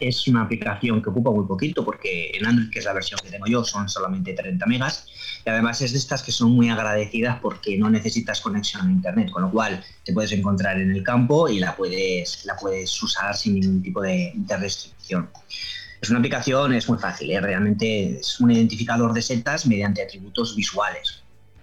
Es 0.00 0.26
una 0.26 0.42
aplicación 0.42 1.00
que 1.00 1.10
ocupa 1.10 1.30
muy 1.30 1.46
poquito 1.46 1.84
porque 1.84 2.30
en 2.34 2.46
Android, 2.46 2.70
que 2.70 2.80
es 2.80 2.84
la 2.84 2.92
versión 2.92 3.20
que 3.22 3.30
tengo 3.30 3.46
yo, 3.46 3.64
son 3.64 3.88
solamente 3.88 4.32
30 4.32 4.66
megas. 4.66 5.06
Y 5.44 5.50
además 5.50 5.80
es 5.80 5.92
de 5.92 5.98
estas 5.98 6.22
que 6.22 6.32
son 6.32 6.52
muy 6.52 6.70
agradecidas 6.70 7.38
porque 7.40 7.76
no 7.78 7.90
necesitas 7.90 8.40
conexión 8.40 8.88
a 8.88 8.90
Internet, 8.90 9.30
con 9.30 9.42
lo 9.42 9.50
cual 9.50 9.84
te 10.04 10.12
puedes 10.12 10.32
encontrar 10.32 10.80
en 10.80 10.90
el 10.90 11.02
campo 11.02 11.48
y 11.48 11.58
la 11.58 11.76
puedes, 11.76 12.44
la 12.44 12.56
puedes 12.56 13.02
usar 13.02 13.36
sin 13.36 13.54
ningún 13.54 13.82
tipo 13.82 14.00
de, 14.00 14.32
de 14.34 14.56
restricción. 14.56 15.30
Es 16.00 16.10
una 16.10 16.18
aplicación, 16.18 16.72
es 16.72 16.88
muy 16.88 16.98
fácil, 16.98 17.30
¿eh? 17.30 17.40
realmente 17.40 18.18
es 18.18 18.40
un 18.40 18.50
identificador 18.50 19.12
de 19.12 19.22
setas 19.22 19.66
mediante 19.66 20.02
atributos 20.02 20.56
visuales 20.56 21.22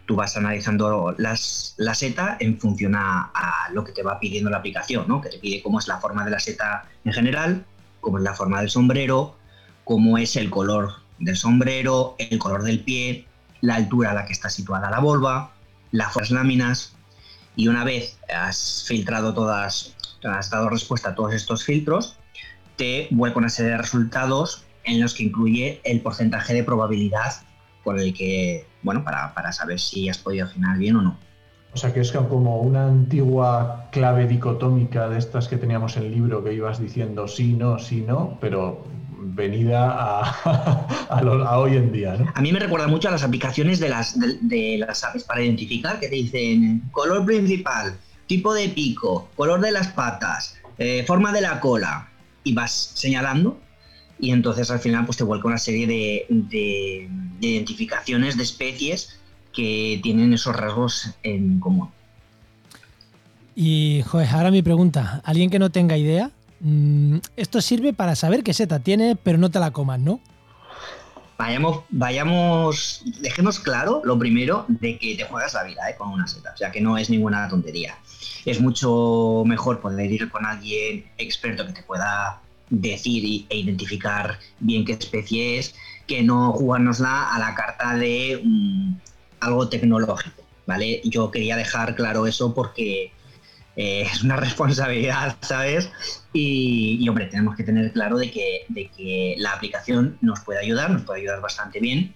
tú 0.09 0.15
vas 0.15 0.35
analizando 0.35 1.13
las, 1.19 1.75
la 1.77 1.93
seta 1.93 2.35
en 2.39 2.59
función 2.59 2.95
a, 2.95 3.31
a, 3.31 3.71
lo 3.71 3.83
que 3.83 3.91
te 3.91 4.01
va 4.01 4.19
pidiendo 4.19 4.49
la 4.49 4.57
aplicación, 4.57 5.07
¿no? 5.07 5.21
que 5.21 5.29
te 5.29 5.37
pide 5.37 5.61
cómo 5.61 5.77
es 5.77 5.87
la 5.87 5.99
forma 5.99 6.25
de 6.25 6.31
la 6.31 6.39
seta 6.39 6.89
en 7.05 7.13
general, 7.13 7.63
cómo 8.01 8.17
es 8.17 8.23
la 8.23 8.33
forma 8.33 8.59
del 8.59 8.69
sombrero, 8.69 9.35
cómo 9.83 10.17
es 10.17 10.35
el 10.35 10.49
color 10.49 10.93
del 11.19 11.35
sombrero, 11.35 12.15
el 12.17 12.37
color 12.39 12.63
del 12.63 12.83
pie, 12.83 13.25
la 13.61 13.75
altura 13.75 14.11
a 14.11 14.13
la 14.13 14.25
que 14.25 14.33
está 14.33 14.49
situada 14.49 14.89
la 14.89 14.99
volva, 14.99 15.51
las 15.91 16.31
láminas, 16.31 16.95
y 17.55 17.67
una 17.67 17.83
vez 17.83 18.17
has 18.33 18.85
filtrado 18.87 19.33
todas, 19.33 19.95
has 20.23 20.49
dado 20.49 20.69
respuesta 20.69 21.09
a 21.09 21.15
todos 21.15 21.33
estos 21.33 21.63
filtros, 21.63 22.15
te 22.77 23.07
vuelve 23.11 23.37
una 23.37 23.49
serie 23.49 23.71
de 23.71 23.77
resultados 23.77 24.63
en 24.85 25.01
los 25.01 25.13
que 25.13 25.23
incluye 25.23 25.81
el 25.83 26.01
porcentaje 26.01 26.53
de 26.53 26.63
probabilidad 26.63 27.41
por 27.83 27.99
el 27.99 28.13
que, 28.13 28.65
bueno, 28.81 29.03
para, 29.03 29.33
para 29.33 29.51
saber 29.51 29.79
si 29.79 30.07
has 30.09 30.17
podido 30.17 30.45
afinar 30.45 30.77
bien 30.77 30.95
o 30.95 31.01
no. 31.01 31.17
O 31.73 31.77
sea 31.77 31.93
que 31.93 31.99
es 31.99 32.11
como 32.11 32.61
una 32.61 32.87
antigua 32.87 33.89
clave 33.91 34.27
dicotómica 34.27 35.07
de 35.07 35.19
estas 35.19 35.47
que 35.47 35.57
teníamos 35.57 35.97
en 35.97 36.03
el 36.03 36.11
libro 36.11 36.43
que 36.43 36.53
ibas 36.53 36.81
diciendo 36.81 37.27
sí, 37.27 37.53
no, 37.53 37.77
sí, 37.77 38.01
no, 38.01 38.37
pero 38.41 38.85
venida 39.21 39.91
a, 39.91 40.21
a, 41.09 41.59
hoy 41.59 41.77
en 41.77 41.91
día. 41.91 42.15
¿no? 42.17 42.31
A 42.33 42.41
mí 42.41 42.51
me 42.51 42.59
recuerda 42.59 42.87
mucho 42.87 43.07
a 43.07 43.11
las 43.11 43.23
aplicaciones 43.23 43.79
de 43.79 43.89
las, 43.89 44.17
de, 44.19 44.77
las 44.79 45.03
aves 45.03 45.23
para 45.23 45.41
identificar 45.43 45.99
que 45.99 46.07
te 46.07 46.15
dicen 46.15 46.89
color 46.91 47.23
principal, 47.25 47.97
tipo 48.25 48.53
de 48.53 48.69
pico, 48.69 49.29
color 49.35 49.61
de 49.61 49.71
las 49.71 49.89
patas, 49.89 50.57
eh, 50.77 51.03
forma 51.05 51.31
de 51.31 51.41
la 51.41 51.59
cola 51.59 52.09
y 52.43 52.53
vas 52.53 52.91
señalando 52.95 53.59
y 54.19 54.31
entonces 54.31 54.69
al 54.71 54.79
final 54.79 55.05
pues 55.05 55.17
te 55.17 55.23
vuelca 55.23 55.47
una 55.47 55.57
serie 55.57 55.87
de, 55.87 56.25
de 56.29 57.09
identificaciones 57.47 58.37
de 58.37 58.43
especies 58.43 59.18
que 59.59 59.99
tienen 60.01 60.31
esos 60.31 60.55
rasgos 60.55 61.09
en 61.21 61.59
común. 61.59 61.89
Y, 63.55 64.03
joder, 64.07 64.29
ahora 64.29 64.51
mi 64.51 64.61
pregunta, 64.61 65.21
alguien 65.25 65.49
que 65.49 65.59
no 65.59 65.69
tenga 65.69 65.97
idea, 65.97 66.31
mm, 66.61 67.17
esto 67.35 67.59
sirve 67.59 67.91
para 67.91 68.15
saber 68.15 68.41
qué 68.41 68.53
seta 68.53 68.79
tiene, 68.79 69.17
pero 69.21 69.37
no 69.37 69.51
te 69.51 69.59
la 69.59 69.71
comas, 69.71 69.99
¿no? 69.99 70.21
Vayamos, 71.37 71.81
vayamos, 71.89 73.03
dejemos 73.19 73.59
claro 73.59 74.01
lo 74.05 74.17
primero 74.17 74.63
de 74.69 74.97
que 74.97 75.15
te 75.15 75.25
juegas 75.25 75.53
la 75.53 75.63
vida 75.63 75.89
¿eh? 75.89 75.95
con 75.97 76.09
una 76.09 76.25
seta, 76.25 76.51
o 76.53 76.57
sea 76.57 76.71
que 76.71 76.79
no 76.79 76.97
es 76.97 77.09
ninguna 77.09 77.49
tontería. 77.49 77.97
Es 78.45 78.61
mucho 78.61 79.43
mejor 79.45 79.81
poder 79.81 80.09
ir 80.09 80.29
con 80.29 80.45
alguien 80.45 81.05
experto 81.17 81.65
que 81.65 81.73
te 81.73 81.83
pueda 81.83 82.41
decir 82.69 83.45
e 83.49 83.57
identificar 83.57 84.39
bien 84.59 84.85
qué 84.85 84.93
especie 84.93 85.59
es, 85.59 85.75
que 86.07 86.23
no 86.23 86.53
jugárnosla 86.53 87.33
a 87.33 87.39
la 87.39 87.55
carta 87.55 87.95
de 87.95 88.41
mm, 88.43 89.08
algo 89.39 89.69
tecnológico, 89.69 90.43
¿vale? 90.65 91.01
Yo 91.03 91.31
quería 91.31 91.55
dejar 91.55 91.95
claro 91.95 92.27
eso 92.27 92.53
porque 92.53 93.11
eh, 93.75 94.01
es 94.01 94.23
una 94.23 94.35
responsabilidad, 94.37 95.37
¿sabes? 95.41 95.89
Y, 96.33 97.07
hombre, 97.07 97.27
tenemos 97.27 97.55
que 97.55 97.63
tener 97.63 97.93
claro 97.93 98.17
de 98.17 98.29
que, 98.29 98.65
de 98.67 98.89
que 98.89 99.35
la 99.37 99.53
aplicación 99.53 100.17
nos 100.21 100.41
puede 100.41 100.59
ayudar, 100.59 100.91
nos 100.91 101.03
puede 101.03 101.21
ayudar 101.21 101.41
bastante 101.41 101.79
bien, 101.79 102.13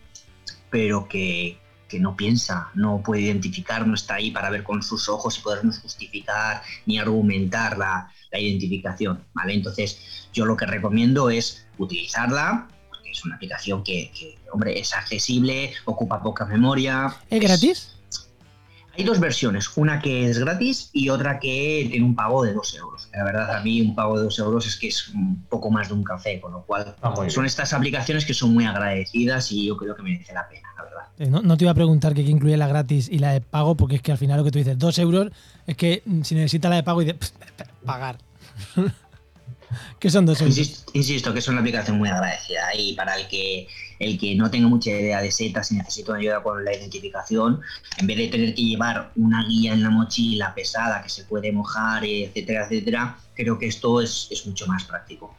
pero 0.70 1.08
que, 1.08 1.60
no 2.00 2.18
piensa, 2.18 2.72
no 2.74 3.04
puede 3.06 3.22
identificar, 3.22 3.86
no 3.86 3.94
está 3.94 4.16
ahí 4.16 4.32
para 4.32 4.50
ver 4.50 4.64
con 4.64 4.82
sus 4.82 5.08
ojos 5.08 5.38
y 5.38 5.42
podernos 5.42 5.78
justificar 5.78 6.64
ni 6.88 6.98
argumentar 6.98 7.78
la, 7.78 8.10
identificación, 8.32 9.24
¿vale? 9.34 9.54
Entonces, 9.54 10.28
yo 10.34 10.46
lo 10.48 10.58
que 10.58 10.66
recomiendo 10.66 11.30
es 11.30 11.68
utilizarla, 11.78 12.68
porque 12.90 13.12
es 13.12 13.24
una 13.24 13.36
aplicación 13.36 13.84
que, 13.84 14.12
hombre, 14.54 14.80
es 14.80 14.94
accesible, 14.94 15.74
ocupa 15.86 16.22
poca 16.22 16.46
memoria. 16.46 17.16
¿Es 17.30 17.40
gratis? 17.40 17.90
Hay 18.96 19.04
dos 19.04 19.20
versiones, 19.20 19.76
una 19.76 20.00
que 20.00 20.30
es 20.30 20.38
gratis 20.38 20.92
y 20.94 21.10
otra 21.10 21.40
que 21.40 21.88
tiene 21.90 22.06
un 22.06 22.16
pago 22.16 22.44
de 22.44 22.54
2 22.54 22.76
euros. 22.76 23.10
La 23.12 23.24
verdad, 23.24 23.56
a 23.56 23.62
mí 23.62 23.82
un 23.82 23.96
pago 23.96 24.18
de 24.18 24.26
2 24.26 24.40
euros 24.40 24.68
es 24.68 24.78
que 24.78 24.88
es 24.90 25.08
un 25.10 25.44
poco 25.50 25.72
más 25.72 25.88
de 25.88 25.96
un 25.96 26.04
café, 26.04 26.40
con 26.40 26.52
lo 26.52 26.64
cual 26.64 26.96
ah, 27.02 27.16
son 27.28 27.48
estas 27.48 27.74
aplicaciones 27.74 28.24
que 28.24 28.36
son 28.36 28.54
muy 28.54 28.66
agradecidas 28.66 29.52
y 29.52 29.66
yo 29.66 29.78
creo 29.78 29.96
que 29.96 30.04
merece 30.04 30.32
la 30.34 30.48
pena, 30.48 30.70
la 30.78 30.84
verdad. 30.84 31.04
Eh, 31.18 31.28
no, 31.28 31.58
te 31.58 31.64
iba 31.64 31.72
a 31.72 31.76
preguntar 31.76 32.14
qué 32.14 32.22
incluye 32.22 32.56
la 32.56 32.68
gratis 32.68 33.10
y 33.10 33.18
la 33.18 33.32
de 33.32 33.42
pago, 33.42 33.76
porque 33.76 33.96
es 33.96 34.04
que 34.04 34.12
al 34.12 34.20
final 34.20 34.38
lo 34.38 34.44
que 34.44 34.52
tú 34.52 34.60
dices, 34.60 34.78
2 34.78 35.00
euros, 35.00 35.32
es 35.66 35.76
que 35.76 36.04
mm, 36.06 36.22
si 36.22 36.36
necesitas 36.36 36.70
la 36.70 36.76
de 36.76 36.84
pago 36.84 37.02
y 37.02 37.06
de 37.06 37.18
pagar. 37.84 38.20
¿Qué 40.00 40.12
son 40.12 40.28
2 40.28 40.42
euros? 40.42 40.56
Insisto, 40.56 40.92
insisto, 40.94 41.34
que 41.34 41.40
es 41.40 41.48
una 41.48 41.62
aplicación 41.62 41.98
muy 41.98 42.10
agradecida 42.10 42.76
y 42.78 42.94
para 42.94 43.16
el 43.16 43.28
que 43.28 43.68
el 44.04 44.20
que 44.20 44.36
no 44.36 44.50
tenga 44.52 44.68
mucha 44.68 44.92
idea 44.92 45.22
de 45.22 45.32
setas 45.32 45.72
y 45.72 45.76
necesita 45.76 46.16
ayuda 46.16 46.44
con 46.44 46.64
la 46.64 46.76
identificación, 46.76 47.62
en 47.98 48.08
vez 48.08 48.18
de 48.18 48.28
tener 48.28 48.56
que 48.56 48.64
llevar 48.64 49.12
una 49.16 49.46
guía 49.48 49.74
en 49.74 49.84
la 49.84 49.90
mochila 49.90 50.54
pesada 50.54 51.02
que 51.02 51.10
se 51.10 51.24
puede 51.24 51.52
mojar, 51.52 52.04
etcétera, 52.06 52.66
etcétera, 52.66 53.18
creo 53.36 53.58
que 53.58 53.68
esto 53.68 54.02
es, 54.02 54.44
mucho 54.46 54.68
más 54.68 54.84
práctico. 54.84 55.36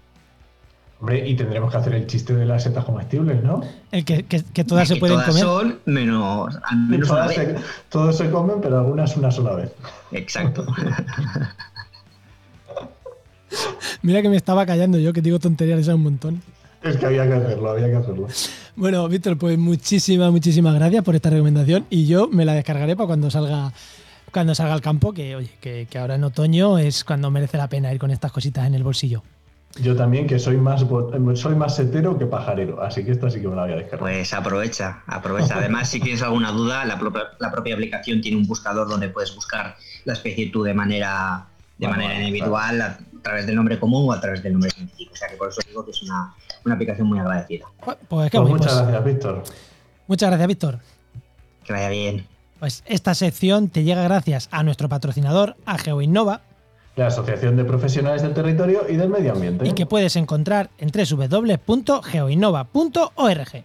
Hombre, 1.00 1.28
y 1.28 1.36
tendremos 1.36 1.70
que 1.70 1.76
hacer 1.76 1.94
el 1.94 2.06
chiste 2.06 2.34
de 2.34 2.46
las 2.46 2.62
setas 2.62 2.84
comestibles, 2.84 3.42
¿no? 3.42 3.62
El 3.90 4.04
que, 4.04 4.22
todas 4.64 4.88
se 4.88 4.96
pueden 4.96 5.20
comer. 5.20 5.42
Son 5.42 5.80
menos, 5.84 6.56
menos 6.88 7.08
todas, 7.08 7.34
se, 7.34 7.56
todos 7.90 8.16
se 8.16 8.30
comen, 8.30 8.60
pero 8.62 8.78
algunas 8.78 9.16
una 9.16 9.30
sola 9.30 9.54
vez. 9.56 9.72
Exacto. 10.12 10.64
Mira 14.02 14.22
que 14.22 14.28
me 14.28 14.36
estaba 14.36 14.66
callando 14.66 14.98
yo, 14.98 15.12
que 15.12 15.20
digo 15.20 15.38
tonterías 15.38 15.88
un 15.88 16.02
montón. 16.02 16.42
Es 16.84 16.98
que 16.98 17.06
había 17.06 17.26
que 17.26 17.32
hacerlo, 17.32 17.70
había 17.70 17.88
que 17.88 17.96
hacerlo. 17.96 18.28
Bueno, 18.76 19.08
Víctor, 19.08 19.38
pues 19.38 19.56
muchísimas, 19.56 20.30
muchísimas 20.30 20.74
gracias 20.74 21.02
por 21.02 21.14
esta 21.14 21.30
recomendación 21.30 21.86
y 21.88 22.06
yo 22.06 22.28
me 22.28 22.44
la 22.44 22.52
descargaré 22.52 22.94
para 22.94 23.06
cuando 23.06 23.30
salga 23.30 23.72
cuando 24.30 24.54
salga 24.54 24.74
al 24.74 24.80
campo, 24.80 25.12
que 25.12 25.36
oye, 25.36 25.50
que, 25.60 25.86
ahora 25.98 26.16
en 26.16 26.24
otoño 26.24 26.76
es 26.76 27.04
cuando 27.04 27.30
merece 27.30 27.56
la 27.56 27.68
pena 27.68 27.92
ir 27.92 28.00
con 28.00 28.10
estas 28.10 28.32
cositas 28.32 28.66
en 28.66 28.74
el 28.74 28.82
bolsillo. 28.82 29.22
Yo 29.80 29.96
también, 29.96 30.26
que 30.26 30.38
soy 30.38 30.56
más 30.56 30.84
soy 31.34 31.54
más 31.54 31.76
setero 31.76 32.18
que 32.18 32.26
pajarero, 32.26 32.82
así 32.82 33.04
que 33.04 33.12
esta 33.12 33.30
sí 33.30 33.40
que 33.40 33.48
me 33.48 33.56
la 33.56 33.62
voy 33.62 33.72
a 33.72 33.76
descargar. 33.76 34.00
Pues 34.00 34.34
aprovecha, 34.34 35.02
aprovecha. 35.06 35.56
Además, 35.56 35.88
si 35.88 36.00
tienes 36.00 36.22
alguna 36.22 36.50
duda, 36.50 36.84
la 36.84 36.98
propia, 36.98 37.22
la 37.38 37.50
propia 37.50 37.74
aplicación 37.74 38.20
tiene 38.20 38.36
un 38.36 38.46
buscador 38.46 38.88
donde 38.88 39.08
puedes 39.08 39.34
buscar 39.34 39.76
la 40.04 40.12
especie 40.12 40.50
tú 40.50 40.62
de 40.62 40.74
manera 40.74 41.46
de 41.78 41.88
manera 41.88 42.18
individual, 42.18 42.80
a, 42.82 42.98
través 43.22 43.46
del 43.46 43.56
nombre 43.56 43.78
común 43.78 44.08
o 44.08 44.12
a 44.12 44.20
través 44.20 44.42
del 44.42 44.52
nombre 44.52 44.70
científico. 44.70 45.12
O 45.14 45.16
sea 45.16 45.28
que 45.28 45.36
por 45.36 45.48
eso 45.48 45.60
digo 45.66 45.84
que 45.84 45.90
es 45.92 46.02
una, 46.02 46.34
aplicación 46.72 47.06
muy 47.06 47.18
agradecida. 47.18 47.66
Pues, 47.84 47.98
pues, 48.08 48.32
muchas 48.32 48.72
pues. 48.72 48.82
gracias, 48.82 49.04
Víctor. 49.04 49.42
Muchas 50.06 50.30
gracias, 50.30 50.48
Víctor. 50.48 50.78
Que 51.64 51.72
vaya 51.72 51.88
bien. 51.90 52.26
Pues 52.58 52.82
esta 52.86 53.14
sección 53.14 53.68
te 53.68 53.84
llega 53.84 54.02
gracias 54.02 54.48
a 54.50 54.62
nuestro 54.62 54.88
patrocinador, 54.88 55.56
a 55.66 55.76
GeoInnova. 55.76 56.40
La 56.96 57.08
Asociación 57.08 57.56
de 57.56 57.64
Profesionales 57.64 58.22
del 58.22 58.34
Territorio 58.34 58.82
y 58.88 58.96
del 58.96 59.08
Medio 59.08 59.32
Ambiente. 59.32 59.66
Y 59.68 59.72
que 59.72 59.84
puedes 59.84 60.14
encontrar 60.16 60.70
en 60.78 60.90
www.geoinnova.org. 60.90 63.64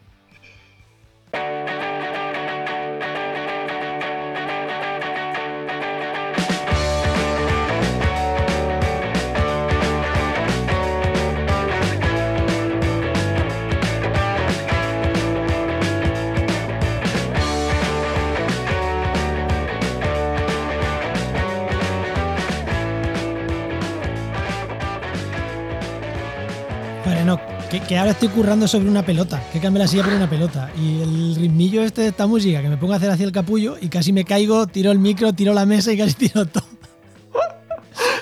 que, 27.70 27.98
ahora 27.98 28.12
estoy 28.12 28.30
currando 28.30 28.68
sobre 28.68 28.90
una 28.90 29.06
pelota, 29.06 29.42
que 29.54 29.60
cambie 29.60 29.80
la 29.80 29.88
silla 29.88 30.04
por 30.04 30.14
una 30.14 30.30
pelota. 30.30 30.72
Y 30.76 31.02
el 31.02 31.36
ritmillo 31.36 31.84
este 31.84 32.02
de 32.02 32.08
esta 32.08 32.26
música, 32.26 32.62
que 32.62 32.70
me 32.70 32.78
pongo 32.78 32.94
a 32.94 32.96
hacer 32.96 33.12
hacia 33.12 33.26
el 33.26 33.32
capullo 33.32 33.78
y 33.80 33.90
casi 33.90 34.12
me 34.12 34.26
caigo, 34.26 34.66
tiro 34.68 34.92
el 34.92 34.98
micro, 34.98 35.34
tiro 35.34 35.54
la 35.54 35.66
mesa 35.66 35.94
y 35.94 35.98
casi 35.98 36.14
tiro 36.16 36.46
todo. 36.48 36.66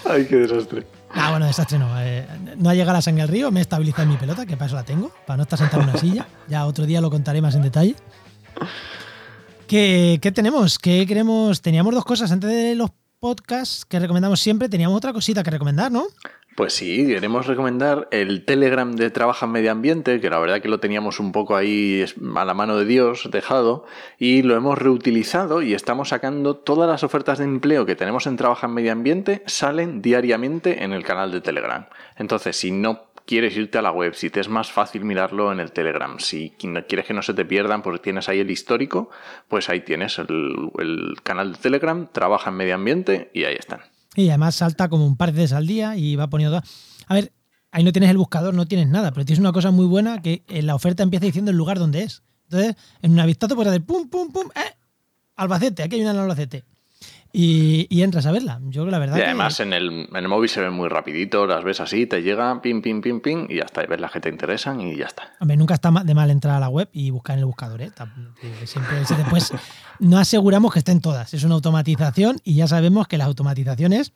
Ay, 0.06 0.26
qué 0.26 0.38
desastre. 0.38 0.86
Ah, 1.12 1.32
bueno, 1.32 1.46
desastre 1.46 1.80
no. 1.80 1.90
Eh, 2.02 2.28
no 2.58 2.70
ha 2.70 2.74
llegado 2.74 2.94
la 2.94 3.02
sangre 3.02 3.24
al 3.24 3.30
río, 3.30 3.50
me 3.52 3.60
he 3.60 3.62
estabilizado 3.62 4.04
en 4.04 4.10
mi 4.10 4.18
pelota, 4.18 4.46
que 4.46 4.58
para 4.58 4.68
eso 4.68 4.76
la 4.76 4.84
tengo, 4.84 5.12
para 5.26 5.38
no 5.38 5.44
estar 5.44 5.58
sentado 5.58 5.84
en 5.84 5.90
una 5.90 5.98
silla. 5.98 6.28
Ya 6.48 6.66
otro 6.66 6.86
día 6.86 7.00
lo 7.00 7.10
contaré 7.10 7.42
más 7.42 7.56
en 7.56 7.62
detalle. 7.62 7.96
¿Qué, 9.68 10.20
qué 10.22 10.32
tenemos? 10.32 10.78
¿Qué 10.78 11.06
queremos? 11.06 11.62
Teníamos 11.62 11.94
dos 11.94 12.06
cosas 12.06 12.32
antes 12.32 12.50
de 12.50 12.76
los 12.76 12.92
podcasts 13.20 13.86
que 13.86 14.00
recomendamos 14.00 14.40
siempre. 14.40 14.68
Teníamos 14.68 14.98
otra 14.98 15.14
cosita 15.14 15.42
que 15.44 15.52
recomendar, 15.52 15.92
¿no? 15.92 16.06
Pues 16.58 16.74
sí, 16.74 17.06
queremos 17.06 17.46
recomendar 17.46 18.08
el 18.10 18.44
Telegram 18.44 18.92
de 18.92 19.12
Trabaja 19.12 19.46
en 19.46 19.52
Medio 19.52 19.72
Ambiente, 19.72 20.20
que 20.20 20.32
la 20.32 20.40
verdad 20.40 20.60
que 20.60 20.70
lo 20.70 20.80
teníamos 20.80 21.20
un 21.20 21.32
poco 21.32 21.56
ahí 21.56 22.04
a 22.36 22.46
la 22.46 22.56
mano 22.56 22.78
de 22.78 22.86
Dios 22.86 23.30
dejado, 23.32 23.86
y 24.18 24.42
lo 24.42 24.56
hemos 24.56 24.76
reutilizado 24.76 25.62
y 25.62 25.76
estamos 25.76 26.10
sacando 26.10 26.56
todas 26.56 26.90
las 26.90 27.04
ofertas 27.04 27.38
de 27.38 27.44
empleo 27.44 27.86
que 27.86 27.96
tenemos 27.96 28.26
en 28.26 28.38
Trabaja 28.38 28.66
en 28.66 28.74
Medio 28.74 28.92
Ambiente, 28.92 29.44
salen 29.46 30.02
diariamente 30.02 30.84
en 30.84 30.94
el 30.94 31.04
canal 31.04 31.32
de 31.32 31.42
Telegram. 31.42 31.86
Entonces, 32.16 32.56
si 32.56 32.72
no 32.72 33.04
quieres 33.28 33.56
irte 33.56 33.78
a 33.78 33.84
la 33.84 33.92
web, 33.92 34.16
si 34.16 34.32
te 34.32 34.40
es 34.40 34.50
más 34.50 34.72
fácil 34.72 35.06
mirarlo 35.06 35.52
en 35.52 35.60
el 35.60 35.72
Telegram, 35.72 36.18
si 36.18 36.56
quieres 36.58 37.06
que 37.06 37.14
no 37.14 37.22
se 37.22 37.36
te 37.36 37.46
pierdan 37.46 37.84
porque 37.84 38.00
tienes 38.00 38.30
ahí 38.30 38.40
el 38.40 38.50
histórico, 38.50 39.12
pues 39.48 39.70
ahí 39.70 39.82
tienes 39.82 40.18
el, 40.18 40.72
el 40.80 41.18
canal 41.22 41.54
de 41.54 41.60
Telegram, 41.60 42.08
Trabaja 42.12 42.50
en 42.50 42.56
Medio 42.56 42.74
Ambiente 42.74 43.30
y 43.32 43.44
ahí 43.44 43.58
están. 43.60 43.82
Y 44.18 44.30
además 44.30 44.56
salta 44.56 44.90
como 44.90 45.06
un 45.06 45.16
par 45.16 45.32
de 45.32 45.42
veces 45.42 45.54
al 45.54 45.68
día 45.68 45.96
y 45.96 46.16
va 46.16 46.28
poniendo... 46.28 46.60
A 47.08 47.14
ver, 47.14 47.32
ahí 47.72 47.84
no 47.84 47.92
tienes 47.92 48.10
el 48.10 48.18
buscador, 48.18 48.56
no 48.56 48.66
tienes 48.66 48.88
nada, 48.88 49.12
pero 49.12 49.26
tienes 49.26 49.40
una 49.40 49.52
cosa 49.52 49.70
muy 49.70 49.86
buena 49.86 50.24
que 50.24 50.44
en 50.48 50.66
la 50.66 50.74
oferta 50.74 51.04
empieza 51.04 51.28
diciendo 51.28 51.52
el 51.52 51.58
lugar 51.58 51.78
donde 51.78 52.02
es. 52.02 52.24
Entonces, 52.50 52.76
en 53.04 53.18
un 53.18 53.26
vistazo 53.28 53.56
puedes 53.56 53.70
hacer 53.70 53.86
pum, 53.86 54.10
pum, 54.10 54.32
pum, 54.32 54.50
eh, 54.56 54.76
Albacete, 55.36 55.84
aquí 55.84 55.98
hay 55.98 56.02
una 56.02 56.12
en 56.12 56.18
Albacete. 56.18 56.64
Y, 57.34 57.88
y 57.90 58.04
entras 58.04 58.26
a 58.26 58.32
verla. 58.32 58.60
Yo 58.64 58.86
la 58.86 59.00
verdad 59.00 59.16
Y 59.18 59.20
que- 59.20 59.26
además 59.26 59.60
en 59.60 59.74
el, 59.74 60.08
en 60.10 60.16
el 60.16 60.28
móvil 60.28 60.50
se 60.50 60.62
ve 60.62 60.70
muy 60.70 60.88
rapidito, 60.90 61.46
las 61.48 61.64
ves 61.64 61.80
así, 61.80 62.06
te 62.08 62.22
llega, 62.24 62.62
pim, 62.62 62.82
pim, 62.82 63.02
pim, 63.02 63.20
pim, 63.22 63.46
y 63.50 63.60
hasta 63.60 63.86
ves 63.86 64.00
las 64.00 64.12
que 64.12 64.20
te 64.20 64.30
interesan 64.30 64.82
y 64.82 64.96
ya 64.96 65.06
está. 65.06 65.34
Hombre, 65.40 65.58
nunca 65.58 65.74
está 65.76 65.92
de 65.92 66.14
mal 66.16 66.30
entrar 66.32 66.56
a 66.56 66.60
la 66.60 66.70
web 66.70 66.90
y 66.92 67.10
buscar 67.12 67.34
en 67.36 67.40
el 67.40 67.46
buscador, 67.46 67.82
¿eh? 67.82 67.92
Siempre, 68.66 68.98
después 69.00 69.54
no 70.00 70.18
aseguramos 70.18 70.74
que 70.74 70.80
estén 70.80 71.02
todas. 71.02 71.34
Es 71.34 71.44
una 71.44 71.56
automatización 71.56 72.40
y 72.44 72.56
ya 72.56 72.68
sabemos 72.68 73.08
que 73.08 73.18
las 73.18 73.28
automatizaciones 73.28 74.14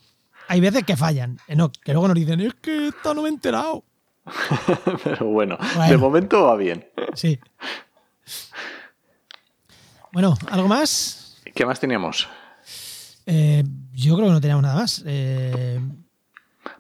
hay 0.48 0.60
veces 0.60 0.84
que 0.84 0.98
fallan. 0.98 1.38
Eh, 1.48 1.56
no, 1.56 1.72
que 1.72 1.94
luego 1.94 2.08
nos 2.08 2.16
dicen, 2.16 2.42
es 2.42 2.54
que 2.56 2.88
esta 2.90 3.14
no 3.14 3.22
me 3.24 3.30
he 3.30 3.32
enterado. 3.32 3.84
Pero 5.04 5.26
bueno, 5.28 5.58
Bueno. 5.76 5.92
de 5.92 5.98
momento 5.98 6.44
va 6.44 6.56
bien. 6.56 6.86
Sí. 7.16 7.40
Bueno, 10.14 10.38
¿algo 10.50 10.68
más? 10.68 11.38
¿Qué 11.56 11.66
más 11.66 11.80
teníamos? 11.80 12.28
Eh, 13.34 13.64
yo 13.94 14.16
creo 14.16 14.28
que 14.28 14.34
no 14.34 14.42
teníamos 14.42 14.64
nada 14.64 14.76
más. 14.76 15.04
Eh, 15.06 15.80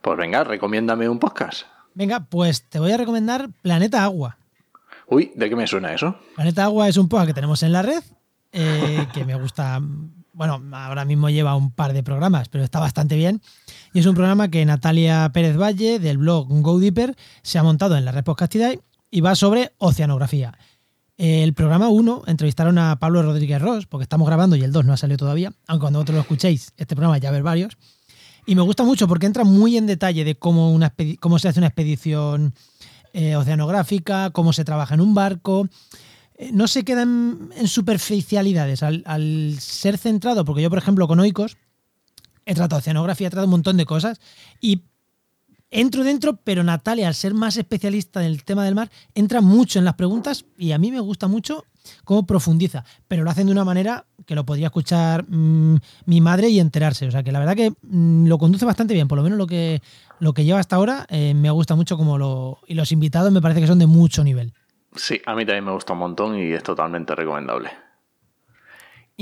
Pues 0.02 0.18
venga, 0.18 0.44
recomiéndame 0.44 1.08
un 1.08 1.18
podcast. 1.20 1.64
venga, 1.94 2.20
pues 2.26 2.64
te 2.70 2.80
voy 2.80 2.92
a 2.92 2.98
recomendar 2.98 3.50
Planeta 3.62 4.04
Agua. 4.04 4.38
Uy, 5.08 5.32
¿de 5.36 5.50
qué 5.50 5.56
me 5.56 5.68
suena 5.68 5.94
eso? 5.94 6.16
Planeta 6.36 6.64
Agua 6.66 6.88
es 6.88 6.98
un 6.98 7.08
podcast 7.10 7.28
que 7.28 7.34
tenemos 7.34 7.64
en 7.64 7.72
la 7.74 7.82
red, 7.82 8.04
eh, 8.52 9.08
que 9.14 9.26
me 9.26 9.36
gusta, 9.36 9.80
bueno, 10.34 10.62
ahora 10.74 11.04
mismo 11.06 11.30
lleva 11.30 11.56
un 11.56 11.72
par 11.72 11.94
de 11.94 12.04
programas, 12.04 12.48
pero 12.50 12.64
está 12.64 12.80
bastante 12.80 13.16
bien. 13.16 13.42
Y 13.94 14.00
es 14.00 14.06
un 14.06 14.16
programa 14.16 14.48
que 14.50 14.66
Natalia 14.66 15.30
Pérez 15.34 15.58
Valle, 15.58 16.00
del 16.00 16.18
blog 16.18 16.48
Go 16.62 16.80
Deeper, 16.80 17.16
se 17.44 17.60
ha 17.60 17.64
montado 17.64 17.98
en 17.98 18.06
la 18.06 18.12
red 18.14 18.24
Podcastidae 18.24 18.80
y 19.10 19.22
va 19.22 19.36
sobre 19.36 19.74
oceanografía. 19.78 20.58
El 21.24 21.54
programa 21.54 21.88
1 21.90 22.24
entrevistaron 22.26 22.80
a 22.80 22.98
Pablo 22.98 23.22
Rodríguez 23.22 23.62
Ross, 23.62 23.86
porque 23.86 24.02
estamos 24.02 24.26
grabando 24.26 24.56
y 24.56 24.64
el 24.64 24.72
2 24.72 24.86
no 24.86 24.94
ha 24.94 24.98
salido 24.98 25.20
todavía, 25.20 25.54
aunque 25.68 25.84
cuando 25.84 26.00
vosotros 26.00 26.16
lo 26.16 26.22
escuchéis, 26.22 26.74
este 26.78 26.96
programa 26.96 27.20
ya 27.20 27.30
haber 27.30 27.44
varios. 27.44 27.78
Y 28.48 28.56
me 28.56 28.64
gusta 28.64 28.84
mucho 28.84 29.08
porque 29.08 29.28
entra 29.28 29.44
muy 29.44 29.78
en 29.78 29.86
detalle 29.86 30.24
de 30.24 30.34
cómo, 30.34 30.72
una 30.74 30.96
cómo 31.20 31.38
se 31.38 31.48
hace 31.48 31.60
una 31.60 31.68
expedición 31.68 32.56
eh, 33.14 33.36
oceanográfica, 33.36 34.32
cómo 34.32 34.52
se 34.52 34.66
trabaja 34.66 34.96
en 34.96 35.02
un 35.02 35.14
barco. 35.14 35.68
Eh, 36.40 36.50
no 36.54 36.68
se 36.68 36.84
queda 36.84 37.04
en, 37.04 37.68
superficialidades 37.68 38.82
al, 38.82 39.04
al 39.06 39.58
ser 39.60 40.00
centrado, 40.00 40.44
porque 40.44 40.64
yo, 40.64 40.72
por 40.72 40.80
ejemplo, 40.80 41.08
con 41.08 41.20
Oikos 41.20 41.56
he 42.48 42.56
tratado 42.56 42.80
oceanografía, 42.80 43.28
he 43.28 43.30
tratado 43.30 43.46
un 43.46 43.52
montón 43.52 43.78
de 43.78 43.86
cosas 43.86 44.20
y 44.60 44.82
entro 45.72 46.04
dentro, 46.04 46.36
pero 46.44 46.64
Natalia, 46.64 47.08
al 47.08 47.16
ser 47.16 47.34
más 47.34 47.58
especialista 47.58 48.22
en 48.22 48.28
el 48.28 48.44
tema 48.44 48.66
del 48.66 48.76
mar, 48.76 48.92
entra 49.16 49.42
mucho 49.42 49.80
en 49.80 49.86
las 49.86 49.96
preguntas 49.96 50.46
y 50.58 50.74
a 50.74 50.78
mí 50.78 50.92
me 50.92 51.00
gusta 51.00 51.28
mucho 51.28 51.66
cómo 52.04 52.26
profundiza, 52.28 52.84
pero 53.08 53.24
lo 53.24 53.32
hacen 53.32 53.48
de 53.48 53.54
una 53.54 53.66
manera 53.66 54.06
que 54.26 54.36
lo 54.36 54.46
podría 54.46 54.68
escuchar 54.68 55.26
mm, 55.28 55.78
mi 56.06 56.22
madre 56.22 56.50
y 56.50 56.60
enterarse. 56.60 57.08
O 57.08 57.12
sea 57.12 57.24
que 57.24 57.32
la 57.32 57.40
verdad 57.40 57.56
que 57.56 57.72
mm, 57.82 58.28
lo 58.28 58.38
conduce 58.38 58.66
bastante 58.66 58.94
bien, 58.94 59.08
por 59.08 59.18
lo 59.18 59.24
menos 59.24 59.38
lo 59.38 59.48
que, 59.48 59.82
lo 60.20 60.34
que 60.34 60.44
lleva 60.44 60.60
hasta 60.60 60.76
ahora 60.76 61.06
eh, 61.10 61.34
me 61.34 61.50
gusta 61.50 61.76
mucho 61.76 61.98
como 61.98 62.18
lo... 62.18 62.60
Y 62.68 62.76
los 62.76 62.92
invitados 62.92 63.32
me 63.32 63.42
parece 63.42 63.62
que 63.62 63.68
son 63.68 63.80
de 63.80 63.88
mucho 63.88 64.24
nivel. 64.24 64.54
Sí, 64.96 65.22
a 65.26 65.36
mí 65.36 65.46
también 65.46 65.66
me 65.66 65.72
gusta 65.72 65.94
un 65.94 66.00
montón 66.00 66.38
y 66.38 66.52
es 66.52 66.64
totalmente 66.64 67.16
recomendable. 67.16 67.72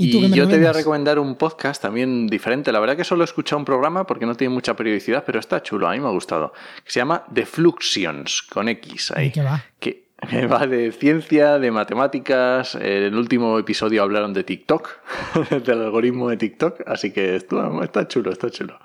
¿Y 0.00 0.16
Y, 0.16 0.30
yo 0.30 0.48
te 0.48 0.56
voy 0.56 0.66
a 0.66 0.72
recomendar 0.72 1.18
un 1.18 1.36
podcast 1.36 1.82
también 1.82 2.26
diferente. 2.26 2.72
La 2.72 2.80
verdad 2.80 2.96
que 2.96 3.04
solo 3.04 3.22
he 3.22 3.26
escuchado 3.26 3.58
un 3.58 3.64
programa 3.64 4.06
porque 4.06 4.26
no 4.26 4.34
tiene 4.34 4.54
mucha 4.54 4.74
periodicidad, 4.74 5.24
pero 5.24 5.38
está 5.38 5.62
chulo, 5.62 5.88
a 5.88 5.92
mí 5.92 6.00
me 6.00 6.06
ha 6.06 6.10
gustado. 6.10 6.52
Que 6.84 6.90
se 6.90 7.00
llama 7.00 7.24
The 7.32 7.44
Fluxions, 7.44 8.42
con 8.42 8.68
X 8.68 9.12
ahí. 9.12 9.26
¿Y 9.26 9.30
qué 9.30 9.42
va? 9.42 9.64
Que, 9.78 10.08
que 10.28 10.46
va 10.46 10.66
de 10.66 10.92
ciencia, 10.92 11.58
de 11.58 11.70
matemáticas. 11.70 12.74
En 12.76 13.02
el 13.04 13.14
último 13.14 13.58
episodio 13.58 14.02
hablaron 14.02 14.32
de 14.32 14.44
TikTok, 14.44 14.88
del 15.64 15.82
algoritmo 15.82 16.30
de 16.30 16.36
TikTok. 16.36 16.80
Así 16.86 17.12
que 17.12 17.36
esto, 17.36 17.82
está 17.82 18.08
chulo, 18.08 18.32
está 18.32 18.50
chulo. 18.50 18.78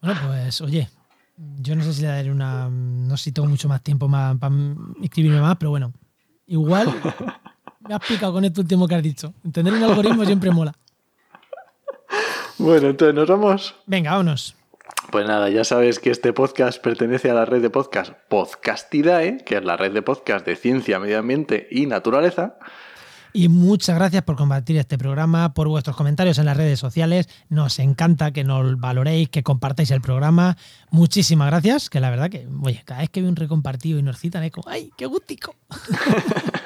Bueno, 0.00 0.20
pues 0.26 0.60
oye, 0.60 0.88
yo 1.36 1.76
no 1.76 1.82
sé 1.82 1.92
si 1.92 2.02
le 2.02 2.08
daré 2.08 2.30
una. 2.30 2.68
No 2.70 3.16
sé 3.16 3.24
si 3.24 3.32
tengo 3.32 3.48
mucho 3.48 3.68
más 3.68 3.82
tiempo 3.82 4.08
más, 4.08 4.36
para 4.38 4.54
inscribirme 5.00 5.40
más, 5.40 5.56
pero 5.56 5.70
bueno, 5.70 5.92
igual 6.46 6.88
me 7.88 7.94
has 7.94 8.06
picado 8.06 8.32
con 8.32 8.44
esto 8.44 8.60
último 8.60 8.86
que 8.86 8.94
has 8.94 9.02
dicho. 9.02 9.34
Entender 9.44 9.74
un 9.74 9.82
algoritmo 9.82 10.24
siempre 10.24 10.50
mola. 10.50 10.72
Bueno, 12.58 12.88
entonces 12.88 13.14
nos 13.14 13.28
vamos. 13.28 13.74
Venga, 13.86 14.12
vámonos. 14.12 14.56
Pues 15.10 15.26
nada, 15.26 15.50
ya 15.50 15.64
sabes 15.64 15.98
que 15.98 16.10
este 16.10 16.32
podcast 16.32 16.82
pertenece 16.82 17.30
a 17.30 17.34
la 17.34 17.44
red 17.44 17.62
de 17.62 17.70
podcast 17.70 18.12
Podcastidae, 18.28 19.38
que 19.44 19.56
es 19.56 19.64
la 19.64 19.76
red 19.76 19.92
de 19.92 20.02
podcast 20.02 20.44
de 20.46 20.56
ciencia, 20.56 20.98
medio 20.98 21.18
ambiente 21.18 21.68
y 21.70 21.86
naturaleza. 21.86 22.56
Y 23.32 23.48
muchas 23.48 23.96
gracias 23.96 24.22
por 24.22 24.36
compartir 24.36 24.78
este 24.78 24.96
programa, 24.96 25.52
por 25.52 25.68
vuestros 25.68 25.94
comentarios 25.94 26.38
en 26.38 26.46
las 26.46 26.56
redes 26.56 26.80
sociales. 26.80 27.28
Nos 27.50 27.78
encanta 27.78 28.32
que 28.32 28.44
nos 28.44 28.80
valoréis, 28.80 29.28
que 29.28 29.42
compartáis 29.42 29.90
el 29.90 30.00
programa. 30.00 30.56
Muchísimas 30.90 31.48
gracias, 31.48 31.90
que 31.90 32.00
la 32.00 32.08
verdad 32.08 32.30
que, 32.30 32.48
oye, 32.62 32.82
cada 32.84 33.00
vez 33.00 33.10
que 33.10 33.20
veo 33.20 33.28
un 33.28 33.36
recompartido 33.36 33.98
y 33.98 34.02
nos 34.02 34.18
citan 34.18 34.42
es 34.42 34.52
como, 34.52 34.68
¡ay, 34.70 34.90
qué 34.96 35.04
gustico! 35.04 35.54